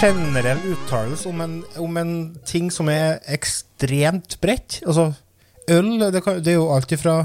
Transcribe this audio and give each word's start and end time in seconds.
Generell 0.00 0.58
uttalelse 0.72 1.28
om, 1.28 1.40
om 1.78 1.96
en 2.00 2.12
ting 2.48 2.70
som 2.72 2.88
er 2.92 3.20
ekstremt 3.32 4.36
bredt. 4.42 4.80
Altså, 4.86 5.12
øl 5.70 5.94
det, 6.12 6.22
kan, 6.24 6.42
det 6.44 6.54
er 6.54 6.58
jo 6.60 6.68
alt 6.74 6.92
ifra 6.92 7.16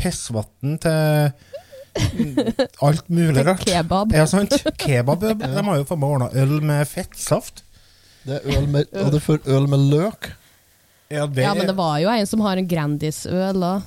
pissvann 0.00 0.78
til 0.82 1.32
alt 2.86 3.08
mulig 3.12 3.44
rart. 3.46 3.64
Kebab. 3.66 4.14
Ja, 4.16 4.26
sant? 4.30 4.54
Kebab. 4.80 5.24
De 5.42 5.48
har 5.52 5.80
jo 5.80 5.88
faen 5.88 6.00
meg 6.02 6.14
ordna 6.16 6.30
øl 6.42 6.58
med 6.64 6.86
fettsaft. 6.88 7.64
Det 8.22 8.38
er 8.38 8.56
øl 8.56 8.68
med, 8.70 8.92
og 9.02 9.10
det 9.12 9.22
får 9.24 9.42
øl 9.50 9.66
med 9.70 9.88
løk. 9.92 10.30
Ja, 11.12 11.26
det, 11.26 11.42
Ja, 11.44 11.52
men 11.54 11.66
det 11.68 11.76
var 11.76 11.98
jo 12.00 12.08
en 12.12 12.26
som 12.28 12.40
har 12.46 12.56
en 12.56 12.68
Grandis-øl 12.68 13.66
òg. 13.66 13.82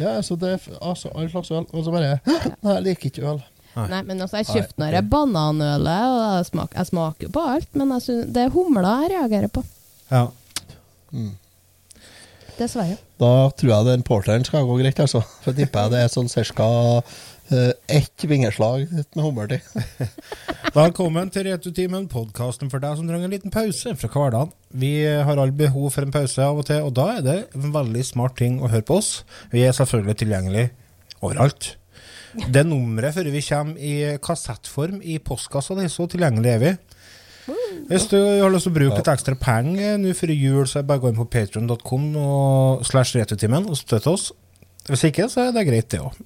Ja, 0.00 0.18
så 0.24 0.36
det 0.40 0.50
er 0.56 0.66
altså 0.80 1.08
all 1.16 1.30
slags 1.32 1.50
øl. 1.50 1.64
Og 1.72 1.84
så 1.86 1.94
bare 1.94 2.18
Nei, 2.64 2.74
jeg 2.74 2.84
liker 2.88 3.10
ikke 3.10 3.24
øl. 3.32 3.40
Nei, 3.76 4.00
men 4.02 4.18
altså, 4.18 4.40
jeg 4.40 4.48
kjøpte 4.50 4.82
når 4.82 4.96
jeg 4.96 5.08
bananølet, 5.12 6.06
og 6.10 6.22
jeg 6.24 6.48
smaker, 6.48 6.78
jeg 6.80 6.90
smaker 6.90 7.28
jo 7.28 7.34
på 7.36 7.44
alt, 7.52 7.68
men 7.78 7.92
jeg 7.96 8.06
synes, 8.06 8.32
det 8.34 8.42
er 8.42 8.54
humla 8.54 8.96
jeg 9.04 9.12
reagerer 9.14 9.52
på. 9.54 9.64
ja. 10.10 10.26
Dessverre. 12.60 12.98
Da 13.20 13.50
tror 13.56 13.70
jeg 13.72 13.86
den 13.88 14.02
porteren 14.04 14.44
skal 14.44 14.66
gå 14.68 14.76
greit, 14.82 14.98
altså. 15.00 15.22
For 15.40 15.52
jeg 15.52 15.64
tipper 15.64 15.86
jeg 15.86 15.94
det 15.94 16.00
er 16.04 16.10
sånn 16.12 16.28
ca. 16.28 16.66
Uh, 17.50 17.72
ett 17.90 18.22
vingeslag 18.30 18.84
med 18.92 19.24
hummer 19.24 19.48
til. 19.50 19.64
Velkommen 20.76 21.32
til 21.34 21.48
Retutimen, 21.48 22.04
podkasten 22.12 22.70
for 22.70 22.78
deg 22.78 22.94
som 22.98 23.08
trenger 23.08 23.26
en 23.26 23.34
liten 23.34 23.54
pause 23.54 23.96
fra 23.98 24.10
hverdagen. 24.12 24.52
Vi 24.70 24.92
har 25.02 25.34
alle 25.34 25.56
behov 25.56 25.88
for 25.96 26.06
en 26.06 26.14
pause 26.14 26.44
av 26.46 26.60
og 26.62 26.68
til, 26.68 26.84
og 26.86 26.94
da 26.94 27.08
er 27.16 27.26
det 27.26 27.38
en 27.58 27.74
veldig 27.74 28.04
smart 28.06 28.36
ting 28.38 28.60
å 28.62 28.70
høre 28.70 28.86
på 28.86 29.00
oss. 29.00 29.24
Vi 29.50 29.64
er 29.66 29.74
selvfølgelig 29.74 30.20
tilgjengelig 30.22 30.68
overalt. 31.18 31.72
Det 32.30 32.62
nummeret 32.66 33.16
før 33.16 33.30
vi 33.34 33.42
kommer 33.42 33.80
i 33.82 33.94
kassettform 34.22 35.00
i 35.02 35.18
postkassa 35.22 35.74
di, 35.78 35.88
så 35.90 36.06
tilgjengelig 36.10 36.52
er 36.52 36.62
vi. 36.62 36.72
Hvis 37.90 38.06
du 38.10 38.18
har 38.20 38.52
lyst 38.52 38.68
til 38.68 38.74
å 38.74 38.76
bruke 38.76 38.98
litt 39.00 39.10
ekstra 39.10 39.34
penger 39.40 39.96
nå 39.98 40.12
før 40.14 40.32
jul, 40.34 40.66
så 40.68 40.78
er 40.78 40.84
det 40.84 40.90
bare 40.90 41.02
å 41.02 41.04
gå 41.04 41.10
inn 41.10 41.18
på 41.18 41.26
patreon.com 41.32 42.04
og 42.20 42.84
slash 42.86 43.16
retutimen 43.18 43.66
og 43.66 43.78
støtte 43.80 44.12
oss. 44.12 44.28
Hvis 44.86 45.08
ikke, 45.08 45.26
så 45.32 45.48
er 45.48 45.56
det 45.56 45.66
greit, 45.66 45.90
det 45.90 46.02
òg. 46.04 46.18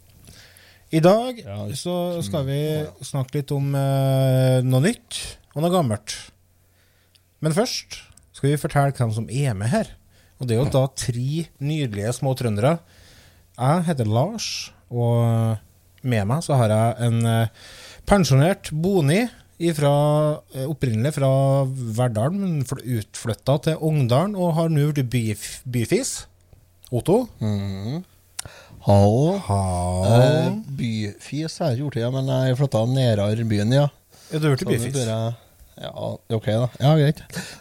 I 0.95 1.01
dag 1.03 1.41
så 1.75 1.95
skal 2.23 2.45
vi 2.47 2.61
snakke 3.03 3.41
litt 3.41 3.53
om 3.55 3.73
eh, 3.75 4.61
noe 4.63 4.85
nytt 4.85 5.21
og 5.55 5.65
noe 5.65 5.73
gammelt. 5.73 6.15
Men 7.43 7.57
først 7.57 7.99
skal 8.37 8.53
vi 8.53 8.61
fortelle 8.61 8.95
hvem 8.95 9.15
som 9.15 9.27
er 9.33 9.57
med 9.59 9.73
her. 9.73 9.91
Og 10.39 10.49
det 10.49 10.57
er 10.57 10.63
jo 10.63 10.71
da 10.75 10.85
tre 10.99 11.47
nydelige 11.63 12.13
små 12.17 12.35
trøndere. 12.39 12.77
Jeg 13.55 13.85
heter 13.89 14.09
Lars, 14.11 14.49
og 14.91 15.57
med 16.05 16.27
meg 16.31 16.43
så 16.47 16.57
har 16.61 16.69
jeg 16.73 17.09
en 17.09 17.19
eh, 17.27 17.49
pensjonert 18.09 18.71
Boni 18.73 19.23
ifra, 19.65 19.91
eh, 20.55 20.67
opprinnelig 20.69 21.15
fra 21.17 21.29
Verdal, 21.99 22.33
men 22.37 22.63
utflytta 22.65 23.59
til 23.69 23.77
Ongdalen 23.81 24.35
og 24.37 24.55
har 24.59 24.69
nå 24.73 24.89
blitt 24.93 25.11
by, 25.13 25.23
byfis. 25.79 26.15
Otto. 26.95 27.25
Hallo. 28.85 29.39
Ha. 29.47 29.61
Eh, 30.11 30.51
byfis 30.79 31.57
har 31.63 31.73
jeg 31.73 31.81
gjort, 31.85 31.97
ja, 32.03 32.11
men 32.13 32.29
jeg 32.29 32.59
flytta 32.61 32.83
nærmere 32.91 33.47
byen, 33.49 33.73
ja. 33.73 33.87
Er 34.31 34.43
du 34.43 34.51
blitt 34.53 34.67
byfis? 34.69 35.01
jeg- 35.07 35.35
Ja, 35.75 35.91
ok, 36.31 36.45
da. 36.47 36.69
Ja, 36.79 36.93
greit. 36.95 37.19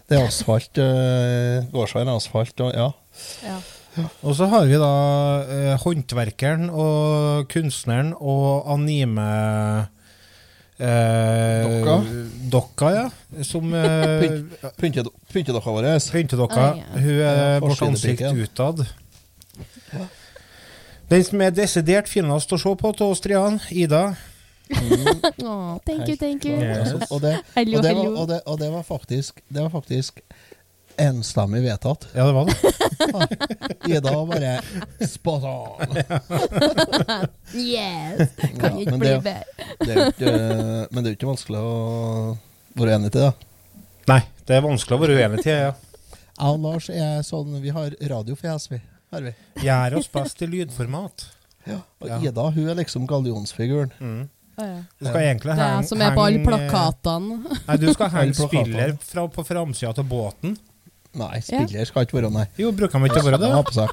Det 0.07 0.19
er 0.19 0.28
asfalt. 0.28 0.78
Øh, 0.78 1.63
Gårdsveien 1.73 2.07
er 2.12 2.16
asfalt, 2.19 2.59
og 2.62 2.73
ja. 2.75 2.91
Ja. 3.41 3.56
Og 4.25 4.33
så 4.35 4.47
har 4.49 4.65
vi 4.65 4.77
da 4.81 4.91
eh, 5.45 5.73
håndverkeren 5.83 6.69
og 6.71 7.49
kunstneren 7.53 8.13
og 8.17 8.65
anime... 8.73 9.27
Eh, 10.81 11.67
Dokka? 11.67 11.97
Dokka, 12.51 12.89
ja. 12.95 13.03
Som 13.45 13.69
eh, 13.77 14.23
Pynt- 14.23 14.57
pynte- 14.81 15.05
Pyntedokka 15.33 15.75
vår. 15.75 15.87
Pyntedokka. 16.11 16.63
Ah, 16.71 16.81
ja. 16.81 16.99
Hun 16.99 17.13
er 17.21 17.39
Ja, 17.53 17.59
vårt 17.61 17.81
ansikt 17.85 18.25
utad. 18.33 18.85
Den 21.09 21.23
som 21.23 21.41
er 21.45 21.53
desidert 21.53 22.09
finest 22.09 22.53
å 22.55 22.57
se 22.57 22.73
på 22.79 22.91
til 22.97 23.11
oss 23.13 23.21
Trian, 23.21 23.59
Ida. 23.69 24.15
Åh, 24.73 25.77
thank 25.85 26.07
you, 26.09 26.15
thank 26.17 26.45
you. 26.47 26.55
Yes. 26.57 26.95
Altså, 26.95 27.07
og, 27.11 27.21
det, 27.21 27.33
og, 27.53 27.83
det 27.83 27.91
var, 27.93 28.07
og, 28.07 28.27
det, 28.31 28.39
og 28.47 28.59
det 28.59 28.69
var 28.73 28.85
faktisk 28.87 29.41
Det 29.51 29.61
var 29.61 29.69
faktisk 29.69 30.21
enstemmig 31.01 31.61
vedtatt. 31.63 32.07
Ja, 32.15 32.25
det 32.27 32.33
var 32.33 32.45
det. 32.45 32.55
Ida 33.89 34.11
var 34.13 34.25
bare 34.29 35.07
spot 35.07 35.43
on. 35.43 35.97
Yes! 37.53 38.29
Kan 38.59 38.77
Ja, 38.77 38.83
ikke 38.83 38.97
bli 38.99 39.13
bedre. 39.23 40.87
Men 40.91 40.99
det 41.03 41.07
er 41.07 41.11
jo 41.13 41.17
ikke 41.17 41.31
vanskelig 41.31 41.59
å 41.61 41.73
være 42.79 42.97
enig 42.97 43.11
til 43.13 43.27
det. 43.27 43.33
Nei, 44.09 44.19
det 44.47 44.57
er 44.57 44.65
vanskelig 44.65 44.97
å 44.97 45.03
være 45.03 45.17
uenig 45.19 45.43
til. 45.45 45.59
Ja. 45.69 45.73
Jeg 46.33 46.49
og 46.49 46.63
Lars 46.63 46.87
er 46.89 47.19
sånn 47.23 47.59
Vi 47.61 47.71
har 47.75 47.93
radiofjes, 48.09 48.69
vi. 48.71 48.79
Har 49.13 49.21
vi. 49.27 49.33
Gjør 49.61 49.99
oss 49.99 50.09
best 50.11 50.41
i 50.41 50.47
lydformat. 50.49 51.27
Ja, 51.69 51.81
Og 52.01 52.09
Ja. 52.09 52.17
Ida 52.19 52.47
hun 52.51 52.69
er 52.73 52.75
liksom 52.81 53.05
gallionsfiguren. 53.07 53.93
Mm. 54.01 54.23
Å, 54.53 54.65
ja. 54.67 54.81
Du 54.99 55.07
skal 55.07 55.21
egentlig 55.23 55.53
Det 55.55 55.63
er 55.65 55.71
jeg 55.79 55.87
som 55.89 56.01
er 56.05 56.11
på 56.13 56.23
alle 56.27 56.41
plakatene. 56.45 57.37
Nei, 57.67 57.77
du 57.81 57.87
skal 57.93 58.11
henge 58.13 58.35
spiller 58.37 58.91
fra, 59.01 59.23
på 59.33 59.45
framsida 59.47 59.93
av 59.97 60.09
båten. 60.09 60.57
Nei, 61.13 61.40
spiller 61.46 61.85
skal 61.85 62.06
ikke 62.07 62.18
være 62.18 62.29
nei. 62.34 62.46
Jo, 62.57 62.72
bruker 62.74 63.00
de 63.00 63.06
ikke 63.12 63.22
å 63.22 63.25
være 63.28 63.38
det? 63.44 63.50
Ha 63.53 63.63
på 63.68 63.74
seg 63.75 63.90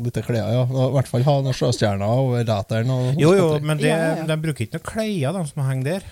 litt 0.00 0.18
klær, 0.24 0.46
ja. 0.54 0.62
I 0.64 0.92
hvert 0.94 1.08
fall 1.10 1.24
ha 1.26 1.34
noen 1.44 1.52
sjøstjerner 1.56 2.08
over 2.08 2.44
rateren. 2.48 2.88
Og 2.94 3.18
Jo, 3.20 3.34
jo, 3.36 3.48
men 3.60 3.76
det, 3.82 3.90
Ja, 3.90 3.98
ja, 4.00 4.14
ja. 4.22 4.24
de 4.30 4.36
bruker 4.40 4.64
ikke 4.64 4.78
noe 4.78 4.86
klær, 4.88 5.36
de 5.36 5.42
som 5.50 5.62
henger 5.68 5.84
der. 5.90 6.06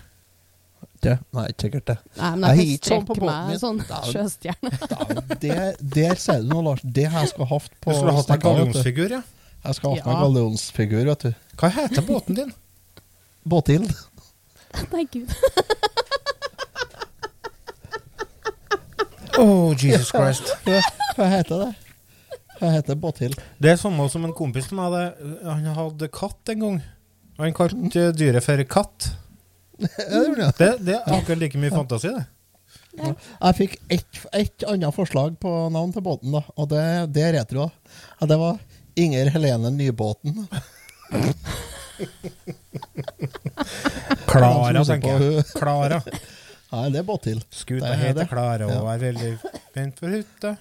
Det, 1.04 1.14
nei, 1.36 1.46
ikke 1.52 1.64
sikkert 1.66 1.86
det. 1.88 1.96
Nei, 2.16 2.28
men 2.36 2.58
Jeg 2.60 2.76
strekker 2.78 2.84
kan 2.84 2.90
sånn 2.90 3.04
strekke 3.04 3.26
meg 3.28 3.48
min. 3.48 3.58
sånn 3.60 3.80
Da- 3.88 4.02
sjøstjerne. 4.08 4.70
Da, 4.92 4.98
det 5.44 5.56
der 5.96 6.14
ser 6.20 6.40
du 6.44 6.48
noe, 6.52 6.62
Lars. 6.68 6.80
Det 6.84 7.06
jeg 7.12 7.28
skal 7.32 7.46
hatt 7.50 7.70
på 7.80 7.90
Du 7.92 7.96
skulle 7.98 8.14
hatt 8.18 8.28
en 8.30 8.34
vet 8.36 8.42
du. 8.42 8.48
gallionsfigur, 8.48 9.10
ja. 9.16 9.22
Jeg 9.64 9.74
skal 9.78 9.90
ha 9.90 9.96
hatt 9.96 10.06
meg 10.06 10.14
Ja. 10.14 10.20
gallionsfigur, 10.26 11.04
vet 11.08 11.20
du. 11.24 11.34
Hva 11.60 11.70
heter 11.76 12.02
båten 12.08 12.34
din? 12.36 12.52
Båthild. 13.48 13.92
Nei, 14.92 15.04
gud. 15.12 15.28
Oh, 19.38 19.74
Jesus 19.74 20.10
Christ. 20.12 20.52
Hva, 20.64 20.80
hva 21.16 21.28
heter 21.32 21.64
det? 21.64 21.70
Hva 22.60 22.70
heter 22.70 22.98
Båthild? 22.98 23.40
Det 23.58 23.72
er 23.72 23.80
samme 23.80 24.06
som 24.12 24.24
en 24.26 24.34
kompis 24.36 24.68
som 24.70 24.78
hadde 24.82 25.02
Han 25.42 25.64
hadde 25.74 26.08
katt 26.14 26.52
en 26.54 26.62
gang. 26.62 26.76
Han 27.40 27.56
kalte 27.56 28.12
dyret 28.14 28.44
for 28.46 28.62
katt. 28.70 29.10
Det. 29.84 30.52
Det, 30.58 30.68
det 30.86 30.94
er 30.94 31.16
akkurat 31.16 31.40
like 31.40 31.58
mye 31.58 31.74
fantasi, 31.74 32.12
det. 32.14 32.28
Jeg 32.94 33.56
fikk 33.58 33.72
ett 33.90 34.20
et 34.38 34.64
annet 34.70 34.94
forslag 34.94 35.34
på 35.42 35.50
navn 35.74 35.90
til 35.92 36.04
båten, 36.06 36.30
da, 36.30 36.44
og 36.54 36.68
det, 36.70 36.84
det 37.16 37.24
er 37.26 37.34
retro. 37.40 37.66
Ja, 38.20 38.28
det 38.30 38.38
var 38.38 38.60
Inger 38.94 39.32
Helene 39.34 39.72
Nybåten. 39.74 40.46
Klara, 44.30 44.84
tenker 44.86 45.18
jeg. 45.18 45.44
Klara. 45.58 46.00
Nei, 46.74 46.86
det 46.90 47.02
er 47.02 47.06
Båthild. 47.06 47.44
Skuta 47.54 47.86
Det 47.86 47.92
er 47.94 48.00
heter. 48.08 48.30
Klara 48.30 48.68
og 48.68 48.88
er 48.90 49.02
veldig 49.02 49.32
spent 49.70 50.00
for 50.02 50.14
hytta. 50.14 50.54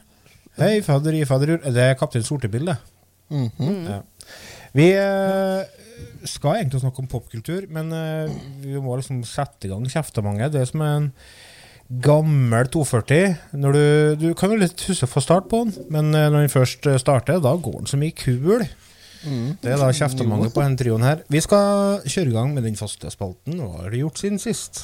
Hei, 0.60 0.76
fadderi, 0.86 1.24
i 1.24 1.28
fadderul. 1.28 1.62
Det 1.74 1.86
er 1.88 1.96
Kaptein 1.98 2.26
Sortebil, 2.26 2.68
det. 2.70 2.78
Mhm. 3.34 3.72
Ja. 3.90 4.02
Vi 4.74 4.90
eh, 4.98 5.64
skal 6.30 6.60
egentlig 6.60 6.82
snakke 6.82 7.02
om 7.04 7.10
popkultur, 7.10 7.66
men 7.74 7.90
eh, 7.94 8.36
vi 8.62 8.78
må 8.82 8.98
liksom 8.98 9.24
sette 9.26 9.68
i 9.68 9.74
gang 9.74 9.86
kjeftemanget. 9.90 10.54
Det 10.54 10.62
er 10.62 10.70
som 10.70 10.86
en 10.86 11.10
gammel 12.04 12.70
240. 12.74 13.36
Når 13.58 13.78
du, 13.78 13.84
du 14.22 14.28
kan 14.38 14.54
jo 14.54 14.62
litt 14.62 14.86
huske 14.90 15.10
få 15.10 15.22
start 15.22 15.50
på 15.50 15.64
den, 15.66 15.76
men 15.94 16.14
eh, 16.14 16.30
når 16.30 16.46
den 16.46 16.54
først 16.54 16.90
starter, 17.02 17.42
da 17.42 17.56
går 17.58 17.82
den 17.82 17.90
som 17.94 18.02
mye 18.02 18.18
kul. 18.18 18.66
Mm. 19.24 19.54
Det 19.62 19.72
er 19.72 19.80
da 19.80 19.90
kjeftemanget 19.96 20.54
på 20.54 20.62
den 20.66 20.78
trioen 20.78 21.06
her. 21.06 21.22
Vi 21.32 21.42
skal 21.42 22.02
kjøre 22.06 22.34
i 22.34 22.36
gang 22.36 22.54
med 22.54 22.66
den 22.68 22.78
faste 22.80 23.10
spalten. 23.14 23.62
Hva 23.62 23.86
har 23.86 23.94
du 23.94 24.02
gjort 24.02 24.20
siden 24.22 24.42
sist? 24.42 24.84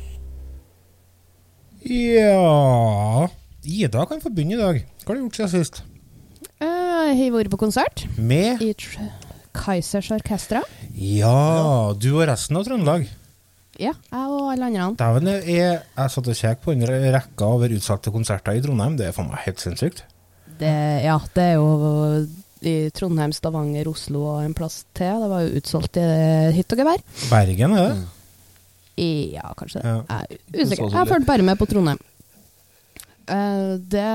Ja 1.85 3.27
Ida 3.63 4.05
kan 4.09 4.21
få 4.21 4.29
begynne 4.33 4.55
i 4.57 4.59
dag. 4.61 4.77
Hva 5.03 5.11
har 5.11 5.17
du 5.17 5.23
gjort 5.25 5.37
siden 5.39 5.51
sist? 5.53 5.81
Eh, 6.61 6.67
Jeg 6.67 7.17
har 7.19 7.33
vært 7.35 7.49
på 7.53 7.59
konsert 7.61 8.03
Med 8.17 8.61
i 8.61 8.71
Kaisers 8.73 8.97
Kaizers 9.51 10.11
Orkestra. 10.15 10.61
Ja, 10.95 11.91
du 11.99 12.07
og 12.15 12.23
resten 12.29 12.55
av 12.55 12.63
Trøndelag. 12.63 13.03
Ja, 13.81 13.91
jeg 13.91 14.29
og 14.31 14.51
alle 14.53 14.69
andre. 14.69 14.93
Dæven, 14.95 15.27
jeg, 15.49 15.81
jeg 15.97 16.13
satt 16.13 16.29
og 16.31 16.37
kjekk 16.39 16.61
på 16.63 16.71
en 16.71 16.85
rekke 16.87 17.43
over 17.49 17.73
utsatte 17.75 18.13
konserter 18.15 18.55
i 18.55 18.61
Trondheim. 18.63 18.95
Det 18.99 19.09
er 19.09 19.15
for 19.17 19.27
meg 19.27 19.43
helt 19.43 19.59
sinnssykt. 19.59 20.05
Det, 20.61 20.71
ja, 21.03 21.17
det 21.35 21.43
er 21.49 21.59
jo 21.59 21.67
i 22.61 22.75
Trondheim, 22.95 23.33
Stavanger, 23.35 23.89
Oslo 23.91 24.23
og 24.37 24.41
en 24.45 24.55
plass 24.55 24.85
til. 24.95 25.19
Det 25.25 25.29
var 25.33 25.43
jo 25.43 25.59
utsolgt 25.59 25.99
i 25.99 26.07
hytt 26.55 26.75
og 26.77 26.83
gevær. 26.85 27.03
Bergen, 27.33 27.75
er 27.75 27.87
det? 27.89 27.99
I- 27.99 28.07
Ja, 28.99 29.51
kanskje 29.57 29.81
det. 29.81 29.87
Ja. 29.87 30.01
Jeg 30.09 30.39
er 30.57 30.65
usikker. 30.65 30.89
Jeg 30.91 31.07
fulgte 31.07 31.29
bare 31.29 31.45
med 31.47 31.59
på 31.59 31.67
Trondheim. 31.69 32.01
Uh, 33.31 33.77
det, 33.87 34.07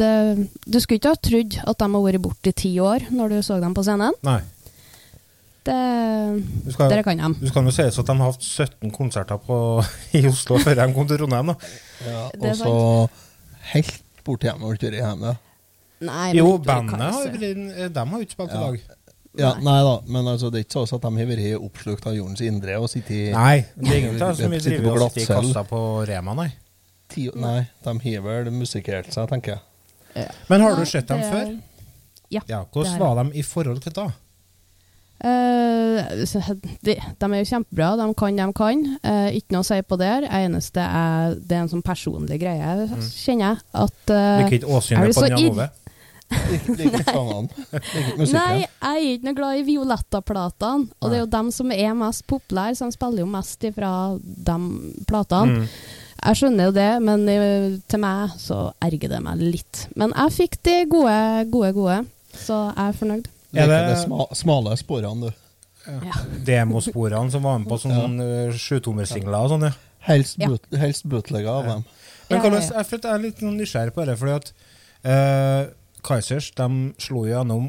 det 0.00 0.08
Du 0.66 0.80
skulle 0.80 0.98
ikke 0.98 1.12
ha 1.12 1.18
trodd 1.20 1.58
at 1.62 1.78
de 1.78 1.86
har 1.92 2.02
vært 2.06 2.22
borte 2.24 2.50
i 2.50 2.56
ti 2.56 2.72
år 2.82 3.04
når 3.12 3.36
du 3.36 3.42
så 3.46 3.60
dem 3.62 3.74
på 3.76 3.84
scenen. 3.86 4.16
Nei. 4.26 4.40
Det, 5.62 5.76
skal, 6.74 6.90
dere 6.90 7.04
kan 7.06 7.20
dem. 7.20 7.36
du 7.38 7.46
skal 7.46 7.68
jo 7.68 7.70
sies 7.70 7.98
at 8.00 8.08
de 8.08 8.16
har 8.18 8.32
hatt 8.32 8.42
17 8.42 8.90
konserter 8.90 9.38
på, 9.38 9.56
i 10.18 10.24
Oslo 10.26 10.58
før 10.58 10.80
de 10.80 10.88
kom 10.96 11.06
til 11.06 11.20
Trondheim. 11.20 11.52
Ja, 12.02 12.24
og 12.34 12.56
så 12.58 12.72
helt 13.70 14.00
borti 14.26 14.48
hjemme 14.50 14.66
og 14.66 14.74
ikke 14.74 14.90
hjemme. 14.96 15.36
Nei, 16.02 16.32
Jo, 16.34 16.56
bandet 16.58 16.98
har, 16.98 17.30
de 17.38 17.94
har 17.94 18.16
jo 18.18 18.24
ikke 18.24 18.34
spilt 18.34 18.50
i 18.50 18.58
Ja. 18.58 18.64
dag. 18.66 18.98
Ja, 19.38 19.54
nei 19.64 19.78
da, 19.80 19.92
men 20.12 20.26
altså, 20.28 20.50
det 20.52 20.60
er 20.60 20.66
ikke 20.66 20.82
sånn 20.84 20.98
at 20.98 21.04
de 21.06 21.10
har 21.16 21.28
vært 21.30 21.64
oppslukt 21.64 22.08
av 22.10 22.16
jordens 22.18 22.42
indre 22.44 22.76
og 22.76 22.90
sittet 22.92 23.14
i 23.16 23.22
Nei, 23.32 23.62
det 23.78 23.88
er 23.88 24.00
ingen 24.02 24.18
av 24.20 24.36
mye 24.36 24.60
som 24.60 24.74
driver 24.74 25.06
og 25.06 25.14
sitter 25.14 25.22
i 25.22 25.28
kassa 25.30 25.62
på 25.70 25.82
Rema, 26.10 26.34
nei. 26.36 26.48
ti 27.12 27.28
Nei, 27.40 27.62
de 27.84 27.94
har 28.04 28.26
vel 28.26 28.50
musikkert 28.52 29.08
seg, 29.14 29.30
tenker 29.32 29.56
jeg. 29.56 30.26
Men 30.50 30.66
har 30.66 30.76
du 30.76 30.84
sett 30.88 31.08
dem 31.08 31.22
før? 31.24 31.54
Ja. 32.32 32.42
Ja, 32.48 32.60
det 32.60 32.68
Hvordan 32.72 32.92
har 32.92 33.00
var 33.00 33.24
de 33.24 33.38
i 33.40 33.42
forhold 33.44 33.80
til 33.84 33.96
da? 33.96 34.10
Uh, 35.22 36.00
de, 36.82 36.96
de 36.98 37.26
er 37.28 37.36
jo 37.38 37.46
kjempebra, 37.46 37.92
de 38.00 38.06
kan, 38.18 38.38
de 38.40 38.46
kan. 38.58 38.80
Uh, 39.06 39.28
ikke 39.36 39.54
noe 39.54 39.62
å 39.62 39.68
si 39.68 39.78
på 39.86 39.98
der. 40.00 40.26
Eneste 40.26 40.82
er 40.82 41.36
Det 41.38 41.56
er 41.56 41.62
en 41.62 41.70
sånn 41.70 41.84
personlig 41.86 42.40
greie, 42.42 42.88
kjenner 43.12 43.52
jeg. 43.52 43.62
At 43.84 44.10
eh, 44.10 44.40
Liker 44.42 44.56
ikke 44.58 44.66
er 44.66 44.78
åsynet 44.80 45.14
på 45.14 45.24
den, 45.24 45.36
Jan 45.36 45.52
Ove? 45.52 45.68
Ikke. 46.32 47.14
Nei, 48.32 48.62
jeg 48.62 48.68
er 48.82 49.00
ikke 49.14 49.26
noe 49.28 49.36
glad 49.38 49.58
i 49.60 49.64
Violetta-platene. 49.66 50.88
Og 51.00 51.10
det 51.10 51.18
er 51.18 51.24
jo 51.24 51.30
dem 51.34 51.50
som 51.54 51.72
er 51.74 51.92
mest 51.98 52.24
populære, 52.30 52.76
så 52.78 52.88
de 52.88 52.96
spiller 52.96 53.24
jo 53.24 53.28
mest 53.32 53.66
ifra 53.68 53.90
de 54.22 54.56
platene. 55.08 55.62
Mm. 55.62 55.68
Jeg 56.22 56.38
skjønner 56.38 56.68
jo 56.68 56.74
det, 56.76 56.88
men 57.02 57.24
eh, 57.32 57.68
til 57.90 58.02
meg 58.04 58.34
så 58.38 58.58
erger 58.84 59.10
det 59.10 59.22
meg 59.24 59.40
litt. 59.42 59.86
Men 59.98 60.12
jeg 60.14 60.34
fikk 60.36 60.58
de 60.68 60.76
gode, 60.90 61.16
gode, 61.50 61.72
gode. 61.74 61.96
Så 62.38 62.58
jeg 62.70 62.88
er 62.92 62.98
fornøyd. 63.00 63.30
Er 63.52 63.66
det- 63.68 63.80
de 63.90 63.96
sma 64.04 64.26
smale 64.38 64.76
sporene, 64.80 65.28
du. 65.28 65.40
Ja. 65.82 66.20
Demosporene 66.46 67.30
som 67.34 67.42
var 67.42 67.58
med 67.58 67.66
på 67.68 67.76
sånne 67.82 68.22
ja. 68.22 68.52
sjutommersingler 68.54 69.34
og 69.42 69.50
sånn, 69.50 69.66
ja. 69.66 69.72
Helst, 70.06 70.38
Ja. 70.38 70.48
helst 70.78 71.04
bootlegger 71.10 71.50
av 71.50 71.64
dem. 71.66 71.84
Men 72.30 72.38
Ja, 72.38 72.44
ja, 72.44 72.54
ja. 72.54 72.60
jeg, 72.60 73.00
jeg 73.02 73.04
er 73.12 73.18
litt 73.18 73.38
sånn 73.42 73.58
nysgjerrig 73.58 73.92
på 73.94 74.06
det, 74.06 74.16
fordi 74.18 74.32
at 74.38 74.52
eh, 75.04 75.66
Kaizers 76.02 76.50
de 76.58 76.68
slo 76.98 77.24
gjennom 77.28 77.68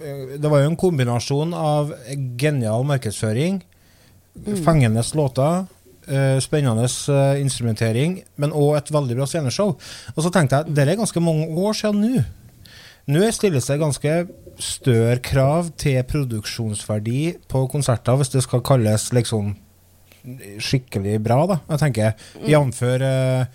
eh, 0.00 0.36
Det 0.38 0.50
var 0.50 0.62
jo 0.62 0.70
en 0.70 0.76
kombinasjon 0.76 1.54
av 1.54 1.94
genial 2.38 2.84
markedsføring, 2.84 3.62
Mm. 4.36 4.58
fengende 4.64 5.00
låter, 5.16 5.66
eh, 6.08 6.38
spennende 6.44 6.84
eh, 6.84 7.40
instrumentering, 7.40 8.22
men 8.36 8.50
òg 8.52 8.76
et 8.76 8.90
veldig 8.92 9.16
bra 9.16 9.24
sceneshow. 9.24 9.78
Og 10.14 10.24
så 10.24 10.30
tenkte 10.30 10.58
jeg 10.58 10.74
det 10.74 10.88
er 10.88 10.96
ganske 10.96 11.22
mange 11.24 11.46
år 11.56 11.72
siden 11.72 12.02
nå. 12.04 12.24
Nå 13.08 13.32
stilles 13.32 13.64
det 13.66 13.78
ganske 13.80 14.28
større 14.58 15.18
krav 15.22 15.70
til 15.78 16.02
produksjonsverdi 16.02 17.36
på 17.48 17.64
konserter, 17.70 18.16
hvis 18.20 18.28
det 18.34 18.42
skal 18.42 18.60
kalles 18.60 19.08
liksom 19.14 19.54
skikkelig 20.58 21.20
bra, 21.22 21.46
da. 21.46 21.60
Jeg 21.70 21.78
tenker 21.78 22.14
jf. 22.46 22.82
eh, 22.82 23.40
eh, 23.40 23.46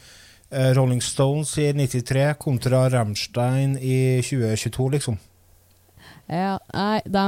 Rolling 0.51 1.01
Stones 1.03 1.55
i 1.57 1.69
93 1.73 2.33
kontra 2.37 2.89
Rammstein 2.89 3.77
i 3.79 4.21
2022, 4.21 4.89
liksom. 4.97 5.19
Ja, 6.31 6.59
nei, 6.73 7.01
de, 7.05 7.23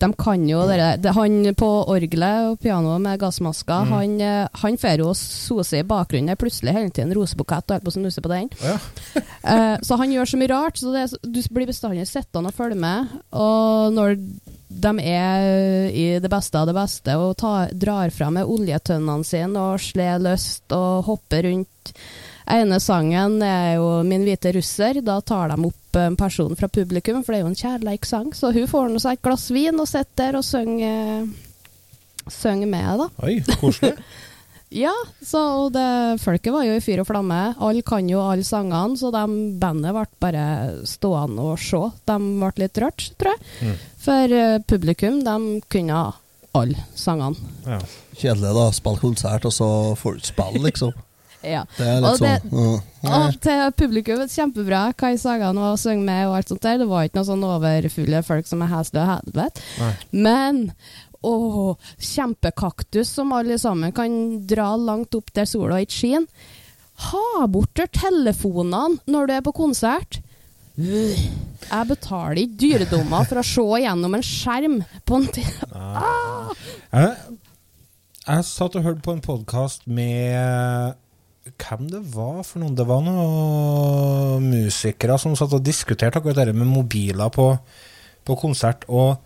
de 0.00 0.08
kan 0.16 0.46
jo 0.48 0.62
det, 0.68 1.12
Han 1.14 1.54
på 1.54 1.68
orgelet 1.92 2.50
og 2.50 2.60
pianoet 2.62 3.02
med 3.04 3.20
gassmasker, 3.20 3.84
Mm. 3.84 3.92
han, 3.92 4.20
eh, 4.20 4.48
han 4.62 4.78
får 4.80 4.98
jo 5.02 5.10
sose 5.14 5.80
i 5.80 5.82
bakgrunnen. 5.86 6.36
Plutselig 6.40 6.72
hele 6.72 6.90
tiden 6.90 7.10
en 7.10 7.16
rosebukett 7.18 7.68
og 7.70 7.74
alt 7.76 7.84
på 7.84 7.92
å 7.92 7.96
snuse 7.98 8.20
på 8.24 8.32
den. 8.32 8.48
Ja. 8.64 8.78
Eh, 9.40 9.78
så 9.80 9.96
han 9.96 10.10
gjør 10.12 10.28
så 10.28 10.36
mye 10.36 10.50
rart, 10.52 10.76
så 10.76 10.92
det, 10.92 11.06
du 11.24 11.40
blir 11.54 11.66
bestandig 11.66 12.04
sittende 12.06 12.50
og 12.52 12.54
følge 12.54 12.76
med. 12.76 13.08
Og 13.32 13.92
når 13.96 14.18
de 14.68 14.92
er 15.00 15.88
i 15.96 16.18
det 16.20 16.30
beste 16.30 16.60
av 16.60 16.68
det 16.68 16.74
beste 16.76 17.16
og 17.16 17.38
tar, 17.40 17.72
drar 17.72 18.12
fram 18.12 18.36
med 18.36 18.44
oljetønnene 18.46 19.24
sine 19.24 19.56
og 19.58 19.80
slår 19.80 20.20
løst 20.22 20.76
og 20.76 21.04
hopper 21.08 21.48
rundt 21.48 21.94
ene 22.54 22.80
sangen 22.80 23.40
er 23.42 23.76
jo 23.76 24.02
'Min 24.02 24.24
hvite 24.26 24.52
russer'. 24.56 25.02
Da 25.04 25.20
tar 25.20 25.48
de 25.48 25.66
opp 25.66 25.96
en 25.96 26.16
person 26.16 26.56
fra 26.56 26.68
publikum, 26.68 27.24
for 27.24 27.32
det 27.32 27.40
er 27.40 27.44
jo 27.44 27.52
en 27.52 27.62
kjærleikssang. 27.62 28.34
Så 28.34 28.52
hun 28.52 28.66
får 28.66 28.90
nå 28.90 29.00
seg 29.00 29.18
et 29.18 29.22
glass 29.22 29.50
vin 29.50 29.80
og 29.80 29.88
sitter 29.88 30.32
der 30.32 30.36
og 30.38 30.44
synger, 30.44 31.28
synger 32.28 32.66
med, 32.66 32.98
da. 32.98 33.08
Oi, 33.22 33.40
koselig. 33.60 33.96
Ja, 34.70 34.92
så 35.26 35.40
og 35.64 35.72
det, 35.74 36.20
folket 36.22 36.52
var 36.54 36.62
jo 36.62 36.76
i 36.78 36.82
fyr 36.82 37.00
og 37.02 37.08
flamme. 37.08 37.56
Alle 37.58 37.82
kan 37.82 38.06
jo 38.06 38.20
alle 38.22 38.46
sangene, 38.46 38.94
så 38.94 39.10
de, 39.10 39.24
bandet 39.58 39.96
ble 39.96 40.04
bare 40.22 40.44
stående 40.86 41.42
og 41.42 41.58
se. 41.58 41.80
De 42.06 42.18
ble 42.38 42.52
litt 42.62 42.78
rørt, 42.78 43.08
tror 43.18 43.34
jeg. 43.34 43.48
Mm. 43.66 43.80
For 44.04 44.36
uh, 44.38 44.60
publikum, 44.70 45.18
de 45.26 45.58
kunne 45.74 46.04
alle 46.54 46.86
sangene. 46.94 47.50
Ja. 47.66 47.80
Kjedelig, 48.14 48.54
da. 48.60 48.68
Spille 48.78 49.02
konsert, 49.02 49.50
og 49.50 49.56
så 49.58 49.70
får 49.98 50.14
du 50.14 50.22
ikke 50.22 50.32
spille, 50.36 50.62
liksom. 50.68 50.94
Ja. 51.42 51.64
Det 51.76 51.86
er 51.86 52.00
litt 52.00 52.10
Og 52.10 52.18
det- 52.20 52.42
sånn 52.42 52.52
mm. 52.52 52.86
Og 53.10 53.36
til 53.40 53.60
publikum, 53.80 54.24
kjempebra 54.28 54.80
hva 54.92 55.10
Sagan 55.18 55.56
og 55.56 55.64
var 55.64 55.76
å 55.76 55.80
synge 55.80 56.04
med 56.04 56.26
og 56.28 56.36
alt 56.36 56.48
sånt 56.52 56.60
der. 56.66 56.78
Det 56.82 56.88
var 56.90 57.06
ikke 57.08 57.16
noe 57.20 57.28
sånn 57.30 57.46
overfulle 57.48 58.22
folk 58.26 58.46
som 58.46 58.62
er 58.62 58.72
heslige 58.74 59.04
og 59.06 59.12
helvete. 59.14 59.60
Men 60.12 60.72
åh, 61.24 61.76
kjempekaktus 61.98 63.08
som 63.16 63.32
alle 63.32 63.56
sammen 63.58 63.92
kan 63.96 64.46
dra 64.46 64.74
langt 64.76 65.14
opp 65.16 65.32
der 65.32 65.48
sola 65.48 65.80
ikke 65.80 65.96
skinner. 65.96 66.28
Ha 67.10 67.46
bort 67.48 67.80
telefonene 67.96 68.98
når 69.08 69.26
du 69.26 69.32
er 69.32 69.40
på 69.46 69.54
konsert. 69.56 70.20
Jeg 70.76 71.86
betaler 71.88 72.38
ikke 72.44 72.60
dyredommer 72.60 73.24
for 73.28 73.40
å 73.40 73.44
se 73.44 73.64
gjennom 73.82 74.14
en 74.16 74.24
skjerm 74.24 74.78
på 75.08 75.16
en 75.20 75.26
ti... 75.32 75.44
Jeg, 76.92 77.16
jeg 78.26 78.44
satt 78.44 78.76
og 78.76 78.84
hørte 78.84 79.04
på 79.04 79.12
en 79.16 79.24
podkast 79.24 79.86
med 79.88 80.94
hvem 81.48 81.88
det 81.90 82.02
var 82.14 82.42
for 82.44 82.60
noen. 82.62 82.76
Det 82.76 82.86
var 82.88 83.02
noen 83.04 84.46
musikere 84.50 85.16
som 85.20 85.36
satt 85.38 85.56
og 85.56 85.64
diskuterte 85.64 86.20
akkurat 86.20 86.50
det 86.50 86.56
med 86.56 86.68
mobiler 86.68 87.32
på, 87.32 87.50
på 88.26 88.38
konsert. 88.40 88.86
Og 88.88 89.16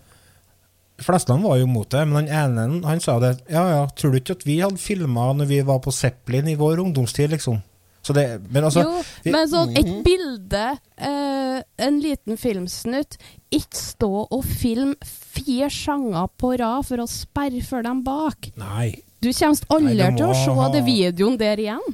de 0.94 1.06
fleste 1.06 1.35
var 1.42 1.59
jo 1.59 1.68
mot 1.71 1.90
det, 1.90 2.04
men 2.06 2.28
han 2.30 2.59
ene 2.59 2.87
han 2.87 3.02
sa 3.02 3.18
det. 3.23 3.37
Ja, 3.50 3.66
ja, 3.73 3.85
tror 3.99 4.14
du 4.14 4.21
ikke 4.21 4.38
at 4.38 4.47
vi 4.47 4.61
hadde 4.62 4.80
filma 4.80 5.33
når 5.35 5.50
vi 5.50 5.62
var 5.66 5.83
på 5.83 5.94
Zeppelin 5.94 6.52
i 6.52 6.59
vår 6.59 6.85
ungdomstid, 6.85 7.35
liksom? 7.35 7.62
Så 8.04 8.12
det, 8.12 8.25
men 8.52 8.66
altså 8.68 8.83
jo, 8.85 8.99
men 9.33 9.49
sånn 9.49 9.71
et 9.80 9.90
bilde, 10.04 10.64
eh, 11.00 11.62
en 11.87 12.00
liten 12.04 12.37
filmsnutt 12.37 13.16
Ikke 13.49 13.80
stå 13.80 14.11
og 14.26 14.42
film 14.44 14.92
fire 15.09 15.71
sanger 15.73 16.28
på 16.37 16.52
rad 16.61 16.85
for 16.85 17.00
å 17.00 17.09
sperre 17.09 17.62
for 17.64 17.87
dem 17.87 18.02
bak. 18.04 18.50
Nei. 18.61 18.90
Du 19.24 19.32
kommer 19.32 19.72
aldri 19.78 20.10
til 20.18 20.26
å 20.28 20.34
se 20.36 20.54
ha- 20.58 20.68
det 20.74 20.84
videoen 20.86 21.38
der 21.40 21.56
igjen. 21.64 21.84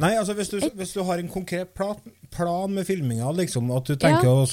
Nei, 0.00 0.12
altså 0.18 0.34
hvis 0.36 0.50
du, 0.52 0.58
hvis 0.76 0.92
du 0.96 1.02
har 1.06 1.18
en 1.22 1.28
konkret 1.30 1.72
plan, 1.74 1.96
plan 2.34 2.72
med 2.74 2.86
filminga, 2.88 3.30
liksom, 3.38 3.70
at 3.76 3.84
du 3.88 3.96
tenker 3.96 4.24
Ja. 4.24 4.44
å 4.44 4.46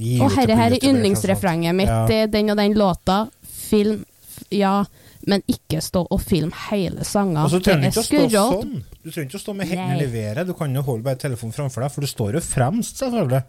gi 0.00 0.16
Og 0.22 0.32
herre 0.34 0.56
her 0.58 0.72
er 0.74 0.82
yndlingsrefrenget 0.86 1.74
mitt 1.76 1.88
Ja. 1.88 2.26
den 2.26 2.50
og 2.50 2.56
den 2.56 2.74
låta. 2.74 3.28
Film 3.44 4.04
Ja, 4.50 4.84
men 5.28 5.42
ikke 5.46 5.78
stå 5.84 6.06
og 6.10 6.20
filme 6.22 6.50
hele 6.70 7.04
sanger. 7.04 7.44
Altså, 7.44 7.58
du 7.60 7.64
trenger 7.70 7.90
ikke 7.90 8.00
å 8.00 8.28
stå 8.30 8.62
sånn. 8.62 8.82
Du 9.04 9.10
trenger 9.10 9.28
ikke 9.28 9.38
å 9.38 9.42
stå 9.44 9.54
med 9.54 9.68
hendene 9.68 9.94
og 9.94 10.00
levere. 10.02 10.46
Du 10.46 10.54
kan 10.54 10.74
jo 10.74 10.82
holde 10.82 11.04
bare 11.04 11.16
telefonen 11.16 11.52
framfor 11.54 11.82
deg, 11.84 11.92
for 11.92 12.00
du 12.00 12.06
står 12.06 12.32
jo 12.32 12.40
fremst, 12.40 12.96
selvfølgelig. 12.98 13.44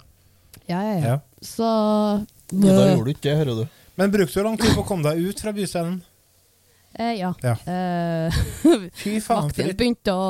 Ja, 0.70 0.82
ja, 0.82 0.94
ja. 1.00 1.06
Ja. 1.08 1.20
Så 1.42 2.26
Da 2.52 2.68
gjorde 2.68 3.06
du 3.06 3.14
ikke 3.14 3.22
det, 3.22 3.38
hører 3.40 3.56
du. 3.64 3.68
Men 3.98 4.12
brukte 4.12 4.34
du 4.34 4.44
lang 4.44 4.58
tid 4.58 4.76
på 4.76 4.84
å 4.84 4.86
komme 4.86 5.04
deg 5.04 5.18
ut 5.26 5.40
fra 5.40 5.52
byscenen? 5.54 6.02
Eh, 7.00 7.14
ja. 7.20 7.34
Ja. 7.44 7.56
Eh, 7.66 8.42
Fy 9.02 9.20
faen, 9.24 9.48
Vakten 9.50 9.72
begynte 9.80 10.12
å 10.16 10.26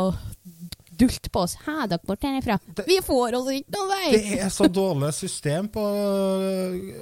dulte 1.02 1.32
på 1.34 1.42
oss. 1.48 1.56
Hæ, 1.66 1.88
dere 1.90 2.00
bort 2.06 2.22
herifra. 2.28 2.60
Det- 2.78 2.86
Vi 2.86 3.00
får 3.02 3.34
oss 3.40 3.48
ikke 3.56 3.74
noen 3.74 3.90
vei! 3.90 4.12
Det 4.12 4.40
er 4.46 4.52
så 4.54 4.68
dårlig 4.70 5.10
system 5.18 5.68
på 5.74 5.82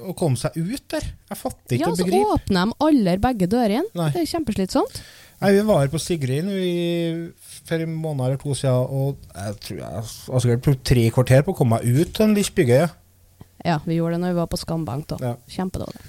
å 0.08 0.14
komme 0.16 0.40
seg 0.40 0.56
ut 0.56 0.86
der. 0.88 1.04
Jeg 1.28 1.36
fatter 1.38 1.76
ikke 1.76 1.84
Ja, 1.84 1.90
å 1.92 1.98
så 1.98 2.06
begripe. 2.06 2.36
åpner 2.38 2.70
de 2.70 2.78
alle 2.88 3.16
begge 3.20 3.48
dørene. 3.52 3.84
Det 3.92 4.22
er 4.22 4.30
kjempeslitsomt. 4.32 5.02
Nei, 5.40 5.52
Vi 5.56 5.60
var 5.68 5.78
her 5.84 5.88
på 5.92 6.00
Sigrid 6.00 6.48
for 7.44 7.74
en 7.84 7.94
måned 7.96 8.24
eller 8.26 8.36
to 8.40 8.54
siden, 8.56 8.88
og 8.88 9.16
jeg 9.34 9.60
tror 9.60 9.78
jeg 9.78 9.92
har 9.92 10.40
sikkert 10.44 10.64
brukt 10.66 10.84
tre 10.84 11.04
kvarter 11.10 11.42
på 11.44 11.52
å 11.54 11.56
komme 11.60 11.78
meg 11.78 11.84
ut 12.00 12.12
til 12.16 12.24
en 12.26 12.34
lille 12.36 12.56
bygge. 12.56 12.80
Ja, 13.64 13.78
vi 13.84 13.96
gjorde 13.98 14.16
det 14.16 14.20
når 14.24 14.32
vi 14.34 14.40
var 14.40 14.48
på 14.52 14.58
Skambank, 14.60 15.06
da. 15.12 15.16
Ja. 15.20 15.34
Kjempedårlig. 15.48 16.00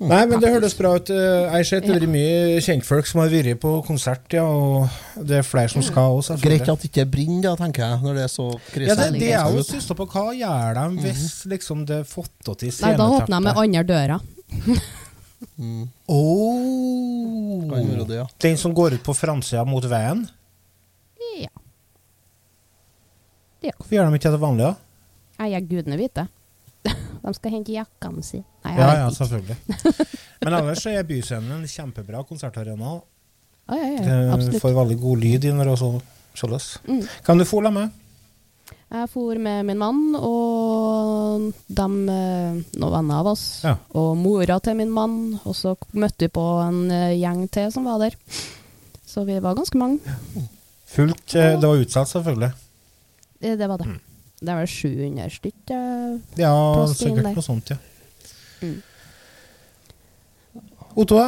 Nei, 0.00 0.22
men 0.24 0.40
det 0.40 0.48
høres 0.48 0.72
bra 0.78 0.94
ut. 0.96 1.10
Eh, 1.12 1.16
Jeg 1.20 1.50
har 1.52 1.66
sett 1.68 1.84
veldig 1.88 2.08
mye 2.08 2.60
kjentfolk 2.64 3.08
som 3.08 3.20
har 3.20 3.28
vært 3.28 3.58
på 3.60 3.72
konsert, 3.84 4.32
ja, 4.32 4.46
og 4.48 4.88
det 5.28 5.42
er 5.42 5.44
flere 5.44 5.68
som 5.68 5.84
skal 5.84 6.16
også, 6.16 6.38
Greit 6.40 6.64
at 6.64 6.80
det 6.80 6.88
ikke 6.88 7.04
brenner, 7.12 7.50
da, 7.50 7.52
tenker 7.60 7.84
jeg, 7.84 7.98
når 8.06 8.16
det 8.16 8.22
er 8.24 8.32
så 8.32 8.46
krise. 8.70 8.88
Ja, 8.88 8.96
det, 8.96 9.20
det 9.20 9.34
er 9.36 9.58
jo 9.58 9.66
stussa 9.66 9.96
på. 9.98 10.06
Hva 10.08 10.24
gjør 10.32 10.80
de 10.80 11.04
hvis 11.04 11.26
liksom 11.52 11.84
det 11.90 12.00
er 12.00 12.08
fått 12.08 12.32
til 12.48 12.72
Nei, 12.80 12.94
da 12.96 13.10
åpner 13.12 13.36
jeg 13.36 13.46
med 13.50 13.62
andre 13.66 13.84
døra. 13.92 14.20
Mm. 15.60 15.84
Oh. 16.08 17.68
Det, 18.08 18.16
ja. 18.16 18.26
Den 18.44 18.56
som 18.60 18.72
går 18.76 18.96
ut 18.98 19.04
på 19.04 19.14
framsida 19.16 19.64
mot 19.68 19.84
veien? 19.84 20.24
Ja. 21.40 21.52
Hvorfor 23.76 23.94
gjør 23.98 24.08
de 24.08 24.20
ikke 24.20 24.32
det 24.32 24.40
vanlige? 24.40 24.72
da? 24.72 25.48
Jeg 25.48 25.68
gudene 25.68 25.96
vite. 26.00 26.28
De 27.22 27.34
skal 27.36 27.52
hente 27.52 27.72
jakkene 27.74 28.22
sine. 28.24 28.44
Ja, 28.64 28.90
ja, 29.02 29.08
selvfølgelig. 29.10 29.56
Men 30.44 30.54
ellers 30.56 30.84
er 30.88 31.02
Byscenen 31.04 31.52
en 31.60 31.66
kjempebra 31.68 32.22
konsertarena. 32.28 33.00
Ja, 33.70 33.76
ja, 33.76 33.98
Det 34.02 34.32
absolutt. 34.34 34.62
får 34.62 34.74
veldig 34.78 34.96
god 35.00 35.18
lyd 35.24 35.44
inn 35.44 35.58
der 35.62 35.68
også. 35.74 35.90
Mm. 36.88 37.02
Kan 37.26 37.38
du 37.38 37.44
få 37.44 37.60
med? 37.70 37.90
Jeg 38.90 39.08
for 39.10 39.38
med 39.38 39.66
min 39.66 39.78
mann 39.78 40.14
og 40.16 41.52
dem, 41.68 42.08
eh, 42.08 42.56
noen 42.80 42.92
venner 42.94 43.20
av 43.20 43.26
oss. 43.32 43.44
Ja. 43.62 43.76
Og 43.94 44.16
mora 44.18 44.56
til 44.60 44.74
min 44.78 44.90
mann. 44.90 45.38
Og 45.44 45.54
så 45.54 45.76
møtte 45.92 46.26
vi 46.26 46.28
på 46.34 46.44
en 46.64 46.90
eh, 46.90 47.12
gjeng 47.20 47.44
til 47.50 47.70
som 47.70 47.84
var 47.86 47.98
der. 48.02 48.16
Så 49.06 49.24
vi 49.26 49.38
var 49.42 49.54
ganske 49.58 49.78
mange. 49.78 50.00
Fullt. 50.90 51.34
eh, 51.36 51.54
Det 51.60 51.68
var 51.68 51.76
utsatt, 51.84 52.08
selvfølgelig. 52.08 52.52
Det, 53.40 53.58
det 53.58 53.68
var 53.68 53.78
det. 53.78 53.86
Mm. 53.86 54.00
Det 54.40 54.48
er 54.48 54.56
vel 54.62 54.70
700 54.72 55.30
stykk. 55.36 55.70
eh, 55.70 56.18
Ja, 56.40 56.52
sikkert 56.94 57.24
der. 57.24 57.34
noe 57.36 57.44
sånt, 57.44 57.70
ja. 57.70 57.76
Mm. 58.62 58.78
Otto. 60.96 61.20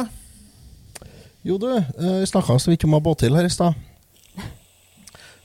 Jo, 1.43 1.57
du, 1.59 1.67
eh, 1.77 2.19
vi 2.21 2.25
snakka 2.29 2.57
så 2.59 2.71
vidt 2.71 2.83
om 2.87 2.95
båttil 3.03 3.35
her 3.35 3.45
i 3.45 3.51
stad. 3.53 3.75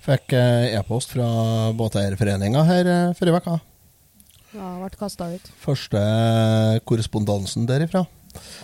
Fikk 0.08 0.32
eh, 0.32 0.75
e-post 0.78 1.10
fra 1.12 1.26
Båteierforeninga 1.76 2.62
her 2.64 2.90
forrige 3.18 3.42
uke. 3.42 3.58
Ja, 4.56 4.68
ble 4.80 4.88
kasta 4.96 5.26
ut. 5.34 5.50
Første 5.60 6.00
korrespondansen 6.88 7.66
derifra. 7.68 8.06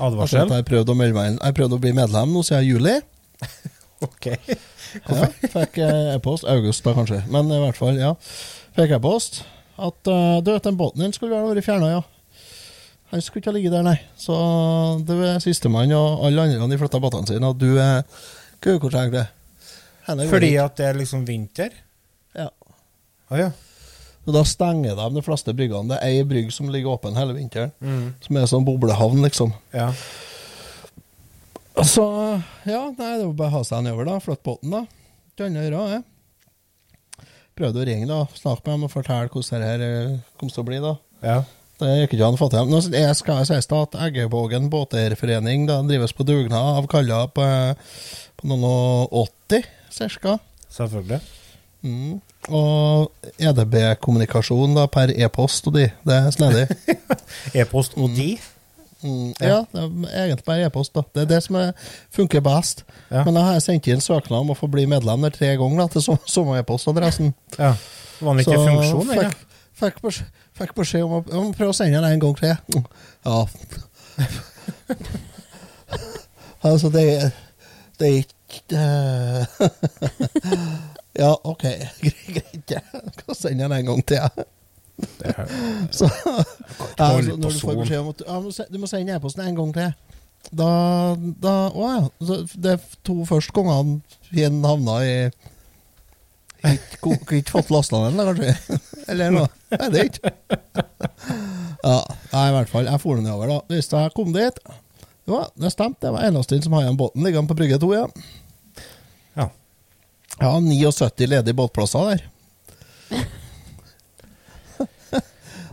Advarsel? 0.00 0.48
Jeg 0.48 0.64
prøvde. 0.64 0.94
Jeg 0.96 1.54
prøvde 1.58 1.76
å 1.76 1.82
bli 1.82 1.92
medlem 1.92 2.32
nå 2.32 2.44
siden 2.46 2.64
juli. 2.68 2.96
Ok. 4.04 4.26
Ja, 5.08 5.26
fikk 5.48 5.78
e-post. 5.80 6.44
August, 6.50 6.82
da 6.84 6.92
kanskje. 6.92 7.22
Men 7.32 7.48
i 7.48 7.60
hvert 7.62 7.78
fall, 7.78 7.96
ja. 7.96 8.10
Fikk 8.74 8.96
på 9.02 9.14
oss 9.14 9.44
at 9.74 10.10
uh, 10.10 10.38
du 10.42 10.52
den 10.54 10.76
båten 10.78 11.02
din 11.02 11.14
skulle 11.14 11.38
vært 11.42 11.66
fjerna, 11.66 11.90
ja. 11.90 12.02
Han 13.10 13.22
skulle 13.22 13.42
ikke 13.42 13.52
ha 13.52 13.56
ligget 13.56 13.74
der, 13.74 13.84
nei. 13.86 13.96
Så 14.18 14.34
det 15.06 15.16
er 15.28 15.42
sistemann, 15.42 15.92
og 15.94 16.24
alle 16.26 16.46
andre 16.46 16.68
de 16.70 16.78
flytta 16.80 17.00
båtene 17.02 17.30
sine, 17.30 17.50
og 17.50 17.58
du 17.58 17.76
er 17.78 18.02
det? 19.14 19.26
Henne 20.08 20.26
Fordi 20.28 20.54
at 20.60 20.76
det 20.78 20.88
er 20.88 20.98
liksom 20.98 21.22
vinter? 21.26 21.74
Ja. 22.36 22.48
Å 23.30 23.38
ja. 23.38 23.50
Og 24.24 24.32
da 24.32 24.42
stenger 24.48 24.96
de 24.96 25.08
de 25.14 25.22
fleste 25.24 25.52
bryggene. 25.56 25.92
Det 25.92 25.98
er 26.00 26.16
ei 26.16 26.26
brygg 26.26 26.50
som 26.52 26.70
ligger 26.72 26.94
åpen 26.94 27.16
hele 27.18 27.36
vinteren. 27.36 27.74
Mm. 27.84 28.06
Som 28.24 28.38
er 28.40 28.48
sånn 28.50 28.66
boblehavn, 28.66 29.20
liksom. 29.26 29.52
ja. 29.74 29.90
Så 31.82 32.04
ja, 32.64 32.82
nei, 32.94 33.12
det 33.18 33.26
var 33.26 33.34
bare 33.36 33.50
å 33.50 33.56
ha 33.58 33.62
seg 33.66 33.82
nedover, 33.84 34.08
da. 34.08 34.18
Flytte 34.22 34.46
båten, 34.46 34.74
da. 34.74 34.84
Ikke 35.34 35.48
andre 35.48 35.62
å 35.62 35.66
gjøre, 35.66 35.86
jeg. 35.96 36.04
Prøvde 37.54 37.82
å 37.82 37.86
ringe, 37.86 38.08
da. 38.10 38.24
Snakke 38.34 38.64
med 38.66 38.72
dem 38.74 38.88
og 38.88 38.94
fortelle 38.94 39.30
hvordan 39.30 39.62
det 39.62 39.68
her 39.68 39.84
eh, 39.86 40.16
kom 40.40 40.50
til 40.50 40.64
å 40.64 40.66
bli, 40.70 40.80
da. 40.82 40.96
ja. 41.26 41.42
Det 41.74 41.90
gikk 41.90 42.12
ikke 42.14 42.26
an 42.28 42.36
å 42.36 42.38
få 42.38 42.46
til. 42.52 42.68
Nå 42.70 42.78
jeg 42.94 43.14
skal 43.18 43.40
jeg 43.40 43.48
sies 43.48 43.66
da 43.66 43.80
at 43.82 43.96
Eggevågen 44.06 44.68
båteierforening 44.70 45.64
da 45.66 45.80
drives 45.82 46.14
på 46.14 46.26
dugnad 46.26 46.78
av 46.78 46.86
kaller 46.90 47.26
på, 47.34 47.46
på 48.38 48.50
noen 48.50 48.66
og 48.68 49.16
80, 49.50 49.66
ca. 50.22 50.36
Selvfølgelig. 50.76 51.18
Mm. 51.84 52.20
Og 52.54 53.10
EDB-kommunikasjon 53.42 54.78
da 54.78 54.86
per 54.92 55.12
e-post 55.18 55.66
og 55.68 55.76
de. 55.80 55.88
Det 56.06 56.16
er 56.20 56.30
snedig. 56.34 56.64
E-post 57.60 57.98
og 57.98 58.14
de? 58.14 58.36
Mm, 58.38 58.53
ja, 59.04 59.58
det 59.72 59.82
er 60.10 60.24
egentlig 60.26 60.44
bare 60.48 60.64
e-post. 60.66 60.94
da. 60.96 61.02
Det 61.14 61.22
er 61.24 61.30
det 61.34 61.40
som 61.44 61.56
er, 61.60 61.72
funker 62.14 62.40
best. 62.44 62.84
Ja. 63.10 63.24
Men 63.26 63.34
da 63.36 63.42
har 63.46 63.52
jeg 63.58 63.64
sendt 63.66 63.88
inn 63.92 64.00
søknad 64.04 64.40
om 64.40 64.50
å 64.54 64.56
få 64.58 64.68
bli 64.72 64.86
medlem 64.90 65.26
der 65.26 65.34
tre 65.34 65.50
ganger 65.60 65.84
da, 65.84 65.86
til 65.92 66.02
som- 66.06 66.22
samme 66.36 66.58
e-postadressen. 66.62 67.34
Ja. 67.58 67.74
Det 68.20 68.46
ikke 68.46 68.56
funksjon, 68.62 69.08
fikk, 69.10 69.36
fikk, 69.80 69.96
beskjed, 70.04 70.28
fikk 70.56 70.74
beskjed 70.78 71.02
om 71.04 71.12
å 71.18 71.22
om 71.34 71.48
å 71.50 71.54
prøve 71.56 71.74
å 71.74 71.76
sende 71.76 71.98
den 72.00 72.12
en 72.14 72.22
gang 72.22 72.36
til. 72.38 72.54
Mm. 72.72 72.84
Ja. 73.26 73.38
altså, 76.70 76.88
det 76.94 77.32
Det 77.98 78.08
er 78.08 78.16
ikke 78.22 78.78
eh, 78.78 79.44
Ja, 81.22 81.30
OK, 81.46 81.62
greit. 82.02 82.70
Jeg 82.70 82.82
skal 83.20 83.36
sende 83.38 83.68
den 83.68 83.72
en 83.76 83.86
gang 83.86 84.00
til. 84.06 84.44
Så 85.98 86.06
ja, 86.06 87.06
altså, 87.08 87.34
når 87.34 87.50
du 87.50 87.58
får 87.58 87.78
beskjed 87.80 88.02
om 88.02 88.12
at 88.12 88.20
ja, 88.26 88.66
du 88.70 88.78
må 88.78 88.90
sende 88.90 89.16
e-posten 89.16 89.42
en 89.42 89.56
gang 89.58 89.72
til 89.74 89.88
Da, 90.54 90.68
da 91.42 91.54
Å 91.74 91.88
ja. 91.90 92.04
Er 92.74 92.78
to 93.06 93.24
første 93.26 93.54
gangene 93.56 93.98
han 94.34 94.62
havna 94.66 95.00
i 95.02 95.16
ikke, 96.64 97.42
fått 97.50 97.70
lasta 97.74 98.00
den, 98.06 98.16
kanskje? 98.16 98.78
Eller 99.12 99.34
noe? 99.34 99.50
Det 99.68 99.90
er 99.90 100.06
ikke. 100.08 100.34
Ja, 101.84 101.98
nei, 102.32 102.44
i 102.48 102.52
hvert 102.54 102.70
fall. 102.72 102.86
Jeg 102.88 103.00
for 103.02 103.18
nedover, 103.20 103.50
da. 103.50 103.56
Hvis 103.68 103.90
jeg 103.92 104.12
kom 104.16 104.30
dit 104.32 104.60
Jo, 105.28 105.42
det 105.60 105.68
stemte. 105.74 106.06
Det 106.06 106.12
var 106.14 106.24
eneste 106.24 106.56
som 106.64 106.72
har 106.78 106.86
igjen 106.86 106.96
båten 106.96 107.26
liggende 107.26 107.50
på 107.50 107.56
brygge 107.58 107.76
2, 107.82 107.90
ja. 107.92 108.06
Ja. 109.36 109.50
Ja, 110.38 110.54
79 110.64 111.28
ledige 111.28 111.58
båtplasser 111.58 112.08
der. 112.08 112.24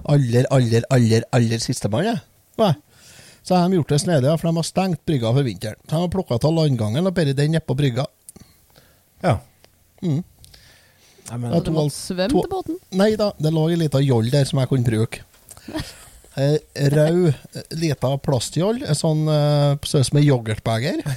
Aller, 0.05 0.47
aller, 0.51 0.85
aller, 0.89 1.23
aller 1.31 1.59
sistemann, 1.63 2.05
jeg. 2.05 2.21
Nei. 2.61 2.73
Så 3.43 3.55
har 3.57 3.69
de 3.69 3.79
gjort 3.79 3.89
det 3.89 4.01
snedig, 4.03 4.33
for 4.39 4.49
de 4.51 4.55
har 4.61 4.67
stengt 4.67 5.01
brygga 5.05 5.31
for 5.33 5.43
vinteren. 5.47 5.79
Så 5.85 5.95
de 5.95 6.01
har 6.03 6.11
plukka 6.13 6.37
av 6.37 6.53
landgangen 6.53 7.07
og 7.09 7.15
båret 7.17 7.37
den 7.37 7.51
nedpå 7.55 7.75
brygga. 7.77 8.05
Ja. 9.23 9.39
Mm. 10.01 10.21
Nei, 11.31 11.37
men, 11.37 11.51
Du 11.63 11.71
svømme 11.89 12.29
to- 12.29 12.41
til 12.43 12.51
båten. 12.51 12.77
Nei 12.91 13.15
da, 13.15 13.31
det 13.39 13.51
lå 13.53 13.69
ei 13.71 13.75
lita 13.79 14.01
joll 14.03 14.29
der 14.29 14.45
som 14.45 14.59
jeg 14.59 14.69
kunne 14.69 14.85
bruke. 14.85 15.21
Eh, 16.39 16.55
Rød, 16.87 17.33
eh, 17.59 17.63
lita 17.75 18.13
plastjoll, 18.23 18.77
en 18.87 18.95
sånn 18.95 19.25
eh, 19.27 19.73
på 19.75 19.89
som 19.91 20.15
med 20.15 20.23
yoghurtbeger. 20.23 21.01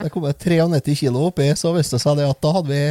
Det 0.00 0.08
kom 0.14 0.24
et 0.30 0.38
93 0.46 0.94
kilo 0.96 1.26
oppi, 1.26 1.48
så 1.58 1.72
viste 1.74 1.98
det 1.98 2.04
seg 2.04 2.20
det 2.20 2.28
at 2.30 2.38
da 2.40 2.52
hadde 2.54 2.70
vi 2.70 2.84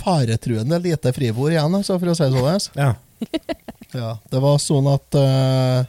faretruende 0.00 0.80
lite 0.82 1.12
fribord 1.16 1.52
igjen, 1.54 1.74
altså, 1.80 1.98
for 2.00 2.12
å 2.12 2.16
si 2.18 2.28
det 2.32 2.58
sånn. 2.66 2.80
ja. 2.80 2.94
Ja, 3.90 4.12
det 4.30 4.38
var 4.38 4.60
sånn 4.62 4.86
at 4.86 5.16
uh, 5.18 5.80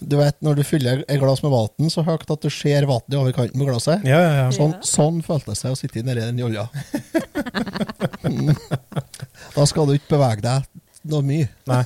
Du 0.00 0.14
vet 0.16 0.38
når 0.40 0.56
du 0.56 0.62
fyller 0.64 1.02
et 1.04 1.18
glass 1.20 1.42
med 1.44 1.52
vann 1.52 1.90
så 1.92 2.00
høyt 2.06 2.24
at 2.32 2.40
du 2.40 2.48
ser 2.48 2.86
vannet 2.88 3.16
over 3.20 3.34
kanten 3.36 3.60
på 3.60 3.66
glasset? 3.68 4.00
ja, 4.08 4.16
ja, 4.22 4.30
ja. 4.38 4.46
Sånn, 4.56 4.72
sånn 4.80 5.20
føltes 5.26 5.60
det 5.60 5.72
å 5.74 5.76
sitte 5.76 6.00
nedi 6.06 6.24
den 6.24 6.40
jolla. 6.40 6.68
Mm. 8.24 8.54
Da 9.52 9.66
skal 9.68 9.84
du 9.84 9.92
ikke 9.98 10.14
bevege 10.14 10.40
deg 10.40 10.64
noe 11.12 11.20
mye. 11.28 11.48
Nei. 11.68 11.82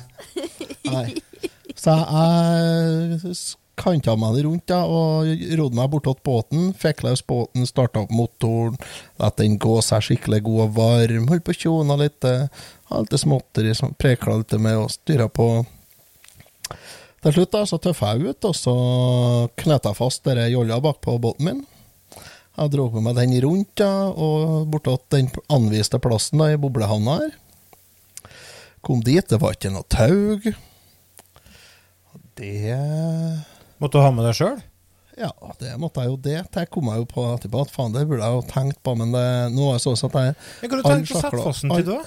Nei. 0.87 1.07
Så 1.75 1.97
jeg 1.99 3.33
kanta 3.79 4.17
meg 4.19 4.37
det 4.37 4.45
rundt 4.47 4.67
da, 4.71 4.83
og 4.85 5.29
rodde 5.59 5.79
meg 5.79 5.91
bortåt 5.93 6.21
båten. 6.27 6.73
Fikk 6.79 7.05
løs 7.07 7.23
båten, 7.27 7.67
starta 7.69 8.03
opp 8.05 8.13
motoren, 8.15 8.77
lot 9.23 9.39
den 9.41 9.57
gå 9.63 9.79
seg 9.85 10.05
skikkelig 10.05 10.43
god 10.47 10.65
og 10.67 10.77
varm. 10.77 11.31
Holdt 11.31 11.47
på 11.47 11.55
å 11.55 11.61
tjona 11.63 11.99
litt. 12.03 12.21
Hadde 12.25 12.51
Ha 12.89 13.03
litt 13.05 13.19
småtteri, 13.21 13.75
som 13.77 13.93
prekla 13.95 14.39
litt 14.41 14.55
med 14.61 14.79
og 14.81 14.93
styra 14.93 15.29
på. 15.29 15.49
Til 17.19 17.35
slutt 17.35 17.53
da, 17.53 17.65
så 17.67 17.81
tøffa 17.83 18.15
jeg 18.15 18.31
ut, 18.31 18.47
og 18.47 18.55
så 18.57 18.77
knøt 19.59 19.89
jeg 19.91 19.99
fast 19.99 20.25
denne 20.25 20.47
jolla 20.53 20.79
bak 20.81 21.03
på 21.05 21.19
båten 21.21 21.49
min. 21.49 21.67
Jeg 22.59 22.73
dro 22.73 22.89
med 22.95 23.05
meg 23.07 23.19
den 23.19 23.35
rundt 23.45 23.75
da, 23.79 23.91
og 24.11 24.71
bortåt 24.71 25.05
den 25.15 25.29
anviste 25.53 26.01
plassen 26.03 26.41
da, 26.43 26.49
i 26.51 26.59
boblehavna 26.59 27.19
her. 27.21 27.37
Kom 28.83 29.03
dit, 29.05 29.27
det 29.27 29.39
var 29.43 29.55
ikke 29.55 29.75
noe 29.75 29.87
tau. 29.91 30.39
Det 32.39 32.75
Måtte 33.79 33.99
du 33.99 34.05
ha 34.05 34.11
med 34.15 34.27
deg 34.27 34.37
sjøl? 34.39 34.59
Ja, 35.19 35.33
det 35.59 35.73
måtte 35.83 36.05
jeg 36.05 36.13
jo 36.13 36.19
det. 36.23 36.39
Jeg 36.55 36.71
kom 36.71 36.87
meg 36.87 37.01
jo 37.01 37.09
på 37.11 37.25
etterpå, 37.33 37.65
at 37.65 37.73
faen, 37.75 37.95
det 37.95 38.05
burde 38.07 38.23
jeg 38.23 38.39
jo 38.39 38.45
tenkt 38.53 38.79
på, 38.87 38.95
men 38.99 39.11
det, 39.15 39.27
nå 39.55 39.73
er 39.73 39.79
det 39.79 39.83
sånn 39.83 39.99
at 39.99 40.19
jeg 40.21 40.35
Jeg 40.63 40.71
kunne 40.71 40.85
All 40.85 40.95
tenkt 40.95 41.11
på 41.15 41.43
den 41.49 41.75
til 41.75 41.89
da. 41.89 41.99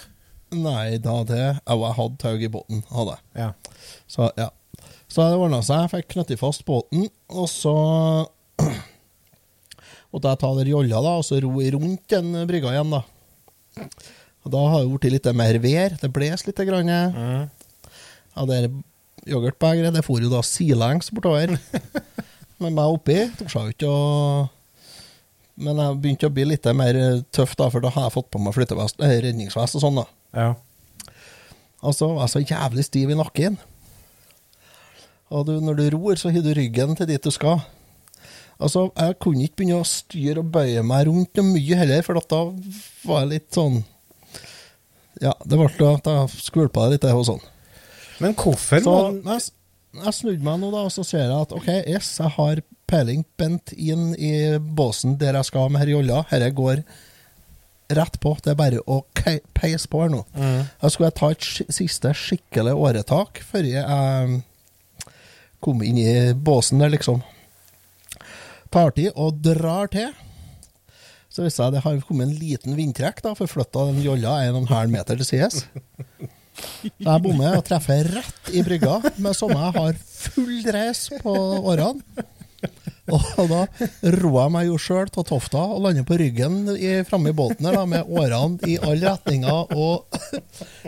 Nei, 0.51 0.85
da 0.99 1.15
det 1.27 1.43
Jo, 1.43 1.77
jeg 1.85 1.97
hadde 1.97 2.19
tau 2.19 2.35
i 2.35 2.51
båten, 2.51 2.83
hadde 2.91 3.17
jeg. 3.17 3.23
Ja. 3.43 3.49
Så 4.11 4.31
ja. 4.39 4.49
Så 5.11 5.25
det 5.27 5.39
ordna 5.39 5.59
seg. 5.59 5.83
Jeg 5.83 5.91
fikk 5.91 6.13
knyttet 6.13 6.39
fast 6.39 6.63
båten, 6.67 7.09
og 7.35 7.49
så 7.51 7.75
måtte 10.11 10.31
jeg 10.31 10.41
ta 10.43 10.51
der 10.55 10.71
jolla 10.71 11.03
da, 11.03 11.17
og 11.19 11.27
så 11.27 11.39
ro 11.43 11.51
rundt 11.51 12.05
den 12.15 12.31
brygga 12.47 12.71
igjen, 12.77 12.95
da. 12.95 13.03
Og 14.41 14.53
da 14.55 14.61
har 14.71 14.85
det 14.85 14.93
blitt 14.93 15.17
litt 15.17 15.27
mer 15.35 15.59
vær. 15.63 15.97
Det 15.99 16.09
bles 16.15 16.47
litt. 16.47 16.63
Grann. 16.67 16.87
Mm. 16.87 17.43
Ja, 18.35 18.45
det 18.47 18.61
yoghurtbegeret 19.29 19.93
det 19.95 20.03
for 20.05 20.23
jo 20.23 20.31
da 20.31 20.41
sidelengs 20.45 21.11
bortover. 21.13 21.57
med 22.61 22.75
meg 22.77 22.93
oppi 22.93 23.17
Tok 23.39 23.49
seg 23.49 23.71
ikke 23.73 23.89
å 23.89 24.01
Men 25.61 25.79
jeg 25.81 25.97
begynte 26.01 26.29
å 26.29 26.33
bli 26.33 26.45
litt 26.49 26.67
mer 26.77 26.97
tøff, 27.33 27.55
da, 27.59 27.67
for 27.73 27.83
da 27.83 27.91
har 27.93 28.07
jeg 28.07 28.15
fått 28.15 28.31
på 28.33 28.41
meg 28.41 28.55
flyttevest, 28.55 29.01
eh, 29.03 29.19
redningsvest 29.27 29.77
og 29.77 29.83
sånn. 29.83 29.99
da. 30.01 30.07
ja. 30.37 30.51
Altså, 31.81 32.11
jeg 32.13 32.23
er 32.23 32.29
så 32.29 32.41
jævlig 32.45 32.83
stiv 32.85 33.09
i 33.09 33.17
nakken. 33.17 33.57
Og 35.33 35.45
du, 35.47 35.53
når 35.63 35.77
du 35.79 35.85
ror, 35.95 36.17
så 36.19 36.29
har 36.33 36.43
du 36.45 36.51
ryggen 36.53 36.93
til 36.97 37.07
dit 37.09 37.23
du 37.23 37.31
skal. 37.33 37.63
Altså, 38.61 38.91
Jeg 38.97 39.17
kunne 39.23 39.47
ikke 39.47 39.61
begynne 39.61 39.79
å 39.81 39.87
styre 39.87 40.43
og 40.43 40.51
bøye 40.53 40.83
meg 40.85 41.07
rundt 41.09 41.39
noe 41.39 41.53
mye 41.55 41.79
heller, 41.79 42.03
for 42.05 42.19
da 42.19 42.41
var 43.07 43.23
jeg 43.23 43.31
litt 43.31 43.49
sånn 43.57 43.81
Ja, 45.21 45.33
det 45.45 45.57
ble 45.57 45.69
at 45.89 46.07
jeg 46.09 46.43
skvulpa 46.45 46.87
litt 46.89 47.01
det 47.05 47.13
og 47.13 47.25
sånn. 47.27 47.41
Men 48.21 48.35
hvorfor 48.37 48.83
Så 48.85 48.95
må 49.17 49.35
jeg, 49.35 49.51
jeg 50.01 50.15
snudde 50.17 50.45
meg 50.45 50.59
nå, 50.61 50.71
da, 50.73 50.85
og 50.87 50.93
så 50.93 51.05
ser 51.07 51.25
jeg 51.25 51.37
at 51.37 51.55
OK, 51.55 51.69
yes, 51.89 52.13
jeg 52.21 52.35
har 52.37 52.61
peiling 52.91 53.23
bent 53.39 53.73
inn 53.77 54.11
i 54.19 54.33
båsen 54.59 55.17
der 55.19 55.37
jeg 55.39 55.47
skal 55.47 55.71
med 55.71 55.83
her 55.83 55.93
jolla. 55.95 56.23
Dette 56.31 56.51
går 56.55 56.83
rett 57.91 58.17
på. 58.23 58.35
Det 58.43 58.53
er 58.53 58.59
bare 58.59 58.81
å 58.87 59.01
peise 59.15 59.89
på 59.91 60.03
her 60.03 60.11
nå. 60.13 60.23
Mm. 60.35 60.63
Jeg 60.83 60.95
skulle 60.95 61.11
ta 61.15 61.31
et 61.33 61.47
siste 61.73 62.13
skikkelig 62.17 62.75
åretak 62.75 63.43
før 63.47 63.67
jeg 63.67 64.41
kom 65.61 65.83
inn 65.85 65.99
i 66.01 66.11
båsen 66.33 66.81
der, 66.81 66.91
liksom. 66.93 67.21
Tar 68.71 68.93
til 68.95 69.11
og 69.19 69.41
drar 69.43 69.91
til. 69.91 70.11
Så 71.31 71.45
hvis 71.45 71.59
jeg 71.59 71.71
det 71.71 71.83
har 71.85 71.99
kommet 72.07 72.27
en 72.27 72.35
liten 72.35 72.75
vindtrekk, 72.75 73.21
da, 73.23 73.35
forflytta 73.37 73.87
den 73.91 74.01
jolla 74.03 74.41
en 74.43 74.57
og 74.57 74.65
en 74.65 74.73
halv 74.73 74.91
meter 74.91 75.19
til 75.19 75.27
sides. 75.27 75.65
Så 76.57 77.07
jeg 77.07 77.23
bommer 77.23 77.57
og 77.57 77.65
treffer 77.65 78.07
rett 78.17 78.51
i 78.53 78.63
brygga, 78.65 78.99
med 79.23 79.37
sånne 79.37 79.59
jeg 79.59 79.75
har 79.79 79.99
full 80.03 80.61
dreis 80.65 81.07
på 81.23 81.33
årene. 81.71 82.27
Og 83.11 83.47
da 83.49 83.63
ror 84.21 84.35
jeg 84.37 84.51
meg 84.53 84.67
jo 84.67 84.77
sjøl 84.79 85.09
av 85.09 85.25
tofta 85.27 85.63
og 85.73 85.81
lander 85.83 86.05
på 86.07 86.17
ryggen 86.21 86.59
framme 87.09 87.31
i 87.31 87.35
båten 87.35 87.65
der, 87.65 87.79
da, 87.79 87.85
med 87.89 88.07
årene 88.07 88.69
i 88.69 88.77
alle 88.77 89.09
retninger 89.09 89.73
og 89.73 90.05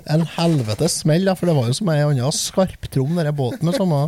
en 0.06 0.26
helvetes 0.36 1.00
smell, 1.02 1.26
da, 1.28 1.34
for 1.40 1.50
det 1.50 1.58
var 1.58 1.72
jo 1.72 1.78
som 1.80 1.90
ei 1.92 2.04
anna 2.06 2.30
skarptrom, 2.36 3.18
denne 3.18 3.34
båten 3.36 3.66
med 3.68 3.80
samme 3.80 4.06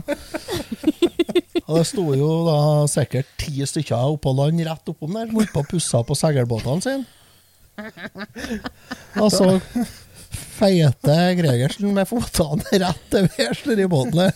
Og 1.66 1.80
det 1.80 1.86
sto 1.90 2.06
jo 2.14 2.30
da 2.46 2.60
sikkert 2.92 3.32
ti 3.42 3.66
stykker 3.66 4.14
oppå 4.14 4.36
land 4.38 4.62
rett 4.68 4.94
oppom 4.94 5.18
der, 5.18 5.32
holdt 5.34 5.54
på 5.56 5.66
å 5.66 5.70
pusse 5.74 6.04
på 6.06 6.18
seilbåtene 6.20 6.86
sine. 6.86 7.06
Og 9.20 9.32
så 9.34 9.48
feite 10.56 11.16
Gregersen 11.40 11.94
med 11.96 12.08
føttene 12.10 12.64
rett 12.84 13.06
til 13.12 13.28
værs 13.36 13.62
nedi 13.68 13.86
der. 14.16 14.34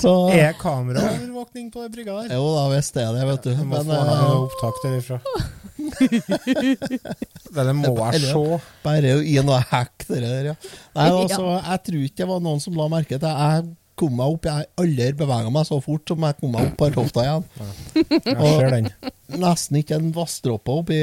Så 0.00 0.12
Er 0.34 0.56
kameraovervåkning 0.60 1.70
på 1.72 1.84
brygga 1.88 2.16
der? 2.22 2.34
Jo 2.36 2.48
da, 2.56 2.64
visst 2.74 2.96
er 3.00 3.12
det, 3.14 3.24
vet 3.30 3.46
du. 3.46 3.52
Jeg 3.54 3.68
må 3.68 3.78
Men 3.78 3.86
få 3.88 4.00
eh, 4.00 4.10
noe 4.20 4.40
opptak 4.44 4.82
derifra. 4.84 5.18
det 7.54 7.74
må 7.78 7.94
jeg 8.12 8.24
se. 8.26 8.42
bare 8.84 9.14
gi 9.22 9.38
noe 9.46 9.62
hekk, 9.70 9.96
det 10.10 10.20
der, 10.24 10.50
ja. 10.52 10.58
Nei, 10.96 11.08
altså, 11.08 11.56
jeg 11.60 11.82
tror 11.88 12.04
ikke 12.08 12.22
det 12.22 12.30
var 12.34 12.44
noen 12.44 12.62
som 12.62 12.76
la 12.78 12.90
merke 12.92 13.18
til 13.20 13.42
Jeg 13.46 13.66
kom 13.98 14.16
meg 14.18 14.36
opp, 14.36 14.48
jeg 14.48 14.58
har 14.58 14.82
aldri 14.82 15.10
bevega 15.20 15.50
meg 15.54 15.66
så 15.68 15.78
fort 15.82 16.10
som 16.10 16.24
jeg 16.26 16.38
kom 16.40 16.54
meg 16.54 16.70
opp 16.70 16.78
på 16.80 16.88
tofta 16.96 17.24
igjen. 17.24 17.44
Jeg 17.94 18.38
ser 18.42 18.72
den. 18.74 18.88
Nesten 19.44 19.78
ikke 19.80 20.00
en 20.00 20.10
vassdråpe 20.16 20.80
oppi 20.82 20.98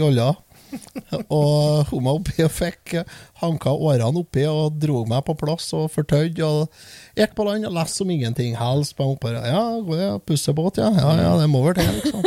jolla. 0.00 0.32
Og 1.36 1.88
hun 1.90 2.04
meg 2.04 2.18
oppi 2.18 2.44
og 2.44 2.52
fikk 2.52 2.94
hanka 3.42 3.72
årene 3.72 4.22
oppi 4.22 4.44
og 4.48 4.78
dro 4.80 5.02
meg 5.08 5.24
på 5.26 5.36
plass 5.38 5.70
og 5.76 5.90
fortøyd. 5.94 6.40
Og 6.46 7.18
gikk 7.18 7.34
på 7.36 7.46
land 7.46 7.68
og 7.68 7.76
leste 7.76 8.02
som 8.02 8.12
ingenting 8.12 8.56
helst. 8.58 8.96
Bare 8.96 9.44
ja, 9.48 9.62
går 9.84 10.02
jeg 10.02 10.22
pusser 10.28 10.56
båt, 10.56 10.80
ja. 10.80 10.90
Ja, 10.96 11.14
ja, 11.20 11.32
det 11.40 11.48
må 11.52 11.64
vel 11.66 11.78
til, 11.78 11.90
liksom. 11.98 12.22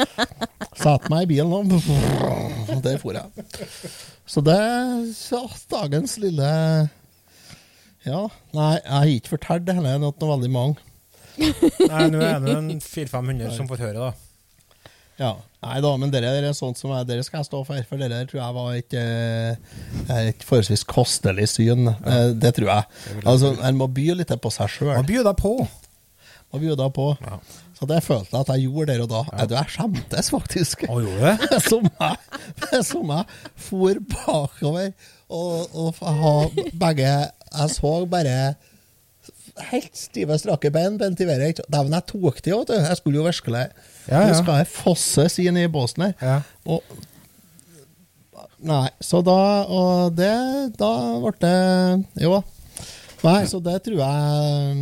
Satte 0.82 1.10
meg 1.10 1.26
i 1.26 1.32
bilen 1.32 1.52
og 1.52 2.82
der 2.86 3.00
for 3.02 3.16
jeg. 3.18 3.48
Så 4.28 4.44
det 4.44 4.54
er 4.54 5.56
dagens 5.72 6.18
lille 6.22 6.50
Ja, 8.06 8.20
nei, 8.54 8.74
jeg 8.76 8.92
har 8.92 9.10
ikke 9.16 9.34
fortalt 9.34 9.66
det 9.66 9.74
heller 9.74 9.98
det 9.98 10.04
noe 10.04 10.30
veldig 10.36 10.52
mange. 10.54 10.84
Nei, 11.38 12.06
nå 12.10 12.22
er 12.22 12.40
det 12.42 12.54
en 12.54 12.70
400-500 12.82 13.54
som 13.56 13.68
får 13.70 13.82
høre, 13.84 14.08
da. 14.08 14.12
Ja, 15.18 15.32
Nei 15.58 15.80
da, 15.82 15.90
men 15.98 16.12
dere 16.14 16.30
er 16.38 16.52
sånt 16.54 16.78
som 16.78 16.92
dere 17.08 17.24
skal 17.26 17.40
jeg 17.40 17.48
stå 17.48 17.64
for, 17.66 17.82
for 17.88 17.98
dere 17.98 18.20
tror 18.30 18.38
jeg 18.38 18.54
var 18.54 18.74
et, 18.78 18.94
eh, 18.94 19.56
et 20.28 20.44
forholdsvis 20.46 20.84
kostelig 20.86 21.48
syn. 21.50 21.88
Ja. 21.90 22.18
Det 22.30 22.52
tror 22.54 22.70
jeg. 22.70 22.84
Altså, 23.24 23.56
En 23.66 23.80
må 23.80 23.88
by 23.90 24.12
litt 24.20 24.30
på 24.40 24.52
seg 24.54 24.70
sjøl. 24.70 24.92
Man 24.94 25.08
byr 25.08 25.24
deg 25.26 25.40
på? 25.40 25.56
Man 26.52 26.62
Må 26.62 26.76
deg 26.78 26.92
på. 26.94 27.08
Ja. 27.26 27.40
Så 27.78 27.86
det 27.90 27.98
følte 28.06 28.34
jeg 28.34 28.40
at 28.46 28.48
jeg 28.54 28.68
gjorde 28.68 28.86
der 28.94 29.02
og 29.04 29.10
da. 29.10 29.24
Ja. 29.34 29.48
Jeg 29.58 29.74
skjemtes 29.74 30.30
faktisk. 30.34 30.86
Å, 30.88 31.00
gjorde 31.02 31.18
du 31.18 31.42
det? 31.50 31.60
Som 31.70 31.90
jeg, 31.90 32.16
som 32.92 33.12
jeg 33.16 33.36
for 33.68 34.00
bakover 34.14 34.88
og, 35.28 35.74
og 35.74 36.00
ha 36.22 36.32
begge 36.80 37.10
Jeg 37.12 37.74
så 37.74 37.92
bare 38.10 38.38
helt 39.72 39.96
stive, 39.98 40.38
strake 40.38 40.70
bein 40.70 40.98
bent 40.98 41.20
i 41.20 41.26
været. 41.26 41.48
ikke- 41.56 41.66
Dæven, 41.70 41.92
jeg 41.98 42.06
tok 42.06 42.42
det 42.42 42.50
jo, 42.52 42.58
vet 42.62 42.68
du. 42.68 42.74
Jeg 42.78 42.96
skulle 43.02 43.18
jo 43.18 43.26
virkelig 43.26 43.66
Ja, 44.08 44.22
ja. 44.22 44.28
Nå 44.32 44.38
skal 44.42 44.60
jeg 44.62 44.68
fosses 44.72 45.38
inn 45.42 45.56
i 45.60 45.66
båsen 45.68 46.06
her. 46.08 46.14
Ja. 46.22 46.38
Og 46.66 46.82
Nei, 48.58 48.88
så 49.00 49.20
da 49.22 49.34
Og 49.70 50.16
det 50.18 50.32
Da 50.80 50.88
ble 51.22 51.30
det 51.44 52.22
Jo. 52.24 52.40
Nei, 53.22 53.42
så 53.50 53.60
det 53.62 53.76
tror 53.86 54.00
jeg 54.00 54.80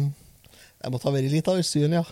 Jeg 0.81 0.93
måtte 0.95 1.09
ha 1.09 1.13
vært 1.13 1.29
litt 1.33 1.51
av 1.53 1.59
et 1.61 1.67
syn, 1.69 1.93
ja. 1.99 2.05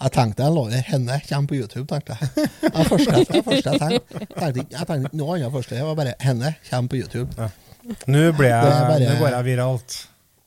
Jeg 0.00 0.12
tenkte 0.14 0.46
jeg 0.46 0.54
lå 0.54 0.62
henne 0.88 1.16
kommer 1.28 1.48
på 1.50 1.56
YouTube, 1.58 1.84
tenkte 1.90 2.14
jeg. 2.16 2.46
Det 2.62 2.84
første, 2.88 3.16
jeg, 3.18 3.42
første 3.44 3.72
jeg 3.74 3.80
tenkte. 3.82 4.20
tenkte 4.32 4.62
Jeg 4.72 4.86
tenkte 4.88 5.10
ikke 5.10 5.18
noe 5.20 5.34
annet 5.36 5.52
først. 5.52 5.72
Det 5.74 5.82
var 5.84 5.98
bare 5.98 6.14
henne 6.24 6.54
kommer 6.70 6.88
på 6.94 7.00
YouTube. 7.02 7.48
Nå 8.08 8.22
ble 8.38 8.48
jeg, 8.48 8.62
bare- 8.88 9.10
nå 9.10 9.18
går 9.20 9.34
jeg 9.34 9.44
viralt. 9.50 9.96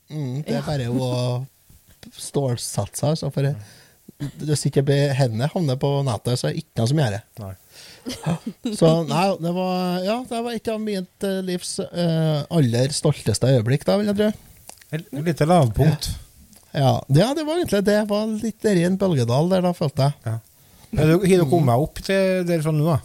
Mm, 0.09 0.39
det 0.47 0.55
er 0.57 0.65
bare 0.65 0.87
å 0.89 1.11
stålsette 2.17 2.97
seg. 2.97 3.11
Altså, 3.13 3.29
for 3.35 3.51
hvis 4.43 4.65
ikke 4.69 4.83
henne 5.17 5.49
havner 5.51 5.77
på 5.79 5.91
nettet, 6.07 6.39
så 6.39 6.49
er 6.49 6.55
det 6.55 6.63
ikke 6.63 6.81
noe 6.81 6.91
som 6.91 7.03
gjør 7.03 7.15
det. 7.17 7.21
Nei. 7.43 7.53
Så 8.79 8.89
nei, 9.07 9.27
det 9.39 9.51
var, 9.55 9.77
ja, 10.03 10.17
det 10.27 10.41
var 10.43 10.55
et 10.57 10.67
av 10.73 10.81
mitt 10.83 11.25
eh, 11.25 11.39
livs 11.47 11.77
uh, 11.79 12.43
aller 12.51 12.91
stolteste 12.95 13.47
øyeblikk, 13.47 13.85
da, 13.87 13.95
vil 13.99 14.11
jeg 14.11 14.19
tro. 14.19 14.27
Et 14.93 15.15
lite 15.25 15.47
lavpunkt. 15.47 16.09
Ja, 16.73 16.97
ja, 17.07 17.29
det 17.37 17.45
var 17.47 17.61
egentlig 17.61 17.83
det. 17.87 17.99
Var 18.09 18.27
litt 18.41 18.59
der 18.65 18.81
i 18.81 18.85
en 18.87 18.99
bølgedal 18.99 19.49
der, 19.51 19.63
da, 19.65 19.71
følte 19.77 20.09
jeg. 20.09 20.19
Ja. 20.27 20.35
Har 20.99 21.09
du 21.09 21.25
du 21.25 21.49
kommet 21.49 21.81
opp 21.81 22.01
til 22.05 22.45
der 22.45 22.61
sånn 22.65 22.77
nå, 22.81 22.91
da? 22.91 22.99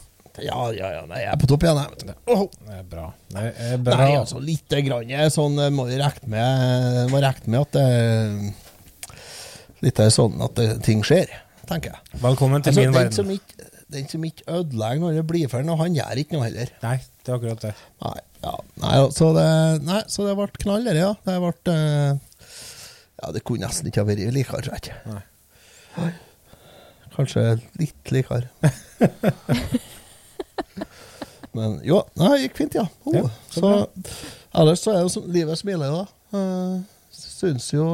Ja, 0.44 0.68
ja, 0.70 0.90
ja, 0.94 1.02
nei, 1.08 1.22
jeg 1.24 1.32
er 1.32 1.38
på 1.40 1.48
topp 1.50 1.64
igjen, 1.66 1.80
jeg. 1.82 2.14
Oh. 2.30 2.44
Det 2.46 2.76
er 2.76 2.84
bra. 2.86 3.06
Det 3.32 3.44
er 3.48 3.80
bra. 3.82 3.98
Nei, 3.98 4.10
altså, 4.20 4.38
lite 4.42 4.82
grann. 4.86 5.10
Sånn 5.34 5.58
eh, 5.62 5.72
må 5.74 5.88
regne 5.90 6.30
med, 6.30 7.08
må 7.12 7.22
regne 7.24 7.54
med 7.54 7.64
at 7.64 7.78
det 7.78 7.86
Litt 9.84 10.00
sånn 10.14 10.40
at 10.42 10.54
det, 10.58 10.68
ting 10.86 11.04
skjer, 11.06 11.30
tenker 11.68 11.92
jeg. 11.94 12.20
Velkommen 12.22 12.64
til 12.64 12.72
Altså, 12.72 12.80
min 12.82 12.90
den, 12.92 12.96
verden. 12.98 13.14
som 13.14 13.28
ikke, 13.30 13.68
den 13.94 14.08
som 14.10 14.24
ikke 14.26 14.46
ødelegger 14.58 15.02
når 15.04 15.18
det 15.20 15.26
blir 15.30 15.50
ferdig, 15.52 15.76
han 15.82 15.98
gjør 15.98 16.22
ikke 16.22 16.34
noe 16.36 16.46
heller. 16.48 16.72
Nei, 16.82 16.96
det 17.22 17.30
er 17.32 17.36
akkurat 17.38 17.66
det. 17.68 17.74
Nei, 18.04 18.16
ja, 18.42 18.54
nei, 18.84 18.94
så 19.14 19.28
det, 19.36 19.46
nei, 19.86 20.00
så 20.10 20.26
det 20.26 20.34
ble 20.40 20.48
knall, 20.64 20.88
dette, 20.88 21.04
ja. 21.04 21.12
Det 21.28 21.36
ble 21.44 21.76
eh, 21.76 22.12
Ja, 23.18 23.30
det 23.34 23.44
kunne 23.46 23.66
nesten 23.66 23.90
ikke 23.90 24.02
ha 24.02 24.08
vært 24.10 24.34
likere, 24.34 24.62
tror 24.66 24.74
jeg. 24.78 26.12
Kanskje 27.18 27.46
litt 27.80 28.12
likere. 28.14 28.46
Men 31.56 31.78
jo, 31.86 32.02
det 32.18 32.34
gikk 32.44 32.58
fint, 32.60 32.74
ja. 32.78 32.84
Oh, 33.08 33.14
Ja, 33.16 33.24
så 33.50 33.60
så 33.62 33.72
ellers 34.62 34.82
så 34.84 34.92
er 34.94 35.00
jo 35.06 35.22
livet 35.32 35.58
smiler, 35.58 35.90
da. 35.94 36.04
Eh, 36.38 36.76
syns 37.38 37.70
jo 37.72 37.86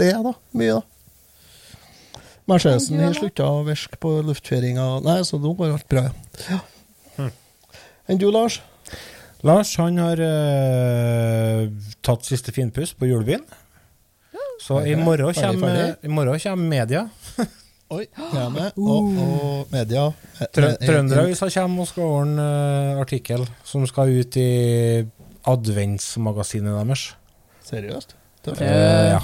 det, 0.00 0.14
da. 0.24 0.32
Mye, 0.56 0.78
da. 0.80 2.22
Mercedesen 2.48 3.02
har 3.04 3.12
slutta 3.16 3.44
å 3.52 3.62
virke 3.66 4.00
på 4.00 4.14
luftfjæringa. 4.24 4.88
Nei, 5.04 5.20
så 5.28 5.36
nå 5.40 5.52
går 5.58 5.74
alt 5.76 5.88
bra. 5.90 6.06
Ja. 6.48 6.62
Enn 8.08 8.20
du, 8.20 8.30
Lars? 8.32 8.62
Lars 9.44 9.74
han 9.78 10.00
har 10.00 10.18
uh, 10.18 11.68
tatt 12.02 12.24
siste 12.26 12.54
finpuss 12.56 12.94
på 12.96 13.10
julebilen. 13.10 13.44
Så 14.64 14.80
i 14.86 14.96
morgen 14.96 15.34
kommer, 15.34 15.94
i 16.02 16.08
morgen 16.08 16.40
kommer 16.40 16.68
media. 16.68 17.04
Oi, 17.88 18.04
med. 18.52 18.72
Og, 18.76 19.14
og 19.16 19.70
media. 19.72 20.08
Eh, 20.36 20.48
Trø 20.52 20.66
eh, 20.74 20.82
Trønderavisa 20.82 21.48
kommer 21.54 21.86
og 21.86 21.88
skal 21.88 22.10
ordne 22.18 22.44
eh, 22.44 22.98
artikkel 23.00 23.46
som 23.64 23.86
skal 23.88 24.12
ut 24.12 24.36
i 24.36 24.50
adventsmagasinet 25.48 26.74
deres. 26.74 27.06
Seriøst? 27.64 28.12
Tøft. 28.54 28.62
Eh, 28.64 29.10
ja, 29.12 29.20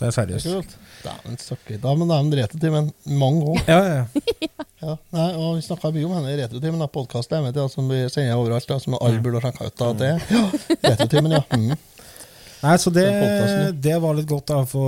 det 0.00 0.08
er 0.08 0.14
seriøst. 0.16 0.76
Dæven 1.06 1.38
søkker. 1.40 1.78
Da 1.82 1.94
men 1.94 2.10
de 2.30 2.40
retrotimen 2.40 2.92
mange 3.06 3.44
år. 3.52 3.60
Ja, 3.68 3.80
ja. 3.84 4.04
Ja. 4.82 4.94
Nei, 5.16 5.28
og 5.34 5.56
vi 5.56 5.64
snakka 5.66 5.92
mye 5.94 6.06
om 6.08 6.14
henne 6.16 6.32
i 6.34 6.38
retrotimen, 6.40 6.82
da 6.82 6.88
podkasten 6.90 7.50
som 7.72 7.88
vi 7.90 8.02
sender 8.12 8.36
overalt, 8.36 8.66
da, 8.68 8.78
som 8.82 8.98
alle 8.98 9.22
burde 9.22 9.40
ha 9.40 9.50
sjekka 9.50 9.70
ut. 9.70 9.78
Da, 9.78 9.92
det. 10.00 10.12
Ja, 10.32 10.44
retrotimen, 10.90 11.38
ja. 11.38 11.44
Mm. 11.54 11.76
Nei, 12.66 12.76
så 12.80 12.90
det, 12.90 13.06
det 13.84 13.96
var 14.02 14.16
litt 14.16 14.28
godt 14.30 14.50
å 14.54 14.62
få 14.66 14.84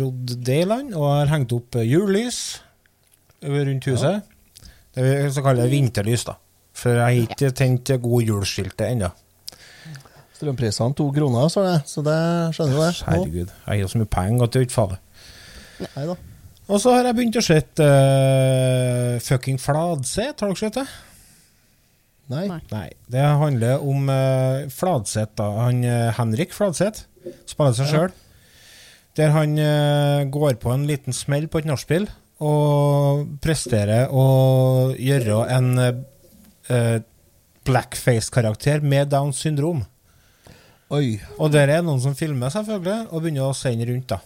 rodd 0.00 0.36
det 0.44 0.60
i 0.64 0.68
land. 0.68 0.94
Og 0.94 1.06
jeg 1.06 1.20
har 1.22 1.34
hengt 1.36 1.54
opp 1.56 1.78
eh, 1.78 1.86
julelys 1.88 2.40
rundt 3.44 3.90
huset. 3.90 4.24
Det 4.94 5.04
vi 5.04 5.30
så 5.34 5.42
kaller 5.44 5.64
det 5.64 5.74
vinterlys, 5.74 6.26
da. 6.28 6.36
For 6.74 6.98
jeg 6.98 7.04
har 7.04 7.20
ikke 7.22 7.52
tent 7.54 7.92
god 8.02 8.30
jul-skiltet 8.30 8.88
ennå. 8.90 9.10
Strømprisene 10.44 10.96
to 10.98 11.08
kroner, 11.16 11.48
så 11.52 11.64
det, 11.64 11.78
Så 11.88 12.04
det 12.04 12.20
skjønner 12.56 12.76
du 12.76 12.82
det. 12.84 12.92
Herregud. 13.08 13.56
Jeg 13.66 13.84
har 13.84 13.90
så 13.90 14.00
mye 14.02 14.12
penger 14.12 14.44
at 14.46 14.54
det 14.54 14.60
er 14.60 14.68
ikke 14.68 14.76
farlig. 14.76 15.00
Nei 15.84 16.06
da. 16.12 16.16
Og 16.64 16.80
så 16.80 16.94
har 16.94 17.04
jeg 17.04 17.16
begynt 17.18 17.36
å 17.36 17.44
se 17.44 17.58
uh, 17.60 19.16
fucking 19.20 19.58
Fladseth. 19.60 20.40
Har 20.40 20.52
dere 20.52 20.60
sett 20.62 20.78
det? 20.78 20.86
Nei. 22.32 22.46
Nei. 22.70 22.86
Det 23.12 23.24
handler 23.40 23.84
om 23.84 24.08
uh, 24.08 24.64
Fladseth, 24.72 25.34
da. 25.36 25.50
Han 25.66 25.82
uh, 25.84 26.12
Henrik 26.16 26.54
Fladseth 26.56 27.04
spiller 27.48 27.76
seg 27.76 27.90
sjøl. 27.90 28.14
Der 29.20 29.34
han 29.34 29.58
uh, 29.60 30.24
går 30.32 30.56
på 30.62 30.72
en 30.72 30.86
liten 30.88 31.16
smell 31.16 31.50
på 31.52 31.60
et 31.60 31.68
nachspiel 31.68 32.08
og 32.44 33.28
presterer 33.44 34.08
å 34.10 34.24
gjøre 34.98 35.44
en 35.54 35.68
uh, 35.78 36.96
blackface-karakter 37.68 38.80
med 38.84 39.12
Downs 39.12 39.44
syndrom. 39.44 39.84
Oi. 40.94 41.18
Og 41.38 41.50
der 41.54 41.72
er 41.74 41.82
noen 41.84 42.00
som 42.02 42.14
filmer, 42.18 42.52
selvfølgelig, 42.54 43.08
og 43.10 43.22
begynner 43.24 43.48
å 43.48 43.56
sende 43.56 43.86
rundt, 43.90 44.08
da. 44.14 44.20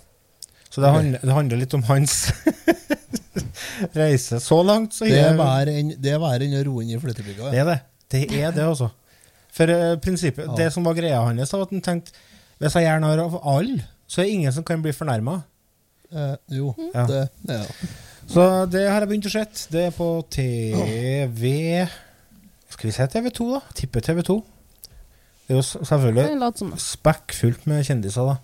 Så 0.69 0.83
det, 0.85 0.91
handler, 0.93 1.23
det 1.25 1.35
handler 1.35 1.61
litt 1.63 1.75
om 1.79 1.85
hans 1.89 2.17
reise. 3.97 4.41
Så 4.45 4.59
langt, 4.67 4.95
så 4.95 5.09
Det 5.09 5.19
er 5.23 5.37
verre 5.39 5.75
enn 5.81 5.95
det 5.97 6.17
å 6.19 6.65
roe 6.69 6.85
inn 6.85 6.93
i 6.93 7.01
flyttebygga. 7.01 7.53
det 7.53 7.63
er 7.63 7.71
det. 7.71 7.79
Det 8.09 8.25
er 8.41 8.53
det, 8.57 8.65
altså. 8.65 8.91
For 9.53 9.71
uh, 9.73 9.97
prinsippet, 10.01 10.47
Ja. 10.47 10.57
det 10.57 10.73
som 10.73 10.85
var 10.85 10.95
greia 10.97 11.21
hans, 11.25 11.53
var 11.53 11.65
at 11.67 11.73
han 11.73 11.85
tenkte 11.85 12.13
hvis 12.59 12.75
jeg 12.75 12.85
gjør 12.89 13.01
narr 13.01 13.21
av 13.23 13.39
alle, 13.47 13.85
så 14.09 14.21
er 14.21 14.27
det 14.27 14.35
ingen 14.35 14.53
som 14.53 14.65
kan 14.67 14.83
bli 14.83 14.91
fornærma. 14.93 15.43
Eh, 16.11 16.37
jo, 16.57 16.73
Ja. 16.95 17.05
det 17.07 17.29
ja. 17.47 17.63
Så 18.29 18.67
det 18.71 18.83
har 18.91 19.01
jeg 19.01 19.09
begynt 19.09 19.29
å 19.29 19.31
se. 19.33 19.45
Det 19.71 19.83
er 19.87 19.93
på 19.95 20.09
TV 20.29 21.87
Skal 22.69 22.89
vi 22.89 22.93
se 22.97 23.07
TV2, 23.07 23.47
da? 23.55 23.61
Tipper 23.79 24.01
TV2. 24.05 24.43
Det 25.49 25.57
er 25.57 25.63
jo 25.63 25.85
selvfølgelig 25.89 26.79
spekkfullt 26.85 27.63
med 27.71 27.85
kjendiser, 27.89 28.27
da. 28.29 28.37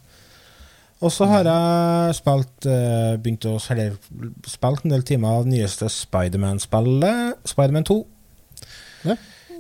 Og 1.04 1.10
så 1.12 1.26
har 1.28 1.44
jeg 1.44 2.14
spilt 2.16 2.64
eh, 2.70 3.16
begynt 3.20 3.44
å 3.50 3.58
eller, 3.74 3.96
spilt 4.48 4.86
en 4.86 4.94
del 4.94 5.02
timer 5.04 5.40
av 5.42 5.48
nyeste 5.50 5.90
Spiderman-spillet, 5.92 7.42
Spiderman 7.50 7.84
2. 7.84 7.98
Ja. 9.10 9.16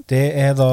Det 0.08 0.22
er 0.40 0.54
da 0.56 0.70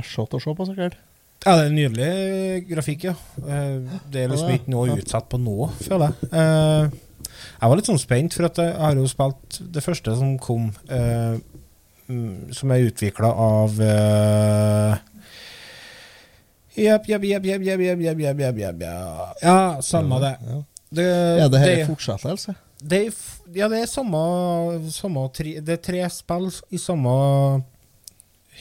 Æsjete 0.00 0.38
å 0.38 0.42
se 0.42 0.54
på, 0.58 0.66
sikkert. 0.66 0.98
Ja, 1.42 1.54
det 1.58 1.68
er 1.68 1.72
nydelig 1.74 2.66
grafikk, 2.72 3.06
ja. 3.10 3.14
Eh, 3.42 3.78
Det 4.10 4.24
er 4.24 4.30
liksom 4.34 4.50
ikke 4.56 4.70
noe 4.74 4.96
utsatt 4.98 5.28
på 5.30 5.38
nå, 5.42 5.68
føler 5.84 6.10
jeg. 6.10 6.32
Eh, 6.32 7.00
Jeg 7.62 7.70
var 7.70 7.78
litt 7.78 7.86
sånn 7.90 8.02
spent, 8.02 8.34
for 8.34 8.46
at 8.50 8.58
jeg 8.58 8.74
har 8.78 8.98
jo 8.98 9.06
spilt 9.10 9.60
det 9.74 9.82
første 9.84 10.14
som 10.18 10.34
kom, 10.42 10.72
eh, 10.90 11.38
mm, 12.10 12.50
som 12.54 12.70
er 12.74 12.88
utvikla 12.88 13.30
av 13.46 13.78
eh, 13.78 14.96
Jepp, 16.76 17.08
jepp, 17.08 17.24
jepp, 17.28 17.44
jepp, 17.44 17.62
jepp, 17.66 17.80
jepp, 17.80 18.00
jepp, 18.00 18.20
jepp, 18.20 18.38
jepp, 18.38 18.58
jepp. 18.58 18.82
Ja, 19.42 19.56
samme 19.84 20.20
det. 20.22 20.36
Ja. 20.48 20.60
Det, 20.92 21.04
ja, 21.40 21.48
det 21.48 21.58
her 21.60 21.66
det- 21.76 21.86
fortsettelse? 21.88 22.54
det 22.82 22.98
er, 23.06 23.10
f- 23.12 23.40
ja, 23.54 23.68
det 23.68 23.78
er 23.82 23.86
samme, 23.86 24.90
samme 24.90 25.22
tre, 25.32 25.60
Det 25.60 25.68
er 25.78 25.82
tre 25.82 26.00
spill 26.10 26.48
i 26.70 26.76
samme 26.82 27.62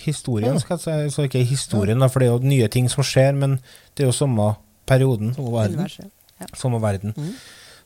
historien, 0.04 0.60
skal 0.62 0.78
jeg 0.80 1.10
si. 1.12 1.16
Så 1.16 1.26
ikke 1.28 1.44
historien, 1.46 2.00
for 2.10 2.20
det 2.20 2.28
er 2.30 2.36
jo 2.38 2.40
nye 2.52 2.68
ting 2.72 2.88
som 2.92 3.04
skjer, 3.04 3.34
men 3.38 3.58
det 3.96 4.06
er 4.06 4.10
jo 4.12 4.16
samme 4.16 4.56
perioden, 4.90 5.34
Samme 5.36 5.52
verden? 5.52 6.12
Samme 6.58 6.80
verden. 6.82 7.14
Mhm. 7.18 7.34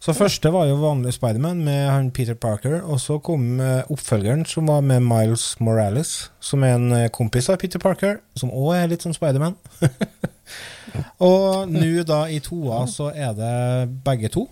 Så 0.06 0.14
første 0.14 0.52
var 0.54 0.68
jo 0.70 0.76
vanlig 0.78 1.16
Spiderman 1.16 1.64
med 1.66 1.88
han 1.90 2.12
Peter 2.14 2.36
Parker, 2.38 2.76
og 2.86 3.00
så 3.02 3.16
kom 3.26 3.58
eh, 3.58 3.88
oppfølgeren 3.90 4.44
som 4.46 4.68
var 4.70 4.84
med 4.86 5.02
Miles 5.02 5.56
Morales, 5.58 6.12
som 6.38 6.62
er 6.62 6.76
en 6.76 6.92
eh, 6.94 7.08
kompis 7.10 7.50
av 7.50 7.58
Peter 7.58 7.82
Parker, 7.82 8.20
som 8.38 8.52
òg 8.54 8.76
er 8.78 8.92
litt 8.92 9.02
som 9.02 9.16
Spiderman. 9.18 9.56
og 11.26 11.74
nå 11.74 12.06
da 12.06 12.20
i 12.30 12.38
toa 12.46 12.84
så 12.86 13.10
er 13.18 13.34
det 13.34 13.56
begge 14.06 14.30
to. 14.36 14.46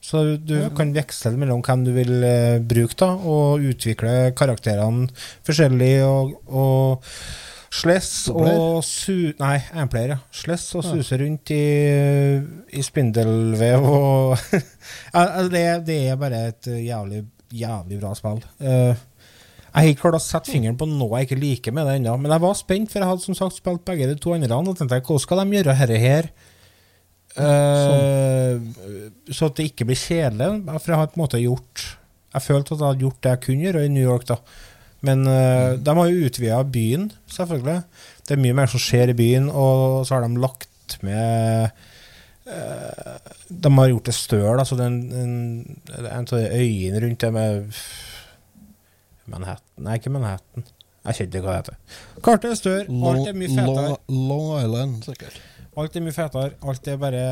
Så 0.00 0.38
du 0.40 0.56
kan 0.76 0.96
veksle 0.96 1.34
mellom 1.36 1.60
hvem 1.64 1.84
du 1.84 1.92
vil 1.98 2.24
eh, 2.24 2.64
bruke, 2.64 2.96
da, 3.04 3.12
og 3.12 3.60
utvikle 3.74 4.32
karakterene 4.32 5.10
forskjellig, 5.44 5.98
og, 6.08 6.32
og 6.48 7.12
sless 7.74 8.10
og 8.30 8.84
su... 8.86 9.32
Nei, 9.40 9.56
énplayer, 9.80 10.14
ja. 10.14 10.18
Sless 10.34 10.68
og 10.78 10.84
suse 10.86 11.18
rundt 11.20 11.50
i, 11.54 11.64
i 12.70 12.84
spindelvev 12.84 13.88
og 13.88 14.36
altså, 15.18 15.48
det, 15.52 15.64
det 15.88 15.98
er 16.12 16.20
bare 16.20 16.44
et 16.52 16.70
jævlig, 16.70 17.24
jævlig 17.50 17.98
bra 18.00 18.14
spill. 18.18 18.40
Eh, 18.62 18.94
jeg 19.74 19.80
har 19.80 19.90
ikke 19.90 20.04
klart 20.04 20.20
å 20.20 20.22
sette 20.22 20.52
fingeren 20.54 20.78
på 20.78 20.86
noe 20.86 21.18
jeg 21.18 21.26
ikke 21.26 21.40
liker 21.40 21.74
med 21.74 21.88
det 21.90 21.96
ennå, 21.98 22.14
men 22.22 22.30
jeg 22.30 22.44
var 22.44 22.58
spent, 22.58 22.92
for 22.92 23.02
jeg 23.02 23.10
hadde 23.10 23.26
som 23.26 23.38
sagt 23.38 23.58
spilt 23.58 23.82
begge 23.88 24.06
de 24.06 24.14
to 24.22 24.36
andre, 24.36 24.60
og 24.62 24.78
tenkte 24.78 25.00
jeg, 25.00 25.06
hvordan 25.08 25.24
skal 25.24 25.42
de 25.42 25.58
gjøre 25.58 25.74
dette 25.74 26.02
her? 26.04 26.30
Eh, 27.34 28.60
så 29.34 29.48
at 29.50 29.58
det 29.58 29.72
ikke 29.72 29.88
blir 29.88 29.98
kjedelig. 29.98 30.62
For 30.78 30.92
jeg 30.92 31.00
har 31.00 31.08
på 31.10 31.18
en 31.18 31.22
måte 31.24 31.40
gjort 31.42 31.82
Jeg 32.30 32.42
følte 32.44 32.76
at 32.76 32.78
jeg 32.78 32.86
hadde 32.86 33.02
gjort 33.02 33.18
det 33.24 33.32
jeg 33.32 33.40
kunne 33.42 33.66
gjøre 33.66 33.82
i 33.82 33.90
New 33.90 34.06
York, 34.06 34.28
da. 34.30 34.36
Men 35.04 35.26
eh, 35.28 35.74
de 35.84 35.96
har 35.98 36.10
jo 36.10 36.28
utvida 36.28 36.60
byen, 36.64 37.10
selvfølgelig. 37.30 37.80
Det 38.24 38.36
er 38.36 38.44
mye 38.44 38.56
mer 38.56 38.70
som 38.72 38.82
skjer 38.82 39.12
i 39.12 39.18
byen, 39.18 39.50
og 39.50 40.04
så 40.06 40.16
har 40.16 40.24
de 40.24 40.40
lagt 40.40 40.96
med 41.04 41.70
uh, 42.48 43.32
De 43.48 43.72
har 43.76 43.90
gjort 43.90 44.08
det 44.08 44.14
større, 44.16 44.58
Altså 44.60 44.76
så 44.76 44.80
det 44.80 44.86
er 44.86 45.22
en, 45.24 45.76
av 46.08 46.26
de 46.28 46.42
øyene 46.52 47.00
rundt 47.04 47.24
det 47.24 47.32
med 47.32 47.80
Manhattan 49.32 49.84
Nei, 49.84 49.96
ikke 49.98 50.12
Manhattan. 50.12 50.66
Jeg 51.04 51.18
kjenner 51.18 51.38
ikke 51.38 51.44
hva 51.44 51.54
det 51.54 51.62
heter. 51.62 52.04
Kartet 52.24 52.50
er 52.50 52.60
større, 52.60 52.84
alt 53.10 53.28
er 53.28 53.36
mye 53.36 53.50
fetere. 53.52 53.88
Long, 54.08 54.28
Long 54.28 54.52
Island, 54.60 54.94
sikkert. 55.04 55.40
Alt 55.80 55.96
er 55.98 56.04
mye 56.04 56.14
fetere, 56.16 56.52
alt 56.70 56.88
er 56.88 57.00
bare 57.02 57.24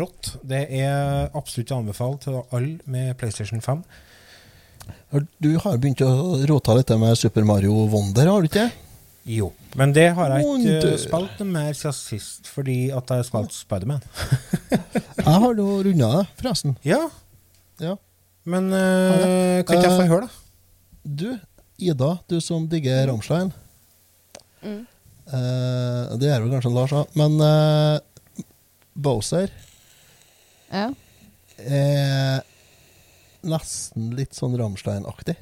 rått. 0.00 0.32
Det 0.48 0.62
er 0.80 1.28
absolutt 1.38 1.74
anbefalt 1.76 2.24
til 2.26 2.40
alle 2.42 2.78
med 2.90 3.14
PlayStation 3.20 3.62
5. 3.62 3.84
Du 5.12 5.50
har 5.60 5.76
begynt 5.76 6.00
å 6.06 6.10
rote 6.48 6.74
litt 6.78 6.90
med 7.00 7.18
Super 7.20 7.44
Mario 7.44 7.74
Wonder, 7.92 8.30
har 8.32 8.40
du 8.44 8.48
ikke? 8.48 8.68
Jo. 9.28 9.50
Men 9.78 9.92
det 9.94 10.06
har 10.16 10.30
jeg 10.32 10.40
ikke 10.40 10.48
Wonder. 10.54 10.86
eh, 10.88 10.98
spilt 11.02 11.42
mer 11.46 11.72
siden 11.76 11.96
sist, 11.98 12.48
fordi 12.50 12.76
at 12.90 13.12
jeg 13.12 13.20
har 13.20 13.26
spilt 13.28 13.52
Spiderman. 13.56 14.00
Jeg 15.22 15.38
har 15.38 15.52
nå 15.54 15.66
runda 15.86 16.08
det, 16.16 16.22
forresten. 16.40 16.72
Ja, 16.82 17.02
Ja. 17.78 17.92
men 18.48 18.72
eh, 18.74 19.60
kan 19.68 19.76
ikke 19.76 19.90
jeg 19.90 19.98
få 20.00 20.02
Eh, 20.02 20.08
høre, 20.10 20.26
da? 20.26 20.32
Du, 21.04 21.38
Ida, 21.78 22.08
du 22.28 22.40
som 22.42 22.64
digger 22.68 23.06
Rammstein. 23.10 23.52
Mm. 24.64 24.80
Uh, 25.32 26.16
det 26.18 26.32
er 26.32 26.40
vel 26.42 26.50
kanskje 26.50 26.72
Lars 26.74 26.92
òg, 26.98 27.12
men 27.14 27.36
uh, 27.38 28.00
Bowser 28.98 29.52
Ja. 30.72 30.88
er 31.58 32.42
nesten 33.46 34.12
litt 34.18 34.36
sånn 34.38 34.56
Rammstein-aktig. 34.58 35.36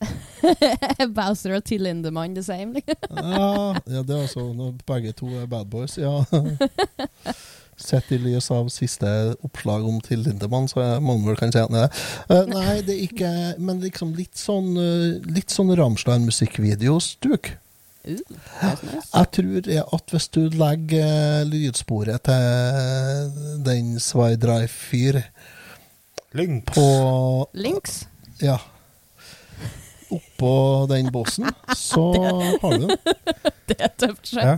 Bowser 1.16 1.58
og 1.58 1.64
Till 1.68 1.84
Lindemann 1.84 2.34
the 2.34 2.42
same. 2.42 2.72
liksom. 2.74 3.16
Ja, 3.16 3.76
ja, 3.86 4.02
det 4.02 4.16
er 4.16 4.22
altså 4.24 4.52
når 4.56 4.78
begge 4.88 5.12
to 5.16 5.28
er 5.40 5.46
bad 5.46 5.68
boys, 5.72 5.98
ja. 6.00 6.24
Sett 7.80 8.10
i 8.12 8.18
lys 8.20 8.50
av 8.52 8.68
siste 8.72 9.08
oppslag 9.40 9.86
om 9.88 10.00
Till 10.04 10.22
Lindemann, 10.24 10.68
så 10.68 10.82
må 11.00 11.16
man 11.16 11.30
vel 11.30 11.40
kan 11.40 11.52
si 11.52 11.60
at 11.62 11.72
det 11.72 11.86
er. 11.86 12.02
Eh, 12.28 12.50
nei, 12.50 12.74
det 12.84 12.96
er 12.96 13.04
ikke 13.06 13.32
Men 13.58 13.80
liksom 13.80 14.12
litt 14.18 14.36
sånn 14.36 14.74
uh, 14.76 15.16
Litt 15.32 15.52
sånn 15.54 15.72
Rammstein-musikkvideostuk. 15.78 17.54
Uh. 18.04 18.20
Jeg 18.60 19.26
tror 19.36 19.70
at 19.80 20.12
hvis 20.12 20.28
du 20.32 20.42
legger 20.56 21.40
eh, 21.40 21.48
lydsporet 21.48 22.24
til 22.28 23.32
den 23.64 23.96
Swidrive-fyr 24.00 25.20
Lynx. 26.32 26.74
på 26.74 27.46
Links? 27.54 28.06
Ja. 28.40 28.58
Oppå 30.10 30.86
den 30.90 31.10
båsen, 31.14 31.46
så 31.76 32.12
har 32.62 32.78
du 32.78 32.86
den. 32.86 32.96
Det 33.70 33.76
er 33.78 33.92
tøft. 33.98 34.32
Ja. 34.34 34.56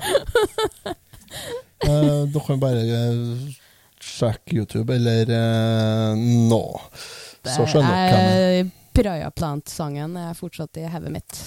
Eh, 1.85 2.23
dere 2.33 2.45
kan 2.47 2.61
bare 2.63 2.83
eh, 2.87 3.57
sjekke 4.03 4.57
YouTube 4.63 4.95
eller 4.95 5.29
eh, 5.29 6.23
nå. 6.49 6.63
Så 7.45 7.67
skjønner 7.69 7.91
dere 7.93 8.13
hvem 8.13 8.31
det 8.31 8.47
er. 8.63 8.71
Piraya 8.93 9.31
Plant-sangen 9.33 10.17
er 10.21 10.35
fortsatt 10.37 10.77
i 10.77 10.85
hodet 10.93 11.13
mitt. 11.15 11.39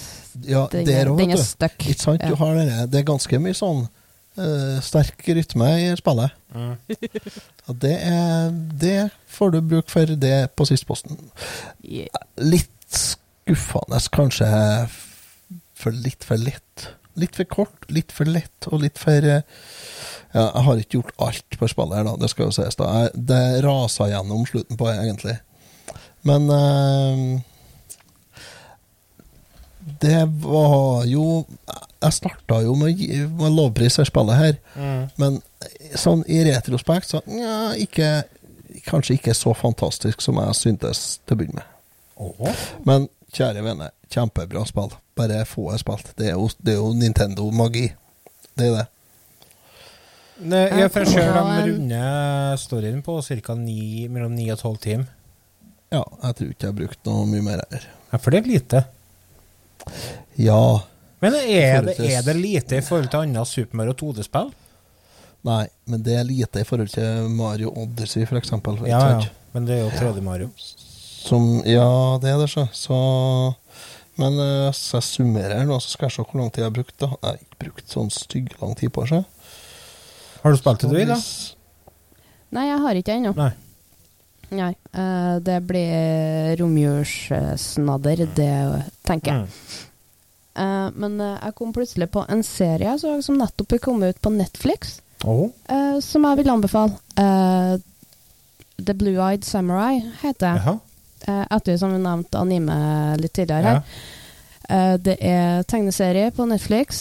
Ja, 0.42 0.64
Den, 0.72 0.86
der 0.88 1.04
er- 1.04 1.10
òg, 1.12 1.18
den 1.20 1.30
vet 1.34 1.52
du. 1.62 1.66
Ikke 1.90 1.94
sant? 2.02 2.22
Ja. 2.22 2.30
Du 2.30 2.38
har 2.40 2.54
det, 2.58 2.66
det 2.90 3.00
er 3.00 3.06
ganske 3.06 3.38
mye 3.42 3.54
sånn 3.54 3.84
eh, 4.38 4.76
sterk 4.84 5.24
rytme 5.28 5.70
i 5.82 5.88
spillet. 5.98 6.36
Mm. 6.54 6.74
Og 7.68 7.80
det, 7.82 7.94
er, 7.96 8.52
det 8.80 8.98
får 9.32 9.56
du 9.56 9.60
bruk 9.74 9.90
for 9.92 10.16
det 10.20 10.36
på 10.56 10.68
sistposten. 10.68 11.18
Yeah. 11.82 12.24
Litt 12.40 12.72
skuffende, 12.86 14.00
kanskje 14.14 14.48
for 15.76 15.96
litt 16.06 16.24
for 16.24 16.40
lett. 16.40 16.88
Litt 17.16 17.36
for 17.36 17.48
kort, 17.48 17.88
litt 17.88 18.12
for 18.12 18.28
lett 18.28 18.68
og 18.68 18.82
litt 18.84 19.00
for 19.00 19.24
uh, 19.24 19.40
Ja, 20.36 20.42
jeg 20.42 20.64
har 20.66 20.80
ikke 20.80 20.98
gjort 20.98 21.20
alt 21.24 21.56
på 21.56 21.68
spillet 21.72 21.96
her, 21.96 22.08
da. 22.08 22.16
Det 22.20 22.28
skal 22.32 22.50
jo 22.50 22.56
sies. 22.56 22.76
da. 22.76 22.88
Jeg, 23.00 23.26
det 23.30 23.42
rasa 23.64 24.10
gjennom 24.10 24.44
slutten 24.48 24.76
på, 24.76 24.88
egentlig. 24.92 25.38
Men 26.26 26.50
eh, 26.52 27.22
Det 29.86 30.24
var 30.42 31.04
jo 31.06 31.44
Jeg 32.02 32.12
starta 32.12 32.58
jo 32.64 32.74
med, 32.74 32.98
med 33.38 33.54
lovpris 33.54 34.00
for 34.00 34.08
spillet 34.08 34.40
her. 34.40 34.56
Mm. 34.74 35.04
Men 35.20 35.38
sånn 35.94 36.24
i 36.26 36.42
retrospekt 36.48 37.12
så 37.12 37.22
ja, 37.30 37.74
ikke 37.78 38.24
Kanskje 38.86 39.16
ikke 39.16 39.34
så 39.34 39.54
fantastisk 39.56 40.20
som 40.22 40.36
jeg 40.38 40.58
syntes 40.58 41.00
til 41.26 41.34
å 41.34 41.38
begynne 41.40 41.62
med. 41.62 41.70
Oh. 42.22 42.66
Men 42.86 43.08
kjære 43.34 43.64
venner, 43.64 43.94
kjempebra 44.12 44.62
spill. 44.68 44.92
Bare 45.18 45.40
få 45.48 45.70
er 45.72 45.80
spilt. 45.80 46.12
Det 46.18 46.28
er 46.30 46.36
jo, 46.36 46.46
jo 46.70 46.92
Nintendo-magi. 46.94 47.88
Det 48.54 48.68
er 48.68 48.76
det. 48.76 48.84
Ne, 50.36 50.62
jeg 50.68 50.90
jeg 50.92 51.08
ser 51.08 51.32
de 51.32 51.60
runder 51.70 52.58
storyen 52.60 53.00
på 53.02 53.16
ca. 53.24 53.54
mellom 53.56 54.36
9 54.36 54.50
og 54.52 54.58
12 54.58 54.76
timer. 54.84 55.06
Ja, 55.90 56.02
jeg 56.22 56.36
tror 56.36 56.50
ikke 56.50 56.66
jeg 56.66 56.72
har 56.72 56.78
brukt 56.82 57.08
noe 57.08 57.26
mye 57.30 57.44
mer 57.46 57.64
her. 57.72 57.88
Ja, 58.12 58.18
for 58.18 58.30
det 58.30 58.42
er 58.42 58.50
lite. 58.50 58.82
Ja. 60.40 60.62
Men 61.24 61.34
er 61.40 61.82
det, 61.86 61.96
er 62.00 62.22
det 62.26 62.36
lite 62.36 62.80
i 62.80 62.84
forhold 62.84 63.10
til 63.12 63.24
andre 63.24 63.44
Super 63.48 63.80
Mario 63.80 63.96
2D-spill? 63.96 64.50
Nei, 65.46 65.64
men 65.86 66.02
det 66.02 66.16
er 66.18 66.26
lite 66.26 66.62
i 66.62 66.66
forhold 66.66 66.90
til 66.90 67.28
Mario 67.30 67.70
Odyssey, 67.78 68.26
eksempel. 68.26 68.80
Ja, 68.88 69.02
ja. 69.14 69.20
Men 69.54 69.68
det 69.68 69.78
er 69.78 69.84
jo 69.84 69.92
3D 69.94 70.24
Mario. 70.24 70.50
Som, 71.26 71.62
ja, 71.66 72.18
det 72.22 72.32
er 72.32 72.40
det, 72.42 72.50
så. 72.50 72.66
så 72.74 72.98
men 74.16 74.38
eh, 74.40 74.66
hvis 74.68 74.82
jeg 74.94 75.06
summerer 75.06 75.66
nå, 75.68 75.78
så 75.82 75.92
skal 75.92 76.08
jeg 76.08 76.16
se 76.16 76.24
hvor 76.24 76.40
lang 76.40 76.50
tid 76.50 76.64
jeg 76.64 76.70
har 76.70 76.76
brukt. 76.78 76.96
da. 77.00 77.10
Jeg 77.14 77.28
har 77.28 77.38
ikke 77.40 77.62
brukt 77.66 77.94
sånn 77.94 78.10
stygg 78.12 78.50
lang 78.60 78.74
tid 78.78 78.92
på 78.96 79.04
det. 79.10 79.22
Har 80.42 80.54
du 80.54 80.60
spilt 80.60 80.82
det, 80.82 80.90
du, 80.90 80.96
vil, 80.96 81.12
da? 81.12 81.20
Nei, 82.56 82.66
jeg 82.70 82.82
har 82.82 83.00
ikke 83.00 83.10
det 83.10 83.16
ennå. 83.20 83.32
Nei. 83.36 83.52
Nei. 84.56 84.72
Uh, 84.94 85.36
det 85.42 85.56
blir 85.66 86.54
romjulssnadder, 86.60 88.22
det 88.36 88.52
tenker 89.06 89.32
jeg. 89.32 89.46
Mm. 89.46 89.86
Uh, 90.56 90.88
men 90.96 91.20
uh, 91.20 91.36
jeg 91.36 91.54
kom 91.58 91.72
plutselig 91.76 92.08
på 92.14 92.22
en 92.32 92.42
serie 92.46 92.94
så, 93.00 93.12
som 93.24 93.36
nettopp 93.36 93.76
er 93.76 93.82
kommet 93.82 94.16
ut 94.16 94.22
på 94.24 94.32
Netflix, 94.32 94.98
oh. 95.28 95.50
uh, 95.68 95.98
som 96.04 96.24
jeg 96.24 96.40
vil 96.40 96.52
anbefale. 96.54 96.96
The 98.76 98.92
Blue 98.96 99.16
Eyed 99.20 99.44
Samurai 99.44 100.02
heter. 100.20 100.60
Eh, 101.26 101.44
etter 101.56 101.78
som 101.80 101.94
vi 101.94 101.98
nevnte 101.98 102.38
anime 102.38 102.74
litt 103.16 103.32
tidligere 103.32 103.70
her. 103.70 103.78
Ja. 104.68 104.98
Det 105.00 105.14
er 105.24 105.62
tegneserie 105.64 106.28
på 106.36 106.44
Netflix. 106.44 106.98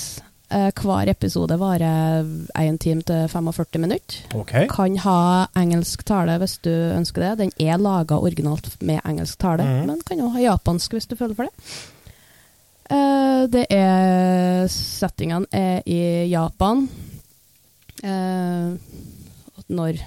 Hver 0.47 1.11
episode 1.11 1.57
varer 1.59 2.23
1 2.55 2.79
time 2.79 3.03
til 3.03 3.27
45 3.27 3.81
minutter. 3.83 4.21
Okay. 4.39 4.69
Kan 4.71 4.95
ha 5.03 5.49
engelsk 5.59 6.05
tale 6.07 6.37
hvis 6.39 6.55
du 6.63 6.71
ønsker 6.71 7.25
det. 7.25 7.33
Den 7.43 7.51
er 7.59 7.81
laga 7.81 8.21
originalt 8.23 8.71
med 8.79 9.03
engelsk 9.03 9.41
tale, 9.43 9.67
mm. 9.67 9.91
men 9.91 9.99
kan 10.07 10.23
òg 10.23 10.37
ha 10.37 10.45
japansk 10.53 10.95
hvis 10.95 11.11
du 11.11 11.17
føler 11.19 11.35
for 11.35 11.51
det. 11.51 11.75
Det 13.51 13.65
er 13.69 14.65
Settingene 14.71 15.45
er 15.53 15.83
i 15.85 16.25
Japan. 16.31 16.85
Eh, 18.03 18.73
når 19.69 20.01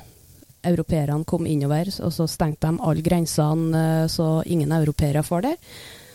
europeerne 0.68 1.26
kom 1.28 1.46
innover, 1.46 1.90
og 2.04 2.12
så 2.14 2.26
stengte 2.30 2.68
de 2.68 2.82
alle 2.82 3.04
grensene 3.04 3.82
eh, 4.04 4.08
så 4.10 4.42
ingen 4.46 4.72
europeere 4.74 5.22
får 5.22 5.46
der. 5.46 5.58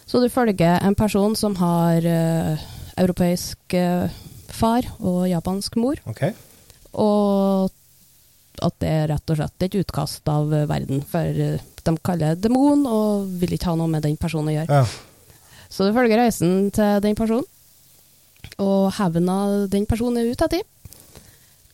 Så 0.05 0.19
du 0.19 0.29
følger 0.29 0.83
en 0.83 0.95
person 0.95 1.35
som 1.35 1.55
har 1.61 2.05
eh, 2.05 2.65
europeisk 2.99 3.77
eh, 3.77 4.11
far 4.53 4.89
og 4.99 5.27
japansk 5.29 5.79
mor. 5.81 6.01
ok. 6.05 6.27
Og 6.93 7.71
at 8.63 8.75
det 8.83 8.89
er 8.89 9.07
rett 9.09 9.31
og 9.33 9.39
slett 9.39 9.65
et 9.65 9.79
utkast 9.79 10.29
av 10.29 10.51
verden. 10.69 11.01
For 11.09 11.25
eh, 11.47 11.63
de 11.83 11.95
kaller 12.05 12.35
det 12.35 12.45
demon, 12.45 12.85
og 12.87 13.31
vil 13.41 13.55
ikke 13.55 13.71
ha 13.71 13.79
noe 13.79 13.91
med 13.91 14.05
den 14.05 14.19
personen 14.19 14.51
å 14.53 14.57
gjøre. 14.59 14.83
Ja. 14.83 15.12
Så 15.73 15.87
du 15.87 15.95
følger 15.95 16.21
reisen 16.21 16.69
til 16.73 17.01
den 17.01 17.17
personen, 17.17 17.47
og 18.61 18.91
hevna 18.99 19.65
den 19.71 19.87
personen 19.89 20.21
er 20.21 20.29
ute 20.29 20.45
etter. 20.45 20.61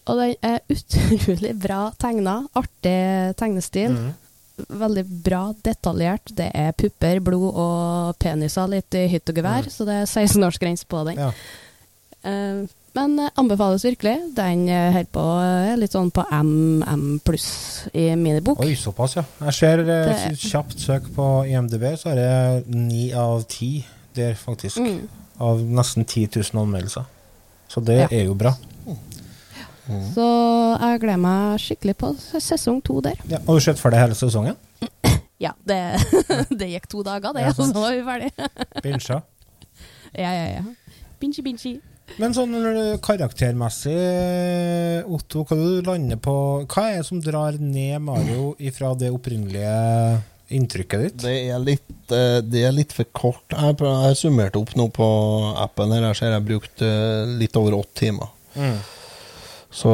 Og 0.10 0.22
den 0.22 0.36
er 0.46 0.62
utrolig 0.76 1.54
bra 1.60 1.82
tegna. 2.00 2.40
Artig 2.58 3.36
tegnestil. 3.40 3.98
Mm. 3.98 4.70
Veldig 4.80 5.06
bra 5.24 5.42
detaljert. 5.64 6.32
Det 6.36 6.50
er 6.56 6.76
pupper, 6.80 7.22
blod 7.24 7.50
og 7.52 8.18
peniser 8.20 8.72
litt 8.72 8.96
i 8.98 9.06
hytt 9.12 9.32
og 9.32 9.40
gevær, 9.40 9.70
så 9.72 9.88
det 9.88 10.02
er 10.02 10.10
16-årsgrense 10.10 10.88
på 10.90 11.04
den. 11.08 11.22
Ja. 11.22 11.30
Eh, 12.28 12.64
men 13.00 13.20
eh, 13.26 13.30
anbefales 13.40 13.84
virkelig. 13.86 14.16
Den 14.36 14.66
er 14.70 15.04
på 15.14 15.24
eh, 15.44 15.76
litt 15.80 15.94
sånn 15.96 16.12
på 16.16 16.26
MM 16.36 17.20
pluss 17.26 17.88
i 17.94 18.10
minibok. 18.20 18.60
Oi, 18.66 18.74
såpass, 18.80 19.16
ja. 19.20 19.24
Jeg 19.48 19.54
ser 19.60 19.80
eh, 19.86 20.10
Det- 20.30 20.38
kjapt 20.44 20.80
søk 20.80 21.08
på 21.16 21.30
IMDb, 21.50 21.86
så 21.98 22.12
er 22.12 22.20
det 22.20 22.76
ni 22.76 23.12
av 23.14 23.44
ti 23.50 23.86
der, 24.16 24.34
faktisk. 24.36 24.78
Mm. 24.84 25.08
Av 25.40 25.62
nesten 25.64 26.04
10 26.06 26.28
000 26.54 26.64
anmeldelser. 26.66 27.06
Så 27.70 27.82
det 27.86 28.00
Ja. 28.02 28.08
er 28.12 28.26
jo 28.26 28.34
bra. 28.36 28.56
Så 30.14 30.26
jeg 30.82 31.00
gleder 31.02 31.18
meg 31.18 31.60
skikkelig 31.64 31.96
på 31.98 32.12
sesong 32.38 32.82
to 32.86 33.00
der. 33.02 33.16
Ja. 33.30 33.40
Har 33.48 33.56
du 33.58 33.64
sett 33.64 33.80
ferdig 33.82 34.00
hele 34.04 34.16
sesongen? 34.16 34.56
Ja, 35.40 35.54
det, 35.64 35.78
det 36.60 36.68
gikk 36.68 36.90
to 36.92 37.00
dager, 37.02 37.32
det, 37.32 37.46
Ja, 37.46 37.52
så 37.56 37.70
var 37.72 37.94
vi 37.96 38.02
ferdig. 38.04 38.32
Binsja? 38.84 39.22
Ja, 40.20 40.32
ja, 40.34 40.46
ja. 40.58 40.64
Binchi, 41.22 41.42
binchi. 41.46 41.72
Men 42.18 42.34
sånn 42.36 42.56
karaktermessig, 43.06 43.94
Otto, 45.08 45.46
hva 45.48 45.56
du 45.56 45.86
lander 45.86 46.20
på 46.20 46.34
Hva 46.66 46.90
er 46.90 47.00
det 47.00 47.08
som 47.08 47.22
drar 47.24 47.56
ned 47.62 48.02
Mario 48.04 48.54
ifra 48.60 48.92
det 48.98 49.12
opprinnelige 49.14 50.20
inntrykket 50.50 51.04
ditt? 51.06 51.18
Det 51.24 51.36
er 51.54 51.60
litt, 51.64 52.12
eh, 52.12 52.40
det 52.44 52.64
er 52.66 52.76
litt 52.76 52.94
for 52.96 53.08
kort. 53.14 53.46
Jeg, 53.54 53.78
har 53.80 54.08
jeg 54.10 54.22
summerte 54.24 54.62
opp 54.62 54.76
nå 54.80 54.90
på 54.94 55.10
appen 55.62 55.94
her. 55.94 56.10
Jeg 56.10 56.20
ser 56.20 56.34
jeg 56.34 56.40
har 56.40 56.48
brukt 56.48 56.86
eh, 56.86 57.36
litt 57.40 57.60
over 57.60 57.78
åtte 57.80 58.02
timer. 58.02 58.32
Mm. 58.58 58.80
Så 59.80 59.94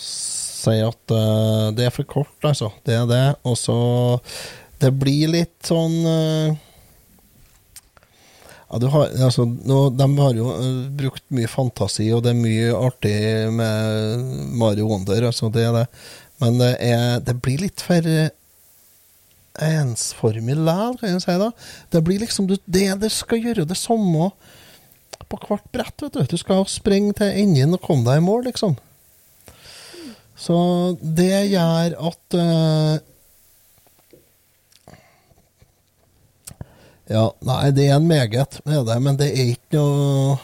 si 0.00 0.78
at 0.82 1.14
eh, 1.14 1.66
det 1.76 1.88
er 1.88 1.94
for 1.94 2.08
kort, 2.08 2.38
altså. 2.42 2.72
Det 2.88 2.96
er 2.96 3.06
det. 3.10 3.26
Og 3.48 3.58
så 3.60 3.78
Det 4.78 4.92
blir 4.94 5.32
litt 5.32 5.66
sånn 5.66 5.96
ja, 8.68 8.88
har, 8.92 9.12
altså, 9.24 9.46
nå, 9.48 9.78
De 9.96 10.08
har 10.18 10.34
jo 10.36 10.48
eh, 10.52 10.88
brukt 11.00 11.24
mye 11.32 11.48
fantasi, 11.48 12.10
og 12.12 12.24
det 12.24 12.34
er 12.34 12.40
mye 12.42 12.74
artig 12.76 13.16
med 13.56 14.26
Mario 14.60 14.90
Wonder. 14.90 15.24
Altså, 15.30 15.48
det 15.52 15.64
det. 15.72 15.86
Men 16.42 16.60
det, 16.60 16.74
er, 16.84 17.22
det 17.24 17.38
blir 17.42 17.64
litt 17.64 17.82
for 17.82 18.04
eh, 18.04 18.28
ensformig 19.64 20.54
likevel, 20.58 20.98
kan 21.00 21.14
jeg 21.14 21.24
si. 21.24 21.38
da. 21.40 21.50
Det 21.94 22.04
blir 22.04 22.20
liksom 22.22 22.50
det 22.50 22.88
du 23.00 23.08
skal 23.12 23.42
gjøre 23.48 23.66
det 23.68 23.78
samme 23.78 24.30
på 25.28 25.40
hvert 25.48 25.64
brett. 25.72 26.04
vet 26.04 26.12
Du 26.12 26.36
Du 26.36 26.40
skal 26.40 26.68
springe 26.68 27.16
til 27.16 27.32
enden 27.32 27.74
og 27.74 27.82
komme 27.82 28.04
deg 28.06 28.20
i 28.20 28.26
mål, 28.26 28.44
liksom. 28.50 28.76
Så 30.38 30.58
det 31.02 31.48
gjør 31.50 31.96
at 32.12 32.36
eh, 32.38 33.00
Ja, 37.08 37.24
nei, 37.48 37.70
det 37.72 37.86
er 37.88 37.96
en 37.96 38.06
meget, 38.08 38.58
med 38.68 38.84
det, 38.86 38.96
men 39.02 39.16
det 39.16 39.30
er 39.32 39.52
ikke 39.54 39.78
noe 39.78 40.36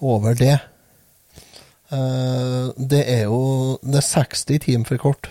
over 0.00 0.34
det. 0.38 0.54
Uh, 1.92 2.72
det 2.76 3.02
er 3.06 3.28
jo 3.28 3.76
Det 3.86 4.00
er 4.00 4.06
60 4.08 4.44
timer 4.64 4.88
for 4.88 4.98
kort. 4.98 5.28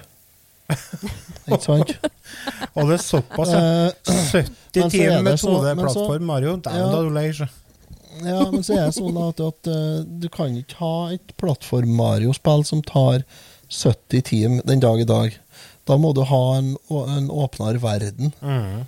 Ikke 1.50 1.60
sant? 1.62 1.92
Og 2.78 2.88
det 2.90 2.96
er 2.96 3.04
såpass, 3.04 3.52
ja. 3.52 3.60
Eh, 3.90 4.14
70 4.32 4.46
men 4.76 4.82
så 4.82 4.86
er 4.86 4.90
timer 4.94 5.18
det 5.18 5.24
med 5.28 5.40
så- 5.42 5.52
2D-plattform 5.60 6.26
Mario. 6.30 6.56
Dæven, 6.64 6.92
da 6.94 7.02
du 7.06 7.12
lei, 7.16 7.28
seg. 7.36 7.62
Ja, 8.24 8.40
men 8.52 8.64
så 8.64 8.78
er 8.78 8.86
det 8.88 8.96
sånn 8.96 9.18
at, 9.20 9.42
at 9.44 9.68
uh, 9.68 10.00
du 10.24 10.30
kan 10.32 10.56
ikke 10.56 10.78
ha 10.80 10.94
et 11.18 11.34
plattform-Mario-spill 11.42 12.64
som 12.68 12.82
tar 12.88 13.26
70 13.68 14.24
timer 14.30 14.64
den 14.70 14.80
dag 14.84 15.02
i 15.04 15.08
dag. 15.10 15.36
Da 15.86 15.98
må 16.02 16.14
du 16.16 16.24
ha 16.26 16.44
en, 16.62 16.76
en 16.90 17.28
åpnere 17.34 17.82
verden, 17.84 18.32
Mm. 18.42 18.86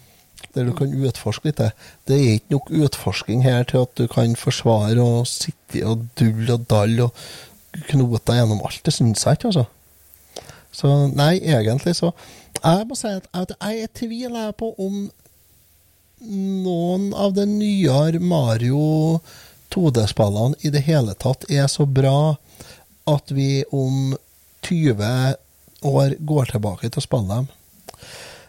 Der 0.58 0.68
du 0.68 0.74
kan 0.76 0.94
utforske 0.94 1.50
litt. 1.50 1.62
det. 1.62 1.72
Er 2.10 2.36
ikke 2.38 2.58
nok 2.58 2.72
utforsking 2.72 3.44
her 3.46 3.64
til 3.70 3.86
at 3.86 3.96
du 4.00 4.08
kan 4.12 4.36
forsvare 4.36 5.00
og 5.02 5.28
sitte 5.30 5.86
og 5.86 6.08
dulle 6.20 6.58
og 6.58 6.68
dalle 6.70 7.08
og 7.08 7.26
knote 7.88 8.24
deg 8.26 8.42
gjennom 8.42 8.64
alt. 8.66 8.82
Det 8.84 8.94
syns 8.94 9.26
jeg 9.26 9.40
ikke, 9.40 9.52
altså. 9.54 9.68
Så 10.78 10.90
nei, 11.10 11.38
egentlig 11.42 11.96
så 11.98 12.12
Jeg 12.64 12.86
må 12.90 12.96
si 12.98 13.10
at 13.10 13.52
jeg 13.54 13.84
er 13.84 13.92
tviler 13.96 14.48
jeg 14.50 14.58
på 14.58 14.72
om 14.82 15.08
noen 16.26 17.12
av 17.14 17.36
de 17.38 17.46
nyere 17.46 18.20
Mario 18.20 19.20
2D-spillene 19.74 20.58
i 20.66 20.72
det 20.74 20.82
hele 20.88 21.14
tatt 21.22 21.46
er 21.54 21.68
så 21.70 21.86
bra 21.86 22.38
at 23.08 23.32
vi 23.32 23.62
om 23.72 24.16
20 24.66 25.38
år 25.88 26.16
går 26.32 26.50
tilbake 26.52 26.90
til 26.90 27.02
å 27.02 27.06
spille 27.06 27.36
dem. 27.36 27.48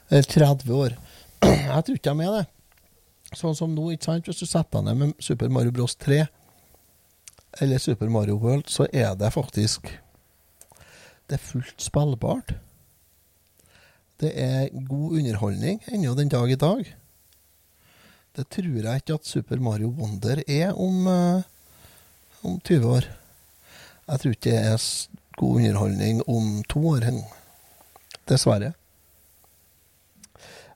Eller 0.08 0.30
30 0.32 0.72
år. 0.74 0.96
Jeg 1.74 1.84
tror 1.84 1.98
ikke 1.98 2.14
de 2.14 2.26
er 2.26 2.36
det. 2.38 2.46
Sånn 3.36 3.56
som 3.56 3.74
nå, 3.74 3.90
ikke 3.92 4.08
sant? 4.08 4.28
hvis 4.28 4.40
du 4.40 4.48
setter 4.48 4.80
deg 4.80 4.86
ned 4.86 5.00
med 5.02 5.24
Super 5.24 5.50
Mario 5.52 5.74
Bros 5.74 5.96
3 6.00 6.22
eller 7.60 7.80
Super 7.82 8.08
Mario 8.12 8.38
World, 8.40 8.68
så 8.72 8.86
er 8.92 9.14
det 9.18 9.32
faktisk 9.34 9.88
Det 11.28 11.36
er 11.36 11.44
fullt 11.44 11.82
spillbart. 11.82 12.54
Det 14.20 14.30
er 14.32 14.70
god 14.72 15.18
underholdning 15.18 15.82
ennå 15.92 16.14
den 16.16 16.30
dag 16.32 16.50
i 16.50 16.56
dag. 16.56 16.88
Det 18.36 18.46
tror 18.48 18.78
jeg 18.80 19.02
ikke 19.02 19.18
at 19.18 19.26
Super 19.28 19.60
Mario 19.60 19.90
Wonder 19.92 20.40
er 20.48 20.72
om, 20.72 21.06
eh, 21.06 21.42
om 22.42 22.60
20 22.60 22.88
år. 22.88 23.04
Jeg 24.08 24.20
tror 24.20 24.30
ikke 24.30 24.50
det 24.50 24.58
er 24.58 25.08
god 25.36 25.56
underholdning 25.56 26.22
om 26.28 26.62
to 26.68 26.80
år 26.88 27.04
engang. 27.04 27.32
Dessverre. 28.28 28.72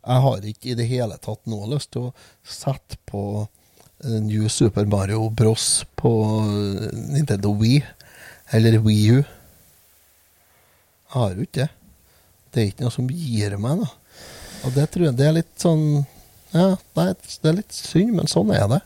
Jeg 0.03 0.23
har 0.25 0.47
ikke 0.51 0.73
i 0.73 0.79
det 0.79 0.87
hele 0.91 1.17
tatt 1.23 1.45
noe 1.51 1.69
lyst 1.71 1.93
til 1.95 2.09
å 2.09 2.15
sette 2.43 2.99
på 3.07 3.23
eh, 4.03 4.19
New 4.25 4.49
Super 4.51 4.89
Mario 4.91 5.29
Bros 5.31 5.85
på 5.99 6.13
eh, 6.43 6.89
Nintendo 7.15 7.53
Wii 7.61 7.83
eller 8.57 8.79
Wii 8.83 9.05
U. 9.15 9.21
Jeg 11.13 11.15
har 11.15 11.37
jo 11.37 11.47
ikke 11.47 11.61
det. 11.63 11.69
Det 12.53 12.61
er 12.63 12.71
ikke 12.73 12.85
noe 12.85 12.95
som 12.95 13.09
gir 13.09 13.55
meg 13.63 13.79
noe. 13.81 13.93
Og 14.67 14.75
det 14.77 14.89
tror 14.93 15.09
jeg 15.09 15.19
det 15.19 15.29
er 15.29 15.37
litt 15.39 15.55
sånn 15.59 15.85
Ja, 16.53 16.67
nei, 16.99 17.07
det 17.17 17.49
er 17.49 17.57
litt 17.57 17.73
synd, 17.75 18.13
men 18.19 18.29
sånn 18.31 18.51
er 18.55 18.67
det. 18.71 18.83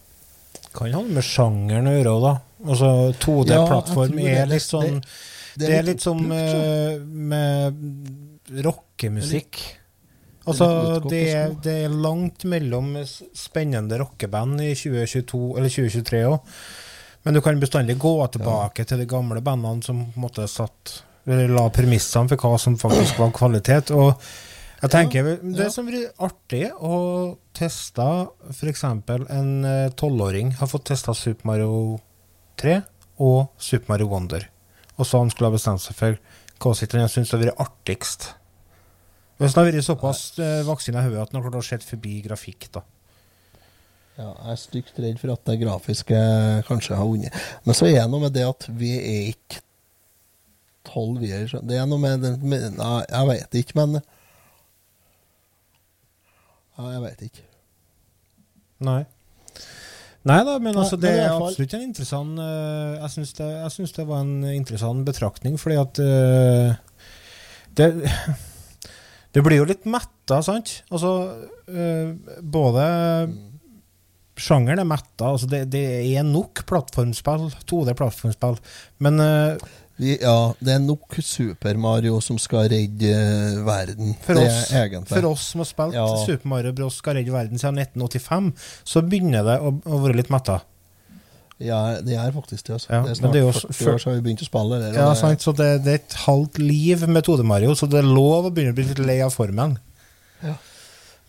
Kan 0.77 0.93
ha 0.95 1.01
med 1.03 1.25
sjangeren 1.25 1.89
å 1.91 1.95
gjøre 1.97 2.13
òg, 2.13 2.23
da. 2.27 2.35
Altså, 2.67 2.91
2D-plattform 3.25 4.21
ja, 4.21 4.37
er 4.43 4.53
litt 4.53 4.65
sånn 4.65 5.01
Det, 5.57 5.73
er 5.73 5.85
litt 5.85 6.05
som 6.05 6.21
sånn. 6.21 6.37
eh, 6.37 7.01
med 7.01 8.61
rockemusikk. 8.67 9.61
Altså, 10.47 10.67
det 11.11 11.23
er, 11.35 11.55
det 11.63 11.77
er 11.85 11.95
langt 11.95 12.45
mellom 12.47 12.93
spennende 13.35 13.99
rockeband 13.99 14.61
i 14.63 14.73
2022, 14.79 15.41
eller 15.59 15.73
2023 15.73 16.23
òg. 16.29 16.61
Men 17.27 17.35
du 17.35 17.43
kan 17.43 17.59
bestandig 17.59 17.97
gå 17.99 18.15
tilbake 18.31 18.85
til 18.87 19.03
de 19.03 19.09
gamle 19.11 19.43
bandene 19.43 19.83
som 19.83 20.05
måtte 20.15 20.47
satt 20.47 21.01
eller 21.27 21.51
la 21.51 21.65
premissene 21.75 22.31
for 22.31 22.39
hva 22.39 22.59
som 22.63 22.77
faktisk 22.79 23.19
var 23.19 23.33
kvalitet. 23.35 23.91
Og 23.91 24.15
jeg 24.83 24.93
tenker 24.93 25.31
ja, 25.33 25.37
Det 25.43 25.67
ja. 25.67 25.73
som 25.75 25.89
blir 25.89 26.07
artig 26.23 26.69
å 26.71 26.97
teste 27.57 28.07
f.eks. 28.53 28.85
en 28.87 29.53
eh, 29.67 29.91
tolvåring 29.99 30.55
har 30.61 30.71
fått 30.71 30.87
testa 30.93 31.17
Super 31.17 31.51
Mario 31.51 31.99
3 32.61 32.79
og 33.27 33.49
Super 33.59 33.95
Mario 33.95 34.11
Wonder. 34.13 34.47
Og 34.97 35.09
så 35.09 35.21
han 35.21 35.33
skulle 35.33 35.51
ha 35.51 35.57
bestemt 35.57 35.83
seg 35.83 35.99
for 35.99 36.21
hva 36.63 36.75
sitt 36.77 36.95
han 36.97 37.11
syns 37.11 37.35
har 37.35 37.43
vært 37.43 37.59
artigst. 37.61 38.31
Hvis 39.37 39.53
det 39.53 39.61
har 39.61 39.69
vært 39.69 39.85
såpass 39.85 40.21
vaksine 40.39 40.67
voksen 40.69 40.97
i 40.97 41.03
hodet 41.05 41.23
at 41.23 41.33
den 41.33 41.41
har 41.41 41.51
klart 41.51 41.59
å 41.61 41.67
se 41.67 41.79
forbi 41.85 42.21
grafikk, 42.25 42.71
da. 42.73 42.83
Ja, 44.17 44.31
jeg 44.33 44.55
er 44.55 44.61
stygt 44.61 44.99
redd 45.05 45.19
for 45.21 45.35
at 45.35 45.43
det 45.45 45.59
grafiske 45.61 46.19
kanskje 46.65 46.97
har 46.97 47.09
vunnet. 47.09 47.35
Men 47.67 47.77
så 47.77 47.89
er 47.91 47.99
det 47.99 48.11
noe 48.13 48.23
med 48.23 48.33
det 48.33 48.47
at 48.49 48.65
vi 48.73 48.95
er 48.97 49.27
ikke 49.35 49.61
tolv, 50.89 51.21
vi 51.21 51.35
er 51.37 51.51
Det 51.51 51.77
er 51.77 51.85
noe 51.87 52.01
med, 52.01 52.23
den- 52.23 52.41
med 52.41 52.79
Nei, 52.79 53.03
jeg 53.11 53.29
vet 53.29 53.59
ikke, 53.61 53.77
men 53.77 54.01
Nei, 56.77 56.93
jeg 56.93 57.03
vet 57.03 57.23
ikke. 57.29 57.45
Nei. 58.85 59.03
Nei 60.27 60.41
da, 60.45 60.59
men 60.59 60.77
altså, 60.77 60.97
det 61.01 61.13
er 61.13 61.31
absolutt 61.31 61.75
en 61.77 61.85
interessant 61.87 62.41
eh, 62.43 62.97
Jeg 62.99 63.11
syns 63.15 63.33
det, 63.93 63.97
det 63.97 64.07
var 64.09 64.25
en 64.25 64.45
interessant 64.51 65.07
betraktning, 65.07 65.57
fordi 65.61 65.77
at 65.81 66.01
uh, 66.03 66.75
det, 67.79 67.87
det 69.37 69.43
blir 69.45 69.61
jo 69.61 69.67
litt 69.69 69.85
metta, 69.93 70.39
sant? 70.45 70.79
Altså 70.89 71.11
øh, 71.69 72.15
Både 72.41 72.85
Sjangeren 74.37 74.81
er 74.83 74.89
metta. 74.89 75.31
Altså 75.33 75.49
det, 75.49 75.67
det 75.73 75.83
er 76.17 76.25
nok 76.25 76.63
plattformspill, 76.69 77.51
2D-plattformspill, 77.69 78.57
men 79.05 79.21
øh, 79.21 79.67
Vi, 79.97 80.15
ja, 80.21 80.53
det 80.61 80.75
er 80.75 80.83
nok 80.85 81.17
Super 81.25 81.79
Mario 81.81 82.19
som 82.21 82.37
skal 82.41 82.67
redde 82.69 83.13
eh, 83.13 83.61
verden. 83.65 84.13
For 84.27 84.37
oss-. 84.43 84.73
For 85.09 85.29
oss 85.31 85.47
som 85.55 85.63
har 85.65 85.69
spilt 85.71 85.97
Ja. 85.97 86.05
Super 86.27 86.51
Mario 86.53 86.75
Bros. 86.77 86.99
skal 87.01 87.17
redde 87.17 87.33
verden 87.33 87.61
siden 87.61 87.81
1985, 87.81 88.51
så 88.85 89.05
begynner 89.09 89.45
det 89.47 89.57
å, 89.65 89.73
å 89.73 90.03
være 90.05 90.19
litt 90.21 90.33
metta. 90.33 90.59
Ja, 91.59 92.01
det 92.05 92.17
er 92.21 92.33
faktisk 92.35 92.67
det. 92.67 92.75
Altså. 92.77 92.89
Ja, 92.93 92.99
det 93.01 93.05
er 93.05 93.09
men 93.09 93.17
snart 93.17 93.33
det 93.33 93.41
er 93.41 93.45
jo 93.47 93.53
40 93.53 93.73
før- 93.79 93.95
år 93.95 93.99
siden 94.03 94.17
vi 94.19 94.25
begynte 94.27 94.45
å 94.45 94.49
spille. 94.51 94.79
Det, 94.83 94.91
Ja, 94.99 95.07
sant, 95.17 95.41
så 95.41 95.53
det, 95.57 95.69
det 95.87 95.93
er 95.95 96.01
et 96.03 96.17
halvt 96.27 96.59
liv 96.61 97.07
med 97.09 97.25
2D-Mario, 97.25 97.75
så 97.75 97.89
det 97.89 97.99
er 98.03 98.09
lov 98.11 98.45
å 98.51 98.51
begynne 98.53 98.75
å 98.75 98.77
bli 98.77 98.85
litt 98.91 98.99
lei 99.01 99.21
av 99.25 99.33
formen. 99.33 99.79
Ja. 100.45 100.57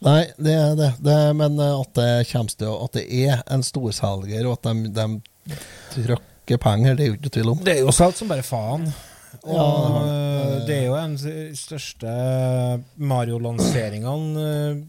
Nei, 0.03 0.25
det 0.37 0.53
er 0.53 0.75
det. 0.77 0.89
det 1.01 1.13
er, 1.15 1.31
men 1.33 1.55
eh, 1.63 1.79
at 1.79 1.93
det 1.97 2.09
kommer 2.29 2.51
til 2.53 2.73
At 2.83 2.93
det 2.99 3.05
er 3.23 3.39
en 3.49 3.63
storselger, 3.65 4.45
og 4.45 4.57
at 4.59 4.67
de, 4.67 4.91
de 4.93 5.55
trykker 5.95 6.59
penger, 6.61 6.95
det 6.99 7.05
er 7.05 7.07
jo 7.13 7.15
ikke 7.17 7.33
tvil 7.39 7.53
om. 7.55 7.63
Det 7.63 7.77
er 7.77 7.85
jo 7.87 7.95
solgt 7.95 8.19
som 8.19 8.27
bare 8.29 8.43
faen. 8.45 8.83
Og 9.47 9.55
Ja, 9.55 10.59
det 10.67 10.75
er 10.75 10.85
jo 10.89 10.95
en 10.99 11.15
av 11.15 11.23
de 11.23 11.55
største 11.55 12.11
Mario-lanseringene 12.97 14.83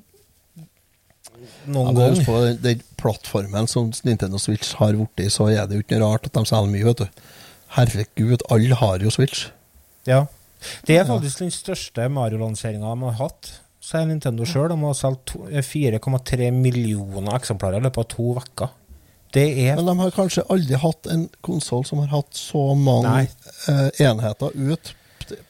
Ja, 1.38 1.72
noen 1.74 1.96
husk 2.01 2.22
gang. 2.22 2.27
på 2.27 2.40
den, 2.44 2.59
den 2.64 2.83
plattformen 3.01 3.68
som 3.70 3.92
Nintendo 4.07 4.40
Switch 4.42 4.74
har 4.81 4.96
blitt, 4.96 5.33
så 5.35 5.48
er 5.53 5.68
det 5.68 5.79
jo 5.79 5.85
ikke 5.85 6.01
rart 6.03 6.27
at 6.29 6.35
de 6.35 6.44
selger 6.48 6.72
mye, 6.72 6.87
vet 6.88 7.05
du. 7.05 7.22
Herregud, 7.77 8.42
alle 8.51 8.79
har 8.81 9.05
jo 9.05 9.12
Switch. 9.12 9.48
Ja. 10.09 10.27
Det 10.88 10.96
er 10.98 11.07
faktisk 11.07 11.44
den 11.44 11.53
største 11.55 12.09
Mario-lanseringa 12.11 12.90
de 12.90 13.11
har 13.11 13.18
hatt, 13.20 13.53
sier 13.85 14.09
Nintendo 14.09 14.46
sjøl. 14.48 14.72
De 14.72 14.79
har 14.83 14.96
solgt 14.98 15.37
4,3 15.37 16.51
millioner 16.55 17.37
eksemplarer 17.37 17.79
i 17.79 17.87
løpet 17.87 18.03
av 18.03 18.09
to 18.16 18.33
uker. 18.40 18.72
Det 19.37 19.44
er 19.68 19.77
Men 19.77 19.90
de 19.90 19.98
har 19.98 20.14
kanskje 20.16 20.44
aldri 20.48 20.79
hatt 20.81 21.07
en 21.12 21.27
konsoll 21.44 21.85
som 21.85 22.01
har 22.01 22.09
hatt 22.14 22.33
så 22.37 22.72
mange 22.74 23.27
eh, 23.68 23.88
enheter 24.09 24.55
ut 24.57 24.94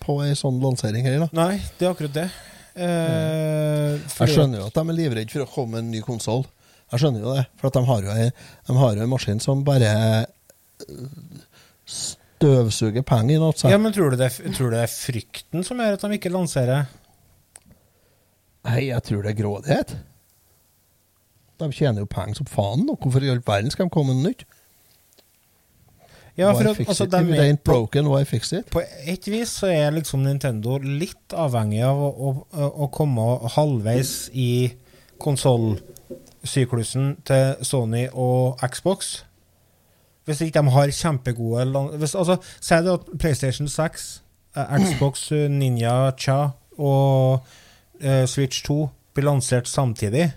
på 0.03 0.17
ei 0.25 0.35
sånn 0.35 0.59
lansering 0.63 1.07
her. 1.07 1.21
da. 1.23 1.29
Nei, 1.39 1.61
det 1.79 1.87
er 1.87 1.93
akkurat 1.95 2.17
det. 2.17 2.29
Eh, 2.79 3.99
Jeg 3.99 4.31
skjønner 4.35 4.63
jo 4.63 4.69
at 4.71 4.77
de 4.79 4.85
er 4.85 4.97
livredde 4.99 5.33
for 5.35 5.45
å 5.45 5.51
komme 5.51 5.77
med 5.77 5.85
en 5.87 5.91
ny 5.97 6.03
konsoll. 6.07 6.45
Jeg 6.93 7.03
skjønner 7.03 7.25
jo 7.25 7.35
det, 7.37 7.45
for 7.61 7.69
at 7.69 7.77
de 7.77 7.83
har 7.89 8.05
jo 8.07 8.13
en, 8.15 8.31
de 8.71 8.77
har 8.81 8.97
jo 8.97 9.05
en 9.05 9.11
maskin 9.13 9.41
som 9.45 9.65
bare 9.67 9.91
eh, 9.91 11.43
støvsuger 11.89 13.05
penger 13.07 13.35
i 13.37 13.41
altså. 13.43 13.69
Ja, 13.73 13.79
men 13.83 13.93
tror 13.93 14.15
du, 14.15 14.19
det, 14.21 14.31
tror 14.57 14.71
du 14.71 14.77
det 14.77 14.85
er 14.87 14.93
frykten 14.93 15.67
som 15.67 15.83
gjør 15.83 15.99
at 15.99 16.07
de 16.07 16.17
ikke 16.21 16.33
lanserer? 16.33 16.87
Nei, 18.69 18.89
jeg 18.91 19.03
tror 19.07 19.25
det 19.25 19.33
er 19.35 19.39
grådighet. 19.43 19.97
De 21.59 21.69
tjener 21.75 22.05
jo 22.05 22.11
penger 22.11 22.39
som 22.39 22.49
faen. 22.49 22.87
Og 22.93 23.01
hvorfor 23.03 23.25
i 23.25 23.31
all 23.33 23.43
verden 23.45 23.73
skal 23.75 23.89
de 23.89 23.95
komme 23.95 24.15
med 24.15 24.23
noe 24.23 24.31
nytt? 24.33 24.45
Ja, 26.39 26.53
for 26.55 26.71
at, 26.71 26.79
altså, 26.79 27.07
de 27.11 27.17
er, 27.17 27.41
ain't 27.43 27.65
broken, 27.67 28.07
why 28.07 28.25
fix 28.25 28.53
it? 28.53 28.69
på 28.71 28.83
et 29.03 29.27
vis 29.27 29.57
så 29.59 29.67
er 29.67 29.91
liksom 29.91 30.23
Nintendo 30.23 30.79
litt 30.79 31.35
avhengig 31.35 31.83
av 31.83 31.99
å, 31.99 32.11
å, 32.47 32.69
å 32.87 32.89
komme 32.95 33.25
halvveis 33.57 34.13
i 34.39 34.71
konsollsyklusen 35.19 37.17
til 37.27 37.67
Sony 37.67 38.05
og 38.13 38.63
Xbox. 38.63 39.25
Hvis 40.29 40.45
ikke 40.45 40.63
de 40.63 40.71
har 40.77 40.93
kjempegode 40.93 41.85
hvis, 41.99 42.15
altså, 42.15 42.37
Si 42.61 42.75
det 42.85 42.93
at 42.93 43.11
PlayStation 43.19 43.69
6, 43.69 44.09
eh, 44.57 44.75
Xbox 44.85 45.33
eh, 45.33 45.49
Ninja 45.51 46.13
Cha 46.21 46.51
og 46.79 47.41
uh, 48.05 48.25
Switch 48.31 48.63
2 48.63 48.89
blir 49.15 49.25
lansert 49.27 49.67
samtidig, 49.67 50.29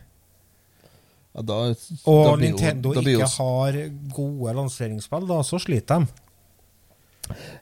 Ja, 1.36 1.42
da, 1.48 1.60
og 2.12 2.26
da 2.28 2.36
Nintendo 2.42 2.92
jo- 2.94 3.02
ikke 3.20 3.28
har 3.38 3.78
gode 4.16 4.54
lanseringsspill, 4.58 5.28
da 5.30 5.40
så 5.48 5.60
sliter 5.64 6.00
de. 6.04 6.08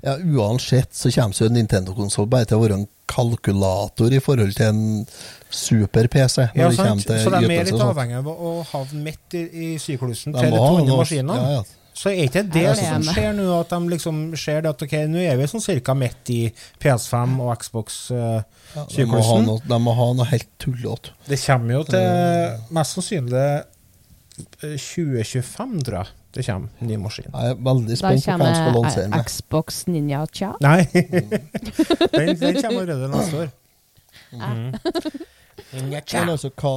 Ja, 0.01 0.15
Uansett 0.17 0.95
så 0.97 1.11
kommer 1.13 1.35
jo 1.37 1.45
en 1.45 1.53
Nintendo-konsoll 1.59 2.25
bare 2.31 2.47
til 2.49 2.57
å 2.57 2.63
være 2.63 2.77
en 2.79 2.87
kalkulator 3.09 4.13
i 4.15 4.21
forhold 4.23 4.55
til 4.57 4.65
en 4.71 5.05
super-PC. 5.53 6.47
Ja, 6.57 6.71
sant? 6.73 7.03
Så 7.05 7.29
de 7.29 7.43
er 7.43 7.47
mer 7.51 7.67
litt 7.67 7.83
avhengig 7.83 8.17
av 8.21 8.29
å 8.31 8.53
havne 8.71 9.03
midt 9.03 9.35
i, 9.37 9.43
i 9.53 9.67
syklusen 9.81 10.33
til 10.33 10.49
de 10.49 10.55
må 10.55 10.63
ha 10.65 10.95
maskinene. 11.03 11.37
Ja, 11.37 11.59
ja. 11.59 11.63
Så 11.99 12.13
er 12.13 12.29
ikke 12.29 12.45
det 12.47 12.63
som 12.79 13.03
skjer 13.03 13.33
nå, 13.35 13.45
at 13.59 13.73
de 13.73 13.79
liksom 13.91 14.19
ser 14.39 14.67
at 14.69 14.83
ok, 14.85 14.93
nå 15.11 15.19
er 15.19 15.35
vi 15.39 15.47
sånn 15.51 15.63
cirka 15.63 15.91
midt 15.97 16.29
i 16.31 16.37
PS5 16.79 17.33
og 17.43 17.49
Xbox 17.59 17.97
uh, 18.15 18.37
Ja, 18.75 18.85
de, 18.93 19.07
må 19.09 19.19
noe, 19.43 19.59
de 19.67 19.79
må 19.83 19.95
ha 19.97 20.05
noe 20.15 20.27
helt 20.29 20.47
tullete. 20.63 21.11
det 21.27 21.41
kommer 21.43 21.79
jo 21.79 21.81
til 21.89 22.71
mest 22.77 22.95
sannsynlig 22.95 23.43
eh, 23.43 24.77
2025, 24.79 25.75
tror 25.89 25.97
jeg. 25.99 26.13
Det 26.37 26.45
kommer 26.45 26.85
ny 26.87 26.99
maskin. 27.01 27.27
Jeg 27.33 27.55
er 27.55 27.59
veldig 27.67 27.97
spent 27.97 28.27
på 28.29 28.37
hva 28.37 28.47
de 28.47 28.59
skal 28.61 28.75
lansere 28.77 29.03
kommer 29.09 29.17
med. 29.17 29.31
Xbox 29.33 29.79
Ninja 29.89 30.21
Cha. 30.31 30.51
Nei, 30.63 30.83
den, 32.15 32.35
den 32.37 32.61
kommer 32.61 32.85
allerede 32.85 33.11
neste 33.15 33.43
år. 33.45 33.51
Mhm. 34.29 34.75
Men 35.73 35.93
altså, 36.33 36.49
hva, 36.55 36.75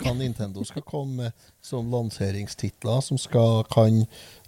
hva 0.00 0.12
Nintendo 0.16 0.64
skal 0.64 0.82
komme 0.86 1.24
med 1.26 1.48
som 1.62 1.90
lanseringstitler 1.92 3.02
som 3.04 3.18
skal 3.20 3.64
kan 3.72 4.02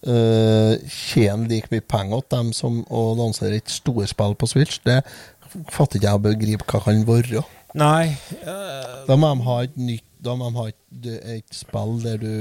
uh, 0.07 0.75
tjene 0.89 1.49
like 1.51 1.69
mye 1.73 1.85
penger 1.85 2.25
til 2.25 2.39
dem 2.39 2.53
som 2.57 2.81
å 2.89 3.03
lansere 3.19 3.61
et 3.61 3.71
storspill 3.73 4.37
på 4.41 4.49
Switch, 4.51 4.81
det 4.87 5.03
fatter 5.69 5.99
ikke 6.01 6.09
jeg 6.09 6.17
å 6.17 6.25
begripe 6.25 6.69
hva 6.71 6.81
kan 6.87 7.05
være. 7.09 7.45
Nei, 7.79 8.17
Uh, 8.43 9.05
Da 9.09 9.17
må 9.17 9.31
de 9.33 9.45
ha 9.47 9.55
et 9.65 9.77
nytt 9.81 10.05
Da 10.23 10.35
må 10.37 10.51
de 10.51 10.59
ha 10.61 10.67
et, 10.69 11.07
et 11.39 11.55
spill 11.57 11.95
der 12.05 12.19
du 12.21 12.35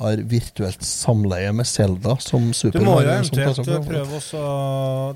har 0.00 0.22
virtuelt 0.28 0.82
samleie 0.84 1.52
med 1.54 1.68
Zelda 1.68 2.16
som 2.20 2.50
du 2.50 2.80
må 2.82 2.98
jo 3.04 3.12
eventuelt 3.14 3.62
prøve 3.86 4.20
å 4.40 4.44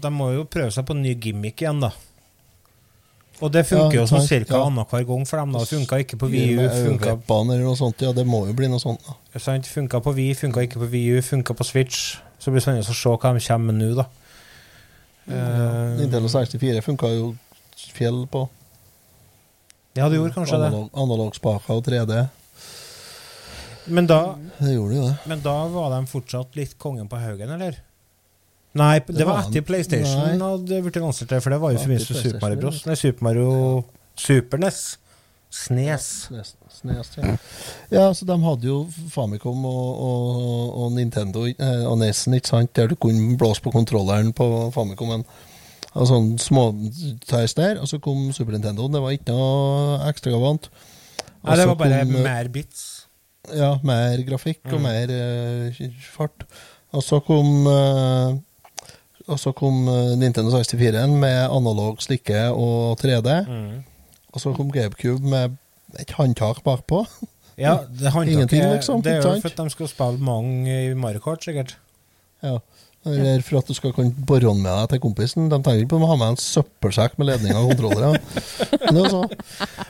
De 0.01 0.12
må 0.14 0.30
jo 0.36 0.45
prøve 0.47 0.70
seg 0.72 0.86
på 0.86 0.95
en 0.97 1.03
ny 1.05 1.14
gimmick 1.18 1.61
igjen, 1.64 1.82
da. 1.84 1.90
Og 3.43 3.51
det 3.53 3.64
funker 3.66 3.97
Ja, 3.99 4.03
jo 4.03 4.07
sånn 4.07 4.22
ca. 4.22 4.26
cirka 4.26 4.55
ja. 4.57 4.64
annenhver 4.68 5.05
gang 5.09 5.24
for 5.26 5.41
dem. 5.41 5.53
da 5.53 5.64
Funka 5.66 5.99
ikke 6.05 6.18
på 6.20 6.28
VU, 6.30 6.61
funka, 6.70 7.16
eller 7.41 7.64
noe 7.64 7.76
sånt. 7.76 8.01
Ja, 8.01 8.12
det 8.12 8.26
må 8.26 8.45
jo 8.47 8.55
bli 8.55 8.68
noe 8.70 8.78
sånt. 8.82 9.03
da. 9.07 9.39
sant? 9.43 9.66
funka 9.66 10.01
på 10.01 10.12
Vi, 10.14 10.28
funka 10.39 10.62
ikke 10.62 10.78
på 10.85 10.91
VU, 10.93 11.20
funka 11.22 11.55
på 11.55 11.64
Switch. 11.66 12.16
Så 12.39 12.51
blir 12.53 12.61
det 12.61 12.66
spennende 12.66 12.87
å 12.87 12.95
se 12.95 13.09
hva 13.11 13.32
de 13.35 13.43
kommer 13.47 13.72
med 13.72 13.80
nå, 13.80 13.95
da. 13.99 14.07
Uh, 15.24 15.97
Nintendo 15.99 16.28
64 16.28 16.82
funka 16.85 17.09
jo 17.09 17.35
fjell 17.97 18.26
på. 18.28 18.49
ja, 19.97 20.09
det 20.09 20.18
gjorde 20.18 20.35
kanskje 20.35 20.59
det. 20.61 20.66
Analog, 20.68 20.91
Analogspaker 20.93 21.78
og 21.78 21.85
3D. 21.87 22.28
Men 23.87 24.07
da, 24.07 24.37
Det 24.59 24.74
gjorde 24.74 24.95
jo 24.95 25.09
det. 25.09 25.16
men 25.26 25.41
da 25.45 25.66
var 25.68 25.91
de 25.91 26.07
fortsatt 26.09 26.57
litt 26.57 26.78
kongen 26.78 27.09
på 27.09 27.16
haugen, 27.20 27.51
eller? 27.51 27.80
Nei, 28.75 28.99
det, 29.07 29.14
Det 29.16 29.25
var 29.29 29.37
var 29.39 29.49
etter. 29.49 29.62
PlayStation 29.68 30.20
Nei. 30.27 30.39
hadde 30.41 30.81
blitt 30.83 30.97
lansert 30.99 31.31
det, 31.31 31.39
for 31.45 31.55
det 31.55 31.61
var 31.62 31.70
jo 31.70 31.77
i 31.77 31.79
Det 31.79 31.85
forbindelse 31.87 32.14
med 32.14 32.22
Super 32.25 32.41
Mario 32.49 32.61
Bros. 32.64 32.81
Nei, 32.89 32.95
Super 32.99 33.27
Mario 33.29 33.85
Super 34.18 34.59
NES. 34.64 34.81
Snes. 35.55 36.07
Snes, 36.27 36.49
snes, 36.81 37.11
ja. 37.20 37.37
ja, 37.95 38.05
så 38.18 38.27
de 38.27 38.35
hadde 38.43 38.66
jo 38.66 38.81
Famicom 39.14 39.61
og, 39.70 40.01
og, 40.03 40.72
og 40.83 40.89
Nintendo 40.97 41.45
eh, 41.47 41.85
og 41.87 42.01
Nesen, 42.01 42.35
ikke 42.35 42.51
sant, 42.51 42.72
der 42.75 42.89
du 42.91 42.97
kunne 42.99 43.37
blåse 43.39 43.62
på 43.62 43.70
kontrolleren 43.70 44.33
på 44.35 44.49
Famicomen. 44.75 45.22
Og 45.95 46.09
sånn 46.11 46.33
småtøys 46.43 47.55
der. 47.55 47.79
Og 47.79 47.87
så 47.87 48.01
kom 48.03 48.33
Super 48.35 48.57
Nintendo. 48.57 48.89
Det 48.91 48.99
var 49.05 49.14
ikke 49.14 49.31
noe 49.31 50.01
ekstravagant. 50.11 50.66
Nei, 51.45 51.55
det 51.61 51.68
var 51.70 51.79
bare 51.79 52.01
kom, 52.03 52.16
mer 52.27 52.51
bits. 52.51 52.83
Ja, 53.55 53.77
mer 53.87 54.18
grafikk 54.27 54.64
og 54.72 54.81
Mm. 54.81 54.89
mer 54.89 55.14
eh, 55.14 55.87
fart. 56.16 56.49
Og 56.95 57.03
så 57.07 57.20
kom 57.22 57.68
eh, 57.70 58.35
Og 59.27 59.41
så 59.41 59.53
kom 59.57 59.87
eh, 59.89 60.14
Nintendo 60.20 60.53
64 60.53 61.07
med 61.16 61.39
analog 61.49 62.03
slikke 62.05 62.49
og 62.53 62.99
3D. 63.01 63.37
Mm. 63.49 63.85
Og 64.35 64.43
så 64.43 64.53
kom 64.57 64.72
GameCube 64.75 65.22
med 65.25 65.57
et 66.01 66.11
håndtak 66.18 66.62
bakpå. 66.66 67.05
Ja, 67.59 67.79
det 67.89 68.12
handler 68.14 68.33
Ingenting, 68.33 68.64
liksom, 68.72 69.03
Det 69.03 69.12
er 69.12 69.22
jo 69.22 69.41
for 69.41 69.49
at 69.49 69.62
de 69.62 69.70
skal 69.70 69.89
spille 69.89 70.18
mange 70.18 70.91
i 70.91 70.95
Mario 70.95 71.22
Kart, 71.25 71.45
sikkert. 71.45 71.77
Ja. 72.43 72.59
Eller 73.05 73.42
for 73.44 73.59
at 73.61 73.68
du 73.68 73.74
skal 73.76 73.92
kunne 73.92 74.14
bore 74.26 74.55
med 74.57 74.70
deg 74.72 74.88
til 74.94 75.00
kompisen. 75.05 75.48
De 75.52 75.59
trenger 75.61 75.84
ikke 75.84 75.98
å 76.00 76.07
ha 76.09 76.16
med 76.16 76.30
en 76.34 76.38
søppelsekk 76.40 77.18
med 77.20 77.28
ledninger 77.28 77.59
og 77.61 77.74
kontrollere. 77.74 78.20
Men 78.84 78.94
det 78.96 79.02
er 79.05 79.11
så. 79.12 79.22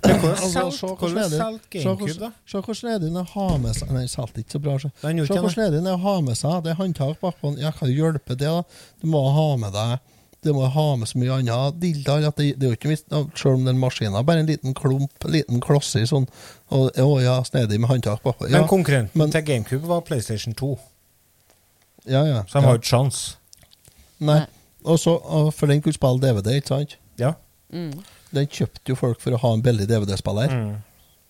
Altså, 0.05 0.49
se 0.51 0.65
hvor 0.89 0.97
hvordan 0.99 1.29
snedig- 2.81 3.03
den 3.05 3.17
er 3.17 3.23
å 3.23 3.31
ha 3.35 3.59
med 3.59 3.77
seg 3.79 3.93
Nei, 3.95 4.07
solgte 4.11 4.43
ikke 4.43 4.57
så 4.57 4.63
bra. 4.65 4.75
Se 4.83 4.91
hvor 5.05 5.47
det. 5.47 5.55
snedig 5.55 5.83
er 5.85 5.93
å 5.95 6.01
ha 6.05 6.17
med 6.27 6.37
seg 6.41 6.65
det 6.67 6.75
håndtak 6.81 7.21
bakpå. 7.23 7.55
Ja, 7.61 7.71
kan 7.75 7.89
hjelper 7.93 8.35
hjelpe 8.35 8.37
det, 8.39 8.51
da? 8.51 8.63
Du 9.03 9.07
må 9.11 9.23
ha 9.35 9.47
med 9.61 9.73
deg 9.75 9.99
Du 10.45 10.51
må 10.53 10.67
ha 10.69 10.87
med 11.01 11.09
så 11.09 11.17
mye 11.19 11.39
annet 11.39 11.79
dilldall 11.81 12.27
at 12.29 12.37
det, 12.37 12.51
det 12.61 12.67
er 12.67 12.73
jo 12.75 12.77
ikke 12.77 12.91
visst 12.91 13.07
Selv 13.39 13.55
om 13.55 13.65
den 13.65 13.79
maskinen 13.81 14.19
er 14.19 14.27
bare 14.29 14.43
en 14.43 14.51
liten 14.51 14.75
klump, 14.77 15.15
en 15.25 15.33
liten 15.33 15.61
klosse 15.65 16.03
i 16.03 16.09
sånn 16.11 16.27
og, 16.75 16.91
Å 17.01 17.23
ja, 17.23 17.39
snedig 17.49 17.79
med 17.81 17.89
håndtak 17.89 18.21
bakpå. 18.25 18.49
Ja, 18.51 18.59
Men 18.61 18.69
konkurrenten 18.69 19.17
men- 19.23 19.31
til 19.33 19.43
GameCube 19.47 19.87
var 19.89 20.03
PlayStation 20.05 20.53
2, 20.59 20.75
ja, 22.07 22.25
ja. 22.29 22.43
så 22.49 22.61
de 22.61 22.67
har 22.67 22.81
ikke 22.81 22.91
sjans. 22.91 23.23
Nei. 24.25 24.43
Og 24.85 24.99
så, 25.01 25.15
og 25.17 25.55
for 25.57 25.71
den 25.71 25.81
kunne 25.83 25.97
spille 25.97 26.21
DVD, 26.21 26.59
ikke 26.59 26.69
sant? 26.75 26.99
Ja. 27.19 27.33
Mm. 27.73 27.95
Den 28.35 28.51
kjøpte 28.51 28.93
jo 28.93 28.99
folk 28.99 29.23
for 29.23 29.37
å 29.37 29.41
ha 29.41 29.55
en 29.57 29.63
billig 29.65 29.87
DVD-spiller. 29.89 30.53
Mm. 30.53 30.75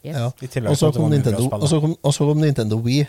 Yes. 0.05 0.17
Ja. 0.19 0.27
I 0.45 0.49
tillegg 0.53 0.75
Og 0.75 0.77
så 0.77 0.91
til 0.93 1.05
at 1.07 1.25
det 1.25 1.35
kom, 1.49 1.95
kom, 2.03 2.13
kom 2.13 2.41
Nintendo 2.43 2.77
Wii 2.85 3.07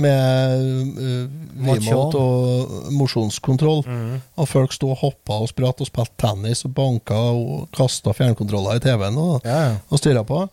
med 0.00 0.62
uh, 0.96 1.26
remote 1.66 2.20
og 2.20 2.92
mosjonskontroll. 2.94 3.82
Mm. 3.84 4.14
Og 4.38 4.48
folk 4.48 4.72
sto 4.72 4.92
og 4.94 5.00
hoppa 5.02 5.40
og 5.42 5.50
spratt 5.50 5.82
og 5.84 5.90
spilte 5.90 6.16
tennis 6.22 6.64
og 6.64 6.72
banka 6.76 7.18
og 7.34 7.66
kasta 7.74 8.14
fjernkontroller 8.16 8.78
i 8.78 8.84
TV-en 8.86 9.18
og, 9.20 9.42
Ja, 9.44 9.58
ja. 9.66 9.74
og 9.90 10.00
styra 10.00 10.24
på. 10.28 10.46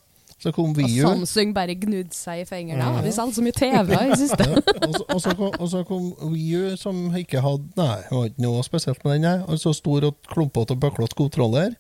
Så 0.43 0.51
kom 0.51 0.69
Og 0.73 0.77
Wii 0.77 0.99
U. 0.99 1.05
Samsung 1.07 1.53
bare 1.55 1.75
gnudde 1.79 2.13
seg 2.13 2.41
i 2.43 2.45
fingrene. 2.45 3.01
Vi 3.05 3.11
solgte 3.15 3.37
så 3.39 3.43
mye 3.45 3.55
TV 3.55 3.93
i 3.95 4.09
det 4.11 4.17
siste. 4.19 4.45
og, 4.87 4.91
så, 4.93 5.03
og, 5.07 5.21
så 5.23 5.33
kom, 5.39 5.53
og 5.63 5.69
så 5.71 5.83
kom 5.87 6.09
Wii 6.33 6.55
U, 6.59 6.75
som 6.77 6.99
ikke 7.15 7.39
hadde 7.41 7.69
Nei, 7.79 7.95
det 8.03 8.11
var 8.17 8.25
ikke 8.29 8.43
noe 8.43 8.63
spesielt 8.67 9.05
med 9.07 9.13
den. 9.15 9.21
nei. 9.29 9.37
Og 9.47 9.59
så 9.63 9.73
stor 9.73 10.09
og 10.11 10.17
klumpete 10.33 10.75
og 10.75 10.81
bøklete 10.83 11.15
kontroller. 11.17 11.73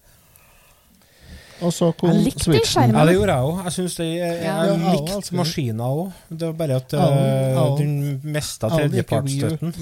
Og 1.63 1.71
så 1.71 1.91
kom 1.95 2.09
Jeg 2.11 2.23
likte 2.29 2.43
Switchen. 2.49 2.95
Ja, 2.95 3.03
det 3.07 3.13
gjorde 3.15 3.35
jeg 3.35 3.49
òg. 3.51 3.59
Jeg 3.67 3.75
syns 3.77 3.93
det 3.99 4.07
jeg, 4.07 4.17
Ja. 4.19 4.31
jeg 4.31 4.45
Ja, 4.45 4.63
jeg 4.71 4.95
likte 4.95 5.35
maskiner 5.35 5.83
det. 5.83 5.91
òg. 5.91 6.39
Det 6.39 6.47
var 6.47 6.57
bare 6.63 6.75
at 6.81 6.93
Ja, 6.93 7.05
ja. 7.11 7.67
uh, 7.67 7.77
den 7.79 7.93
mista 8.23 8.67
Ja, 8.71 8.79
tredjepartsstøtten. 8.81 9.75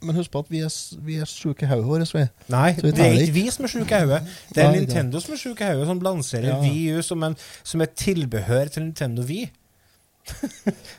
Men 0.00 0.16
husk 0.16 0.30
på 0.32 0.40
at 0.40 0.48
vi 0.48 0.62
er, 0.64 0.72
vi 1.04 1.18
er 1.20 1.28
sjuke 1.28 1.66
i 1.66 1.68
hodet 1.68 2.08
vårt. 2.14 2.30
Nei, 2.48 2.72
det 2.80 2.94
er 2.96 3.18
ikke 3.20 3.34
vi 3.36 3.46
som 3.52 3.66
er 3.66 3.72
sjuke 3.72 3.98
i 3.98 4.06
hodet. 4.06 4.20
Det 4.54 4.64
er 4.64 4.70
Nintendo 4.72 5.20
som 5.20 5.34
er 5.36 5.40
sjuke 5.42 5.66
i 5.66 5.74
hodet, 5.74 5.88
som 5.90 6.00
lanserer 6.06 6.48
Ja. 6.54 6.60
VU 6.64 7.02
som, 7.04 7.22
en, 7.26 7.36
som 7.62 7.84
et 7.84 7.92
tilbehør 8.00 8.72
til 8.72 8.86
Nintendo 8.88 9.26
Vi. 9.28 9.42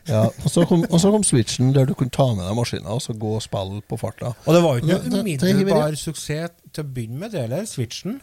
Ja, 0.09 0.25
og 0.27 0.49
så 0.49 0.65
kom, 0.67 0.83
og 0.89 0.99
så 0.99 1.11
kom 1.13 1.23
Switchen, 1.23 1.73
der 1.75 1.85
du 1.85 1.93
kunne 1.93 2.11
ta 2.13 2.25
med 2.33 2.43
deg 2.45 2.55
maskinen 2.57 2.89
og 2.91 3.01
så 3.01 3.13
gå 3.17 3.35
og 3.37 3.43
spille 3.45 3.81
på 3.87 3.97
farta. 4.01 4.33
Og 4.45 4.55
det 4.55 4.63
var 4.63 4.77
jo 4.77 4.81
ikke 4.83 4.97
noe 5.13 5.21
umiddelbar 5.21 5.95
suksess 5.99 6.51
til 6.73 6.83
å 6.83 6.89
begynne 6.95 7.21
med, 7.21 7.31
det 7.33 7.45
heller. 7.45 7.65
Switchen. 7.69 8.19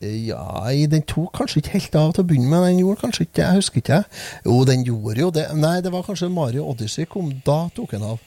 Ja, 0.00 0.64
den 0.90 1.02
tok 1.08 1.34
kanskje 1.36 1.60
ikke 1.60 1.74
helt 1.76 1.96
av 2.00 2.14
til 2.16 2.24
å 2.24 2.28
begynne 2.30 2.48
med. 2.48 2.64
Den 2.70 2.80
gjorde 2.80 3.02
kanskje 3.02 3.26
ikke 3.26 3.42
Jeg 3.44 3.58
husker 3.60 3.82
ikke. 3.82 3.98
Jo, 4.46 4.56
den 4.68 4.84
gjorde 4.88 5.20
jo 5.20 5.30
det. 5.34 5.46
Nei, 5.60 5.76
det 5.84 5.92
var 5.92 6.06
kanskje 6.06 6.30
Mario 6.32 6.64
Odyssey 6.70 7.04
kom. 7.10 7.28
Da 7.46 7.62
tok 7.76 7.92
den 7.96 8.06
av. 8.08 8.18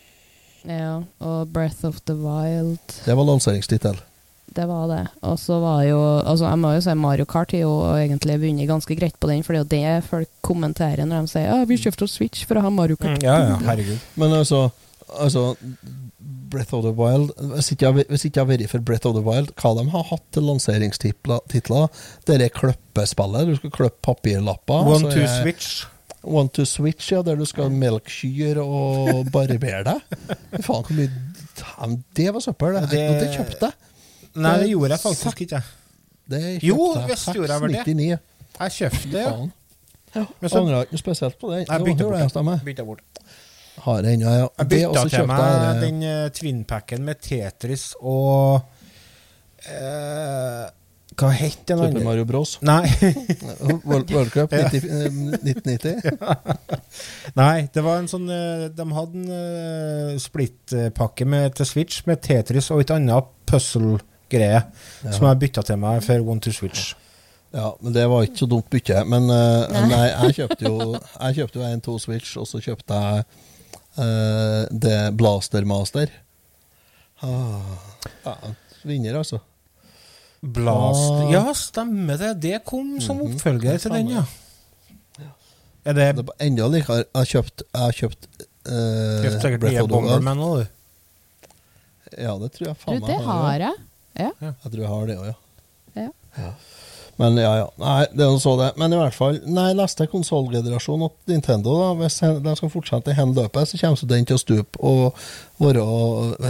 Ja, 0.70 1.02
og 1.20 1.54
Breath 1.54 1.86
of 1.88 2.02
the 2.08 2.16
Wild. 2.16 2.80
Det 3.06 3.16
var 3.18 3.28
lanseringstittel. 3.28 3.98
Det 4.54 4.66
var 4.70 4.86
det. 4.88 5.02
Og 5.26 5.40
så 5.42 5.58
var 5.60 5.82
jo 5.88 5.98
altså 6.20 6.46
Jeg 6.46 6.60
må 6.62 6.74
jo 6.76 6.82
si 6.86 6.94
Mario 7.00 7.26
Kart 7.26 7.56
har 7.56 7.64
jo 7.64 7.74
egentlig 7.96 8.38
vunnet 8.44 8.70
ganske 8.70 8.96
greit 9.00 9.16
på 9.20 9.30
den, 9.32 9.42
for 9.44 9.56
det 9.56 9.60
er 9.60 9.64
jo 9.64 9.72
det 9.74 10.10
folk 10.12 10.30
kommenterer 10.46 11.08
når 11.10 11.26
de 11.26 11.34
sier 11.34 11.50
ja, 11.50 11.64
vi 11.66 11.80
kjøpte 11.82 12.06
oss 12.06 12.16
Switch 12.20 12.46
for 12.48 12.60
å 12.60 12.66
ha 12.68 12.72
Mario 12.74 13.00
Kart. 13.00 13.18
Mm, 13.18 13.26
ja, 13.26 13.38
ja, 13.50 13.58
herregud. 13.66 14.04
Men 14.20 14.36
altså, 14.38 14.68
altså 15.18 15.56
Breath 16.54 16.76
of 16.78 16.84
the 16.86 16.94
Wild 16.94 17.32
Hvis 17.56 17.72
ikke 17.74 17.90
jeg, 17.90 18.06
jeg 18.14 18.36
har 18.38 18.46
vært 18.52 18.70
for 18.70 18.86
Breath 18.86 19.10
of 19.10 19.16
the 19.18 19.24
Wild, 19.26 19.50
hva 19.58 19.74
de 19.80 19.88
har 19.90 20.06
hatt 20.12 20.26
til 20.36 20.46
lanseringstitler? 20.52 21.90
Det 22.28 22.38
er 22.38 22.54
klippespillet. 22.54 23.50
Du 23.50 23.58
skal 23.58 23.74
klippe 23.74 24.06
papirlapper. 24.06 24.86
One 24.94 25.10
to 25.10 25.24
er- 25.26 25.42
switch. 25.42 25.88
One 26.24 26.50
to 26.56 26.64
switch, 26.66 27.12
ja, 27.12 27.22
der 27.22 27.36
du 27.36 27.44
skal 27.46 27.70
melkekyr 27.72 28.62
og 28.64 29.26
barbere 29.34 29.84
deg. 29.84 30.20
Faen, 30.66 30.86
hvor 30.88 30.94
mye 30.96 31.10
Det 32.16 32.28
var 32.34 32.40
søppel. 32.46 32.78
Det, 32.82 32.90
Det- 32.92 33.20
det 33.22 33.32
kjøpte 33.38 33.70
jeg. 33.70 33.74
Nei, 34.36 34.54
det 34.64 34.70
gjorde 34.72 34.90
jeg 34.96 35.00
faktisk 35.04 35.42
ikke. 35.46 35.60
Det 36.32 36.40
kjøpte 36.42 36.68
Jo, 36.68 36.78
visst 37.10 37.28
gjorde 37.36 37.52
jeg 37.54 37.62
vel 37.62 37.74
det. 37.74 38.20
Jeg 38.60 38.72
kjøpte 38.78 39.12
det, 39.12 39.26
ja. 40.16 40.24
Så 40.48 40.60
Angrer 40.62 40.86
ikke 40.88 40.98
spesielt 41.02 41.40
på 41.42 41.50
det. 41.52 41.60
Jeg 41.68 41.84
bytta 41.84 42.04
gjør 42.08 42.18
det, 42.18 42.44
bort. 42.46 42.64
bytta 42.66 42.84
bort. 42.86 43.02
Har 43.84 44.02
jeg 44.06 44.14
ennå, 44.20 44.30
ja. 44.38 44.48
Jeg 44.60 44.68
bytta 44.70 45.04
til 45.10 45.28
meg 45.28 45.44
jeg, 45.44 45.82
den 45.82 46.04
uh, 46.06 46.30
twinpacken 46.30 47.04
med 47.04 47.16
Tetris 47.26 47.86
og 48.00 48.62
eh, 49.66 50.66
Hva 51.20 51.30
het 51.36 51.66
den 51.70 51.82
Super? 51.82 52.04
Mario 52.06 52.26
Bros. 52.26 52.56
Nei. 52.66 52.88
World, 53.88 54.10
World 54.12 54.32
Cup 54.34 54.54
90, 54.54 54.88
eh, 54.88 55.06
1990. 55.10 56.18
Nei, 57.42 57.68
det 57.74 57.84
var 57.86 58.02
en 58.02 58.10
sånn 58.10 58.26
eh, 58.32 58.66
De 58.74 58.88
hadde 58.96 59.22
en 59.22 59.30
uh, 59.30 60.18
splittpakke 60.22 61.28
med, 61.30 61.54
til 61.60 61.70
Switch 61.70 62.04
med 62.10 62.24
Tetris 62.26 62.72
og 62.74 62.84
et 62.84 62.94
annet 62.96 63.32
puzzle-greie 63.50 64.66
som 65.04 65.28
jeg 65.28 65.42
bytta 65.46 65.66
til 65.68 65.82
meg 65.82 66.04
for 66.06 66.34
One 66.34 66.44
to 66.44 66.54
Switch. 66.56 66.94
Ja, 67.54 67.70
men 67.86 67.94
det 67.94 68.08
var 68.10 68.26
ikke 68.26 68.42
så 68.42 68.50
dumt 68.50 68.70
bytte. 68.74 69.04
Men 69.06 69.30
uh, 69.30 69.70
Nei. 69.70 69.86
nei. 69.92 70.06
jeg 70.10 70.38
kjøpte 70.40 70.70
jo 70.72 70.94
Jeg 70.98 71.36
kjøpte 71.38 71.60
jo 71.60 71.70
en 71.70 71.84
to 71.86 71.98
Switch, 72.02 72.34
og 72.42 72.50
så 72.50 72.62
kjøpte 72.64 73.00
jeg 73.06 73.26
uh, 74.02 74.62
det 74.74 75.00
Blaster 75.20 75.68
Master. 75.70 76.10
Ah, 77.24 77.76
ja, 78.26 78.36
vinner, 78.84 79.22
altså. 79.22 79.40
Blast. 80.44 81.14
Ja, 81.32 81.46
stemmer 81.56 82.18
det. 82.20 82.34
Det 82.44 82.58
kom 82.68 82.98
som 83.02 83.18
Mhm, 83.22 83.34
oppfølger 83.36 83.72
det 83.78 83.82
til 83.86 83.92
den, 83.96 84.10
ja. 84.10 84.24
Er 85.86 85.94
det 85.94 86.16
Det 86.16 86.26
var 86.28 86.36
enda 86.40 86.68
likere. 86.68 86.98
Jeg 87.04 87.16
har 87.16 87.26
kjøpt, 87.26 87.64
jeg 87.74 87.82
har 87.82 87.92
kjøpt 87.92 88.28
uh, 88.68 89.24
Kjøpt 89.24 89.42
sikkert 89.42 89.64
nye. 89.68 89.88
Bomberman 89.88 90.40
òg, 90.44 90.58
du? 90.64 90.68
Ja, 92.18 92.36
det 92.40 92.52
tror 92.54 92.68
jeg 92.68 92.76
Du, 92.86 92.92
meg. 92.92 93.08
det 93.10 93.18
har 93.26 93.42
har 93.42 93.60
ja. 93.60 93.72
jeg. 94.16 94.32
Jeg 94.42 94.72
tror 94.72 94.80
jeg 94.84 94.90
har 94.94 95.06
det 95.08 95.18
òg, 95.18 95.26
ja. 95.32 96.08
Ja. 96.38 96.52
Men 97.22 97.38
ja, 97.38 97.52
ja. 97.62 97.66
Nei, 97.78 98.06
det 98.14 98.26
er 98.26 98.38
så 98.42 98.56
det. 98.58 98.72
Men 98.78 98.94
i 98.94 98.98
hvert 98.98 99.14
fall, 99.14 99.40
nei, 99.46 99.68
neste 99.78 100.08
konsollgenerasjon 100.10 101.04
av 101.06 101.12
Nintendo, 101.30 101.76
da, 101.78 101.90
hvis 102.00 102.20
de 102.44 102.56
skal 102.58 102.72
fortsette 102.74 103.14
hen 103.14 103.36
løpet, 103.38 103.70
så 103.70 103.78
kommer 103.78 104.10
den 104.10 104.26
til 104.26 104.40
å 104.40 104.42
stupe 104.42 104.80
og 104.82 105.20
være 105.62 105.84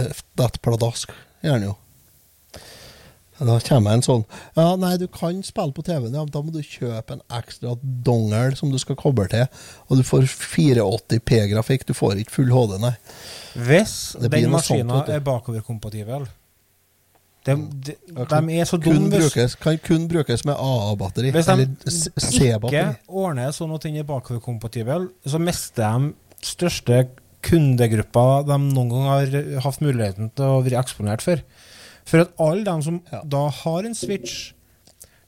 eh, 0.00 0.12
dette 0.40 0.62
pladask. 0.64 1.12
Gjerne 1.44 1.68
jo. 1.68 1.74
Da 3.38 3.56
kommer 3.66 3.96
en 3.96 4.04
sånn 4.04 4.22
Ja, 4.54 4.76
nei, 4.78 4.92
du 5.00 5.08
kan 5.10 5.40
spille 5.46 5.74
på 5.74 5.82
TV-en, 5.86 6.14
ja, 6.14 6.22
da 6.30 6.42
må 6.44 6.52
du 6.54 6.60
kjøpe 6.62 7.16
en 7.16 7.24
ekstra 7.34 7.74
dongel 7.82 8.54
som 8.58 8.70
du 8.70 8.78
skal 8.78 8.98
koble 9.00 9.26
til, 9.32 9.48
og 9.88 9.98
du 9.98 10.04
får 10.06 10.28
480P-grafikk. 10.30 11.88
Du 11.88 11.94
får 11.98 12.22
ikke 12.22 12.36
full 12.38 12.54
HD, 12.54 12.78
nei. 12.82 12.94
Hvis 13.54 14.14
den 14.22 14.50
maskina 14.54 15.02
er 15.10 15.22
bakoverkompatibel 15.24 16.28
de, 17.44 17.56
de, 17.86 17.94
Ja, 18.14 18.24
de 18.24 18.56
er 18.56 18.68
så 18.68 18.78
dumme 18.80 19.20
hvis, 19.20 19.56
kan 19.60 19.76
kun 19.84 20.06
brukes 20.08 20.46
med 20.48 20.56
AA-batteri. 20.56 21.32
hvis 21.34 21.50
de 21.50 21.52
Eller 21.52 22.70
ikke 22.70 22.86
ordner 23.08 23.52
sånn 23.52 23.74
at 23.76 23.84
den 23.84 23.98
er 24.00 24.08
bakoverkompatibel, 24.08 25.10
så 25.28 25.40
mister 25.42 25.84
de 25.84 26.14
største 26.44 27.02
kundegruppa 27.44 28.44
de 28.48 28.56
noen 28.62 28.88
gang 28.92 29.08
har 29.10 29.34
hatt 29.66 29.82
muligheten 29.84 30.30
til 30.36 30.48
å 30.48 30.62
være 30.64 30.80
eksponert 30.80 31.24
for. 31.24 31.42
For 32.04 32.20
at 32.20 32.34
alle 32.38 32.64
de 32.64 32.82
som 32.84 33.00
Ja. 33.12 33.22
da 33.24 33.48
har 33.48 33.84
en 33.84 33.94
Switch, 33.94 34.52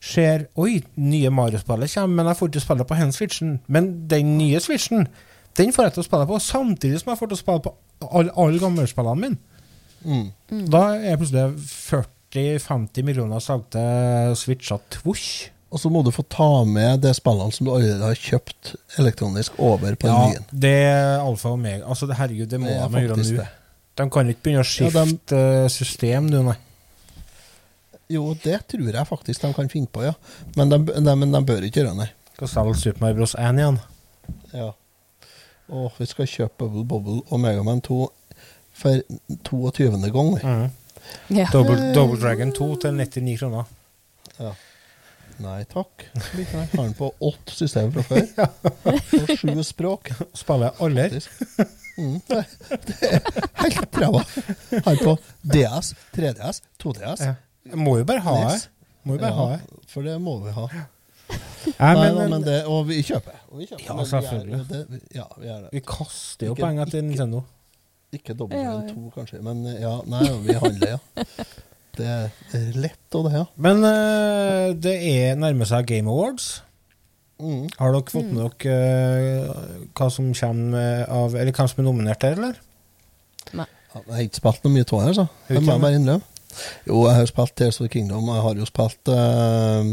ser 0.01 0.47
Oi, 0.57 0.83
nye 0.97 1.31
Mario-spillet 1.31 1.95
kommer, 1.95 2.15
men 2.15 2.27
jeg 2.27 2.37
får 2.37 2.49
ikke 2.53 2.61
spille 2.63 2.85
på 2.85 2.99
den 2.99 3.13
Switchen. 3.13 3.61
Men 3.67 4.07
den 4.09 4.37
nye 4.39 4.61
Switchen, 4.61 5.09
den 5.57 5.73
får 5.73 5.85
jeg 5.89 5.93
til 5.95 6.03
å 6.03 6.07
spille 6.07 6.27
på, 6.29 6.39
samtidig 6.41 7.01
som 7.01 7.11
jeg 7.15 7.19
får 7.19 7.29
til 7.33 7.37
å 7.37 7.41
spille 7.41 7.63
på 7.65 7.75
alle, 8.13 8.59
gamle 8.61 8.87
spillene 8.87 9.21
mine. 9.21 9.39
Mm. 10.07 10.69
Da 10.71 10.83
er 11.01 11.17
plutselig 11.17 11.57
40-50 12.37 13.03
millioner 13.09 13.41
solgte 13.43 13.83
Switcher 14.39 14.79
tvosj. 14.91 15.49
Og 15.75 15.81
så 15.83 15.91
må 15.91 16.05
du 16.07 16.13
få 16.15 16.23
ta 16.31 16.63
med 16.65 17.01
de 17.03 17.11
spillene 17.17 17.53
som 17.53 17.67
du 17.67 17.73
allerede 17.75 18.05
har 18.07 18.15
kjøpt 18.15 18.77
elektronisk, 19.01 19.57
over 19.59 19.97
på 19.99 20.07
Ja, 20.07 20.29
nye. 20.31 20.45
det 20.53 20.71
er 20.87 21.19
alfa 21.25 21.49
og 21.51 21.59
omega. 21.59 21.83
Altså, 21.89 22.07
herregud, 22.15 22.49
det 22.49 22.61
må 22.61 22.67
Det 22.69 22.93
de 22.93 23.03
gjøre 23.09 23.17
nå. 23.17 23.49
De 23.97 24.11
kan 24.13 24.29
ikke 24.29 24.43
begynne 24.45 24.63
å 24.63 24.81
Ja, 24.81 24.91
de- 24.91 25.11
skifte 25.11 25.37
eh, 25.65 25.69
system 25.69 26.29
nå, 26.31 26.45
nei. 26.45 26.57
Jo, 28.13 28.35
det 28.45 28.61
tror 28.71 28.93
jeg 28.95 29.07
faktisk 29.09 29.43
de 29.43 29.53
kan 29.55 29.69
finne 29.71 29.91
på, 29.91 30.05
ja. 30.07 30.13
Men 30.57 30.71
de, 30.71 30.79
de, 30.95 31.17
men 31.17 31.33
de 31.35 31.41
bør 31.47 31.65
ikke 31.67 31.83
gjøre 31.83 31.97
det. 31.99 32.11
Skal 32.37 32.49
selge 32.53 32.75
Super 32.79 33.01
Mario 33.07 33.17
Bros. 33.23 33.35
1 33.35 33.59
igjen. 33.63 33.79
Ja. 34.55 34.71
Og 35.75 35.93
vi 35.99 36.07
skal 36.07 36.29
kjøpe 36.31 36.59
Bubble 36.59 36.85
Bobble 36.87 37.23
og 37.27 37.41
Megaman 37.43 37.81
2 37.83 37.99
for 38.77 39.01
22. 39.49 39.89
gang. 40.15 40.37
Mm. 40.45 40.71
Ja. 41.35 41.49
Double, 41.53 41.95
Double 41.95 42.21
Dragon 42.21 42.53
2 42.55 42.69
til 42.85 42.95
99 42.95 43.39
kroner. 43.41 43.65
Ja. 44.39 44.53
Nei 45.43 45.65
takk. 45.69 46.07
Jeg 46.37 46.47
har 46.49 46.69
den 46.79 46.95
på 46.97 47.11
åtte 47.21 47.53
systemer 47.53 47.93
fra 47.93 48.05
før. 48.09 48.53
Og 48.93 49.33
sju 49.37 49.63
språk. 49.67 50.13
Spiller 50.37 50.77
alle. 50.81 51.09
faktisk. 51.11 51.31
Mm, 51.97 52.21
det, 52.29 52.45
det 52.89 52.97
er 53.09 53.71
helt 53.73 53.99
ræva. 54.01 54.23
Har 54.85 55.03
på 55.03 55.17
DS, 55.43 55.93
3DS, 56.17 56.63
2DS. 56.83 57.27
Ja. 57.71 57.77
Må 57.77 57.97
jo 58.01 58.05
bare 58.09 58.21
ha 58.27 58.37
det. 58.51 58.61
Må 59.07 59.17
jo 59.17 59.23
bare 59.23 59.33
ha 59.39 59.47
det. 59.57 59.81
For 59.91 60.07
det 60.07 60.17
må 60.23 60.39
vi 60.45 60.55
ha. 60.57 60.67
Nei, 61.27 61.93
Nei, 61.99 62.11
men, 62.15 62.31
men, 62.31 62.43
det, 62.47 62.61
og 62.71 62.85
vi 62.89 63.01
kjøper. 63.03 63.39
Og 63.51 63.59
vi 63.61 63.67
kjøper. 63.67 63.85
Ja, 63.89 63.95
men 63.99 64.05
vi 64.05 64.11
selvfølgelig. 64.13 64.61
det- 64.71 64.87
vi- 64.91 65.19
ja, 65.19 65.25
vi 65.41 65.47
er 65.51 65.61
det. 65.65 65.71
vi 65.73 65.81
kaster 65.87 66.47
jo 66.47 66.55
Ikke- 66.55 66.67
penger 66.69 66.85
til 66.95 67.05
Nintendo. 67.05 67.43
Ikke 68.15 68.37
dobbelt 68.39 68.63
Ja, 68.63 68.77
ja. 68.79 68.93
to, 68.95 69.11
kanskje. 69.17 69.41
Men 69.43 69.65
ja, 69.67 69.97
nei, 70.07 70.23
vi 70.47 70.55
handler, 70.63 70.95
ja. 70.97 71.25
Det 71.97 72.05
er 72.07 72.29
lett, 72.77 73.15
og 73.17 73.25
det, 73.25 73.33
ja. 73.39 73.45
Men 73.57 73.79
uh, 73.83 74.75
det 74.77 74.95
er 75.01 75.35
nærmer 75.41 75.65
seg 75.65 75.87
Game 75.89 76.11
Awards. 76.13 76.61
Mm. 77.41 77.67
Har 77.79 77.93
dere 77.95 78.13
fått 78.13 78.29
med 78.33 78.51
dere 78.63 79.49
uh, 79.49 79.87
hva 79.97 80.07
som 80.13 80.29
kommer 80.37 81.03
av 81.13 81.35
Eller 81.37 81.53
hvem 81.57 81.69
som 81.69 81.81
er 81.83 81.87
nominert 81.89 82.21
der, 82.25 82.37
eller? 82.37 82.61
Ja, 83.53 83.65
Jeg 83.97 84.13
har 84.13 84.23
ikke 84.27 84.41
spilt 84.43 84.65
noe 84.65 84.75
mye 84.77 84.85
av 84.93 85.07
det, 85.09 85.15
så. 85.17 85.27
Det 85.49 85.63
må 85.65 85.73
jeg 85.73 85.85
bare 85.87 85.99
innrømme. 85.99 86.36
Jo, 86.89 87.03
jeg 87.09 87.19
har 87.21 87.31
spilt 87.31 87.57
Tears 87.59 87.81
of 87.81 87.87
the 87.87 87.93
Kingdom. 87.93 88.29
Jeg 88.33 88.45
har 88.47 88.61
jo 88.61 88.69
spilt 88.69 89.13
uh, 89.13 89.91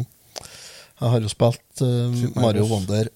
Jeg 1.02 1.14
har 1.16 1.26
jo 1.26 1.32
spilt 1.32 1.84
uh, 1.86 2.24
Mario 2.40 2.68
Wonder. 2.70 3.10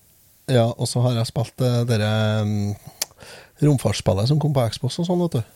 Ja, 0.47 0.69
og 0.71 0.87
så 0.87 1.03
har 1.03 1.17
jeg 1.19 1.29
spilt 1.29 1.63
uh, 1.63 1.81
dere 1.89 2.11
um, 2.41 2.75
romfartsspillet 3.63 4.29
som 4.29 4.39
kom 4.39 4.53
på 4.55 4.65
Xbox 4.71 4.99
og 5.01 5.07
sånn, 5.09 5.23
vet 5.25 5.39
du. 5.39 5.53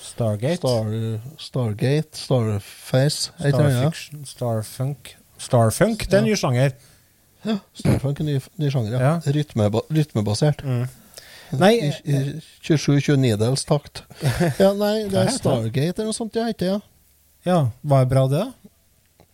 Stargate? 0.00 0.60
Star, 0.60 0.94
Stargate, 1.38 2.18
Starface 2.18 3.32
Starfiction? 3.38 4.24
Starfunk? 4.26 5.12
Starfunk, 5.40 6.06
det 6.08 6.16
er 6.18 6.24
en 6.24 6.28
ny 6.28 6.36
sjanger. 6.36 6.72
ja. 7.46 7.58
Starfunk 7.76 8.20
er 8.20 8.28
ny, 8.28 8.38
ny 8.60 8.72
sjanger, 8.72 8.96
ja. 8.96 9.00
Ja. 9.00 9.34
Rytmeba 9.36 9.84
rytmebasert. 9.88 10.64
Mm. 10.64 10.88
Nei, 11.60 11.72
I, 11.82 11.90
i 12.06 12.18
27-29-dels 12.62 13.66
takt. 13.66 14.04
Ja, 14.62 14.70
nei, 14.78 15.08
det 15.10 15.18
er? 15.24 15.32
Stargate 15.34 15.98
eller 15.98 16.12
noe 16.12 16.16
sånt 16.16 16.34
det 16.36 16.46
heter, 16.46 16.76
ja. 16.76 16.80
Ja, 17.46 17.58
var 17.82 18.04
det 18.04 18.10
bra 18.12 18.24
det? 18.30 18.40
da? 18.44 19.26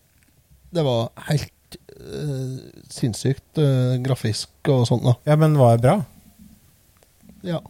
Det 0.76 0.84
var 0.84 1.08
helt 1.30 1.78
øh, 1.96 2.58
sinnssykt 2.92 3.58
øh, 3.62 3.96
grafisk 4.04 4.70
og 4.72 4.86
sånt, 4.88 5.06
da. 5.06 5.16
Ja, 5.26 5.36
men 5.40 5.58
var 5.58 5.76
det 5.76 5.86
bra? 5.86 5.96
Ja. 7.46 7.62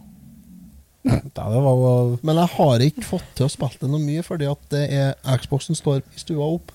Da 1.07 1.45
det 1.53 1.61
var 1.63 1.77
jo 1.79 2.17
Men 2.21 2.35
jeg 2.35 2.49
har 2.57 2.83
ikke 2.83 3.05
fått 3.05 3.27
til 3.37 3.47
å 3.47 3.51
spille 3.51 3.79
det 3.79 3.89
noe 3.91 4.03
mye, 4.03 4.23
fordi 4.25 4.49
at 4.49 4.65
det 4.73 4.83
er 4.91 5.37
Xboxen 5.39 5.77
står 5.77 6.01
i 6.03 6.19
stua 6.19 6.49
opp. 6.57 6.73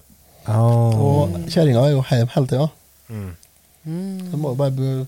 Og 0.49 1.37
kjerringa 1.53 1.83
er 1.85 1.93
jo 1.93 2.05
hjemme 2.09 2.33
hele 2.35 2.49
tida. 2.49 2.69
Mm. 3.13 3.35
Det 4.31 4.39
må 4.39 4.55
jo 4.55 4.59
bare 4.59 5.07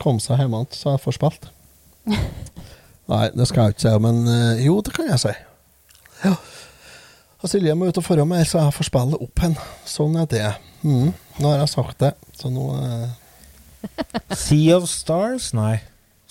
komme 0.00 0.22
seg 0.22 0.40
hjem 0.40 0.54
igjen, 0.56 0.70
så 0.76 0.94
jeg 0.94 1.02
får 1.04 1.16
spilt. 1.16 1.48
Nei, 3.10 3.24
det 3.34 3.46
skal 3.48 3.68
jeg 3.68 3.74
ikke 3.74 3.86
si, 3.86 3.94
men 4.04 4.20
eh, 4.30 4.64
jo, 4.66 4.76
det 4.86 4.94
kan 4.94 5.08
jeg 5.10 5.22
si. 5.24 5.32
Ja. 6.24 6.34
Og 7.40 7.48
Silje 7.48 7.74
må 7.78 7.88
ut 7.88 7.96
og 8.00 8.04
forre 8.04 8.26
meg, 8.28 8.44
så 8.48 8.60
jeg 8.60 8.74
får 8.76 8.88
spille 8.90 9.18
opp 9.24 9.40
hen. 9.44 9.54
Sånn 9.88 10.16
er 10.20 10.26
det. 10.28 10.48
Mm. 10.84 11.12
Nå 11.40 11.52
har 11.52 11.62
jeg 11.62 11.70
sagt 11.72 11.98
det, 12.02 12.10
så 12.36 12.50
nå 12.52 12.66
eh, 12.76 13.08
Sea 14.36 14.76
of 14.76 14.88
Stars? 14.90 15.50
Nei. 15.56 15.78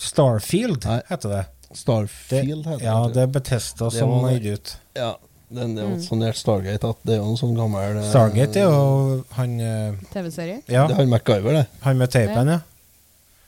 Starfield 0.00 0.86
Nei. 0.86 1.00
heter 1.10 1.34
det. 1.34 1.42
Starfield 1.76 2.62
heter 2.66 2.78
det. 2.78 2.86
ja, 2.86 3.00
det. 3.10 3.24
er 3.26 3.34
Betesta 3.34 3.90
som 3.94 4.14
gitt 4.30 4.46
ut. 4.54 4.72
Ja, 4.98 5.10
den 5.50 5.74
er 5.78 5.88
jo 5.90 5.98
sånn 6.04 6.22
helt 6.22 6.38
Stargate 6.38 6.92
at 6.94 7.00
det 7.06 7.16
er 7.16 7.20
jo 7.24 7.32
en 7.32 7.38
sånn 7.40 7.56
gammel 7.58 7.98
eh, 7.98 8.06
Stargate 8.10 8.62
er 8.62 8.68
jo 8.70 9.24
han 9.34 9.56
eh, 9.66 9.98
TV-serie? 10.14 10.60
Ja, 10.70 10.86
Det 10.86 10.94
er 10.94 11.00
han 11.02 11.10
MacGyver, 11.10 11.58
det. 11.58 11.64
han 11.82 11.98
med 11.98 12.14
teipen, 12.14 12.52
ja. 12.54 12.60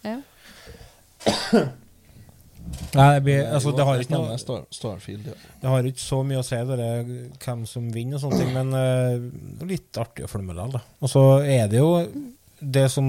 Ja. 0.02 0.18
Nei, 2.92 3.08
det, 3.16 3.22
blir, 3.24 3.40
altså, 3.46 3.72
det, 3.72 3.84
har 3.88 4.00
ikke 4.02 4.12
noe, 4.18 4.36
Star, 4.40 4.64
Starfield, 4.74 5.30
ja. 5.30 5.36
det 5.62 5.70
har 5.72 5.86
ikke 5.88 6.02
så 6.02 6.18
mye 6.26 6.42
å 6.42 6.44
si 6.44 6.58
det 6.68 6.88
hvem 7.40 7.62
som 7.68 7.86
vinner 7.94 8.18
og 8.18 8.24
sånne 8.24 8.40
ting, 8.42 8.50
men 8.52 8.74
eh, 8.76 9.14
det 9.56 9.64
er 9.64 9.70
litt 9.70 10.00
artig 10.02 10.26
å 10.26 10.30
følge 10.30 10.50
med 10.50 10.58
likevel. 10.58 10.84
Og 11.00 11.12
så 11.12 11.22
er 11.40 11.70
det 11.72 11.80
jo 11.80 11.94
det 12.60 12.84
som 12.92 13.08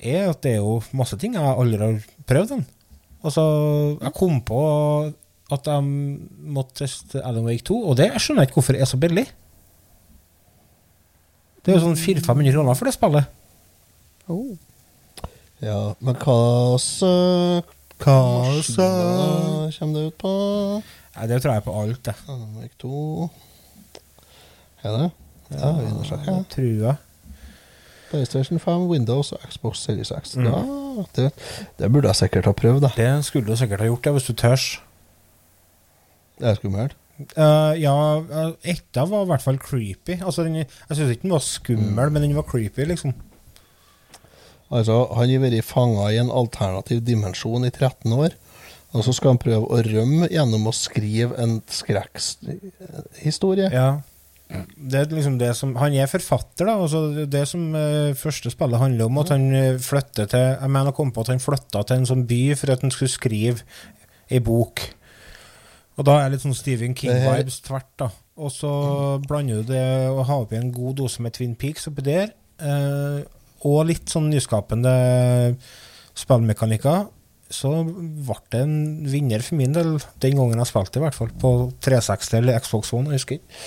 er 0.00 0.30
at 0.30 0.40
det 0.44 0.54
er 0.56 0.62
jo 0.62 0.78
masse 0.96 1.18
ting 1.20 1.34
jeg 1.36 1.56
aldri 1.64 1.80
har 1.82 1.98
prøvd. 2.30 2.54
Den. 2.54 2.62
Altså, 3.20 3.42
jeg 4.00 4.14
kom 4.16 4.38
på 4.46 4.62
at 5.50 5.66
jeg 5.66 5.84
måtte 6.54 6.84
teste 6.84 7.20
Alan 7.26 7.44
Wake 7.48 7.66
2, 7.66 7.76
og 7.90 7.98
det 7.98 8.12
skjønner 8.16 8.44
jeg 8.44 8.50
ikke 8.50 8.60
hvorfor 8.60 8.78
det 8.78 8.84
er 8.84 8.90
så 8.90 9.00
billig. 9.02 9.26
Det 11.60 11.72
er 11.72 11.76
jo 11.76 11.90
sånn 11.90 11.98
400-500 11.98 12.54
kroner 12.54 12.78
for 12.78 12.88
det 12.88 12.94
spillet. 12.96 13.36
Oh. 14.30 14.54
ja. 15.60 15.80
Men 16.00 16.16
hva 16.22 16.38
så 16.80 17.10
Hva 18.00 18.16
Hva 18.76 18.90
kommer 19.76 19.94
det 19.98 20.06
ut 20.08 20.18
på? 20.20 20.32
Nei, 21.16 21.26
det 21.28 21.40
tror 21.42 21.56
jeg 21.56 21.64
på 21.66 21.76
alt, 21.82 22.02
det. 22.06 22.16
Alan 22.30 22.68
2 22.80 23.28
Er 24.82 24.96
det? 24.96 25.08
Ja, 25.50 25.70
undersøk, 25.74 26.26
ja. 26.26 26.36
Tror 26.48 26.68
jeg. 26.86 26.94
PlayStation 28.10 28.58
5, 28.58 28.86
Windows 28.90 29.32
og 29.32 29.42
Xbox 29.50 29.82
Series 29.84 30.12
X. 30.22 30.36
Mm. 30.36 30.46
Ja, 30.46 30.60
det, 31.16 31.26
det 31.78 31.92
burde 31.92 32.08
jeg 32.08 32.16
sikkert 32.16 32.48
ha 32.48 32.54
prøvd, 32.56 32.80
da. 32.86 32.90
Det 32.96 33.24
skulle 33.26 33.46
du 33.50 33.56
sikkert 33.58 33.82
ha 33.84 33.90
gjort, 33.90 34.06
ja, 34.06 34.14
hvis 34.16 34.30
du 34.30 34.32
tørs. 34.32 34.66
Det 36.40 36.48
er 36.48 36.58
skummelt. 36.58 36.96
Uh, 37.36 37.76
ja, 37.76 37.94
uh, 38.18 38.54
etta 38.64 39.04
var 39.10 39.26
i 39.26 39.30
hvert 39.30 39.44
fall 39.44 39.58
creepy. 39.60 40.16
Altså, 40.16 40.46
den, 40.46 40.62
jeg 40.62 40.96
syns 40.96 41.10
ikke 41.12 41.26
den 41.26 41.34
var 41.36 41.44
skummel, 41.44 42.12
men 42.12 42.24
den 42.24 42.36
var 42.38 42.48
creepy, 42.48 42.86
liksom. 42.88 43.14
Altså, 44.70 45.02
han 45.18 45.32
har 45.32 45.42
vært 45.42 45.66
fanga 45.66 46.10
i 46.12 46.20
en 46.22 46.30
alternativ 46.30 47.02
dimensjon 47.06 47.66
i 47.66 47.72
13 47.72 48.14
år. 48.14 48.36
Og 48.90 49.04
så 49.06 49.12
skal 49.14 49.34
han 49.34 49.42
prøve 49.42 49.66
å 49.70 49.82
rømme 49.86 50.26
gjennom 50.32 50.66
å 50.66 50.74
skrive 50.74 51.36
en 51.38 51.60
skrekkhistorie. 51.70 53.68
Ja. 53.70 53.90
Det 54.50 54.98
er 54.98 55.12
liksom 55.14 55.36
det 55.38 55.52
som 55.54 55.76
Han 55.78 55.94
er 55.94 56.08
forfatter, 56.10 56.66
da. 56.66 56.74
Altså 56.82 57.26
det 57.30 57.44
som 57.46 57.68
uh, 57.70 58.10
første 58.18 58.50
spillet 58.50 58.82
handler 58.82 59.06
om, 59.06 59.20
at 59.22 59.30
han 59.30 59.44
eh, 59.54 59.78
flytter 59.78 60.26
til 60.30 60.42
Jeg 60.42 60.70
mener 60.74 60.90
å 60.90 60.96
komme 60.96 61.14
på 61.14 61.22
at 61.22 61.30
han 61.30 61.42
flytta 61.42 61.84
til 61.86 62.00
en 62.00 62.08
sånn 62.10 62.26
by 62.30 62.40
for 62.58 62.74
at 62.74 62.82
han 62.82 62.90
skulle 62.94 63.14
skrive 63.14 63.62
ei 64.30 64.40
bok. 64.42 64.82
Og 65.98 66.06
da 66.08 66.16
er 66.16 66.26
det 66.26 66.32
litt 66.36 66.46
sånn 66.46 66.58
Stephen 66.58 66.96
King-vibes 66.98 67.60
tvert, 67.66 67.90
da. 68.00 68.10
Og 68.40 68.50
så 68.54 68.70
blander 69.26 69.60
du 69.60 69.72
det 69.74 69.84
og 70.08 70.24
har 70.26 70.46
oppi 70.46 70.56
en 70.58 70.72
god 70.72 70.98
dose 71.02 71.22
med 71.22 71.34
Twin 71.36 71.54
Peaks 71.60 71.86
oppi 71.90 72.06
der, 72.06 72.30
eh, 72.62 73.20
og 73.66 73.86
litt 73.90 74.08
sånn 74.08 74.30
nyskapende 74.32 74.92
spillmekanikker, 76.16 77.08
så 77.50 77.70
ble 77.84 78.36
det 78.52 78.60
en 78.62 78.74
vinner 79.10 79.42
for 79.42 79.58
min 79.58 79.74
del 79.74 79.96
den 80.22 80.38
gangen 80.38 80.60
jeg 80.62 80.70
spilte, 80.70 81.00
i 81.00 81.04
hvert 81.04 81.16
fall. 81.16 81.32
På 81.42 81.50
360 81.82 82.38
eller 82.38 82.60
Xbox 82.62 82.92
One, 82.94 83.10
jeg 83.10 83.18
husker 83.20 83.40
ikke. 83.40 83.58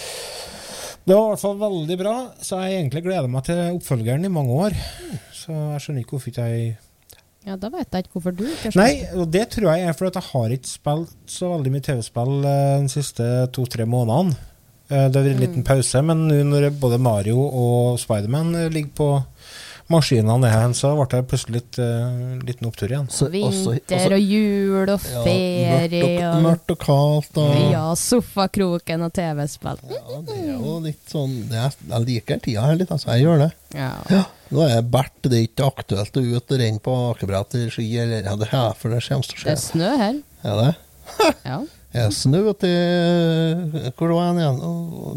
Det 1.03 1.17
var 1.17 1.25
i 1.25 1.31
hvert 1.33 1.41
fall 1.43 1.57
veldig 1.59 1.97
bra, 1.99 2.13
så 2.39 2.61
jeg 2.63 2.77
egentlig 2.79 3.01
gleder 3.03 3.27
meg 3.27 3.43
til 3.49 3.59
oppfølgeren 3.75 4.23
i 4.23 4.31
mange 4.31 4.55
år. 4.69 4.77
Så 5.35 5.51
jeg 5.51 5.83
skjønner 5.83 6.05
ikke 6.05 6.15
hvorfor 6.15 6.31
ikke 6.31 6.47
jeg 6.53 6.73
Ja, 7.43 7.57
da 7.59 7.67
vet 7.73 7.91
jeg 7.91 8.05
ikke 8.05 8.13
hvorfor 8.15 8.35
du 8.39 8.45
ikke 8.47 8.71
Nei, 8.79 8.93
og 9.19 9.25
det 9.35 9.49
tror 9.51 9.73
jeg 9.73 9.89
er 9.89 9.97
fordi 9.99 10.15
jeg 10.21 10.29
har 10.29 10.53
ikke 10.55 10.69
spilt 10.71 11.11
så 11.27 11.49
veldig 11.51 11.73
mye 11.73 11.83
TV-spill 11.89 12.47
eh, 12.47 12.77
de 12.85 12.93
siste 12.93 13.27
to-tre 13.51 13.83
månedene. 13.83 14.37
Eh, 14.87 15.09
Det 15.11 15.19
har 15.19 15.25
vært 15.27 15.33
en 15.35 15.43
liten 15.43 15.67
pause, 15.67 16.05
men 16.07 16.23
nå 16.31 16.37
når 16.53 16.69
både 16.79 17.01
Mario 17.03 17.43
og 17.49 17.99
Spiderman 17.99 18.55
eh, 18.61 18.69
ligger 18.71 18.95
på 18.95 19.09
maskinene 19.91 20.47
igjen, 20.49 20.73
så 20.77 20.93
ble 20.95 21.05
det 21.11 21.21
plutselig 21.27 21.55
litt 21.59 21.79
uh, 21.79 22.37
liten 22.45 22.67
opptur 22.69 22.91
igjen. 22.93 23.07
Så- 23.11 23.27
Vinter 23.33 23.81
også- 23.81 24.13
og 24.13 24.21
jul 24.21 24.89
og 24.93 25.01
Ja, 25.09 25.23
ferie 25.25 25.73
mørkt, 25.89 26.03
og, 26.03 26.35
og 26.37 26.43
mørkt 26.45 26.71
og 26.71 26.79
kaldt. 26.79 27.37
Og, 27.43 27.71
Ja, 27.73 27.83
sofakroken 27.99 29.01
og 29.03 29.13
TV-spill. 29.13 29.79
Ja, 29.91 30.21
det 30.27 30.37
er 30.39 30.47
jo 30.53 30.79
litt 30.85 31.09
sånn 31.11 31.35
det 31.49 31.57
er, 31.59 31.75
Jeg 31.89 32.05
liker 32.07 32.39
tida 32.39 32.61
her 32.67 32.75
litt, 32.79 32.89
altså. 32.91 33.11
Jeg 33.13 33.25
gjør 33.25 33.43
det. 33.47 33.51
Ja. 33.75 33.91
Ja, 34.09 34.23
Nå 34.53 34.61
er 34.67 34.75
jeg 34.75 34.89
Bert, 34.91 35.11
det 35.23 35.33
er 35.33 35.47
ikke 35.47 35.65
aktuelt 35.71 36.17
å 36.19 36.21
ut 36.35 36.51
og 36.53 36.59
renne 36.59 36.79
på 36.85 36.93
akebrett 37.11 37.55
i 37.57 37.69
ski, 37.73 37.87
eller 37.97 38.23
ja, 38.23 38.35
det 38.35 38.49
er 38.53 38.73
for 38.77 38.89
det 38.93 39.01
kommer 39.07 39.23
til 39.25 39.39
å 39.39 39.43
Det 39.43 39.55
er 39.55 39.63
snø 39.63 39.97
her. 39.97 40.19
Er 40.43 40.59
det? 40.61 40.75
Ja. 41.45 41.57
Er 41.93 42.07
det 42.09 42.15
snø 42.17 42.39
ute 42.49 42.65
i 42.69 43.89
Hvor 43.97 44.13
var 44.15 44.33
den 44.33 44.39
igjen? 44.41 44.61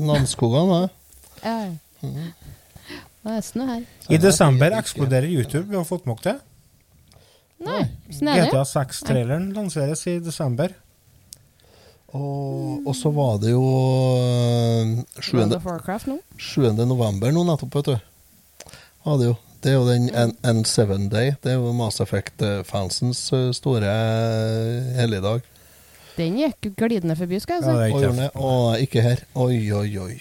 Namsskogan, 0.08 0.68
da? 0.72 0.88
ja. 1.44 1.70
Mhm. 2.02 2.32
Det 3.26 3.32
er 3.34 3.42
snø 3.42 3.64
her. 3.66 3.84
I 4.14 4.18
desember 4.22 4.76
eksploderer 4.78 5.26
YouTube, 5.26 5.66
vi 5.70 5.74
har 5.76 5.86
fått 5.88 6.04
nok 6.06 6.20
det. 6.22 6.36
Nei, 7.66 7.80
snedig. 8.14 8.44
GTA 8.52 8.62
6-traileren 8.70 9.48
lanseres 9.56 10.04
i 10.06 10.18
desember. 10.22 10.74
Og, 12.14 12.84
og 12.86 12.94
så 12.96 13.10
var 13.10 13.40
det 13.42 13.50
jo 13.50 13.64
øh, 13.66 14.92
7. 15.20 15.34
World 15.40 15.56
of 15.58 15.66
Warcraft 15.66 16.06
nå. 16.12 16.20
7. 16.38 16.68
november 16.86 17.34
nå 17.34 17.42
nettopp, 17.48 17.74
vet 17.80 17.90
du. 17.90 18.76
Var 19.08 19.18
det 19.20 19.26
jo. 19.32 19.34
Det 19.64 19.72
er 19.72 19.76
jo 19.80 19.88
den 19.88 20.06
N- 20.12 20.36
N7 20.46 21.08
Day. 21.10 21.32
Det 21.42 21.50
er 21.56 21.58
jo 21.58 21.72
Mass 21.74 21.98
Effect-fansens 22.04 23.24
øh, 23.34 23.50
store 23.56 23.90
øh, 23.90 24.94
helligdag. 25.00 25.40
Den 26.16 26.38
gikk 26.38 26.70
glidende 26.78 27.16
forbi, 27.18 27.40
skal 27.42 27.58
jeg 27.58 27.64
si. 27.64 27.70
Ja, 27.74 27.84
ikke. 27.90 28.30
Og 28.34 28.44
og 28.44 28.80
ikke 28.80 29.02
her. 29.02 29.24
Oi, 29.34 29.58
oi, 29.72 29.98
oi. 29.98 30.14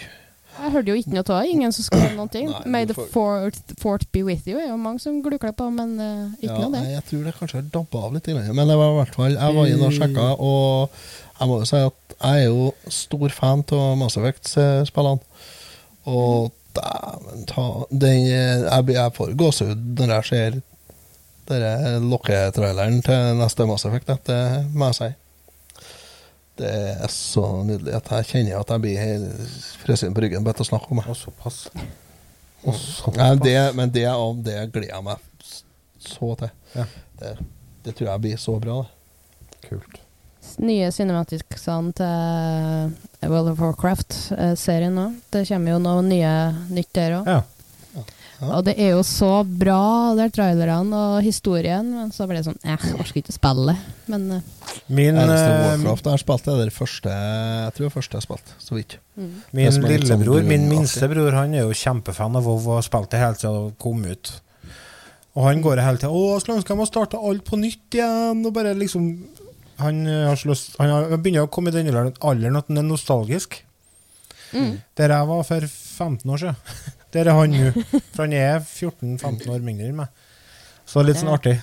Jeg 0.56 0.72
hørte 0.72 0.92
jo 0.94 0.96
ikke 1.00 1.12
noe 1.14 1.24
av 1.26 1.42
det. 1.44 1.52
Ingen 1.52 1.74
som 1.76 1.84
skrev 1.88 2.14
noen 2.16 2.30
ting. 2.32 2.48
Nei, 2.50 2.62
May 2.72 2.86
the 2.90 2.96
fort, 2.96 3.58
fourth 3.82 4.06
be 4.16 4.22
with 4.24 4.48
you 4.48 4.58
er 4.62 4.70
jo 4.70 4.78
mange 4.80 5.02
som 5.04 5.18
glukler 5.26 5.52
på, 5.58 5.68
men 5.76 5.96
uh, 6.00 6.34
ikke 6.40 6.48
Ja, 6.48 6.58
noe 6.58 6.66
av 6.70 6.76
det. 6.78 6.82
nei, 6.86 6.94
jeg 6.96 7.06
tror 7.10 7.24
det 7.28 7.34
kanskje 7.40 7.60
har 7.60 7.70
dabba 7.74 8.04
av 8.08 8.14
litt. 8.16 8.30
Men 8.56 8.68
det 8.72 8.78
var 8.80 8.94
i 8.94 8.98
hvert 9.02 9.18
fall 9.20 9.36
Jeg 9.36 9.58
var 9.60 9.72
inne 9.74 9.90
og 9.90 9.98
sjekka, 9.98 10.28
og 10.40 11.00
jeg 11.40 11.50
må 11.52 11.58
jo 11.60 11.68
si 11.72 11.82
at 11.84 12.16
jeg 12.16 12.46
er 12.46 12.48
jo 12.48 12.70
stor 12.96 13.34
fan 13.36 13.66
av 13.76 13.98
Mass 14.00 14.16
Effect-spillene. 14.22 15.20
Og 16.08 16.52
dæven 16.78 17.46
ta 17.52 17.66
den, 17.92 18.22
Jeg, 18.30 18.88
jeg 18.96 19.14
får 19.18 19.36
gåsehud 19.40 19.84
når 20.00 20.16
jeg 20.16 20.30
ser 20.32 20.58
denne 21.50 22.00
lokketraileren 22.10 23.04
til 23.06 23.36
neste 23.42 23.68
Mass 23.70 23.86
Effect. 23.86 24.16
Det 24.32 24.40
må 24.74 24.90
jeg 24.94 25.00
si. 25.02 25.10
Det 26.56 26.72
er 26.72 27.12
så 27.12 27.44
nydelig 27.68 27.98
at 27.98 28.10
jeg 28.14 28.28
kjenner 28.30 28.62
at 28.62 28.70
jeg 28.72 28.84
blir 28.86 29.26
frosset 29.82 30.14
på 30.16 30.24
ryggen 30.24 30.46
bare 30.46 30.60
til 30.60 30.68
å 30.68 30.70
snakke 30.70 30.92
om 30.94 31.02
det. 31.02 31.08
Og 31.12 31.18
såpass. 31.20 31.58
Og 32.64 32.78
såpass. 32.80 33.18
Nei, 33.20 33.32
det, 33.44 33.58
men 33.76 33.92
det, 33.92 34.08
det 34.46 34.58
gleder 34.72 34.94
jeg 34.94 35.08
meg 35.10 35.52
så 36.06 36.32
til. 36.40 36.54
Ja. 36.78 36.88
Det, 37.20 37.36
det 37.86 37.96
tror 37.98 38.12
jeg 38.14 38.24
blir 38.28 38.42
så 38.42 38.56
bra. 38.64 38.82
Det. 38.86 39.60
Kult. 39.68 40.00
Nye 40.62 40.92
cinematicsene 40.94 41.92
til 41.98 43.30
World 43.32 43.52
of 43.52 43.60
Warcraft-serien 43.60 44.96
nå. 44.96 45.10
Det 45.34 45.44
kommer 45.50 45.76
jo 45.76 45.82
noe 45.84 46.06
nye 46.06 46.32
nytt 46.70 46.94
der 46.96 47.18
òg. 47.20 47.30
Ja. 47.34 47.42
Ja. 48.42 48.58
Og 48.58 48.66
det 48.68 48.74
er 48.82 48.92
jo 48.98 49.04
så 49.08 49.32
bra, 49.48 50.14
de 50.18 50.28
trailerne 50.34 50.98
og 51.00 51.24
historien, 51.24 51.88
men 51.96 52.12
så 52.12 52.28
ble 52.28 52.42
det 52.42 52.48
sånn 52.50 52.56
Eh, 52.66 52.74
jeg 52.82 52.98
orker 52.98 53.20
ikke 53.22 53.36
spille. 53.36 53.76
Men 54.12 54.26
eh, 54.38 54.48
Min, 54.88 55.18
eh, 55.20 55.30
Warcraft 55.30 56.10
jeg 56.10 56.24
det 56.46 56.54
er 56.54 56.70
det 56.70 56.74
første 56.76 57.12
Jeg 57.12 57.76
tror 57.78 57.94
første 57.94 58.18
jeg 58.18 58.22
har 58.22 58.26
spilt, 58.26 58.56
så 58.60 58.78
vidt. 58.78 58.98
mm. 59.16 59.30
min 59.52 59.66
litt 59.66 59.76
sånn 59.76 59.88
lillebror, 59.92 60.42
min 60.42 60.66
minstebror, 60.70 60.80
minste 60.80 61.12
bror, 61.12 61.38
han 61.38 61.54
er 61.54 61.64
jo 61.64 61.78
kjempefan 61.78 62.36
av 62.36 62.50
WoW 62.50 62.68
og 62.72 62.80
har 62.80 62.88
spilt 62.88 63.12
det 63.14 63.22
helt 63.22 63.42
siden 63.42 63.70
det 63.70 63.78
kom 63.86 64.04
ut. 64.06 64.34
Og 65.36 65.48
han 65.50 65.62
går 65.62 65.84
hele 65.84 66.00
tida 66.00 66.12
'Å, 66.12 66.40
skulle 66.40 66.60
ønske 66.60 66.72
jeg 66.74 66.80
må 66.80 66.88
starte 66.88 67.20
alt 67.20 67.44
på 67.44 67.60
nytt 67.60 68.00
igjen', 68.00 68.46
og 68.46 68.54
bare 68.54 68.76
liksom 68.76 69.28
Han, 69.78 70.06
har 70.08 70.38
så 70.40 70.56
han 70.80 70.90
har, 70.90 71.18
begynner 71.18 71.44
å 71.44 71.52
komme 71.52 71.68
i 71.68 71.76
den 71.76 71.90
alderen 71.92 72.56
at 72.56 72.70
han 72.70 72.78
er 72.78 72.84
nostalgisk. 72.88 73.58
Mm. 74.54 74.80
Der 74.96 75.12
jeg 75.12 75.28
var 75.28 75.44
for 75.44 75.68
15 75.68 76.32
år 76.32 76.38
siden. 76.38 76.56
Der 77.16 77.30
er 77.32 77.36
han 77.38 77.54
nå. 77.56 77.70
For 78.14 78.22
han 78.26 78.34
er 78.36 78.58
14-15 78.60 79.48
år 79.54 79.62
mindre 79.64 79.88
enn 79.88 79.96
meg. 80.02 80.10
Så 80.86 81.02
litt 81.06 81.18
sånn 81.22 81.32
artig. 81.34 81.56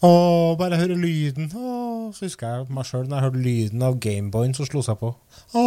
Å, 0.00 0.10
bare 0.56 0.78
høre 0.80 0.96
lyden. 0.96 1.50
Å, 1.52 2.08
så 2.16 2.24
husker 2.24 2.46
jeg 2.54 2.72
meg 2.72 2.84
sjøl 2.88 3.04
når 3.10 3.16
jeg 3.18 3.24
hørte 3.26 3.42
lyden 3.44 3.82
av 3.84 3.98
Gameboyen 4.00 4.54
som 4.56 4.64
slo 4.68 4.80
seg 4.86 4.96
på. 5.02 5.10
Å. 5.52 5.60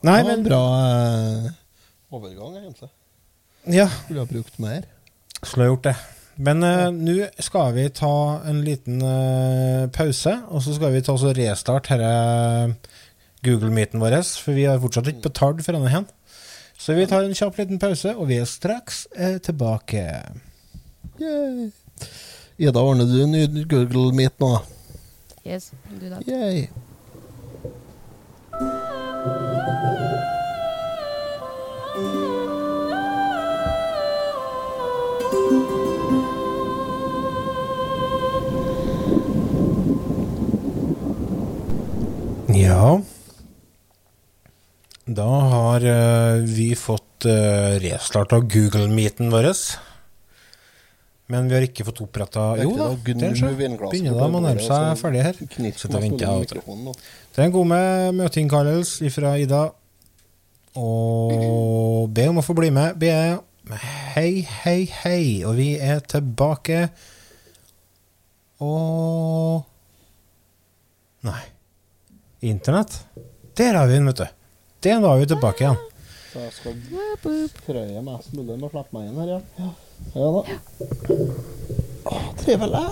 Nei, 0.00 0.04
var 0.04 0.20
en 0.20 0.26
men 0.30 0.44
bra 0.44 0.60
eh, 0.80 1.50
overgang, 2.12 2.56
egentlig. 2.60 2.90
Ja, 3.70 3.86
Skulle 4.04 4.20
ha 4.24 4.28
brukt 4.28 4.58
mer. 4.60 4.82
skulle 5.42 5.64
ha 5.66 5.70
gjort 5.72 5.86
det. 5.88 5.96
Men 6.40 6.62
eh, 6.64 6.88
nå 6.96 7.16
skal 7.44 7.74
vi 7.76 7.84
ta 7.96 8.12
en 8.48 8.62
liten 8.64 9.02
eh, 9.04 9.84
pause, 9.92 10.32
og 10.48 10.62
så 10.64 10.72
skal 10.76 10.92
vi 10.94 11.02
ta 11.04 11.12
oss 11.16 11.24
og 11.28 11.36
restarte 11.36 11.98
denne 12.00 12.76
Google-meeten 13.46 14.00
vår, 14.02 14.18
for 14.42 14.56
vi 14.56 14.66
har 14.68 14.80
fortsatt 14.82 15.08
ikke 15.12 15.28
betalt 15.30 15.64
for 15.64 15.76
denne 15.76 15.92
hen. 15.92 16.08
Så 16.80 16.96
vi 16.96 17.06
tar 17.08 17.26
en 17.26 17.36
kjapp 17.36 17.58
liten 17.60 17.80
pause, 17.80 18.14
og 18.16 18.30
vi 18.30 18.38
er 18.40 18.48
straks 18.48 19.04
eh, 19.16 19.36
tilbake. 19.44 20.04
Yay. 21.20 21.70
Ida, 22.60 22.80
ordner 22.80 23.04
du 23.08 23.18
en 23.22 23.32
ny 23.32 23.64
Google 23.68 24.12
Meet 24.16 24.40
nå? 24.40 24.54
Yes, 25.44 25.72
do 26.00 26.08
that. 26.08 26.24
Yay. 26.28 26.68
Ja 42.54 43.00
Da 45.10 45.26
har 45.26 45.84
eh, 45.84 46.42
vi 46.46 46.74
fått 46.78 47.26
uh, 47.26 47.78
restarta 47.82 48.38
Google-meeten 48.38 49.30
vår. 49.32 49.48
Men 51.30 51.48
vi 51.50 51.56
har 51.56 51.66
ikke 51.66 51.86
fått 51.88 52.02
oppretta 52.04 52.44
Jo 52.58 52.76
da, 52.78 52.86
der 52.94 53.34
så 53.38 53.50
begynner 53.54 54.14
da, 54.14 54.28
å 54.28 54.42
nærme 54.42 54.62
seg 54.62 55.02
ferdig 55.02 55.24
her. 55.26 55.42
Så 55.78 55.90
og 55.90 55.98
venter. 56.04 56.62
Det 56.62 57.42
er 57.42 57.48
en 57.48 57.54
god 57.58 57.70
med 57.72 58.20
møteinnkallelse 58.22 59.10
fra 59.14 59.34
Ida. 59.42 59.64
Og 60.78 62.06
be 62.14 62.30
om 62.30 62.38
å 62.38 62.46
få 62.46 62.54
bli 62.58 62.70
med. 62.74 62.98
Be 63.02 63.10
hei, 64.14 64.46
hei, 64.62 64.80
hei. 65.02 65.22
Og 65.42 65.58
vi 65.58 65.72
er 65.78 66.06
tilbake. 66.06 66.84
Og 68.62 69.66
Nei. 71.26 71.40
Internett. 72.46 73.02
Der 73.58 73.74
har 73.76 73.90
vi 73.90 73.98
den, 73.98 74.06
vet 74.08 74.22
du. 74.22 74.39
Den 74.82 75.02
var 75.02 75.18
vi 75.20 75.26
tilbake 75.28 75.64
igjen. 75.64 75.78
Så 76.32 76.38
jeg 76.44 76.52
skal 76.54 76.74
trøye 77.66 78.02
mest 78.06 78.32
mulig 78.36 78.54
med 78.56 78.68
å 78.68 78.70
slippe 78.70 78.94
meg 78.94 79.08
inn 79.10 79.18
her, 79.20 79.32
ja. 79.34 79.40
Ja, 79.58 79.70
ja 80.14 80.28
da. 80.36 80.42
Å, 82.10 82.20
trivelig. 82.40 82.84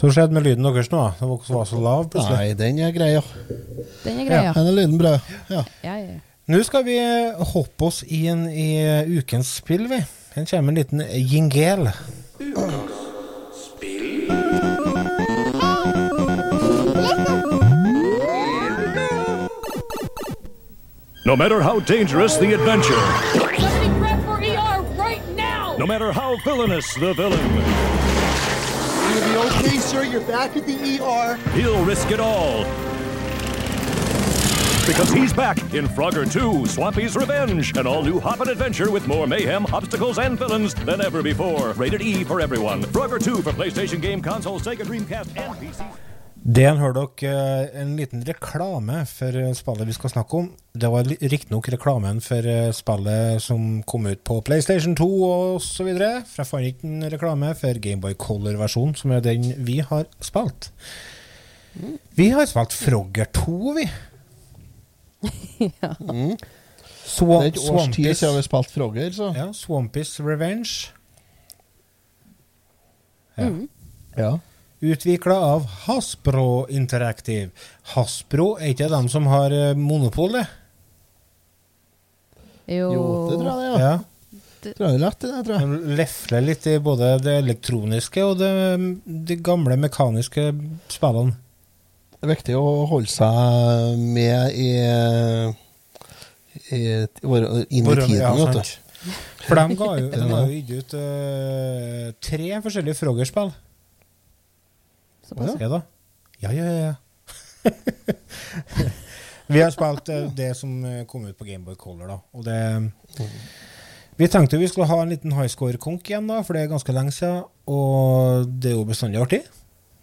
Så 0.00 0.08
skjedde 0.14 0.32
med 0.32 0.46
lyden 0.46 0.64
deres 0.64 0.88
nå? 0.92 1.02
Den 1.20 1.28
var- 1.28 1.44
var 1.48 1.64
så 1.68 1.78
lav 1.80 2.06
plutselig. 2.10 2.36
Nei, 2.38 2.54
den 2.54 2.78
er 2.80 2.92
grei, 2.92 3.10
ja. 3.12 3.22
Den 4.04 4.20
er 4.20 4.24
greia. 4.24 4.42
Ja, 4.44 4.52
Den 4.52 4.66
er 4.66 4.72
lyden 4.72 4.98
bra. 4.98 5.14
Ja. 5.50 5.64
Ja, 5.84 5.96
ja. 5.98 6.18
Nå 6.48 6.62
skal 6.64 6.82
vi 6.84 6.96
hoppe 7.52 7.84
oss 7.86 8.02
inn 8.02 8.46
i 8.48 9.18
ukens 9.20 9.52
spill, 9.60 9.86
vi. 9.88 10.00
Her 10.34 10.44
kommer 10.46 10.72
en 10.72 10.74
liten 10.80 11.00
jingel. 11.28 11.90
No 21.24 21.36
matter 21.36 21.60
how 21.60 21.80
dangerous 21.80 22.36
the 22.38 22.54
adventure, 22.54 22.94
Somebody 23.38 23.88
grab 23.98 24.24
for 24.24 24.38
ER 24.38 24.82
right 24.98 25.26
now! 25.36 25.76
no 25.76 25.86
matter 25.86 26.12
how 26.12 26.36
villainous 26.44 26.92
the 26.94 27.12
villain, 27.14 27.38
You'll 29.10 29.24
be 29.42 29.48
okay, 29.56 29.78
sir. 29.78 30.04
You're 30.04 30.20
back 30.22 30.56
at 30.56 30.66
the 30.66 30.98
ER. 31.00 31.36
he'll 31.52 31.84
risk 31.84 32.10
it 32.10 32.20
all. 32.20 32.64
Because 34.86 35.10
he's 35.12 35.32
back 35.32 35.58
in 35.74 35.86
Frogger 35.86 36.30
2, 36.30 36.66
Swampy's 36.66 37.14
Revenge, 37.16 37.76
an 37.76 37.86
all 37.86 38.02
new 38.02 38.18
hoppin' 38.18 38.48
adventure 38.48 38.90
with 38.90 39.06
more 39.06 39.26
mayhem, 39.26 39.66
obstacles, 39.74 40.18
and 40.18 40.38
villains 40.38 40.74
than 40.74 41.00
ever 41.00 41.22
before. 41.22 41.72
Rated 41.74 42.00
E 42.02 42.24
for 42.24 42.40
everyone. 42.40 42.82
Frogger 42.84 43.22
2 43.22 43.42
for 43.42 43.52
PlayStation 43.52 44.00
Game 44.00 44.22
Console, 44.22 44.58
Sega 44.58 44.78
Dreamcast, 44.84 45.36
and 45.36 45.54
PC. 45.56 45.84
Den 46.50 46.80
hører 46.80 46.96
dere 46.96 47.32
eh, 47.62 47.82
en 47.82 47.92
liten 47.98 48.22
reklame 48.26 49.02
for 49.06 49.36
eh, 49.38 49.52
spillet 49.54 49.86
vi 49.86 49.94
skal 49.94 50.10
snakke 50.10 50.38
om. 50.38 50.48
Det 50.72 50.88
var 50.90 51.06
riktignok 51.06 51.68
reklamen 51.70 52.18
for 52.24 52.46
eh, 52.48 52.70
spillet 52.74 53.42
som 53.44 53.82
kom 53.86 54.08
ut 54.08 54.22
på 54.26 54.40
PlayStation 54.48 54.96
2 54.98 55.08
osv. 55.28 55.90
For 55.92 56.40
jeg 56.40 56.48
fant 56.48 56.70
ikke 56.72 56.88
en 56.88 57.06
reklame 57.12 57.52
for 57.60 57.82
Gameboy 57.84 58.16
Color-versjonen, 58.18 58.96
som 58.98 59.14
er 59.14 59.22
den 59.28 59.52
vi 59.68 59.78
har 59.84 60.08
spilt. 60.24 60.72
Vi 62.18 62.30
har 62.34 62.48
spilt 62.50 62.74
Frogger 62.74 63.30
2, 63.36 63.76
vi. 63.78 63.88
Ja. 65.60 65.92
Swa 67.04 67.42
Det 67.42 67.50
er 67.50 67.50
et 67.50 67.58
års 67.68 67.90
tid 67.92 68.14
siden 68.16 68.38
vi 68.38 68.44
spilte 68.46 68.72
Frogger, 68.72 69.10
så. 69.12 69.26
ja, 69.36 69.50
Swampis 69.52 70.14
Revenge. 70.24 70.94
Ja. 73.36 73.50
Ja. 74.16 74.30
Utvikla 74.80 75.36
av 75.36 75.66
Hasbro 75.84 76.66
Interactive. 76.72 77.50
Hasbro 77.92 78.54
er 78.56 78.72
ikke 78.72 78.88
dem 78.88 79.10
som 79.12 79.26
har 79.28 79.52
eh, 79.52 79.74
monopol, 79.76 80.32
det? 80.38 80.46
Jo, 82.70 82.88
Jo, 82.94 83.04
det 83.28 83.36
tror 83.36 83.50
jeg 83.50 83.58
det, 83.60 83.68
ja. 83.68 83.76
Ja. 83.90 83.98
Tror 84.60 84.86
jeg 84.86 84.92
det 84.92 84.96
er 84.96 85.04
lett, 85.04 85.20
det, 85.20 85.44
tror 85.44 85.54
jeg. 85.54 85.68
De 85.68 85.94
lefler 86.00 86.44
litt 86.44 86.66
i 86.68 86.74
både 86.84 87.12
det 87.24 87.36
elektroniske 87.42 88.24
og 88.24 88.34
det, 88.40 88.50
de 89.28 89.36
gamle 89.40 89.76
mekaniske 89.80 90.50
spillene. 90.92 91.36
Det 92.20 92.28
er 92.28 92.34
viktig 92.34 92.56
å 92.56 92.66
holde 92.88 93.08
seg 93.08 94.00
med 94.00 94.52
i, 94.52 94.70
i, 96.76 96.80
i 96.80 96.82
inn 97.00 97.88
i 97.88 97.96
tiden, 97.96 98.20
ja, 98.20 98.34
vet 98.36 98.60
du. 98.60 98.76
For 99.46 99.56
de 99.56 99.78
ga 99.80 99.90
jo, 99.96 100.10
de 100.12 100.26
ga 100.28 100.42
jo 100.44 100.80
ut 100.82 100.94
uh, 101.00 102.12
tre 102.20 102.52
forskjellige 102.60 103.00
Frogger-spill. 103.00 103.52
Såpass. 105.30 105.56
Ja 105.62 105.68
da. 105.72 105.80
Ja, 106.44 106.52
ja, 106.56 106.64
ja. 106.66 106.90
ja. 106.90 106.94
vi 109.50 109.60
har 109.60 109.72
spilt 109.74 110.08
eh, 110.12 110.28
det 110.36 110.52
som 110.56 110.72
eh, 110.86 111.02
kom 111.08 111.26
ut 111.28 111.36
på 111.38 111.44
Gameboy 111.48 111.76
Color, 111.80 112.06
da. 112.14 112.18
Og 112.36 112.44
det 112.46 112.58
Vi 114.20 114.28
tenkte 114.28 114.58
vi 114.60 114.68
skulle 114.68 114.88
ha 114.90 115.00
en 115.02 115.12
liten 115.12 115.32
highscore-konk 115.36 116.08
igjen, 116.10 116.26
da, 116.28 116.42
for 116.44 116.56
det 116.56 116.62
er 116.66 116.72
ganske 116.72 116.92
lenge 116.96 117.12
siden. 117.16 117.42
Og 117.70 118.46
det 118.60 118.72
er 118.72 118.76
jo 118.78 118.84
bestandig 118.88 119.20
artig. 119.22 119.42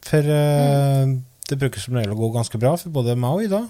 For 0.08 0.24
eh, 0.34 1.04
det 1.50 1.60
bruker 1.62 1.82
som 1.84 1.98
regel 1.98 2.16
å 2.16 2.20
gå 2.20 2.32
ganske 2.36 2.60
bra 2.62 2.76
for 2.80 2.94
både 2.96 3.16
meg 3.20 3.38
og 3.38 3.44
Ida. 3.48 3.62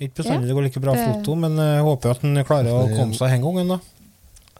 Ikke 0.00 0.22
bestandig 0.22 0.46
Ja, 0.48 0.48
det 0.48 0.56
går 0.56 0.68
like 0.68 0.80
bra 0.82 0.94
det- 0.96 1.06
foto, 1.10 1.34
men 1.36 1.58
jeg 1.60 1.82
håper 1.84 2.14
at 2.14 2.22
han 2.24 2.44
klarer 2.48 2.72
å 2.72 2.88
komme 2.96 3.14
seg 3.18 3.36
en 3.36 3.44
gang. 3.44 3.68
da. 3.68 3.80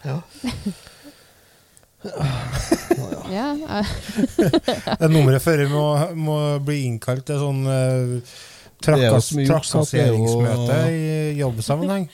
Ja, 0.04 0.18
jeg, 3.32 3.84
Det 5.00 5.10
nummeret 5.10 5.42
før 5.42 5.62
må, 5.70 5.84
må 6.14 6.36
bli 6.64 6.82
innkalt 6.88 7.24
til 7.28 7.38
sånn 7.40 7.60
uh, 7.66 8.16
Det 8.80 8.88
er 8.88 8.96
det 8.96 9.10
er 9.10 9.46
trakasseringsmøte 9.50 10.78
i 10.90 11.38
jobbsammenheng. 11.40 12.08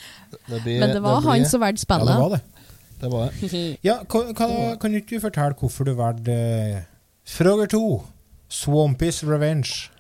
Det 0.51 0.61
blir- 0.65 0.81
men 0.83 0.95
det 0.97 1.03
var 1.03 1.21
blir- 1.21 1.31
han 1.31 1.47
som 1.47 1.61
valgte 1.63 1.87
Ja, 1.89 1.99
det 1.99 2.07
spillet. 2.07 2.21
var 2.21 2.31
det. 2.37 2.41
Det 3.01 3.11
var 3.13 3.31
det. 3.31 3.79
Ja, 3.89 3.97
kan, 4.09 4.35
kan, 4.35 4.79
kan 4.81 4.91
du 4.93 4.97
ikke 5.03 5.21
fortelle 5.21 5.55
hvorfor 5.61 5.85
du 5.85 5.95
valgte 5.95 6.33
uh, 6.33 6.81
Frogger 7.27 7.67
2, 7.67 7.83
Swampis 8.49 9.23
Revenge? 9.25 9.91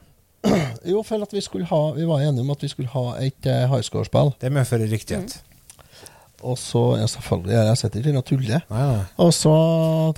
Jo, 0.87 1.03
for 1.03 1.23
at 1.23 1.33
vi 1.35 1.41
ha 1.67 1.81
Vi 1.97 2.05
var 2.07 2.21
enige 2.23 2.41
om 2.45 2.51
at 2.51 2.63
vi 2.63 2.69
skulle 2.69 2.89
ha 2.93 3.17
et 3.19 3.47
uh, 3.47 3.67
highscore-spill. 3.73 4.35
Det 4.41 4.53
medfører 4.53 4.91
riktighet. 4.91 5.41
Og 6.43 6.59
så 6.61 6.83
ja, 7.01 7.07
selvfølgelig, 7.09 7.55
jeg 7.57 7.79
sitter 7.81 8.01
ikke 8.03 8.21
og 8.21 8.27
tuller. 8.29 8.67
Og 9.23 9.33
så 9.35 9.55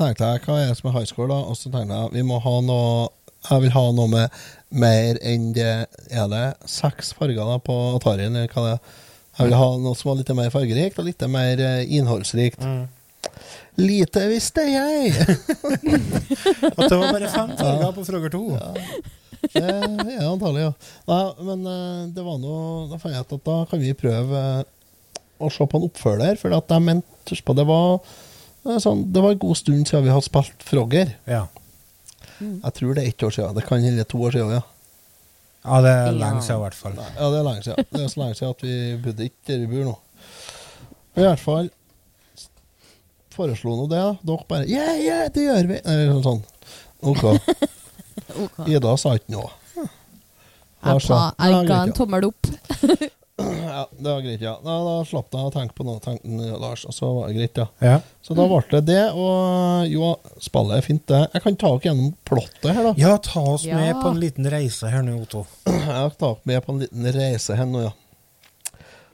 tenkte 0.01 0.27
jeg, 0.33 0.43
hva 0.47 0.59
er 0.59 0.73
det 0.73 0.79
som 0.81 0.91
er 0.91 0.97
high 0.99 1.07
score, 1.11 1.29
da? 1.31 1.39
Og 1.47 1.57
så 1.59 1.71
tenkte 1.71 1.95
jeg, 2.01 2.13
vi 2.17 2.27
må 2.27 2.41
ha 2.43 2.57
noe 2.65 3.09
Jeg 3.49 3.63
vil 3.63 3.71
ha 3.77 3.85
noe 3.95 4.11
med 4.11 4.39
mer 4.75 5.19
enn 5.23 5.53
det 5.55 5.87
Er 6.11 6.27
det 6.33 6.43
seks 6.69 7.13
farger 7.15 7.47
da 7.47 7.61
på 7.63 7.77
Atarien, 7.95 8.35
eller 8.35 8.51
hva 8.53 8.65
det 8.67 8.73
er? 8.77 8.97
Jeg 9.39 9.47
vil 9.47 9.59
ha 9.61 9.69
noe 9.79 9.95
som 9.95 10.11
var 10.11 10.17
litt 10.19 10.33
mer 10.35 10.51
fargerikt, 10.51 10.99
og 10.99 11.07
litt 11.07 11.23
mer 11.31 11.61
innholdsrikt. 11.87 12.59
innholdsrikt. 12.59 12.97
Lite 13.79 14.25
visste 14.27 14.65
jeg! 14.67 15.13
At 16.79 16.89
det 16.89 16.99
var 16.99 17.13
bare 17.15 17.31
fem 17.31 17.53
farger 17.55 17.93
på 17.95 18.05
Frogger 18.09 18.33
2. 18.35 18.43
Det 19.53 19.63
er 19.63 20.25
antagelig, 20.27 20.65
ja. 20.65 20.73
Nei, 21.07 21.21
men 21.47 21.63
eh, 21.71 22.01
det 22.11 22.25
var 22.27 22.41
noe 22.43 22.89
Da 22.91 22.99
fant 22.99 23.15
jeg 23.15 23.23
ut 23.23 23.37
at 23.37 23.45
da 23.47 23.59
kan 23.71 23.79
vi 23.79 23.93
prøve 23.95 24.41
eh, 24.41 24.65
å 25.41 25.51
se 25.53 25.67
på 25.71 25.79
en 25.79 25.87
oppfølger, 25.89 26.39
for 26.41 26.55
at 26.57 26.73
jeg 26.75 26.85
mente 26.85 27.31
husk 27.33 27.45
på, 27.47 27.55
det 27.59 27.67
var 27.69 27.99
eh, 27.99 28.79
sånn, 28.83 29.05
Det 29.13 29.23
var 29.23 29.35
en 29.37 29.43
god 29.45 29.57
stund 29.61 29.87
siden 29.89 30.05
vi 30.07 30.11
hadde 30.15 30.27
spilt 30.27 30.65
Frogger. 30.67 31.15
Ja. 31.31 31.45
Jeg 32.41 32.73
tror 32.79 32.95
det 32.95 33.03
er 33.05 33.09
ett 33.13 33.23
år 33.27 33.35
siden. 33.35 33.55
Det 33.59 33.65
kan 33.67 33.83
hende 33.83 34.05
to 34.07 34.21
år 34.23 34.35
siden, 34.37 34.53
ja. 34.59 34.63
ja, 35.65 35.81
det 35.83 35.91
er 35.95 36.05
Ja. 36.07 36.13
lenge 36.21 36.43
siden 36.43 36.61
i 36.61 36.65
hvert 36.67 36.79
fall. 36.79 36.95
Ja, 37.19 37.31
det 37.33 37.39
er 37.41 37.47
lenge 37.49 37.65
siden. 37.67 37.89
Det 37.91 38.03
er 38.05 38.13
så 38.13 38.21
lenge 38.23 38.39
siden 38.39 38.55
at 38.55 38.63
vi 38.63 38.77
bodde 39.07 39.27
ikke 39.31 39.47
der 39.51 39.65
vi 39.65 39.71
bor 39.73 39.89
nå. 39.91 39.97
I 41.19 41.25
hvert 41.27 41.43
fall 41.43 41.71
foreslo 43.35 43.75
nå 43.79 43.87
det. 43.91 44.03
Dere 44.27 44.45
bare 44.51 44.67
Yeah, 44.67 44.95
yeah, 44.99 45.29
det 45.35 45.45
gjør 45.47 45.67
vi! 45.71 45.81
Eller 45.85 46.23
sånn. 46.23 46.43
OK. 47.03 47.25
Ok. 48.39 48.59
Ida 48.69 48.91
sa 49.01 49.15
ikke 49.17 49.33
noe. 49.33 49.49
Jeg, 49.79 49.87
ja. 50.85 51.21
Ja, 51.41 51.49
jeg 51.49 51.67
ga 51.71 51.79
en 51.87 51.93
tommel 51.97 52.27
opp. 52.29 52.51
Ja, 53.69 53.85
det 53.95 54.11
var 54.11 54.21
greit, 54.25 54.41
ja. 54.43 54.55
Da, 54.65 54.73
da 54.83 54.95
slapp 55.07 55.31
jeg 55.35 55.45
å 55.47 55.51
tenke 55.55 55.75
på 55.79 55.85
noe, 55.87 56.01
tenkte 56.03 56.57
Lars, 56.59 56.83
og 56.89 56.95
så 56.97 57.07
var 57.15 57.29
det 57.29 57.37
greit, 57.39 57.57
ja. 57.61 57.67
Ja. 57.85 57.99
Så 58.25 58.35
da 58.35 58.47
ble 58.51 58.59
det 58.73 58.81
det, 58.89 59.03
og 59.15 59.87
jo, 59.93 60.09
spillet 60.43 60.79
er 60.81 60.85
fint, 60.87 61.05
det. 61.11 61.21
Jeg 61.37 61.43
kan 61.45 61.57
ta 61.61 61.69
dere 61.77 61.87
gjennom 61.91 62.11
plottet 62.27 62.71
her, 62.75 62.83
da. 62.89 62.93
ja, 62.99 63.13
ta 63.23 63.43
oss 63.55 63.65
Ja. 63.69 63.77
med 63.79 63.93
på 64.03 64.09
en 64.11 64.19
liten 64.23 64.47
reise 64.51 64.87
her 64.91 65.03
nå, 65.07 65.13
Otto. 65.23 65.41
Jeg 65.71 65.85
har 65.95 66.11
tatt 66.19 66.43
med 66.51 66.59
på 66.67 66.71
en 66.75 66.83
liten 66.83 67.05
reise 67.15 67.53
her 67.61 67.69
nå, 67.71 67.79
ja. 67.87 67.93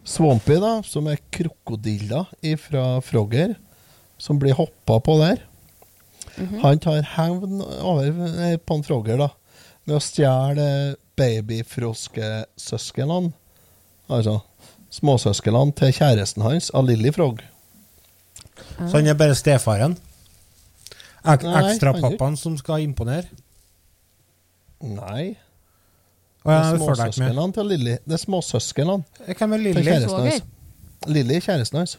Swampy, 0.05 0.57
da, 0.61 0.79
som 0.85 1.07
er 1.13 1.19
krokodiller 1.33 2.25
fra 2.61 3.01
Frogger, 3.05 3.55
som 4.21 4.39
blir 4.41 4.55
hoppa 4.57 5.01
på 5.05 5.19
der. 5.21 5.39
Han 6.65 6.79
tar 6.83 7.03
hevn 7.15 7.61
over 7.63 8.11
på 8.65 8.75
en 8.79 8.83
Frogger, 8.85 9.19
da, 9.21 9.29
med 9.85 9.97
å 9.97 10.01
stjele 10.03 10.67
babyfroskesøsknene. 11.21 13.33
Altså 14.11 14.39
småsøsknene 14.95 15.73
til 15.75 15.93
kjæresten 15.97 16.45
hans, 16.45 16.71
av 16.75 16.87
Lilly 16.87 17.11
Frog. 17.15 17.41
Så 18.79 18.93
han 18.97 19.07
er 19.11 19.17
bare 19.19 19.35
stefaren? 19.35 19.97
Ek 21.25 21.47
Ekstrapappaen 21.49 22.37
som 22.39 22.57
skal 22.61 22.85
imponere? 22.85 23.27
Nei. 24.85 25.35
Og 26.45 26.53
Det 26.53 26.57
er 26.61 26.79
småsøsknene 26.79 27.53
til 27.57 27.71
Lilly. 27.73 27.95
Det 28.05 28.19
er 28.19 28.23
småsøsknene 28.23 28.99
Hvem 29.27 29.53
er 29.53 29.57
til 29.57 29.65
Lilly? 29.65 29.85
kjæresten 29.89 30.27
hans. 30.29 30.43
Lilly 31.07 31.39
er 31.39 31.47
kjæresten 31.47 31.79
hans. 31.81 31.99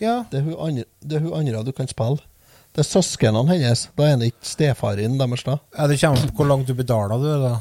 Ja. 0.00 0.24
Det 0.32 0.40
er 0.40 0.42
hun 0.48 0.56
andre, 0.58 0.84
det 1.02 1.18
er 1.18 1.20
hun 1.20 1.34
andre 1.38 1.62
du 1.64 1.72
kan 1.72 1.88
spille. 1.88 2.18
Det 2.74 2.82
er 2.82 2.88
søsknene 2.88 3.44
hennes. 3.52 3.88
Da 3.98 4.08
er 4.08 4.16
det 4.16 4.32
ikke 4.32 4.48
stefaren 4.48 5.20
deres, 5.20 5.44
da. 5.46 5.58
ja, 5.78 5.86
det 5.86 6.00
kommer 6.00 6.26
på 6.26 6.34
hvor 6.40 6.48
langt 6.50 6.68
du 6.68 6.74
betaler, 6.74 7.18
du, 7.18 7.28
da. 7.44 7.54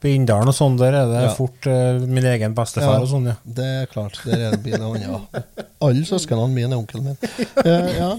På 0.00 0.10
Inndalen 0.10 0.50
og 0.50 0.56
sånn, 0.56 0.76
der 0.80 0.92
er 0.98 1.06
det 1.08 1.22
Ja. 1.24 1.32
fort 1.36 1.66
eh, 1.70 2.02
min 2.04 2.26
egen 2.28 2.54
bestefar 2.56 3.00
og 3.00 3.08
sånn, 3.08 3.30
ja. 3.32 3.36
Det 3.44 3.68
er 3.82 3.86
klart. 3.90 4.18
Der 4.26 4.38
er 4.48 4.50
det 4.56 4.62
bil 4.66 4.76
og 4.82 4.98
annet. 4.98 5.64
Alle 5.84 6.04
søsknene 6.08 6.50
mine 6.52 6.72
er 6.74 6.80
onkelen 6.82 7.04
min. 7.12 7.18
Eh, 7.64 7.88
ja. 7.98 8.10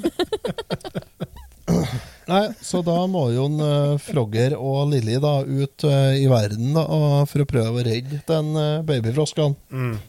Nei, 2.26 2.41
så 2.65 2.82
da 2.86 2.95
må 3.09 3.28
jo 3.36 3.45
en, 3.51 3.59
eh, 3.61 3.97
Frogger 4.01 4.55
og 4.57 4.89
Lilly 4.93 5.19
da 5.21 5.36
ut 5.45 5.86
eh, 5.86 6.23
i 6.23 6.28
verden 6.30 6.73
da, 6.73 6.86
og 6.89 7.28
for 7.30 7.43
å 7.43 7.49
prøve 7.49 7.82
å 7.82 7.86
redde 7.86 8.21
den 8.26 8.49
uh, 8.57 8.82
babyfrosken. 8.86 9.53
Mm. 9.69 9.99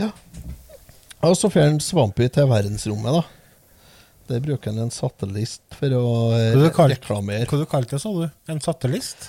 Ja. 0.00 0.10
Og 1.26 1.36
så 1.36 1.50
får 1.52 1.66
han 1.66 1.80
Svampy 1.82 2.28
til 2.32 2.48
verdensrommet, 2.48 3.18
da. 3.20 3.35
Der 4.26 4.40
bruker 4.42 4.72
han 4.72 4.82
en 4.86 4.90
satellist 4.94 5.62
for 5.78 5.92
å 5.94 6.04
eh, 6.34 6.56
kalt- 6.74 6.96
reklamere. 6.96 7.46
Hva 7.46 7.60
du 7.60 7.66
kalte 7.70 7.94
det, 7.96 8.02
sa 8.02 8.10
du? 8.10 8.24
En 8.50 8.60
satellist? 8.64 9.28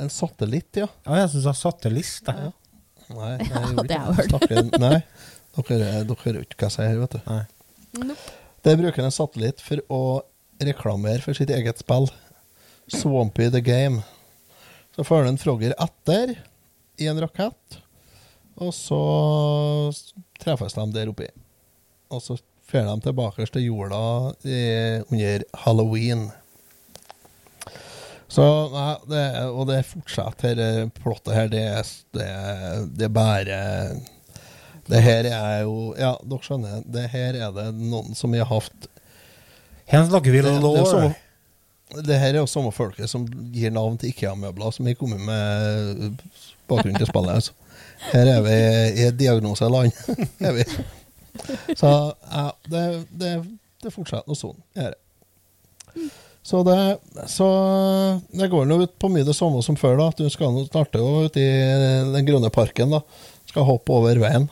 En 0.00 0.08
satellitt, 0.12 0.70
ja. 0.78 0.86
Ja, 1.04 1.16
jeg 1.24 1.32
syns 1.32 1.42
du 1.42 1.48
sa 1.48 1.54
satellist. 1.58 2.28
Ja. 2.30 2.52
Nei, 3.10 3.32
jeg 3.40 3.50
gjorde 3.50 3.84
ikke 3.84 3.98
har 3.98 4.20
jeg 4.22 4.30
hørt. 4.30 4.78
Nei, 4.80 5.00
dere, 5.58 5.88
hører 6.22 6.44
ikke 6.46 6.60
hva 6.62 6.68
jeg 6.68 6.76
sier, 6.76 7.00
vet 7.02 7.16
du. 7.16 7.20
Nei. 7.26 8.16
Der 8.64 8.78
bruker 8.78 9.02
han 9.02 9.08
en 9.10 9.16
satellitt 9.16 9.60
for 9.64 9.82
å 9.90 10.00
reklamere 10.62 11.24
for 11.24 11.34
sitt 11.36 11.50
eget 11.52 11.82
spill. 11.82 12.06
Swampy 12.90 13.48
the 13.50 13.60
Game. 13.64 14.04
Så 14.94 15.04
følger 15.06 15.30
han 15.32 15.40
Frogger 15.42 15.74
etter 15.80 16.36
i 17.00 17.06
en 17.10 17.20
rakett, 17.22 17.78
og 18.60 18.72
så 18.76 18.98
treffes 20.42 20.74
de 20.76 20.86
der 20.94 21.10
oppe. 21.12 21.30
Og 22.10 22.20
så 22.24 22.36
fer 22.70 22.86
de 22.86 22.94
tilbake 23.04 23.46
til 23.50 23.66
jorda 23.68 24.02
eh, 24.46 25.02
under 25.10 25.44
halloween. 25.64 26.28
Så 28.30 28.44
nei, 28.70 28.92
det, 29.10 29.22
Og 29.50 29.64
det 29.66 29.80
fortsetter, 29.88 30.54
dette 30.54 30.90
plottet 31.02 31.34
her, 31.34 31.48
det, 31.50 31.64
er- 31.66 31.88
det, 32.14 32.28
det 33.00 33.08
bare 33.10 33.56
Det 34.90 35.00
her 35.02 35.26
er 35.32 35.64
jo 35.64 35.90
Ja, 35.98 36.12
dere 36.22 36.46
skjønner, 36.46 36.84
det 36.86 37.08
her 37.10 37.40
er 37.40 37.56
det 37.56 37.66
noen 37.80 38.14
som 38.18 38.34
har 38.38 38.46
hatt 38.52 38.86
Her 39.90 40.06
snakker 40.06 40.30
vi 40.30 40.44
det, 40.46 40.54
det, 40.62 42.14
er 42.14 42.20
her 42.22 42.28
er 42.36 42.38
jo 42.38 42.46
samme 42.46 42.70
folket 42.70 43.10
som 43.10 43.24
gir 43.50 43.72
navn 43.74 43.96
til 43.98 44.12
IKEA-møbler, 44.12 44.70
som 44.70 44.86
har 44.86 44.94
kommet 44.94 45.18
med 45.26 46.20
bakgrunn 46.70 46.94
til 46.94 47.08
spillet. 47.08 47.40
Altså. 47.40 47.56
Her 48.12 48.30
er 48.36 48.44
vi 48.46 48.58
i 49.02 49.08
diagnoseland. 49.18 49.90
er 50.46 50.54
vi. 50.54 50.66
Så 51.76 51.90
ja, 51.90 52.46
det, 52.72 52.84
det, 53.20 53.32
det 53.84 53.92
fortsetter 53.94 54.28
noe 54.30 54.38
sånn. 54.38 54.58
Så 56.42 56.62
det, 56.64 56.76
så 57.28 57.46
det 58.32 58.48
går 58.50 58.64
nå 58.66 58.78
ut 58.82 58.94
på 58.98 59.10
mye 59.12 59.26
det 59.26 59.34
samme 59.36 59.60
som 59.62 59.76
før. 59.78 59.98
da, 60.00 60.08
at 60.10 60.18
Du 60.22 60.30
skal 60.32 60.54
nå 60.54 60.64
starte 60.68 60.98
jo 61.02 61.26
ute 61.28 61.42
i 61.42 61.50
den 62.14 62.26
grønne 62.26 62.50
parken. 62.54 62.90
da, 62.96 63.02
Skal 63.50 63.68
hoppe 63.68 63.92
over 63.92 64.18
veien. 64.22 64.48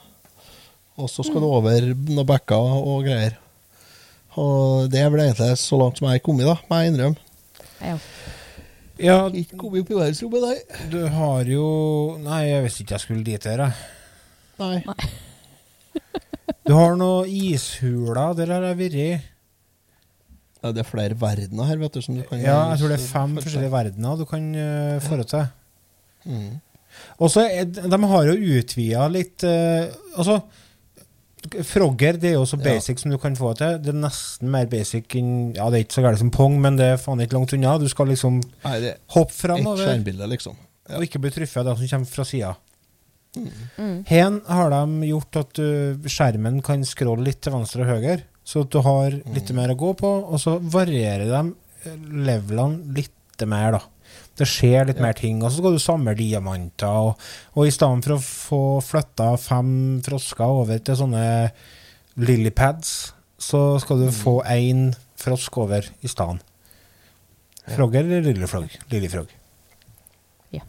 Og 0.98 1.08
så 1.10 1.22
skal 1.24 1.40
du 1.42 1.46
over 1.48 1.92
noen 1.94 2.26
bekker 2.28 2.74
og 2.82 3.04
greier. 3.06 3.38
Og 4.38 4.88
det 4.92 5.00
er 5.02 5.10
vel 5.10 5.24
egentlig 5.24 5.54
så 5.58 5.78
langt 5.80 5.98
som 5.98 6.06
jeg 6.08 6.18
har 6.20 6.24
kommet, 6.26 6.46
da, 6.46 6.58
må 6.68 6.78
jeg 6.82 6.92
innrømme. 6.92 7.16
Ja. 7.82 7.96
Ja, 8.98 9.16
Ikke 9.30 9.56
kommet 9.60 9.84
opp 9.84 9.90
i 9.94 9.98
verdensrommet, 9.98 10.42
nei. 10.42 10.86
du 10.90 10.98
har 11.14 11.46
jo 11.46 11.66
Nei, 12.18 12.40
jeg 12.48 12.64
visste 12.64 12.82
ikke 12.82 12.96
jeg 12.96 13.04
skulle 13.04 13.26
dit 13.26 13.44
her, 13.46 13.62
jeg. 13.62 13.72
nei. 14.58 15.08
Du 16.68 16.74
har 16.76 16.96
noen 17.00 17.28
ishuler, 17.32 18.34
der 18.36 18.52
har 18.52 18.66
jeg 18.70 18.78
vært. 18.82 19.26
Ja, 20.58 20.72
det 20.74 20.82
er 20.82 20.88
flere 20.88 21.16
verdener 21.18 21.68
her, 21.70 21.78
vet 21.80 21.94
du. 21.94 22.02
Som 22.04 22.18
du 22.18 22.24
kan 22.26 22.40
Ja, 22.42 22.70
jeg 22.72 22.80
tror 22.80 22.92
det 22.92 22.98
er 22.98 23.06
fem 23.06 23.36
forskjellige 23.38 23.72
verdener 23.72 24.18
du 24.18 24.24
kan 24.28 24.48
uh, 24.58 24.98
foreta 25.04 25.44
til. 25.46 25.52
Mm. 26.28 26.56
Og 27.22 27.30
så 27.30 27.44
De 27.78 27.98
har 28.10 28.26
jo 28.26 28.56
utvida 28.58 29.04
litt 29.12 29.44
uh, 29.46 29.86
Altså, 30.18 30.40
Frogger 31.64 32.18
det 32.18 32.32
er 32.32 32.34
jo 32.34 32.44
så 32.50 32.58
Ja. 32.58 32.64
basic 32.74 32.98
som 33.00 33.12
du 33.14 33.18
kan 33.22 33.36
få 33.38 33.54
til. 33.56 33.78
Det 33.78 33.94
er 33.94 34.00
nesten 34.02 34.50
mer 34.50 34.66
basic 34.66 35.14
enn 35.16 35.54
Ja, 35.56 35.70
det 35.70 35.78
er 35.78 35.84
ikke 35.86 36.00
så 36.00 36.02
gærent 36.02 36.18
som 36.18 36.32
pong, 36.34 36.58
men 36.60 36.76
det 36.76 36.84
er 36.92 36.96
faen 37.00 37.22
ikke 37.22 37.38
langt 37.38 37.54
unna. 37.54 37.78
Du 37.78 37.88
skal 37.88 38.10
liksom 38.10 38.42
Nei, 38.64 38.94
hoppe 39.14 39.32
framover 39.32 39.94
Liksom. 39.94 40.28
liksom. 40.34 40.56
og 40.90 41.02
ikke 41.06 41.20
bli 41.22 41.30
truffet 41.30 41.62
av 41.62 41.70
det 41.70 41.78
som 41.78 41.88
kommer 41.98 42.10
fra 42.10 42.24
sida. 42.24 42.56
Mm. 43.78 43.98
Her 44.08 44.40
har 44.48 44.72
de 44.74 45.10
gjort 45.10 45.38
at 45.40 45.52
du, 45.58 46.08
skjermen 46.10 46.60
kan 46.64 46.84
scrolle 46.86 47.26
litt 47.28 47.40
til 47.44 47.54
venstre 47.54 47.84
og 47.84 47.92
høyre, 47.92 48.18
så 48.48 48.64
at 48.64 48.72
du 48.72 48.80
har 48.84 49.14
litt 49.34 49.52
mer 49.56 49.74
å 49.74 49.78
gå 49.78 49.92
på, 49.98 50.10
og 50.28 50.40
så 50.42 50.56
varierer 50.58 51.28
de 51.28 51.42
eh, 51.84 51.96
levelene 52.28 52.96
litt 52.96 53.46
mer, 53.46 53.78
da. 53.78 53.82
Det 54.38 54.46
skjer 54.46 54.88
litt 54.88 55.00
mer 55.02 55.16
ting, 55.18 55.40
og 55.42 55.50
så 55.50 55.60
skal 55.60 55.74
du 55.74 55.82
samle 55.82 56.14
diamanter, 56.18 57.10
og, 57.10 57.28
og 57.58 57.68
i 57.68 57.74
stedet 57.74 58.06
for 58.06 58.16
å 58.16 58.22
få 58.22 58.62
flytta 58.86 59.32
fem 59.42 59.72
frosker 60.06 60.60
over 60.62 60.82
til 60.82 60.98
sånne 60.98 61.24
lilypads, 62.18 62.94
så 63.38 63.62
skal 63.82 64.02
du 64.02 64.08
få 64.14 64.40
én 64.50 64.88
frosk 65.18 65.58
over 65.62 65.86
i 66.02 66.10
stedet. 66.10 66.42
Frogger 67.68 68.06
eller 68.06 68.24
lillefrog? 68.24 68.72
Lillefrog. 68.90 69.34
Ja. 70.54 70.62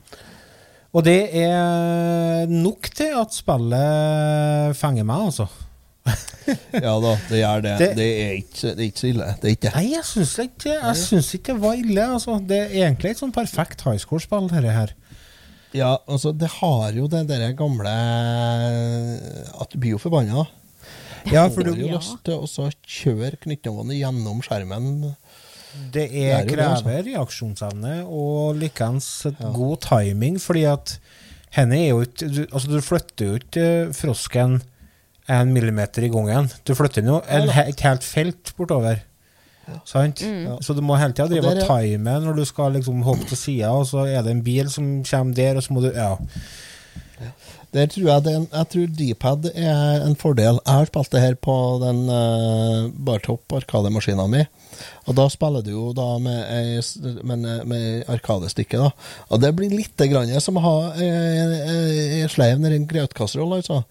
Og 0.90 1.04
det 1.06 1.20
er 1.38 2.50
nok 2.50 2.88
til 2.98 3.12
at 3.20 3.36
spillet 3.36 4.78
fenger 4.80 5.06
meg, 5.06 5.28
altså. 5.30 5.46
Ja 6.74 6.96
da, 7.04 7.12
det 7.30 7.42
gjør 7.44 7.62
det. 7.62 7.74
Det- 7.78 7.90
Det, 8.00 8.08
er, 8.24 8.32
ikke, 8.40 8.72
det 8.74 8.80
er 8.80 8.88
ikke 8.88 9.02
så 9.04 9.10
ille. 9.12 9.28
Det 9.42 9.46
er 9.52 9.54
ikke. 9.58 9.72
Nei, 9.76 9.84
jeg 9.94 10.06
syns 10.10 10.32
ikke, 10.42 10.72
jeg 10.80 10.98
syns 11.04 11.30
ikke 11.38 11.54
det 11.54 11.62
var 11.62 11.76
ille. 11.78 12.06
Altså. 12.16 12.40
Det 12.50 12.58
er 12.64 12.74
egentlig 12.88 13.12
et 13.14 13.22
sånn 13.22 13.36
perfekt 13.36 13.84
high 13.86 14.00
score-spill, 14.02 14.50
dette 14.50 14.74
her. 14.74 14.96
Ja, 15.78 15.92
altså, 16.10 16.32
det 16.34 16.50
har 16.56 16.96
jo 16.98 17.06
det 17.12 17.28
der 17.30 17.52
gamle 17.54 17.92
At 19.62 19.70
du 19.70 19.78
blir 19.78 19.94
jo 19.94 20.02
forbanna. 20.02 20.48
Ja, 21.30 21.44
for 21.52 21.62
du, 21.68 21.76
har 21.76 22.00
lyst 22.00 22.24
til 22.26 22.40
å 22.40 22.70
kjøre 22.90 23.36
knyttnevene 23.44 23.98
gjennom 24.00 24.40
skjermen. 24.42 25.12
Det 25.94 26.08
er 26.10 26.46
det, 26.48 26.60
altså. 26.60 26.84
krever 26.84 27.04
reaksjonsevne 27.12 27.96
og 28.06 28.58
likeens 28.58 29.08
et 29.30 29.42
god 29.54 29.78
timing, 29.86 30.40
fordi 30.42 30.64
at 30.70 30.96
henne 31.56 31.78
er 31.78 31.90
jo 31.92 32.02
ikke 32.06 32.48
Altså, 32.52 32.68
du 32.72 32.82
flytter 32.82 33.26
jo 33.26 33.38
ikke 33.40 33.66
eh, 33.66 33.94
frosken 33.94 34.60
en 35.30 35.54
millimeter 35.54 36.08
i 36.08 36.10
gangen. 36.10 36.50
Du 36.66 36.74
flytter 36.74 37.06
jo 37.06 37.20
Ja 37.30 37.68
et 37.68 37.86
helt 37.86 38.04
felt 38.04 38.54
bortover. 38.58 39.04
Sant? 39.86 40.24
Så 40.66 40.74
du 40.74 40.82
må 40.82 40.98
hele 40.98 41.14
tida 41.14 41.28
drive 41.30 41.52
Og 41.52 41.60
time 41.68 42.16
når 42.24 42.40
du 42.40 42.46
skal 42.50 42.74
liksom 42.74 43.04
hoppe 43.06 43.28
til 43.30 43.38
sida, 43.38 43.70
og 43.70 43.86
så 43.86 44.08
er 44.10 44.24
det 44.26 44.34
en 44.34 44.44
bil 44.44 44.70
som 44.74 45.04
kommer 45.06 45.38
der, 45.38 45.60
og 45.60 45.64
så 45.64 45.74
må 45.74 45.84
du 45.86 45.92
Ja. 45.94 46.16
Der 47.76 47.86
tror 47.86 48.08
jeg, 48.10 48.24
det 48.26 48.32
er 48.34 48.38
en, 48.40 48.48
jeg 48.50 48.70
tror 48.74 48.86
D-pad 48.98 49.44
er 49.54 50.02
en 50.08 50.16
fordel. 50.18 50.58
Jeg 50.66 50.74
har 50.80 50.88
spilt 50.90 51.12
det 51.14 51.22
her 51.22 51.36
på 51.38 51.56
den 51.84 52.00
uh, 52.10 52.88
Bartop 53.06 53.54
arkademaskina 53.54 54.26
mi. 54.32 54.42
Og 55.06 55.14
da 55.18 55.28
spiller 55.30 55.62
du 55.66 55.70
jo 55.76 55.92
da 55.94 56.08
med, 56.24 56.40
ei 56.56 56.80
s- 56.82 56.96
med, 57.22 57.46
med 57.70 58.10
arkadestikke, 58.10 58.80
da. 58.82 58.90
Og 59.30 59.42
det 59.44 59.52
blir 59.58 59.70
litt 59.76 60.02
grann 60.10 60.32
som 60.42 60.58
å 60.58 60.64
ha 60.66 60.76
ei 60.98 62.24
sleiv 62.34 62.58
nedi 62.64 62.80
en 62.82 62.88
grøtkasseroll, 62.90 63.60
altså. 63.60 63.84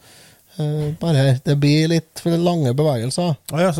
Uh, 0.58 0.88
bare 0.98 1.20
her. 1.22 1.36
Det 1.46 1.54
blir 1.62 1.86
litt 1.92 2.18
for 2.24 2.34
lange 2.34 2.72
bevegelser. 2.74 3.36
Oh, 3.54 3.60
ja. 3.62 3.70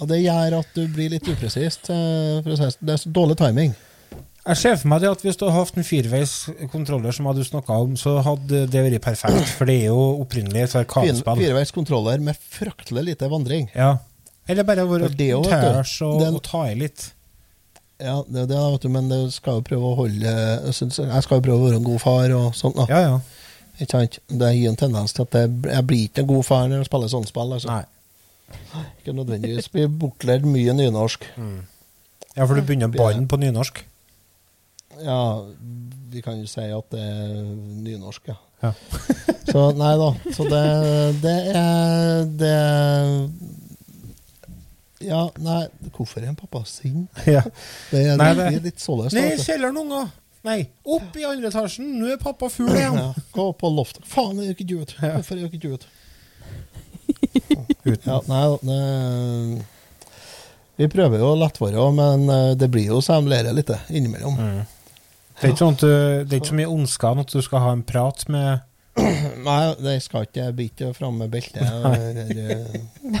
Og 0.00 0.04
det 0.10 0.20
gjør 0.20 0.58
at 0.60 0.74
du 0.76 0.82
blir 0.92 1.14
litt 1.16 1.28
upresist. 1.32 1.88
eh, 1.88 2.42
det. 2.44 2.74
Det 2.80 2.92
er 2.92 3.00
så 3.06 3.12
dårlig 3.16 3.38
timing. 3.40 3.72
Jeg 4.50 4.58
ser 4.58 4.76
for 4.80 4.90
meg 4.90 5.02
det 5.04 5.10
at 5.12 5.22
hvis 5.22 5.36
du 5.38 5.44
hadde 5.46 5.56
hatt 5.60 5.76
en 5.78 5.86
fireveis 5.86 6.32
kontroller, 6.72 7.14
som 7.14 7.28
du 7.36 7.42
snakka 7.46 7.76
om, 7.84 7.92
så 8.00 8.16
hadde 8.26 8.64
det 8.72 8.82
vært 8.86 9.02
perfekt. 9.04 9.52
For 9.58 9.68
det 9.70 9.76
er 9.84 9.88
jo 9.92 10.00
opprinnelig 10.24 10.64
et 10.66 10.74
arkadespill. 10.82 11.38
Fireveis 11.44 11.70
kontroller 11.76 12.18
med 12.24 12.38
fryktelig 12.50 13.04
lite 13.12 13.28
vandring. 13.30 13.68
Ja. 13.76 13.92
Eller 14.50 14.66
bare 14.66 14.82
være 14.90 15.10
tørs 15.14 15.92
du, 16.00 16.06
og, 16.08 16.20
den- 16.24 16.34
og 16.34 16.42
ta 16.42 16.64
i 16.70 16.74
litt. 16.74 17.12
Ja, 18.00 18.22
det 18.26 18.48
det, 18.48 18.56
vet 18.56 18.80
du, 18.82 18.88
men 18.88 19.08
det 19.12 19.18
skal 19.36 19.58
jo 19.60 19.62
prøve 19.66 19.90
å 19.90 19.96
holde 19.98 20.24
Jeg, 20.24 20.72
synes, 20.74 20.96
jeg 20.98 21.22
skal 21.26 21.36
jo 21.36 21.44
prøve 21.44 21.58
å 21.60 21.66
være 21.68 21.76
en 21.82 21.84
god 21.84 22.00
far 22.00 22.32
og 22.32 22.54
sånt. 22.56 22.74
Da. 22.80 22.86
Ja, 22.88 23.00
ja. 23.04 23.20
Ikke 23.80 23.90
sant? 23.92 24.18
Det 24.28 24.48
gir 24.56 24.70
en 24.70 24.76
tendens 24.80 25.12
til 25.16 25.22
at 25.28 25.36
jeg, 25.36 25.52
jeg 25.68 25.86
blir 25.86 26.06
ikke 26.08 26.24
en 26.24 26.30
god 26.32 26.44
far 26.48 26.66
når 26.68 26.80
jeg 26.82 26.88
spiller 26.88 27.12
sånne 27.12 27.28
spill. 27.30 27.52
Altså. 27.58 27.68
Nei. 27.76 27.84
Ikke 29.02 29.14
nødvendigvis. 29.14 29.68
Blir 29.72 29.92
bortlært 30.00 30.48
mye 30.48 30.72
nynorsk. 30.80 31.28
Ja, 31.38 32.46
for 32.46 32.56
du 32.56 32.62
begynner 32.64 32.88
å 32.90 32.96
banne 32.96 33.28
på 33.30 33.38
nynorsk. 33.40 33.84
Ja, 34.98 35.46
vi 36.10 36.22
kan 36.22 36.40
jo 36.40 36.48
si 36.50 36.64
at 36.74 36.90
det 36.92 37.00
er 37.00 37.34
nynorsk, 37.86 38.30
ja. 38.32 38.36
Ja. 38.60 38.72
Så 39.50 39.62
nei 39.72 39.94
da. 39.96 40.10
Så 40.36 40.44
det, 40.44 40.64
det 41.22 41.36
er 41.56 42.26
Det 42.38 42.50
Ja, 45.08 45.22
nei, 45.40 45.62
hvorfor 45.94 46.20
er 46.20 46.28
en 46.28 46.36
pappa 46.36 46.60
sint? 46.68 47.08
Ja. 47.24 47.40
Det 47.90 48.02
er, 48.04 48.18
Nei, 48.20 48.34
blir 48.36 48.66
litt 48.66 48.82
således. 48.82 49.16
Ned 49.16 49.38
i 49.38 49.44
kjelleren, 49.46 49.78
unger! 49.80 50.10
Nei, 50.44 50.58
opp 50.88 51.16
i 51.20 51.24
andre 51.28 51.48
etasjen! 51.48 51.88
Nå 52.00 52.10
er 52.12 52.20
pappa 52.20 52.50
full 52.52 52.68
igjen! 52.74 52.98
Ja, 53.00 53.24
gå 53.32 53.46
på 53.56 53.70
loftet. 53.72 54.04
Faen, 54.08 54.38
jeg 54.40 54.52
gjør 54.52 54.60
ikke 54.66 54.82
ut. 54.82 54.94
Hvorfor 55.00 55.40
gjør 55.40 55.56
ikke 55.56 55.72
ut? 55.76 55.88
Uten. 57.84 58.06
Ja, 58.06 58.18
nei, 58.28 58.44
det, 58.68 58.78
vi 60.80 60.88
prøver 60.88 61.20
jo 61.20 61.32
å 61.34 61.38
lettvære, 61.40 61.86
men 61.96 62.28
eh, 62.32 62.52
det 62.60 62.70
blir 62.72 62.86
jo 62.88 63.00
lærer 63.28 63.52
litt 63.56 63.72
innimellom. 63.88 64.36
innimellom. 64.36 64.79
Det 65.40 65.46
er 65.48 65.54
ikke 65.54 65.62
sånn 65.62 65.76
at 65.78 65.84
du, 65.84 65.92
det 66.28 66.34
er 66.34 66.40
ikke 66.42 66.52
så 66.52 66.58
mye 66.58 66.72
ondskap 66.74 67.20
at 67.22 67.32
du 67.32 67.40
skal 67.44 67.62
ha 67.64 67.70
en 67.72 67.86
prat 67.88 68.26
med 68.28 68.66
Nei, 69.46 69.60
det 69.80 69.94
skal 70.04 70.26
ikke 70.26 70.42
jeg 70.50 70.68
ikke 70.68 70.90
fram 70.96 71.20
med 71.22 71.30
beltet. 71.32 71.62
nei. 71.64 73.20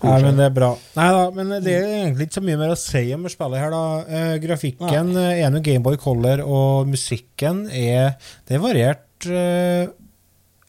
Nei, 0.00 0.16
men 0.22 0.38
det 0.38 0.46
er 0.46 0.52
bra. 0.54 0.70
Nei 0.96 1.06
da, 1.12 1.22
men 1.34 1.50
det 1.64 1.72
er 1.76 1.86
egentlig 2.02 2.28
ikke 2.28 2.38
så 2.38 2.42
mye 2.46 2.58
mer 2.60 2.72
å 2.72 2.78
si 2.78 3.02
om 3.14 3.26
spillet 3.30 3.60
her, 3.60 3.72
da. 3.74 3.80
Eh, 4.06 4.34
grafikken 4.42 5.10
eh, 5.18 5.40
er 5.44 5.50
nå 5.52 5.60
Gameboy 5.64 5.98
Color, 6.00 6.42
og 6.46 6.88
musikken 6.88 7.66
er 7.68 8.14
Det 8.48 8.56
er 8.56 8.62
variert 8.62 9.26
eh, 9.28 9.90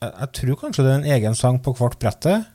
jeg, 0.02 0.30
tror 0.40 0.58
kanskje 0.64 0.84
det 0.86 0.92
er 0.92 1.00
en 1.00 1.12
egen 1.16 1.38
sang 1.38 1.60
på 1.64 1.76
hvert 1.78 2.00
brettet. 2.02 2.48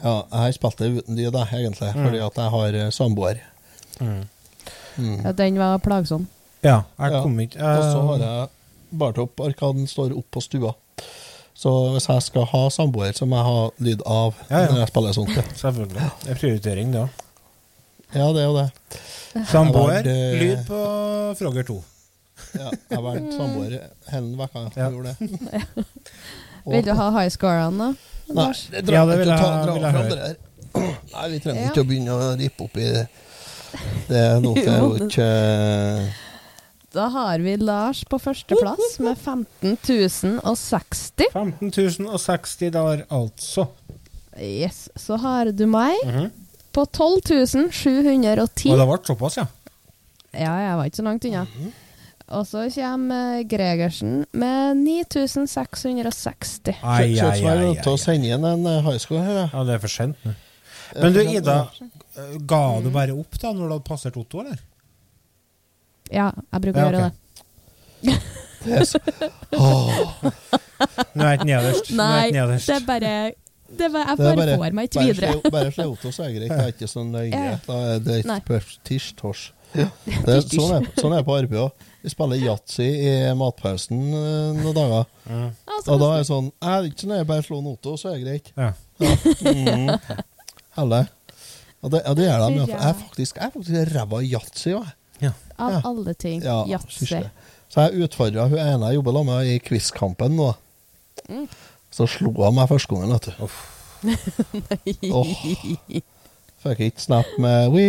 Ja, 0.00 0.12
jeg 0.22 0.38
har 0.38 0.52
spilt 0.56 0.78
det 0.80 0.90
uten 1.00 1.18
de, 1.18 1.26
da, 1.34 1.42
egentlig, 1.50 1.90
Mm. 1.90 2.04
fordi 2.06 2.20
at 2.24 2.38
jeg 2.38 2.54
har 2.54 2.78
eh, 2.84 2.92
samboer. 2.94 3.40
Mm. 4.00 4.22
Ja, 5.24 5.32
den 5.32 5.58
var 5.58 5.78
plagsom. 5.78 6.26
Ja, 6.62 6.82
jeg 6.98 7.12
Ja. 7.12 7.22
kom 7.22 7.38
ikke 7.40 7.58
Og 7.60 7.82
så 7.92 8.00
har 8.06 8.18
jeg 8.18 8.48
bartopparkaden 9.00 9.86
står 9.88 10.16
opp 10.18 10.26
på 10.30 10.42
stua. 10.42 10.74
Så 11.54 11.70
hvis 11.94 12.06
jeg 12.08 12.22
skal 12.22 12.44
ha 12.44 12.68
samboer, 12.72 13.12
så 13.16 13.26
må 13.28 13.36
jeg 13.36 13.44
ha 13.44 13.70
lyd 13.78 14.02
av 14.06 14.34
Ja, 14.50 14.60
ja. 14.64 14.66
når 14.72 14.78
jeg 14.84 14.88
spiller 14.88 15.12
sånt. 15.12 15.56
Selvfølgelig. 15.60 16.10
Det 16.24 16.30
er 16.30 16.34
prioritering, 16.40 16.92
det 16.92 17.00
òg. 17.00 17.08
Ja, 18.14 18.32
det 18.32 18.42
er 18.42 18.46
jo 18.48 18.56
det. 18.56 18.70
Samboer, 19.46 19.98
eh, 20.06 20.40
lyd 20.40 20.64
på 20.66 20.78
Frogger 21.38 21.62
2. 21.68 21.82
Ja, 22.54 22.70
jeg 22.90 22.96
har 22.98 23.02
vært 23.04 23.32
samboer 23.36 23.74
hele 24.10 24.34
uka. 24.34 24.48
Ja. 24.54 24.68
Jeg 24.76 24.92
gjorde 24.92 25.16
det. 25.20 25.84
Og- 26.64 26.72
Vil 26.74 26.84
du 26.84 26.94
ha 26.94 27.10
high 27.10 27.28
scorene, 27.30 27.78
da? 27.78 27.94
Nei, 28.34 28.52
det 28.70 28.86
det 28.86 28.94
Ja, 28.94 29.04
det 29.06 29.18
vil 29.18 29.28
jeg, 29.28 29.38
ta- 29.38 29.64
dra 29.64 29.72
vil 29.74 29.82
jeg 29.82 29.92
høre. 29.92 30.36
Nei, 31.14 31.28
vi 31.30 31.38
trenger 31.40 31.62
Ja. 31.62 31.68
ikke 31.70 31.82
å 31.84 31.88
begynne 31.88 32.10
å 32.16 32.38
rippe 32.38 32.64
opp 32.64 32.76
i 32.76 32.80
det. 32.94 33.08
Det 34.08 34.18
er 34.18 34.40
noe 34.42 34.58
er 34.58 34.80
jo 34.82 35.06
ikke 35.06 35.26
Da 36.92 37.04
har 37.14 37.38
vi 37.44 37.52
Lars 37.56 38.00
på 38.10 38.18
førsteplass 38.18 38.96
med 39.04 39.18
15 39.18 39.76
060. 39.86 41.28
15 41.32 41.70
060 42.18 42.70
dollar, 42.74 43.04
altså. 43.14 43.68
Yes. 44.40 44.88
Så 44.98 45.16
har 45.22 45.52
du 45.52 45.66
meg 45.70 45.94
Mhm. 46.06 46.30
på 46.72 46.84
12 46.90 47.70
710. 47.70 48.72
Og 48.72 48.78
det 48.78 48.88
ble 48.88 48.98
såpass, 49.06 49.36
ja. 49.38 49.46
Ja, 50.32 50.54
jeg 50.62 50.76
var 50.78 50.84
ikke 50.90 50.96
så 51.02 51.06
langt 51.06 51.24
unna. 51.24 51.44
Mhm. 51.46 51.72
Og 52.30 52.44
så 52.46 52.68
kommer 52.74 53.42
Gregersen 53.42 54.24
med 54.32 54.76
9660. 54.76 56.76
Ai, 56.82 56.84
ai, 56.84 57.18
ai, 57.18 57.26
ai, 57.26 57.40
jeg 57.40 57.78
ai, 57.78 57.82
å 57.90 57.96
sende 57.98 58.26
inn 58.30 58.44
en 58.46 58.66
eh, 58.70 58.82
high 58.86 58.98
school 59.02 59.18
her. 59.18 59.34
jeg. 59.34 59.50
Ja, 59.52 59.64
det 59.66 59.74
er 59.74 59.78
for 59.82 59.88
sent. 59.88 60.16
Men 60.96 61.12
du, 61.14 61.20
Ida, 61.22 61.56
ja. 61.78 61.88
eh, 62.18 62.36
ga 62.50 62.62
du 62.82 62.90
bare 62.94 63.14
opp 63.14 63.38
da 63.40 63.52
når 63.54 63.62
du 63.66 63.74
hadde 63.76 63.86
passert 63.86 64.16
Otto, 64.20 64.40
eller? 64.42 64.58
Ja, 66.10 66.30
jeg 66.50 66.64
bruker 66.64 66.80
Ja, 66.80 66.86
å 66.86 66.90
gjøre 66.90 67.10
det. 67.10 67.16
Åh, 69.56 70.00
Nå 71.14 71.24
er 71.24 71.30
jeg 71.30 71.38
ikke 71.38 71.48
nederst. 71.50 71.92
Nå 71.92 72.02
er 72.02 72.10
Nei, 72.10 72.26
ikke 72.26 72.36
nederst. 72.40 72.66
det 72.70 72.76
er 72.76 72.84
bare 72.88 73.14
det 73.70 73.86
er 73.86 73.92
bare, 73.94 74.08
Jeg 74.10 74.18
det 74.18 74.36
bare, 74.40 74.54
får 74.58 74.74
meg 74.74 74.88
ikke 74.88 75.02
videre. 75.06 75.50
Bare 75.54 75.70
slå 75.70 75.84
Otto, 75.92 76.10
så 76.10 76.24
er 76.24 76.32
det 76.32 76.40
greit. 76.40 76.50
Det 76.50 76.64
er 76.64 76.72
ikke 76.74 76.88
så 76.90 77.04
nøye. 77.06 77.42
Da 77.68 77.76
er 77.92 78.00
det 78.02 78.16
Nei. 78.26 78.38
tirsj-tors. 78.88 79.44
Det 79.70 79.84
er, 79.86 80.40
sånn, 80.50 80.72
er, 80.80 80.88
sånn 80.98 81.12
er 81.14 81.20
jeg 81.20 81.26
på 81.28 81.36
arbeid 81.36 81.60
òg. 81.62 81.84
Vi 82.02 82.10
spiller 82.10 82.40
yatzy 82.42 82.88
i 83.06 83.12
matpausen 83.38 84.00
eh, 84.08 84.58
noen 84.58 84.74
dager. 84.74 85.06
Og 85.84 86.00
da 86.00 86.08
er 86.16 86.22
det 86.24 86.26
sånn 86.30 86.48
Jeg 86.50 86.72
er 86.72 86.88
ikke 86.88 87.04
så 87.04 87.10
nøye, 87.12 87.26
bare 87.28 87.44
slå 87.46 87.60
en 87.62 87.70
Otto, 87.70 87.94
så 88.00 88.10
er 88.10 88.18
det 88.18 88.24
greit. 88.26 88.50
Ja. 88.58 88.72
Mm. 89.46 89.94
Helle. 90.76 91.00
Og 91.82 91.90
det, 91.94 92.02
ja, 92.04 92.12
det 92.14 92.24
gjør 92.26 92.42
de. 92.44 92.54
ja. 92.54 92.64
Ja. 92.66 92.66
Jeg 92.76 92.88
er 92.90 92.98
faktisk, 93.00 93.36
jeg 93.36 93.46
er 93.46 93.52
faktisk 93.54 93.94
ræva 93.96 94.20
i 94.22 94.30
yatzy 94.34 94.74
òg. 94.76 94.90
Av 95.60 95.72
Ja. 95.74 95.80
alle 95.84 96.14
ting. 96.16 96.42
Ja, 96.42 96.62
Yatzy. 96.64 97.04
Så 97.70 97.82
jeg 97.84 98.00
utfordra 98.06 98.46
hun 98.48 98.58
ene 98.58 98.86
jeg 98.88 98.96
jobber 98.96 99.12
sammen 99.12 99.34
med 99.36 99.46
i 99.52 99.58
quizkampen 99.60 100.36
nå. 100.38 100.46
Mm. 101.28 101.44
Så 101.92 102.06
slo 102.08 102.32
hun 102.32 102.54
meg 102.56 102.68
første 102.70 102.88
gangen, 102.94 103.12
vet 103.12 103.28
du. 103.28 105.12
Åh. 105.12 105.34
Fikk 106.60 106.80
ikke 106.86 107.00
snap 107.04 107.28
med 107.40 107.68
We 107.72 107.84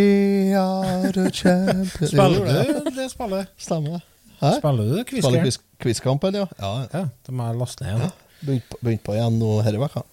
are 0.60 1.12
the 1.16 1.30
champions. 1.32 2.10
Spiller 2.12 2.84
du 2.86 2.92
det 2.96 3.08
spillet? 3.12 3.48
Stemmer. 3.60 4.04
Hæ? 4.42 4.52
Spiller 4.60 4.92
du 4.92 5.04
Quizkampen? 5.08 5.42
Quiz, 5.46 5.58
quizkampen, 5.82 6.36
ja. 6.36 6.46
ja. 6.60 6.72
Ja, 6.94 7.06
det 7.28 7.34
må 7.36 7.48
jeg 7.50 7.60
laste 7.60 7.84
ned 7.88 7.96
igjen. 7.98 8.14
Begynt 8.42 8.70
på, 8.72 8.78
begynt 8.84 9.04
på 9.06 9.16
igjen 9.18 9.40
nå 9.40 9.50
denne 9.66 9.82
veka. 9.84 10.04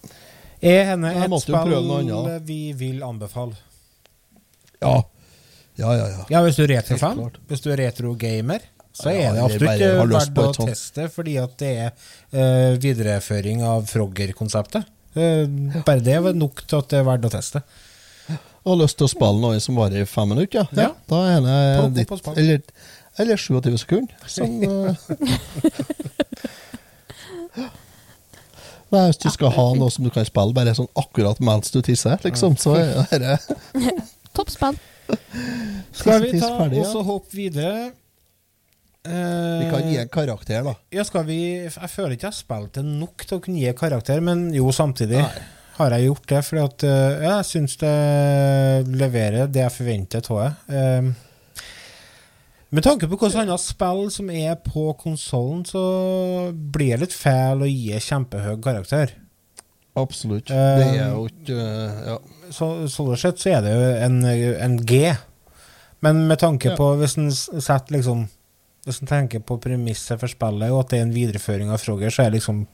Er 0.63 0.85
henne 0.93 1.11
et 1.15 1.41
spill 1.43 1.73
vi 2.47 2.73
vil 2.79 3.03
anbefale? 3.07 3.55
Ja. 4.81 5.03
Ja, 5.79 5.93
ja, 5.95 6.09
ja. 6.11 6.25
Ja, 6.33 6.41
hvis 6.43 6.57
du 6.59 6.65
er 6.65 6.73
retrofan, 6.75 7.21
hvis 7.47 7.61
du 7.63 7.71
er 7.71 7.77
retrogamer, 7.85 8.59
så 8.99 9.13
er 9.13 9.35
det 9.37 9.43
absolutt 9.45 10.11
verdt 10.11 10.39
å 10.43 10.47
teste, 10.67 11.05
fordi 11.15 11.37
at 11.39 11.53
det 11.61 11.71
er 11.85 11.91
uh, 12.35 12.75
videreføring 12.83 13.63
av 13.63 13.87
Frogger-konseptet. 13.87 14.83
Uh, 15.15 15.47
bare 15.87 16.03
det 16.03 16.19
var 16.25 16.35
nok 16.35 16.67
til 16.67 16.79
at 16.83 16.89
det 16.91 16.99
er 16.99 17.07
verdt 17.07 17.29
å 17.31 17.33
teste. 17.37 17.63
Og 18.67 18.75
har 18.75 18.81
lyst 18.83 18.99
til 18.99 19.07
å 19.07 19.13
spille 19.13 19.39
noe 19.41 19.61
som 19.63 19.79
varer 19.79 20.03
i 20.03 20.09
fem 20.09 20.29
minutter, 20.35 20.59
ja. 20.59 20.67
Ja. 20.89 20.93
Da 21.09 21.19
er 21.31 21.39
det 21.47 21.57
ditt. 22.03 22.11
Eller, 22.35 22.59
eller 23.23 23.37
27 23.39 23.79
sekunder. 23.85 24.15
Som, 24.27 24.59
eh, 24.67 24.95
Nei, 28.95 29.05
hvis 29.11 29.21
du 29.21 29.29
skal 29.33 29.53
ha 29.53 29.65
noe 29.77 29.93
som 29.93 30.07
du 30.07 30.11
kan 30.15 30.25
spille 30.25 30.55
bare 30.57 30.73
sånn 30.77 30.89
akkurat 30.97 31.41
mens 31.45 31.73
du 31.75 31.81
tisser, 31.85 32.17
liksom, 32.25 32.57
så 32.61 32.77
er 32.81 33.19
det 33.25 33.37
Toppspill. 34.37 34.79
Skal 35.97 36.25
vi 36.25 36.39
ta 36.41 36.53
og 36.69 36.87
så 36.89 37.03
hoppe 37.05 37.37
videre? 37.37 37.91
Eh, 39.09 39.61
Vi 39.63 39.69
kan 39.73 39.87
gi 39.89 39.97
en 40.01 40.11
karakter, 40.13 40.65
da. 40.67 40.75
Ja, 40.93 41.05
skal 41.07 41.25
vi 41.29 41.39
Jeg 41.65 41.73
føler 41.93 42.17
ikke 42.17 42.29
jeg 42.29 42.33
har 42.35 42.39
spilt 42.39 42.75
det 42.77 42.85
nok 42.87 43.25
til 43.25 43.39
å 43.39 43.45
kunne 43.45 43.63
gi 43.63 43.73
karakter, 43.79 44.21
men 44.25 44.49
jo, 44.57 44.69
samtidig 44.75 45.23
har 45.79 45.95
jeg 45.95 46.09
gjort 46.09 46.27
det, 46.33 46.43
at 46.65 46.85
eh, 46.89 47.25
ja, 47.25 47.37
jeg 47.39 47.49
syns 47.53 47.77
det 47.81 47.95
leverer 48.99 49.49
det 49.53 49.63
jeg 49.65 49.75
forventer 49.77 50.33
av 50.35 50.41
det. 50.43 51.15
Med 52.71 52.85
tanke 52.85 53.09
på 53.09 53.17
hvilke 53.17 53.41
andre 53.41 53.57
spill 53.63 54.11
som 54.13 54.29
er 54.31 54.59
på 54.61 54.91
konsollen, 55.01 55.63
så 55.65 55.81
blir 56.53 56.97
det 56.99 57.07
litt 57.07 57.17
feil 57.17 57.63
å 57.65 57.69
gi 57.69 57.97
kjempehøy 58.05 58.59
karakter. 58.65 59.15
Absolutt. 59.97 60.51
Eh, 60.53 60.79
Det 60.79 60.89
er 61.01 61.15
jo 61.15 61.25
ikke 61.31 61.55
eh, 61.59 62.03
Ja. 62.13 62.19
Så, 62.55 62.69
sånn 62.93 63.17
sett 63.19 63.41
så 63.43 63.51
er 63.57 63.63
det 63.65 63.73
jo 63.73 63.87
en, 64.07 64.19
en 64.25 64.77
G. 64.87 65.01
Men 66.05 66.27
med 66.29 66.39
tanke 66.39 66.71
Ja. 66.71 66.77
på 66.79 66.93
Hvis 67.01 67.17
en 67.19 67.33
setter 67.33 67.97
liksom 67.97 68.29
Hvis 68.87 69.01
en 69.03 69.09
tenker 69.11 69.41
på 69.43 69.57
premisset 69.61 70.21
for 70.21 70.29
spillet, 70.31 70.71
og 70.71 70.85
at 70.85 70.91
det 70.93 70.99
er 71.01 71.03
en 71.09 71.13
videreføring 71.17 71.73
av 71.75 71.81
Frogger, 71.83 72.11
så 72.15 72.23
er 72.23 72.31
det 72.31 72.39
liksom 72.39 72.67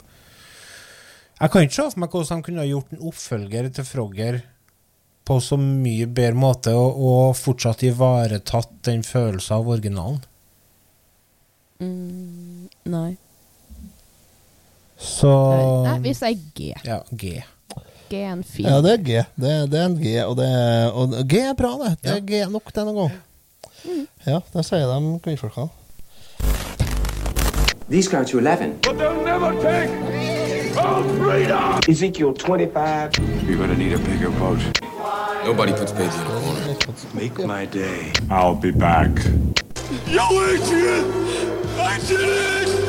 Jeg 1.41 1.51
kan 1.51 1.65
ikke 1.65 1.73
se 1.79 1.87
for 1.89 1.99
meg 2.03 2.09
hvordan 2.13 2.37
de 2.43 2.45
kunne 2.45 2.61
ha 2.61 2.69
gjort 2.69 2.93
en 2.93 3.01
oppfølger 3.09 3.71
til 3.73 3.83
Frogger 3.89 4.41
på 5.25 5.39
så 5.41 5.57
mye 5.57 6.05
bedre 6.07 6.37
måte, 6.37 6.73
og, 6.77 6.99
og 7.09 7.35
fortsatt 7.39 7.81
ivaretatt 7.87 8.71
den 8.85 9.01
følelsen 9.05 9.55
av 9.57 9.69
originalen. 9.73 10.19
Mm, 11.81 12.67
nei. 12.93 13.09
Så 15.01 15.31
Nei, 15.83 15.97
vi 16.05 16.13
sier 16.15 16.37
G. 16.55 16.69
Ja, 16.87 17.01
G. 17.11 17.41
G 18.09 18.19
er 18.21 18.29
en 18.35 18.43
fin. 18.47 18.67
Ja, 18.69 18.77
det 18.85 18.93
er 18.93 19.01
G. 19.03 19.23
Det, 19.35 19.49
er- 19.51 19.67
det 19.67 19.79
er 19.81 19.85
en 19.89 19.97
G, 19.99 20.13
og, 20.23 20.35
det 20.39 20.45
er, 20.47 20.91
og 20.93 21.17
G 21.27 21.41
er 21.41 21.57
bra, 21.57 21.73
det. 21.81 21.91
Det 22.05 22.13
er 22.15 22.21
G 22.29 22.43
nok 22.53 22.71
denne 22.77 22.93
gang. 22.95 23.17
Ja, 24.25 24.39
det 24.53 24.63
sier 24.65 24.87
de 24.89 25.17
kvinnfolkene. 25.25 25.69
These 27.89 28.09
go 28.09 28.23
to 28.23 28.39
11. 28.39 28.79
But 28.81 28.97
they'll 28.97 29.23
never 29.25 29.51
take 29.61 29.91
our 30.77 31.03
freedom! 31.17 31.79
Ezekiel 31.87 32.33
25. 32.33 33.17
You're 33.47 33.57
gonna 33.57 33.75
need 33.75 33.93
a 33.93 33.99
bigger 33.99 34.29
boat. 34.31 34.59
Nobody 35.43 35.73
puts 35.73 35.91
baby 35.91 36.13
in 36.13 36.21
a 36.21 36.39
corner. 36.39 36.75
Make 37.13 37.37
my 37.45 37.65
day. 37.65 38.11
I'll 38.29 38.55
be 38.55 38.71
back. 38.71 39.11
Yo, 40.07 40.25
Adrian! 40.49 41.05
I 41.79 41.99
did 42.07 42.19
it! 42.19 42.85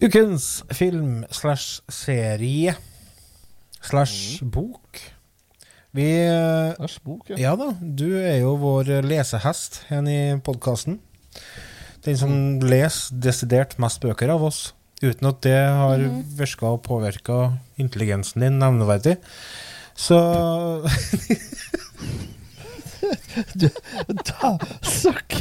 Ukens 0.00 0.62
film 0.74 1.24
slash 1.30 1.80
serie 1.88 2.74
slash 3.80 4.40
mm. 4.40 4.50
bok. 4.50 5.13
Vi 5.94 6.08
Æsj, 6.26 6.96
bok, 7.06 7.28
ja. 7.30 7.36
Ja 7.38 7.52
da, 7.58 7.68
du 7.78 8.08
er 8.18 8.40
jo 8.42 8.56
vår 8.58 8.88
lesehest 9.06 9.84
her 9.90 10.02
i 10.10 10.34
podkasten. 10.42 10.98
Den 12.04 12.18
som 12.18 12.32
leser 12.66 13.14
desidert 13.22 13.78
mest 13.78 14.02
bøker 14.02 14.32
av 14.34 14.42
oss. 14.50 14.72
Uten 15.04 15.28
at 15.30 15.38
det 15.46 15.54
har 15.54 16.02
virka 16.38 16.72
og 16.74 16.82
påvirka 16.86 17.38
intelligensen 17.80 18.42
din 18.42 18.58
nevneverdig. 18.58 19.16
Så 19.94 20.18
Da, 24.24 24.50
søkk! 24.82 25.38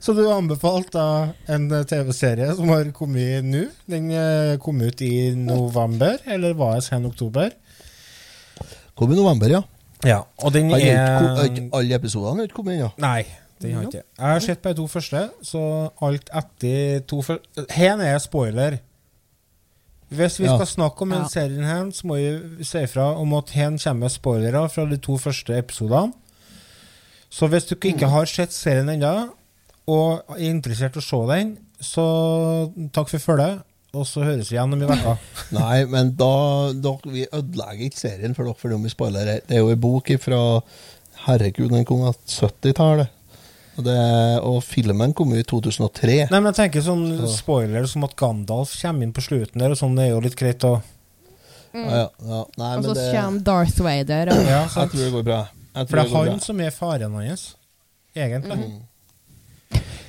Så 0.00 0.12
du 0.16 0.24
anbefalte 0.30 1.02
en 1.50 1.68
TV-serie 1.88 2.54
som 2.56 2.70
har 2.72 2.88
kommet 2.96 3.44
nå. 3.46 3.66
Den 3.90 4.08
eh, 4.14 4.56
kom 4.62 4.80
ut 4.82 5.02
i 5.04 5.34
november, 5.36 6.18
eller 6.24 6.56
var 6.58 6.78
det 6.78 6.86
sen 6.88 7.06
oktober? 7.08 7.52
Kom 8.96 9.12
i 9.12 9.16
november, 9.18 9.50
ja. 9.50 9.62
Ja, 10.04 10.18
og 10.44 10.52
den 10.52 10.70
er 10.70 10.76
ikke 11.48 11.68
Alle 11.72 11.94
episodene 11.96 12.42
har 12.42 12.48
ikke 12.48 12.58
kommet 12.60 12.76
ennå. 12.78 12.90
Nei, 13.00 13.24
Den 13.62 13.72
har 13.74 13.82
ikke 13.86 14.00
jeg. 14.02 14.04
Jeg 14.18 14.26
har 14.26 14.40
sett 14.44 14.62
bare 14.62 14.74
to 14.76 14.86
første, 14.90 15.22
så 15.42 15.60
alt 16.02 16.28
etter 16.34 17.00
to 17.08 17.22
første 17.22 17.64
Her 17.72 18.02
er 18.04 18.18
spoiler. 18.18 18.76
Hvis 20.14 20.36
vi 20.40 20.44
Ja. 20.44 20.56
skal 20.58 20.66
snakke 20.66 21.02
om 21.02 21.10
den 21.10 21.22
Ja. 21.22 21.28
serien 21.28 21.64
her, 21.64 21.84
så 21.90 22.04
må 22.06 22.14
vi 22.58 22.64
si 22.64 22.78
ifra 22.78 23.16
om 23.16 23.32
at 23.34 23.50
her 23.50 23.70
kommer 23.84 24.08
spoilere 24.08 24.68
fra 24.68 24.84
de 24.90 24.96
to 24.96 25.16
første 25.18 25.56
episodene. 25.58 26.12
Så 27.30 27.48
hvis 27.48 27.64
du 27.66 27.74
ikke 27.74 28.06
har 28.08 28.24
sett 28.26 28.52
serien 28.52 28.88
ennå, 28.88 29.30
og 29.88 30.22
er 30.28 30.34
interessert 30.52 30.96
i 30.96 31.00
å 31.00 31.02
se 31.02 31.16
den, 31.36 31.58
så 31.80 32.70
takk 32.92 33.08
for 33.08 33.18
følget, 33.18 33.62
og 33.94 34.06
så 34.08 34.24
høres 34.26 34.50
vi 34.50 34.56
igjen 34.58 34.72
om 34.74 34.82
en 34.82 34.90
uke. 34.92 35.16
Nei, 35.58 35.84
men 35.90 36.12
da, 36.18 36.30
da 36.74 36.92
Vi 37.06 37.26
ødelegger 37.30 37.86
ikke 37.88 38.00
serien 38.00 38.34
for 38.36 38.44
dere 38.48 38.58
fordi 38.60 38.74
om 38.78 38.82
vi 38.86 38.92
spoiler 38.92 39.30
her. 39.30 39.42
Det 39.46 39.58
er 39.58 39.62
jo 39.64 39.70
ei 39.72 39.78
bok 39.80 40.10
fra 40.22 40.40
Herregud, 41.24 41.70
den 41.72 41.86
kom 41.88 42.02
på 42.04 42.14
70-tallet. 42.28 43.12
Og, 43.76 43.82
det- 43.86 44.40
og 44.46 44.60
filmen 44.62 45.12
kom 45.18 45.32
jo 45.34 45.40
i 45.42 45.46
2003. 45.50 46.18
Nei, 46.30 46.38
men 46.40 46.50
jeg 46.52 46.58
tenker 46.60 46.84
sånn 46.86 47.06
Så- 47.24 47.32
spoiler 47.40 47.86
som 47.90 48.04
at 48.06 48.14
Gandalf 48.20 48.74
kommer 48.82 49.02
inn 49.02 49.12
på 49.16 49.24
slutten 49.24 49.58
der, 49.64 49.70
og 49.74 49.80
sånn, 49.80 49.96
det 49.98 50.04
er 50.06 50.12
jo 50.12 50.20
litt 50.22 50.36
greit 50.38 50.62
å 50.68 50.76
mm. 51.74 51.88
ja, 51.88 52.04
ja. 52.28 52.44
Nei, 52.60 52.70
Og 52.78 52.84
så 52.84 52.94
det, 53.00 53.08
kommer 53.16 53.40
Darth 53.48 53.80
Vader. 53.82 54.30
Og, 54.30 54.44
Ja, 54.46 54.60
jeg 54.68 54.90
tror 54.92 55.00
det 55.02 55.12
går 55.16 55.26
bra. 55.26 55.40
Jeg 55.74 55.88
For 55.90 55.96
det 55.98 56.04
er 56.04 56.14
han 56.14 56.28
bra. 56.28 56.38
som 56.44 56.60
er 56.62 56.70
faren 56.70 57.16
hans, 57.18 57.46
egentlig. 58.14 58.68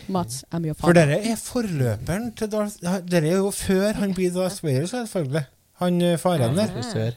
Mats, 0.08 0.44
I'm 0.54 0.66
your 0.68 0.78
For 0.80 0.96
dere 0.96 1.18
er 1.20 1.40
forløperen 1.40 2.32
til 2.38 2.52
Darth 2.52 2.78
Dere 3.10 3.32
er 3.32 3.40
jo 3.40 3.52
før 3.52 4.02
han 4.02 4.14
blir 4.18 4.34
Darth 4.36 4.64
Vader, 4.64 4.86
selvfølgelig. 4.86 5.46
Han 5.82 6.02
eh, 6.02 6.20
faren 6.20 6.56
der. 6.58 7.16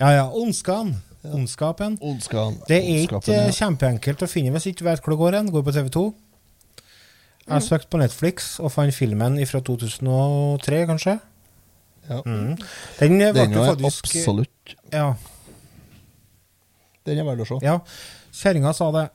Ja 0.00 0.10
ja, 0.10 0.26
Ondskan. 0.30 0.94
Ondskapen. 1.22 1.98
Ondskapen. 2.02 2.58
Det 2.68 2.76
er 2.76 3.02
ikke 3.04 3.20
ja. 3.30 3.46
eh, 3.46 3.54
kjempeenkelt 3.54 4.24
å 4.24 4.28
finne 4.30 4.50
hvis 4.54 4.66
du 4.66 4.72
ikke 4.72 4.88
vet 4.88 5.02
hvor 5.04 5.14
det 5.14 5.20
går 5.20 5.36
hen. 5.38 5.50
Går 5.54 5.66
på 5.66 5.74
TV2. 5.76 6.04
Jeg 7.42 7.66
søkte 7.66 7.90
på 7.90 7.98
Netflix 7.98 8.56
og 8.62 8.72
fant 8.74 8.94
filmen 8.94 9.38
fra 9.50 9.60
2003, 9.66 10.82
kanskje. 10.90 11.16
Ja. 12.08 12.18
Mm. 12.26 12.56
Den 12.98 13.18
ble 13.18 13.32
Den 13.34 13.54
er 13.54 13.68
faktisk 13.70 14.08
absolutt 14.10 14.74
Ja. 14.92 15.12
Den 17.06 17.18
er 17.18 17.26
verdt 17.26 17.42
å 17.44 17.48
se. 17.48 17.58
Ja, 17.62 17.78
kjerringa 18.34 18.72
sa 18.74 18.90
det. 18.94 19.08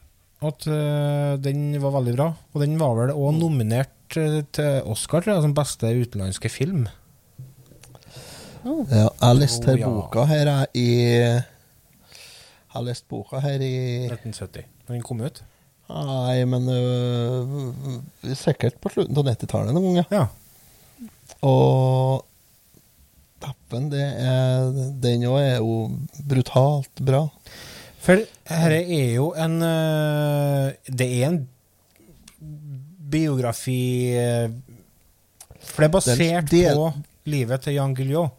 At 0.45 0.67
uh, 0.69 1.33
den 1.41 1.71
var 1.81 1.95
veldig 1.97 2.13
bra. 2.17 2.27
Og 2.53 2.61
den 2.61 2.77
var 2.77 2.93
vel 2.99 3.13
òg 3.15 3.37
nominert 3.39 4.17
øh, 4.21 4.43
til 4.53 4.85
Oscar 4.85 5.23
tror 5.25 5.33
jeg, 5.33 5.45
som 5.47 5.55
beste 5.57 5.89
utenlandske 5.97 6.51
film. 6.53 6.85
Ja, 8.67 8.73
jeg 8.91 9.09
har 9.21 9.37
lest 9.37 9.65
her 9.65 9.77
Oh, 9.77 9.81
ja. 9.81 9.89
boka 9.89 10.25
her 10.27 10.49
er 10.51 10.65
i 10.75 10.87
Jeg 11.17 11.43
har 12.75 12.83
lest 12.85 13.07
boka 13.09 13.39
her 13.41 13.63
i 13.63 13.73
1970, 14.11 14.67
når 14.87 14.97
den 14.97 15.05
kom 15.07 15.21
ut. 15.23 15.41
Nei, 15.87 16.43
men 16.51 16.67
uh, 16.67 18.33
sikkert 18.35 18.77
på 18.83 18.91
slutten 18.91 19.17
av 19.17 19.29
90-tallet 19.31 19.71
en 19.71 19.85
gang, 19.87 20.01
ja. 20.01 20.07
Ja. 20.11 20.25
Og 21.47 22.25
Dappen, 23.37 23.89
det 23.93 24.01
er 24.01 24.71
Den 25.01 25.25
òg 25.29 25.37
er 25.39 25.59
jo 25.61 25.75
brutalt 26.27 27.03
bra. 27.05 27.27
For 28.07 28.15
dette 28.15 28.77
er 28.95 29.13
jo 29.17 29.33
en 29.35 29.57
øh, 29.67 30.71
Det 30.87 31.07
er 31.19 31.27
en 31.33 31.41
biografi 33.11 34.15
øh, 34.15 34.49
For 35.59 35.83
det 35.83 35.87
er 35.89 35.93
basert 35.93 36.51
Det 36.51 36.65
er 36.65 36.69
del- 36.71 36.75
på 36.75 36.91
livet 37.27 37.61
til 37.65 37.73
Jan 37.75 37.93
Guillou. 37.95 38.29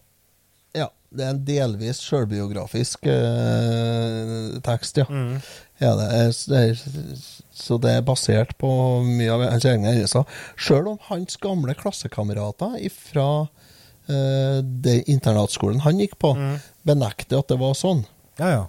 Ja, 0.75 0.87
det 1.12 1.25
er 1.27 1.31
en 1.35 1.43
delvis 1.47 1.99
sjølbiografisk 2.01 3.05
øh, 3.07 4.57
tekst, 4.64 4.97
ja. 4.99 5.05
Mm. 5.09 5.35
ja 5.81 5.91
det 5.99 6.07
er, 6.16 6.33
det 6.49 6.62
er, 6.71 7.19
så 7.53 7.77
det 7.83 7.93
er 7.99 8.01
basert 8.07 8.55
på 8.61 8.71
mye 9.05 9.29
av 9.35 9.45
hans 9.51 9.66
egne 9.69 9.93
hendelser. 9.93 10.25
Sjøl 10.57 10.89
om 10.95 10.99
hans 11.11 11.37
gamle 11.43 11.75
klassekamerater 11.77 12.79
fra 13.11 13.29
uh, 13.45 14.59
internatskolen 15.05 15.81
han 15.85 16.01
gikk 16.01 16.16
på, 16.23 16.33
Mm. 16.39 16.57
benekter 16.89 17.43
at 17.43 17.49
det 17.53 17.59
var 17.61 17.75
sånn. 17.77 18.05
Ja, 18.41 18.49
ja. 18.55 18.64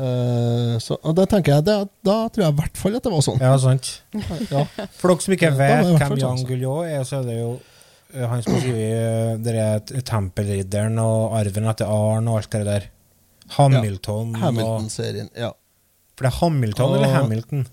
Eh, 0.00 0.76
så, 0.80 0.96
og 1.02 1.16
da 1.18 1.24
tenker 1.28 1.56
jeg, 1.58 1.64
det, 1.66 1.74
da 2.06 2.14
tror 2.32 2.44
jeg 2.44 2.54
i 2.54 2.58
hvert 2.60 2.78
fall 2.78 2.94
at 2.96 3.04
det 3.06 3.12
var 3.12 3.24
sånn. 3.26 3.40
Ja, 3.42 3.56
sant. 3.60 3.90
Ja. 4.54 4.62
For 4.96 5.10
dere 5.12 5.24
som 5.26 5.34
ikke 5.36 5.50
vet 5.58 5.90
hvem 5.90 6.14
Jan 6.20 6.38
sånn. 6.38 6.46
Guillou 6.48 6.78
er, 6.86 7.02
så 7.08 7.18
er 7.20 7.26
det 7.28 7.36
jo 7.40 7.50
øh, 8.14 8.24
han 8.30 8.44
som 8.46 8.56
skriver 8.62 9.42
det 9.44 9.56
er 9.60 10.06
Tempelridderen 10.08 10.96
og 11.02 11.36
Arven 11.40 11.68
etter 11.72 11.90
Arn 11.90 12.30
og 12.30 12.40
alt 12.40 12.54
det 12.54 12.64
der. 12.70 12.88
Hamilton 13.58 14.34
Ja. 14.36 14.44
Hamilton-serien. 14.46 15.28
Ja. 15.34 15.52
For 16.16 16.26
det 16.28 16.32
er 16.32 16.38
Hamilton 16.40 16.96
eller 16.96 17.14
Hamilton? 17.18 17.66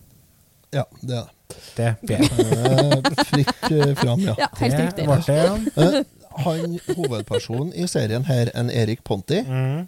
ja, 0.74 0.84
det 1.02 1.18
er 1.22 1.34
det. 1.78 1.92
Det 2.08 2.16
er. 2.18 2.24
Eh, 2.38 3.24
Fritt 3.30 3.68
eh, 3.72 3.92
fram, 3.96 4.20
ja. 4.26 4.34
Ja, 4.40 4.48
helt 4.60 4.80
riktig. 4.82 5.06
det. 5.28 5.38
Eh, 5.78 6.02
han 6.44 6.74
hovedpersonen 6.98 7.70
i 7.78 7.86
serien 7.90 8.26
her, 8.28 8.52
en 8.58 8.70
Erik 8.70 9.04
Ponti, 9.08 9.40
Mm. 9.48 9.86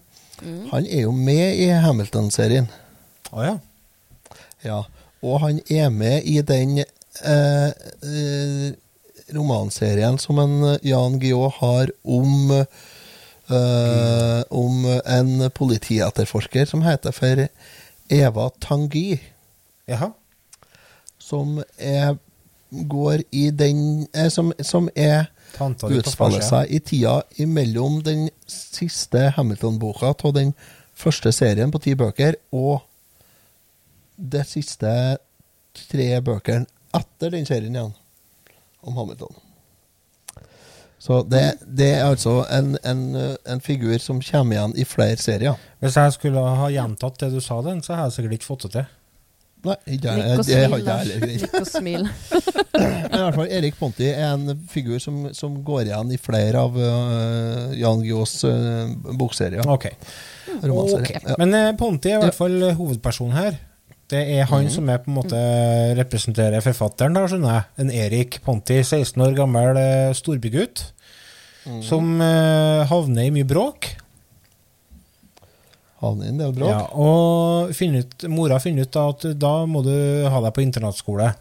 Han 0.71 0.85
er 0.85 1.03
jo 1.03 1.11
med 1.15 1.59
i 1.59 1.69
Hamilton-serien. 1.83 2.69
Å 3.31 3.43
ja. 3.45 3.55
Ja, 4.65 4.83
og 5.23 5.39
han 5.43 5.59
er 5.71 5.89
med 5.93 6.27
i 6.27 6.41
den 6.43 6.79
eh, 6.79 7.69
eh, 7.69 8.69
romanserien 9.35 10.19
som 10.19 10.39
en 10.41 10.55
eh, 10.73 10.79
Jan 10.91 11.19
Guillaud 11.21 11.59
har 11.59 11.91
om 12.03 12.51
eh, 12.59 14.41
om 14.49 14.85
en 14.85 15.49
politietterforsker 15.55 16.67
som 16.69 16.83
heter 16.85 17.15
for 17.15 17.47
Eva 18.09 18.49
Tanguy, 18.61 19.19
Jaha. 19.89 20.11
som 21.17 21.63
er 21.77 22.17
går 22.69 23.23
i 23.31 23.49
den 23.49 24.07
eh, 24.13 24.29
som, 24.29 24.53
som 24.61 24.89
er 24.95 25.29
utspiller 25.57 26.43
seg 26.45 26.71
i 26.71 26.79
tida 26.83 27.19
imellom 27.41 27.99
den 28.05 28.27
siste 28.49 29.29
Hamilton-boka 29.35 30.13
av 30.13 30.35
den 30.35 30.53
første 30.99 31.31
serien 31.35 31.71
på 31.71 31.81
ti 31.83 31.95
bøker 31.99 32.37
og 32.55 32.81
de 34.19 34.43
siste 34.47 34.91
tre 35.89 36.09
bøkene 36.25 36.67
etter 36.95 37.35
den 37.35 37.45
serien 37.47 37.75
igjen 37.75 37.93
om 38.83 38.97
Hamilton. 38.97 39.35
Så 40.99 41.21
det, 41.23 41.43
det 41.63 41.93
er 41.95 42.09
altså 42.09 42.41
en, 42.51 42.73
en, 42.83 43.03
en 43.47 43.61
figur 43.63 43.95
som 44.03 44.19
kommer 44.19 44.57
igjen 44.57 44.73
i 44.75 44.85
flere 44.87 45.17
serier. 45.17 45.59
Hvis 45.79 45.95
jeg 45.95 46.15
skulle 46.17 46.43
ha 46.43 46.71
gjentatt 46.73 47.21
det 47.21 47.29
du 47.31 47.39
sa, 47.39 47.61
den, 47.63 47.79
så 47.83 47.95
har 47.95 48.09
jeg 48.09 48.17
sikkert 48.17 48.35
ikke 48.39 48.49
fått 48.49 48.65
det 48.67 48.73
til. 48.73 48.89
Nei, 49.67 49.75
ikke 49.95 50.13
jeg. 50.15 50.67
Har 50.71 50.79
ikke 50.79 50.97
heller. 51.01 51.23
Nikk 51.27 51.55
og 51.59 51.65
smil. 51.67 52.05
Men 52.07 53.15
i 53.17 53.23
hvert 53.25 53.35
fall 53.35 53.49
Erik 53.57 53.79
Ponti 53.79 54.07
er 54.07 54.29
en 54.31 54.53
figur 54.71 55.01
som, 55.03 55.25
som 55.35 55.57
går 55.67 55.89
igjen 55.89 56.13
i 56.15 56.19
flere 56.21 56.61
av 56.63 56.77
uh, 56.79 57.73
Jan 57.75 58.03
Guillous 58.05 58.37
uh, 58.47 58.87
bokserier. 59.19 59.67
Okay. 59.75 59.97
Romanserier. 60.63 61.19
Ok. 61.19 61.33
Ja. 61.33 61.39
Men 61.41 61.57
uh, 61.57 61.73
Ponti 61.79 62.13
er 62.13 62.21
i 62.21 62.29
hvert 62.29 62.39
fall 62.39 62.55
eh, 62.61 62.77
hovedpersonen 62.77 63.35
her. 63.35 63.59
Det 64.09 64.21
er 64.39 64.47
han 64.49 64.65
mm. 64.65 64.71
som 64.73 64.87
er 64.89 65.01
på 65.03 65.11
en 65.11 65.17
måte 65.19 65.39
representerer 65.99 66.63
forfatteren, 66.65 67.13
da, 67.13 67.27
skjønner 67.29 67.51
jeg. 67.53 67.65
En 67.83 67.91
Erik 67.93 68.39
Ponti, 68.45 68.79
16 68.81 69.21
år 69.21 69.35
gammel 69.37 69.77
eh, 69.77 70.13
storbygutt, 70.17 70.87
mm. 71.67 71.83
som 71.85 72.15
eh, 72.25 72.87
havner 72.89 73.27
i 73.27 73.33
mye 73.35 73.49
bråk. 73.49 73.91
Havner 75.99 76.29
i 76.29 76.31
en 76.31 76.39
del 76.39 76.55
bråk. 76.55 76.71
Ja, 76.71 76.85
og 76.95 77.75
finner 77.75 78.05
ut, 78.05 78.25
mora 78.31 78.59
finner 78.63 78.87
ut 78.87 78.95
da 78.95 79.05
at 79.11 79.25
da 79.39 79.53
må 79.67 79.83
du 79.83 79.93
ha 80.31 80.41
deg 80.45 80.55
på 80.55 80.63
internatskole. 80.63 81.33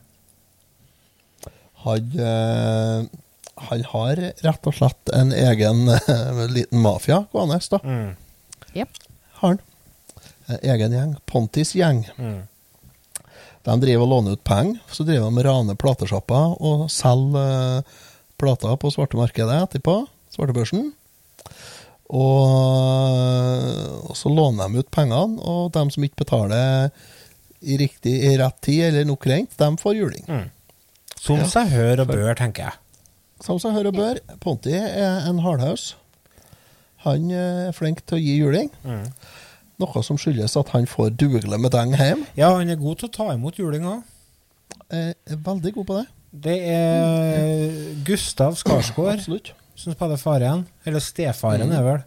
Han, 1.84 2.10
eh, 2.18 3.04
han 3.68 3.84
har 3.92 4.22
rett 4.42 4.66
og 4.66 4.74
slett 4.74 5.14
en 5.14 5.30
egen 5.32 5.86
øh, 5.94 6.44
liten 6.50 6.82
mafia 6.82 7.22
gående, 7.32 7.60
da. 7.70 7.80
Mm. 7.84 8.10
Yep. 8.74 9.02
Har 9.40 9.54
han. 9.54 9.64
En 10.48 10.62
egen 10.74 10.96
gjeng. 10.96 11.16
Pontis 11.28 11.74
gjeng. 11.78 12.02
Mm. 12.18 12.40
De 13.68 13.80
driver 13.82 14.06
og 14.06 14.10
låner 14.10 14.38
ut 14.38 14.44
penger. 14.44 14.78
Så 14.90 15.06
driver 15.06 15.28
de 15.28 15.42
og 15.42 15.46
raner 15.46 15.78
platesjapper 15.78 16.54
og 16.58 16.86
selger 16.90 17.78
øh, 17.78 17.98
plater 18.40 18.78
på 18.80 18.90
svartemarkedet 18.94 19.62
etterpå. 19.68 20.00
Svartebørsen. 20.34 20.92
Og, 22.08 24.08
og 24.10 24.16
så 24.16 24.30
låner 24.32 24.70
de 24.72 24.82
ut 24.82 24.90
pengene, 24.94 25.40
og 25.44 25.72
de 25.74 25.84
som 25.94 26.06
ikke 26.06 26.22
betaler 26.24 26.88
i, 27.60 27.76
riktig, 27.80 28.14
i 28.30 28.34
rett 28.40 28.58
tid 28.64 28.84
eller 28.88 29.08
nok 29.08 29.26
rent, 29.28 29.56
de 29.58 29.70
får 29.80 29.96
juling. 29.98 30.24
Mm. 30.28 30.46
Som 31.18 31.40
Ja. 31.42 31.48
seg 31.50 31.72
hør 31.74 32.04
og 32.04 32.12
bør, 32.12 32.34
tenker 32.38 32.68
jeg. 32.68 32.78
Som 33.44 33.58
seg 33.62 33.74
hør 33.76 33.90
og 33.90 33.98
bør, 33.98 34.20
Ponti 34.42 34.72
er 34.74 35.26
en 35.28 35.42
hardhaus. 35.44 35.92
Han 37.04 37.28
eh, 37.30 37.68
er 37.68 37.72
flink 37.76 38.00
til 38.06 38.18
å 38.18 38.22
gi 38.22 38.38
juling. 38.40 38.70
Mm. 38.84 39.04
Noe 39.78 40.02
som 40.02 40.18
skyldes 40.18 40.56
at 40.58 40.72
han 40.74 40.88
får 40.90 41.12
dugle 41.20 41.58
med 41.62 41.70
deng 41.70 41.92
hjem. 41.94 42.24
Ja, 42.38 42.54
han 42.56 42.70
er 42.70 42.80
god 42.80 42.98
til 42.98 43.08
å 43.10 43.14
ta 43.14 43.28
imot 43.34 43.58
juling 43.60 43.84
òg. 43.86 44.00
Er 44.90 45.14
veldig 45.28 45.74
god 45.76 45.86
på 45.86 45.98
det. 46.00 46.06
Det 46.48 46.56
er 46.72 47.94
Gustav 48.04 48.56
Skarsgård 48.58 49.12
Absolutt. 49.14 49.52
Som 49.78 49.94
spiller 49.94 50.20
faren. 50.20 50.66
Eller 50.86 51.02
stefaren, 51.02 51.72
er 51.72 51.84
vel. 51.86 52.04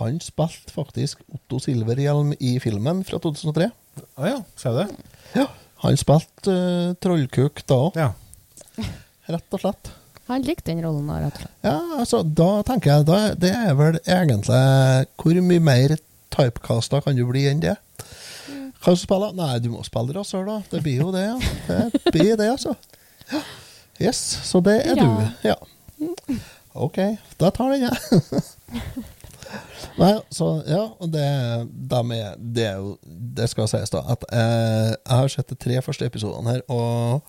Han 0.00 0.18
spilte 0.22 0.74
faktisk 0.74 1.22
Otto 1.32 1.60
Silverhjelm 1.62 2.34
i 2.42 2.56
filmen 2.62 3.04
fra 3.06 3.20
2003. 3.22 3.70
Å 4.18 4.26
ja, 4.26 4.38
ser 4.58 4.74
du 4.74 4.80
det? 4.82 5.10
Ja, 5.38 5.46
han 5.84 5.98
spilte 6.00 6.54
uh, 6.54 6.94
trollkuk 6.98 7.62
da 7.70 7.78
òg. 7.86 8.00
Ja. 8.00 8.10
Rett 9.30 9.56
og 9.56 9.62
slett. 9.62 9.92
Han 10.28 10.44
likte 10.44 10.72
den 10.72 10.82
rollen 10.84 11.06
da, 11.08 11.20
rett 11.22 11.38
og 11.38 11.44
slett. 11.44 11.54
Ja, 11.64 11.76
altså, 12.00 12.22
da 12.24 12.48
tenker 12.66 12.90
jeg 12.90 13.06
da, 13.08 13.18
Det 13.36 13.50
er 13.52 13.74
vel 13.76 13.98
egentlig 14.00 14.60
Hvor 15.20 15.40
mye 15.44 15.64
mer 15.64 15.94
typecasta 16.32 17.02
kan 17.04 17.16
du 17.16 17.26
bli 17.28 17.44
enn 17.50 17.60
det? 17.62 17.74
Hva 18.84 18.92
skal 18.92 18.96
du 18.96 19.02
spille? 19.04 19.28
Nei, 19.36 19.52
du 19.64 19.70
må 19.72 19.84
spille 19.86 20.16
rasshøl, 20.16 20.48
da. 20.48 20.58
Det 20.72 20.82
blir 20.84 21.04
jo 21.06 21.12
det, 21.14 21.24
ja. 21.28 21.36
Det 21.92 22.12
blir 22.12 22.34
det, 22.40 22.50
altså. 22.50 22.74
Ja. 23.30 23.44
Yes, 24.02 24.20
så 24.44 24.60
det 24.64 24.80
er 24.82 24.98
du. 24.98 25.06
Ja. 25.46 25.54
OK, 26.74 26.98
da 27.38 27.50
tar 27.54 27.70
den, 27.74 27.84
jeg. 27.86 27.96
Nei, 30.00 30.14
så 30.34 30.46
ja, 30.66 30.80
det, 31.06 31.24
de 31.90 31.98
er, 32.16 32.32
det 32.40 32.64
er 32.66 32.76
jo 32.80 32.94
Det 33.36 33.46
skal 33.52 33.68
sies, 33.70 33.90
da, 33.92 34.00
at 34.14 34.22
eh, 34.34 34.90
jeg 34.96 35.14
har 35.20 35.28
sett 35.30 35.52
de 35.52 35.56
tre 35.60 35.76
første 35.84 36.06
episodene 36.08 36.50
her, 36.56 36.62
og 36.72 37.20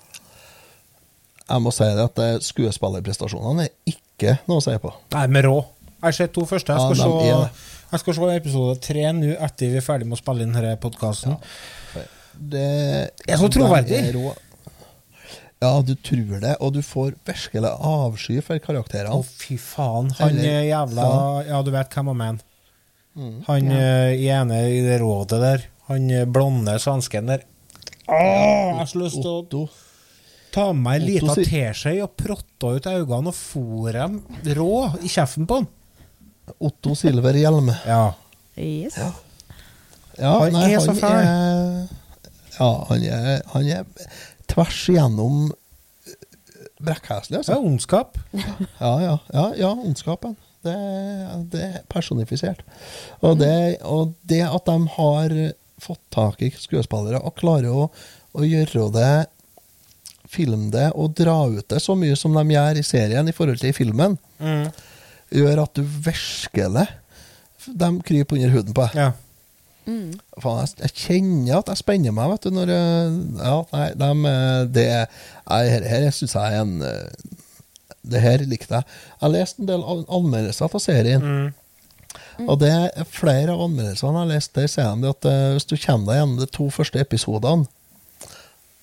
jeg 1.45 1.61
må 1.61 1.69
si 1.75 1.85
det 1.85 2.01
at 2.07 2.15
det- 2.17 2.43
skuespillerprestasjonene 2.47 3.67
er 3.67 3.73
ikke 3.93 4.37
noe 4.47 4.57
å 4.57 4.63
si 4.65 4.73
på. 4.81 4.89
Nei, 5.13 5.27
men 5.29 5.45
rå. 5.45 5.59
Jeg 5.99 6.05
har 6.07 6.15
sett 6.17 6.33
to 6.33 6.45
første. 6.49 6.73
Jeg 6.73 6.79
skal, 6.97 7.13
er 7.21 7.45
se, 7.45 7.49
jeg 7.91 7.99
skal 8.01 8.13
se 8.17 8.31
episode 8.39 8.73
tre 8.81 9.03
nå 9.13 9.35
etter 9.45 9.69
vi 9.75 9.81
er 9.81 9.85
ferdig 9.85 10.07
med 10.09 10.17
å 10.17 10.21
spille 10.23 10.41
inn 10.47 10.55
denne 10.55 10.73
podkasten. 10.81 11.37
Det 12.35 12.65
er 13.29 13.37
så 13.39 13.47
troverdig. 13.53 14.01
Ja, 15.65 15.81
du 15.81 15.93
tror 16.05 16.39
det, 16.43 16.55
og 16.61 16.73
du 16.75 16.81
får 16.85 17.15
virkelig 17.27 17.71
avsky 17.73 18.37
for 18.45 18.61
karakterene. 18.63 19.15
Å, 19.17 19.23
fy 19.25 19.57
faen. 19.61 20.11
Han 20.19 20.29
Eller- 20.35 20.59
er 20.59 20.67
jævla. 20.69 21.07
Ja, 21.49 21.61
du 21.65 21.71
vet 21.73 21.95
hvem 21.97 22.11
jeg 22.13 22.19
mener. 22.21 22.43
Mm. 23.15 23.35
Han 23.47 23.71
eh, 23.71 24.13
ene 24.27 24.57
i 24.69 24.81
det 24.85 24.99
rådet 25.01 25.39
der. 25.41 25.65
Han 25.89 26.09
eh, 26.11 26.25
blonde 26.27 26.73
svensken 26.83 27.29
der. 27.31 27.45
Åh, 28.05 28.19
jeg 28.19 28.77
har 28.81 28.89
så 28.91 28.99
lyst 29.01 29.17
til 29.21 29.31
å 29.31 29.37
Otto. 29.41 29.61
ta 30.53 30.65
med 30.73 30.83
meg 30.85 31.01
ei 31.01 31.05
lita 31.15 31.33
teskje 31.39 31.93
og 32.03 32.11
protta 32.19 32.73
ut 32.75 32.85
øynene 32.91 33.31
og 33.31 33.37
fôre 33.37 33.95
dem 33.97 34.19
rå 34.59 34.69
i 35.01 35.09
kjeften 35.09 35.47
på 35.49 35.61
han. 35.61 35.67
Otto 36.61 36.93
Silver 36.99 37.33
Hjelme. 37.39 37.73
Ja. 37.87 38.03
Yes. 38.55 38.99
Ja, 40.19 40.35
Han 40.39 40.53
nei, 40.53 40.67
er 40.75 40.79
så 40.83 40.93
han 40.93 40.99
fæl. 41.01 41.17
er- 41.25 41.87
Ja, 42.59 42.69
han 42.91 43.01
er, 43.03 43.41
han 43.51 43.65
er 43.67 43.85
tvers 44.55 44.79
igjennom 44.89 45.51
brekkheslig, 46.85 47.39
altså. 47.39 47.55
Ja, 47.55 47.59
ondskap. 47.59 48.17
Ja, 48.79 48.91
ja, 49.03 49.13
ja, 49.33 49.45
ja 49.59 49.69
ondskapen. 49.75 50.35
Det, 50.65 50.73
det 51.53 51.61
er 51.61 51.77
personifisert. 51.91 52.63
Og 53.21 53.37
det, 53.39 53.77
og 53.85 54.15
det 54.25 54.41
at 54.47 54.65
de 54.65 54.75
har 54.95 55.35
fått 55.85 56.01
tak 56.15 56.41
i 56.41 56.49
skuespillere 56.55 57.19
og 57.21 57.35
klarer 57.37 57.69
å, 57.69 57.87
å 58.35 58.45
gjøre 58.47 58.89
det 58.95 59.13
Filme 60.35 60.71
det 60.73 60.87
og 60.97 61.13
dra 61.15 61.35
ut 61.47 61.67
det 61.69 61.77
så 61.83 61.93
mye 61.95 62.15
som 62.17 62.33
de 62.35 62.41
gjør 62.55 62.79
i 62.79 62.83
serien 62.83 63.27
i 63.29 63.33
forhold 63.35 63.61
til 63.61 63.69
i 63.69 63.75
filmen, 63.77 64.17
Mm. 64.41 64.65
gjør 65.31 65.61
at 65.63 65.77
du 65.77 65.83
virkelig 65.85 66.87
De 67.65 67.87
kryper 68.03 68.35
under 68.35 68.51
huden 68.51 68.73
på 68.75 68.83
deg. 68.87 68.97
Ja. 68.99 69.11
Faen, 69.85 70.61
jeg, 70.65 70.71
jeg 70.81 70.93
kjenner 70.97 71.59
at 71.59 71.67
jeg 71.71 71.77
spenner 71.83 72.13
meg, 72.17 72.31
vet 72.33 72.47
du, 72.47 72.55
når 72.55 72.71
Ja, 72.73 73.55
nei, 73.73 73.87
dem, 74.01 74.25
eh, 74.25 74.63
det 74.73 74.85
Nei, 75.45 75.59
her, 75.69 75.85
her 75.91 76.07
syns 76.15 76.33
jeg 76.33 76.55
er 76.55 76.63
en 76.63 76.73
eh, 76.81 77.35
Det 78.05 78.21
her 78.23 78.43
likte 78.49 78.79
jeg. 78.79 78.87
Jeg 79.13 79.21
har 79.21 79.33
lest 79.35 79.59
en 79.61 79.69
del 79.69 79.83
an- 79.85 80.05
anmeldelser 80.19 80.65
av 80.69 80.81
serien. 80.81 81.21
Mm. 81.25 81.53
Og 82.49 82.59
det 82.61 82.69
er 82.73 83.05
flere 83.07 83.53
av 83.53 83.61
anmeldelsene 83.67 84.11
jeg 84.11 84.19
har 84.23 84.29
lest, 84.33 84.53
der 84.57 84.67
sier 84.71 84.97
de 85.01 85.09
at 85.13 85.25
eh, 85.29 85.47
hvis 85.55 85.69
du 85.69 85.75
kommer 85.85 86.11
deg 86.11 86.19
gjennom 86.21 86.41
de 86.41 86.49
to 86.57 86.67
første 86.73 87.01
episodene, 87.01 87.65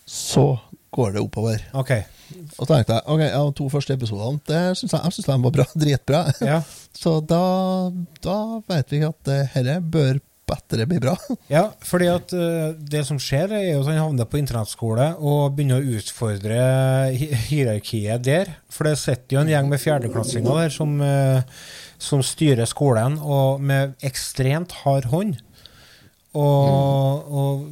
så 0.07 0.47
går 0.93 1.15
det 1.15 1.23
oppover. 1.25 1.63
OK. 1.79 1.93
Og 2.61 2.67
tenkte 2.69 2.97
jeg 2.97 3.05
ok, 3.13 3.23
ja, 3.29 3.41
to 3.57 3.67
første 3.73 3.95
episodene 3.97 4.41
det 4.49 4.61
synes 4.79 4.93
jeg, 4.95 5.01
jeg 5.05 5.13
synes 5.19 5.29
de 5.29 5.37
var 5.45 5.55
bra, 5.59 5.67
dritbra. 5.85 6.23
Ja. 6.45 6.59
Så 6.97 7.19
da, 7.29 7.43
da 8.25 8.37
vet 8.69 8.93
vi 8.93 9.03
at 9.07 9.19
det 9.29 9.39
herre 10.53 10.63
at 10.63 10.77
det 10.79 10.87
blir 10.91 11.01
bra. 11.03 11.15
Ja, 11.51 11.65
fordi 11.83 12.09
at 12.13 12.33
uh, 12.37 12.73
det 12.77 13.05
som 13.09 13.19
skjer, 13.23 13.53
er 13.57 13.65
jo 13.73 13.83
at 13.83 13.91
han 13.91 14.01
havner 14.03 14.29
på 14.29 14.39
internatskole 14.41 15.11
og 15.19 15.55
begynner 15.57 15.81
å 15.81 15.97
utfordre 15.99 16.59
hi- 17.17 17.33
hierarkiet 17.49 18.25
der. 18.27 18.53
For 18.73 18.89
det 18.89 18.99
sitter 19.01 19.39
jo 19.39 19.45
en 19.45 19.53
gjeng 19.53 19.71
med 19.73 19.83
fjerdeklassinger 19.83 20.63
der 20.65 20.75
som, 20.75 20.99
uh, 21.01 21.41
som 22.03 22.23
styrer 22.27 22.69
skolen, 22.69 23.19
og 23.23 23.61
med 23.65 23.97
ekstremt 24.05 24.73
hard 24.85 25.09
hånd. 25.13 25.41
Og, 26.33 27.27
og 27.29 27.65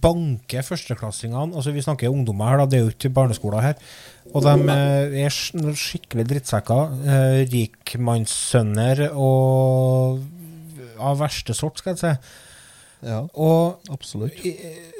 banker 0.00 0.64
førsteklassingene 0.64 1.52
Altså 1.52 1.74
Vi 1.76 1.82
snakker 1.84 2.08
ungdommer 2.08 2.48
her, 2.48 2.62
da, 2.62 2.64
det 2.64 2.78
er 2.78 2.86
jo 2.86 2.92
ikke 2.94 3.10
barneskoler 3.12 3.60
her. 3.60 3.74
Og 4.32 4.46
de 4.46 4.54
eh, 4.72 5.26
er 5.26 5.34
skikkelig 5.76 6.24
drittsekker. 6.30 6.94
Rikmannssønner 7.52 9.10
og 9.12 10.22
av 11.00 11.18
verste 11.22 11.56
sort, 11.56 11.80
skal 11.80 11.94
jeg 11.94 12.02
si. 12.02 12.12
Ja, 13.06 13.20
Og 13.38 13.84
absolutt. 13.94 14.34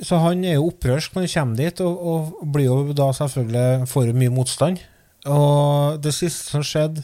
Så 0.07 0.21
han 0.23 0.45
er 0.47 0.55
jo 0.55 0.69
opprørsk 0.69 1.17
når 1.17 1.27
han 1.27 1.33
kommer 1.35 1.57
dit, 1.65 1.81
og, 1.83 2.07
og 2.07 2.53
blir 2.55 2.69
jo 2.69 2.97
da 2.97 3.11
selvfølgelig 3.17 3.89
får 3.91 4.13
mye 4.15 4.35
motstand. 4.35 4.83
Og 5.27 5.99
det 6.03 6.15
siste 6.15 6.53
som 6.53 6.63
skjedde 6.63 7.03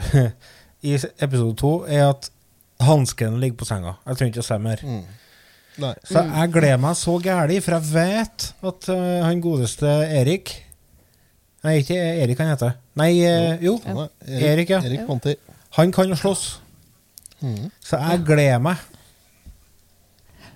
i 0.88 0.96
episode 0.96 1.56
to, 1.60 1.72
er 1.84 2.08
at 2.08 2.30
hansken 2.80 3.36
ligger 3.40 3.60
på 3.60 3.68
senga. 3.68 3.98
Jeg 4.06 4.16
trenger 4.16 4.32
ikke 4.32 4.46
å 4.46 4.48
si 4.48 4.58
mer. 4.64 4.84
Nei. 5.80 5.92
Så 6.04 6.24
jeg 6.24 6.52
gleder 6.54 6.80
meg 6.80 6.96
så 6.98 7.14
gæli, 7.22 7.60
for 7.64 7.76
jeg 7.76 7.92
vet 7.92 8.48
at 8.72 8.90
uh, 8.90 9.20
han 9.26 9.44
godeste 9.44 9.88
Erik 10.08 10.56
Nei, 11.60 11.74
ikke 11.82 11.96
Erik 12.24 12.38
han 12.40 12.54
heter. 12.54 12.76
Nei, 12.96 13.10
uh, 13.20 13.60
jo. 13.60 13.74
Ja. 13.84 14.06
Erik, 14.48 14.70
ja. 14.72 14.78
Erik 14.80 15.02
Ponti. 15.04 15.34
Han 15.76 15.92
kan 15.92 16.08
jo 16.08 16.16
slåss. 16.16 16.44
Mhm. 17.42 17.70
Så 17.84 17.98
jeg 18.00 18.24
gleder 18.26 18.58
meg. 18.60 18.76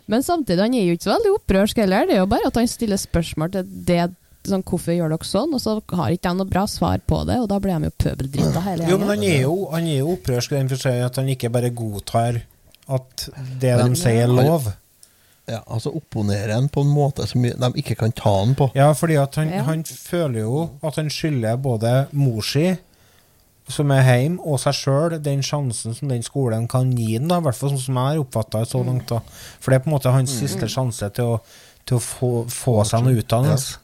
Men 0.06 0.22
samtidig, 0.22 0.60
han 0.60 0.74
er 0.76 0.84
jo 0.84 0.96
ikke 0.98 1.06
så 1.08 1.14
veldig 1.16 1.32
opprørsk 1.38 1.78
heller. 1.80 2.06
Det 2.06 2.16
er 2.18 2.20
jo 2.20 2.26
bare 2.28 2.50
at 2.50 2.58
han 2.60 2.68
stiller 2.68 3.00
spørsmål 3.00 3.52
til 3.54 3.70
det 3.88 4.02
sånn, 4.44 4.60
Hvorfor 4.68 4.92
gjør 4.92 5.08
dere 5.14 5.24
sånn? 5.24 5.54
Og 5.56 5.60
så 5.64 5.78
har 5.96 6.12
ikke 6.12 6.28
de 6.28 6.34
noe 6.42 6.50
bra 6.50 6.66
svar 6.68 7.00
på 7.08 7.22
det, 7.24 7.38
og 7.40 7.48
da 7.48 7.56
blir 7.64 7.78
de 7.80 7.88
jo 7.88 7.94
pøbeldritta 8.04 8.60
hele 8.66 8.88
Jo, 8.90 8.98
men 9.00 9.08
han 9.08 9.22
gjengen. 9.24 9.38
er 9.38 9.42
jo, 9.46 9.54
han 9.72 9.86
er 9.88 9.98
jo 10.02 10.10
opprørsk 10.18 10.52
i 10.52 10.56
den 10.58 10.68
forstand 10.68 11.04
at 11.06 11.16
han 11.16 11.30
ikke 11.32 11.50
bare 11.54 11.70
godtar 11.70 12.42
at 12.86 13.28
det 13.60 13.70
Han- 13.80 13.94
de 13.94 13.96
sier, 13.96 14.24
er 14.24 14.28
lov. 14.28 14.68
Ja, 15.48 15.60
altså 15.66 15.90
opponerer 15.96 16.52
han 16.54 16.68
på 16.68 16.80
en 16.84 16.92
måte 16.92 17.26
som 17.26 17.40
de 17.42 17.72
ikke 17.80 17.96
kan 17.96 18.12
ta 18.12 18.44
han 18.44 18.54
på. 18.54 18.70
Ja, 18.74 18.92
fordi 18.92 19.16
at 19.22 19.34
han, 19.36 19.48
Ja. 19.50 19.62
han 19.62 19.82
føler 19.84 20.40
jo 20.40 20.70
at 20.82 20.96
han 20.96 21.08
skylder 21.08 21.56
både 21.56 22.08
mor 22.12 22.42
si, 22.42 22.76
som 23.68 23.90
er 23.94 24.02
hjemme, 24.04 24.42
og 24.44 24.58
seg 24.60 24.76
sjøl 24.76 25.14
den 25.24 25.40
sjansen 25.44 25.96
som 25.96 26.10
den 26.12 26.24
skolen 26.24 26.66
kan 26.68 26.90
gi 26.92 27.14
ham, 27.16 27.30
i 27.30 27.46
hvert 27.46 27.56
fall 27.56 27.72
sånn 27.72 27.80
som 27.86 28.00
jeg 28.00 28.10
har 28.10 28.20
oppfatta 28.20 28.60
det 28.60 28.70
så 28.70 28.82
langt. 28.84 29.08
da. 29.08 29.22
For 29.60 29.72
det 29.72 29.78
er 29.78 29.84
på 29.86 29.90
en 29.90 29.96
måte 29.96 30.12
hans 30.12 30.34
siste 30.36 30.68
sjanse 30.68 31.08
til 31.16 31.36
å, 31.36 31.38
til 31.88 31.96
å 31.96 32.04
få, 32.04 32.30
få 32.52 32.76
seg 32.88 33.06
noe 33.06 33.22
utdannelse. 33.22 33.80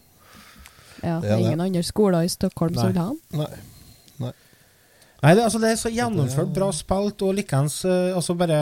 Ja, 1.00 1.16
det 1.22 1.32
er 1.32 1.40
ingen 1.40 1.64
andre 1.64 1.82
skoler 1.86 2.26
i 2.28 2.32
Stockholm 2.32 2.74
Nei. 2.76 2.82
som 2.82 2.92
vil 2.92 3.00
ha 3.00 3.06
han. 3.08 3.20
Nei. 3.40 3.50
Nei. 4.20 4.32
Nei, 5.20 5.34
det, 5.36 5.44
altså, 5.46 5.60
det 5.62 5.70
er 5.72 5.80
så 5.80 5.92
gjennomført, 5.92 6.52
bra 6.56 6.70
spilt, 6.76 7.24
og 7.24 7.36
likeens 7.36 7.80
uh, 7.88 8.12
altså 8.16 8.36
bare 8.40 8.60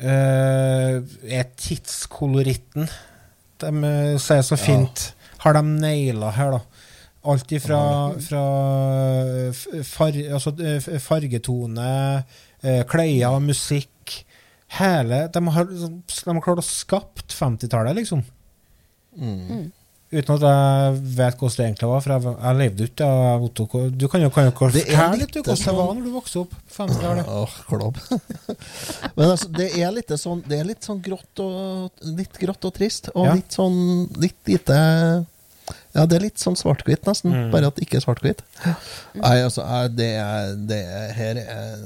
uh, 0.00 0.96
Er 1.28 1.48
tidskoloritten 1.56 2.88
De 3.60 3.70
eh, 3.88 4.16
sier 4.20 4.44
så 4.44 4.56
fint 4.60 5.06
Har 5.44 5.56
de 5.56 5.62
naila 5.64 6.32
her, 6.36 6.56
da. 6.56 6.60
Alt 7.28 7.52
ifra 7.52 7.78
fra 8.24 8.42
far, 9.84 10.16
altså, 10.32 10.54
eh, 10.64 10.98
fargetone, 11.04 11.90
uh, 12.64 12.82
klær, 12.88 13.36
musikk 13.44 14.14
Hele 14.78 15.24
De 15.34 15.42
har, 15.50 15.66
de 15.66 16.30
har 16.30 16.40
klart 16.44 16.62
å 16.62 16.64
skapt 16.64 17.34
50-tallet, 17.34 17.96
liksom. 17.98 18.22
Mm. 19.18 19.72
Uten 20.10 20.32
at 20.36 20.44
jeg 20.46 20.94
vet 21.18 21.36
hvordan 21.38 21.56
det 21.56 21.64
egentlig 21.66 21.88
var, 21.90 22.00
for 22.02 22.12
jeg, 22.14 22.34
jeg 22.42 22.58
levde 22.60 22.86
ikke 22.86 22.98
da. 23.02 23.34
Otto. 23.46 23.66
Du 23.94 24.06
kan 24.10 24.22
jo, 24.24 24.30
kan 24.34 24.46
jo 24.48 24.52
Det 24.70 24.84
fortelle 24.86 25.18
litt 25.20 25.34
hvordan 25.36 25.50
det 25.50 25.58
sånn- 25.64 25.76
var 25.78 25.90
når 25.94 26.06
du 26.06 26.12
vokste 26.14 26.40
opp 26.44 26.54
på 26.54 26.74
50-tallet. 26.78 27.28
Åh, 27.30 27.58
klobb. 27.68 27.98
Men 29.16 29.26
altså, 29.28 29.50
det 29.58 29.68
er 29.78 29.92
litt 29.94 30.14
sånn, 30.18 30.42
det 30.46 30.58
er 30.58 30.70
litt 30.70 30.86
sånn 30.86 31.02
grått 31.02 31.42
og, 31.44 31.90
litt 32.14 32.38
grått 32.42 32.66
og 32.70 32.74
trist, 32.78 33.10
og 33.14 33.26
Ja. 33.28 33.36
litt 33.38 33.54
sånn 33.58 34.08
litt 34.22 34.38
lite 34.50 34.80
Ja, 35.94 36.06
det 36.06 36.18
er 36.18 36.24
litt 36.26 36.42
sånn 36.42 36.58
svart-hvitt, 36.58 37.04
nesten. 37.08 37.34
Mm. 37.34 37.50
Bare 37.54 37.70
at 37.70 37.76
det 37.76 37.86
ikke 37.86 38.00
er 38.00 38.06
svart-hvitt. 38.06 38.42
Nei, 39.18 39.36
altså, 39.42 39.66
det 39.94 40.10
er 40.20 40.56
Det 40.70 40.80
er, 40.80 41.12
her 41.16 41.40
er 41.42 41.84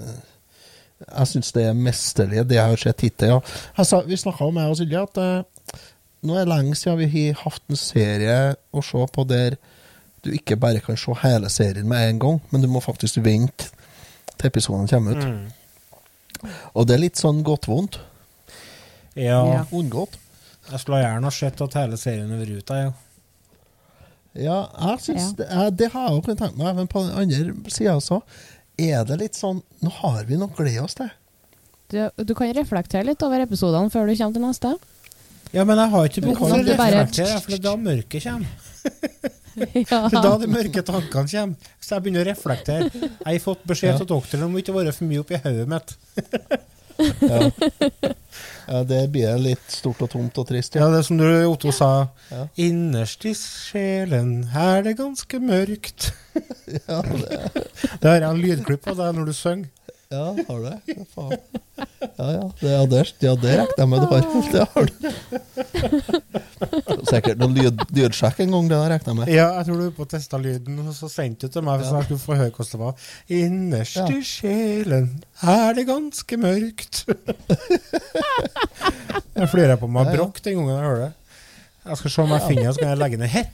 Jeg 1.05 1.31
syns 1.33 1.53
det 1.53 1.67
er 1.69 1.77
mesterlig, 1.77 2.47
det 2.49 2.57
jeg 2.57 2.71
har 2.73 2.81
sett 2.81 3.05
hittil. 3.05 3.35
Ja. 3.35 3.41
Altså, 3.77 4.03
vi 4.07 4.17
snakka 4.17 4.49
om, 4.49 4.61
jeg 4.61 4.73
og 4.73 4.79
Silje, 4.79 5.03
at 5.05 5.21
uh, 5.21 5.83
nå 6.25 6.37
er 6.37 6.47
det 6.47 6.53
lenge 6.55 6.77
siden 6.79 7.01
vi 7.03 7.11
har 7.13 7.41
hatt 7.43 7.63
en 7.69 7.81
serie 7.81 8.37
å 8.73 8.85
se 8.85 9.07
på 9.13 9.27
der 9.29 9.59
du 10.25 10.31
ikke 10.33 10.57
bare 10.57 10.81
kan 10.81 10.97
se 10.97 11.13
hele 11.21 11.51
serien 11.53 11.89
med 11.89 12.09
en 12.09 12.21
gang, 12.23 12.41
men 12.51 12.63
du 12.63 12.69
må 12.73 12.81
faktisk 12.81 13.21
vente 13.25 13.69
til 14.39 14.49
episoden 14.49 14.89
kommer 14.89 15.19
ut. 15.19 15.25
Mm. 15.29 16.51
Og 16.75 16.87
det 16.89 16.97
er 16.97 17.03
litt 17.05 17.21
sånn 17.21 17.43
godt 17.45 17.69
vondt. 17.69 17.99
Ja. 19.17 19.65
Unngått. 19.73 20.17
Jeg 20.71 20.81
skulle 20.81 21.03
gjerne 21.03 21.33
sett 21.35 21.61
at 21.61 21.77
hele 21.77 21.99
serien 22.01 22.33
er 22.33 22.41
vært 22.41 22.63
ute, 22.63 22.79
ja. 22.87 22.93
Ja, 24.35 24.57
jeg 24.91 25.01
synes 25.05 25.29
Ja. 25.31 25.37
det, 25.39 25.47
jeg, 25.51 25.75
det 25.79 25.89
har 25.93 26.09
jeg 26.11 26.23
kunnet 26.27 26.41
tenke 26.43 26.59
meg, 26.59 26.75
men 26.81 26.89
på 26.91 27.03
den 27.05 27.15
andre 27.23 27.71
sida 27.71 27.95
også, 28.01 28.19
er 28.83 29.05
det 29.07 29.21
litt 29.21 29.37
sånn 29.39 29.61
Nå 29.85 29.91
har 30.01 30.25
vi 30.27 30.35
noe 30.41 30.51
å 30.51 30.57
glede 30.59 30.83
oss 30.83 30.97
til. 30.99 31.11
Du, 31.93 32.01
du 32.25 32.33
kan 32.35 32.51
reflektere 32.57 33.05
litt 33.07 33.23
over 33.23 33.45
episodene 33.45 33.93
før 33.93 34.09
du 34.11 34.17
kommer 34.19 34.35
til 34.35 34.43
neste. 34.43 34.73
Ja, 35.55 35.63
men 35.69 35.79
jeg 35.79 35.93
har 35.93 36.09
ikke 36.09 36.25
behov 36.25 36.49
for 36.51 36.57
å 36.59 36.65
reflektere, 36.67 37.37
for 37.45 37.53
det 37.55 37.59
er 37.61 37.67
da 37.69 37.75
mørket 37.79 38.25
kommer. 38.25 38.49
ja. 39.55 40.01
Det 40.11 40.19
er 40.19 40.25
da 40.25 40.33
de 40.43 40.49
mørke 40.51 40.83
tankene 40.83 41.31
kommer. 41.31 41.71
Så 41.79 41.95
jeg 41.95 42.03
begynner 42.09 42.25
å 42.25 42.31
reflektere. 42.33 42.89
Jeg 42.91 43.23
har 43.29 43.39
fått 43.45 43.63
beskjed 43.71 44.01
Ja. 44.03 44.09
doktoren 44.17 44.49
om 44.49 44.57
å 44.57 44.63
ikke 44.65 44.75
være 44.75 44.97
for 44.97 45.07
mye 45.07 45.23
oppi 45.23 45.39
hodet 45.45 45.69
mitt. 45.71 45.95
Ja. 47.23 47.39
ja, 48.69 48.83
det 48.89 49.01
blir 49.15 49.39
litt 49.41 49.65
stort 49.73 50.03
og 50.07 50.11
tomt 50.15 50.39
og 50.41 50.47
trist. 50.49 50.77
Ja, 50.79 50.89
det 50.93 51.03
er 51.03 51.07
som 51.09 51.21
du, 51.21 51.27
Otto 51.49 51.73
sa. 51.75 51.91
Ja. 52.31 52.47
Innerst 52.67 53.25
i 53.29 53.35
sjelen 53.39 54.45
er 54.51 54.85
det 54.87 54.97
ganske 55.01 55.41
mørkt. 55.43 56.13
Ja, 56.89 56.97
det, 57.07 57.37
Det 58.01 58.09
har 58.09 58.17
jeg 58.19 58.27
en 58.27 58.41
lydklipp 58.43 58.89
av 58.91 58.97
deg 58.99 59.13
når 59.15 59.29
du 59.29 59.35
synger. 59.39 59.69
Ja 60.15 60.25
har 60.49 60.59
du 60.59 60.65
det? 60.69 60.79
Ja, 60.95 61.05
faen. 61.15 61.39
Ja, 62.19 62.27
ja. 62.31 62.43
Det, 62.61 62.71
ja, 62.71 62.83
det, 62.87 63.01
ja, 63.25 63.33
det 63.43 63.53
regner 63.59 63.81
jeg 63.83 63.89
med 63.91 63.99
du 64.01 64.07
har. 64.13 64.23
Det 64.55 64.65
har 64.75 64.85
du. 64.91 64.95
Sikkert 67.11 67.41
noe 67.41 67.51
lyd, 67.55 67.83
lydsjekk 67.97 68.39
en 68.45 68.53
gang, 68.55 68.69
det 68.71 68.79
har 68.79 68.95
jeg 68.95 69.17
med. 69.19 69.29
Ja, 69.33 69.49
jeg 69.59 69.67
tror 69.69 69.81
du 69.81 69.85
er 69.89 69.95
på 69.97 70.07
å 70.07 70.11
teste 70.15 70.39
lyden, 70.41 70.79
og 70.85 70.95
så 70.97 71.11
sendte 71.13 71.49
du 71.49 71.57
til 71.57 71.65
meg 71.67 71.83
så 71.85 71.97
jeg 71.99 72.07
skulle 72.09 72.23
få 72.25 72.39
høre 72.39 72.53
hvordan 72.55 72.73
det 72.75 72.81
var. 72.85 72.95
Innerst 73.41 73.99
Ja. 74.01 74.07
i 74.15 74.21
sjelen 74.29 75.09
er 75.43 75.75
det 75.79 75.87
ganske 75.91 76.39
mørkt. 76.41 77.05
jeg 79.35 79.49
flirer 79.53 79.77
på 79.81 79.89
meg 79.91 80.07
Ja, 80.07 80.11
ja. 80.13 80.17
brokk 80.21 80.43
den 80.47 80.55
gangen 80.61 80.75
jeg 80.77 80.85
hører 80.87 81.01
det. 81.09 81.13
Jeg 81.85 81.97
skal 82.01 82.11
se 82.15 82.23
om 82.23 82.33
jeg 82.33 82.47
finner 82.49 82.65
det, 82.71 82.75
så 82.75 82.81
kan 82.85 82.93
jeg 82.95 83.03
legge 83.03 83.21
ned 83.21 83.29
her. 83.35 83.47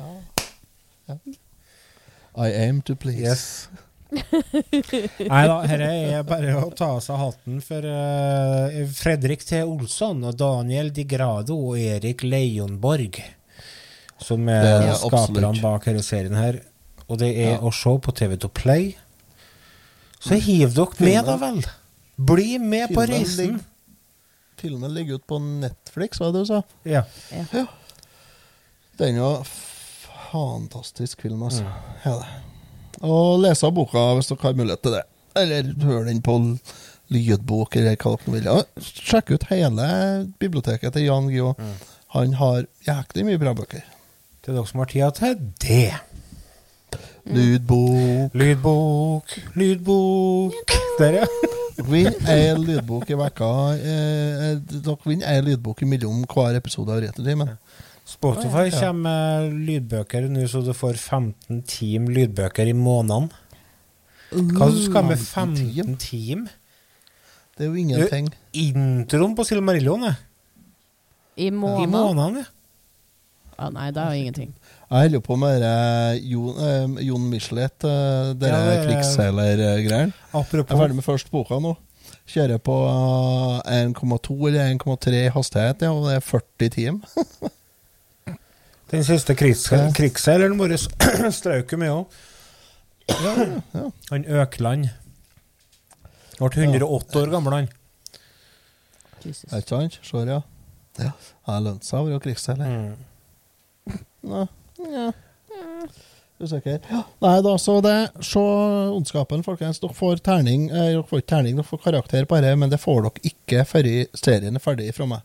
I 2.37 2.53
aim 2.63 2.81
to 2.87 2.95
please. 2.95 3.19
Yes. 3.21 3.69
Nei 5.31 5.43
da, 5.47 5.57
dette 5.67 5.89
er 5.89 6.25
bare 6.27 6.55
å 6.59 6.71
ta 6.75 6.89
av 6.97 7.03
seg 7.05 7.19
hatten 7.21 7.61
for 7.65 7.85
uh, 7.87 8.81
Fredrik 8.97 9.45
T. 9.47 9.61
Olsson 9.63 10.25
og 10.27 10.35
Daniel 10.41 10.91
Di 10.95 11.05
Grado 11.09 11.57
og 11.71 11.79
Erik 11.79 12.25
Leionborg, 12.27 13.21
som 14.21 14.49
er 14.51 14.91
er 14.91 14.97
skaperne 14.99 15.55
bak 15.63 15.87
denne 15.89 16.03
serien 16.07 16.35
her. 16.39 16.61
Og 17.11 17.19
det 17.23 17.31
er 17.37 17.57
Ja. 17.57 17.61
å 17.63 17.73
se 17.75 17.91
på 18.03 18.13
TV2 18.15 18.51
Play. 18.55 18.93
Så 20.21 20.37
hiv 20.39 20.75
dere 20.77 21.01
med, 21.01 21.25
da 21.27 21.37
vel! 21.41 21.63
Bli 22.21 22.59
med 22.61 22.93
på 22.95 23.07
reisen. 23.09 23.61
Filmen 24.61 24.93
ligger 24.93 25.15
ut 25.17 25.27
på 25.27 25.39
Netflix, 25.41 26.21
var 26.21 26.35
det 26.35 26.43
du 26.43 26.51
sa? 26.51 26.63
Ja. 26.85 27.07
Det 28.99 29.09
er 29.09 29.17
jo 29.17 29.31
fantastisk 30.31 31.23
film, 31.25 31.43
altså. 31.49 31.65
Ja, 32.05 32.19
det. 32.21 32.50
Og 33.07 33.41
lese 33.41 33.71
boka 33.73 34.03
hvis 34.19 34.29
dere 34.31 34.45
har 34.45 34.59
mulighet 34.59 34.83
til 34.85 34.97
det. 34.99 35.05
Eller 35.41 35.71
hør 35.87 36.05
den 36.09 36.21
på 36.25 36.37
lydbok, 37.11 37.77
eller 37.77 37.97
hva 37.97 38.17
dere 38.19 38.35
vil. 38.35 38.51
Sjekk 38.85 39.33
ut 39.37 39.47
hele 39.51 39.87
biblioteket 40.43 40.95
til 40.95 41.07
Jan 41.09 41.31
Guillou. 41.31 41.55
Han 42.15 42.37
har 42.41 42.67
jæklig 42.87 43.27
mye 43.29 43.41
bra 43.41 43.55
bøker. 43.57 43.85
Til 44.45 44.57
dere 44.57 44.67
som 44.69 44.83
har 44.83 44.91
tida 44.91 45.11
til 45.17 45.39
det. 45.63 45.93
Lydbok. 47.31 48.35
Lydbok, 48.35 49.35
lydbok 49.55 50.77
Der, 50.99 51.21
ja. 51.21 51.27
Vinn 51.87 52.13
ei 52.29 52.51
lydbok 52.59 53.09
i 53.09 53.17
vekka. 53.17 53.51
Eh, 53.79 54.57
dere 54.61 54.97
vinner 55.07 55.31
ei 55.31 55.45
lydbok 55.45 55.81
imellom 55.87 56.25
hver 56.29 56.59
episode 56.59 56.93
av 56.93 57.01
Returtimen. 57.05 57.55
Spotify 58.11 58.67
Ja. 58.71 58.81
kommer 58.81 59.03
med 59.07 59.53
lydbøker 59.69 60.29
nå, 60.31 60.47
så 60.51 60.63
du 60.67 60.73
får 60.75 60.97
15 60.99 61.63
team 61.69 62.09
lydbøker 62.11 62.67
i 62.69 62.75
måneden. 62.75 63.31
Hva 64.31 64.69
du 64.71 64.81
skal 64.85 65.05
med 65.09 65.19
15 65.19 65.97
team? 65.99 66.49
Det 67.57 67.67
er 67.67 67.71
jo 67.71 67.75
ingenting. 67.79 68.29
Introen 68.57 69.35
på 69.37 69.45
Silmarillion, 69.47 70.01
det. 70.09 70.17
I 71.37 71.47
I 71.47 71.51
måneden? 71.51 71.91
måneden, 71.91 72.37
ja. 72.43 72.45
Ah, 73.61 73.69
nei, 73.71 73.91
det 73.93 74.01
er 74.01 74.15
jo 74.15 74.21
ingenting. 74.25 74.55
Jeg 74.91 75.03
holder 75.11 75.21
på 75.21 75.37
med 75.37 75.61
det 75.61 76.23
Jon, 76.25 76.57
eh, 76.65 77.05
Jon 77.05 77.27
Michelet, 77.31 77.85
uh, 77.85 78.33
dere 78.33 78.57
Ja, 78.57 78.65
det 78.65 78.79
er- 78.79 78.87
krigsseilergreiene. 78.89 80.13
Jeg 80.33 80.61
er 80.61 80.65
ferdig 80.65 80.95
med 80.97 81.05
første 81.05 81.31
boka 81.31 81.59
nå. 81.61 81.77
Kjører 82.27 82.59
på 82.59 82.77
eh, 83.67 83.85
1,2 83.85 84.49
eller 84.49 84.75
1,3 84.75 85.29
hastighet, 85.31 85.83
ja, 85.83 85.91
og 85.93 86.09
det 86.09 86.17
er 86.17 86.21
40 86.21 86.69
timer. 86.71 87.51
den 88.91 89.05
siste 89.07 89.35
krigs 89.39 89.67
Ja. 89.73 89.91
krigsseileren 89.95 90.59
vår 90.59 90.75
strøk 91.33 91.73
jo 91.73 91.79
mye 91.79 91.95
òg. 91.95 92.07
Han 94.11 94.25
Økland. 94.25 94.89
Ble 96.41 96.49
108 96.65 97.21
år 97.21 97.31
gammel, 97.35 97.53
han. 97.59 97.69
Er 99.21 99.61
ikke 99.61 99.69
sant? 99.69 99.99
Ser 100.07 100.27
ja. 100.31 100.41
Ja. 101.01 101.11
Det 101.11 101.51
har 101.53 101.61
lønt 101.65 101.85
seg 101.87 102.01
å 102.01 102.07
være 102.09 102.23
krigsseiler. 102.25 102.71
Mm. 102.71 103.99
Ja. 104.31 104.47
ja. 104.91 105.11
Usikker. 106.41 106.79
Nei 107.21 107.35
da, 107.45 107.53
så 107.61 107.75
det 107.85 107.97
Se 108.25 108.41
Ondskapen, 108.41 109.43
folkens. 109.45 109.81
Dere 109.83 109.93
får 109.97 110.23
terning. 110.25 110.69
Eh, 110.71 110.87
dere 110.95 111.05
får 111.09 111.21
ikke 111.21 111.33
terning, 111.35 111.59
dere 111.61 111.69
får 111.69 111.83
karakter 111.85 112.25
på 112.31 112.39
dette, 112.41 112.57
men 112.63 112.73
det 112.73 112.81
får 112.81 113.03
dere 113.09 113.25
ikke 113.33 113.67
før 113.69 113.91
serien 114.17 114.57
er 114.57 114.65
ferdig 114.65 114.89
fra 114.97 115.09
meg. 115.11 115.21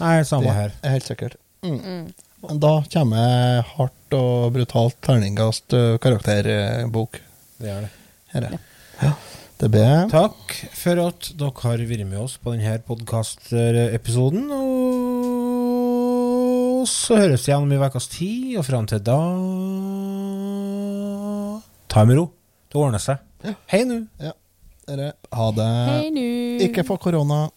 Nei, 0.00 0.16
samme 0.26 0.48
Det 0.50 0.56
her. 0.56 0.74
er 0.82 0.96
helt 0.96 1.06
sikkert. 1.06 1.36
Mm. 1.62 1.78
Men 1.78 2.10
Da 2.40 2.72
kommer 2.88 3.60
hardt 3.76 4.14
og 4.16 4.54
brutalt 4.54 4.96
terningkast 5.04 5.74
eh, 5.76 5.98
karakterbok. 6.00 7.18
Det 7.60 7.68
er 7.68 7.80
det. 7.84 7.90
Her 8.32 8.46
er. 8.48 8.54
Ja. 9.02 9.12
Det 9.60 9.68
ber 9.74 10.06
Takk 10.08 10.54
for 10.72 10.96
at 11.02 11.26
dere 11.36 11.52
har 11.66 11.82
vært 11.84 12.06
med 12.08 12.16
oss 12.22 12.38
på 12.40 12.54
denne 12.54 12.78
podkastepisoden. 12.86 14.48
Og 14.56 14.70
så 16.88 17.18
høres 17.20 17.44
vi 17.44 17.52
igjen 17.52 17.66
om 17.66 17.72
en 17.76 17.84
ukes 17.84 18.08
tid, 18.08 18.56
og 18.56 18.64
fram 18.64 18.88
til 18.88 19.04
da 19.04 19.20
Ta 21.90 22.00
det 22.00 22.08
med 22.08 22.16
ro. 22.22 22.26
Det 22.70 22.76
ordner 22.80 23.02
seg. 23.02 23.20
Hei 23.68 23.82
nå. 23.84 24.06
Ja. 24.22 24.32
Dere, 24.88 25.12
ha 25.36 25.46
det. 25.54 25.68
Hei 25.90 26.08
nu. 26.14 26.24
Ikke 26.64 26.86
få 26.88 26.96
korona. 27.02 27.50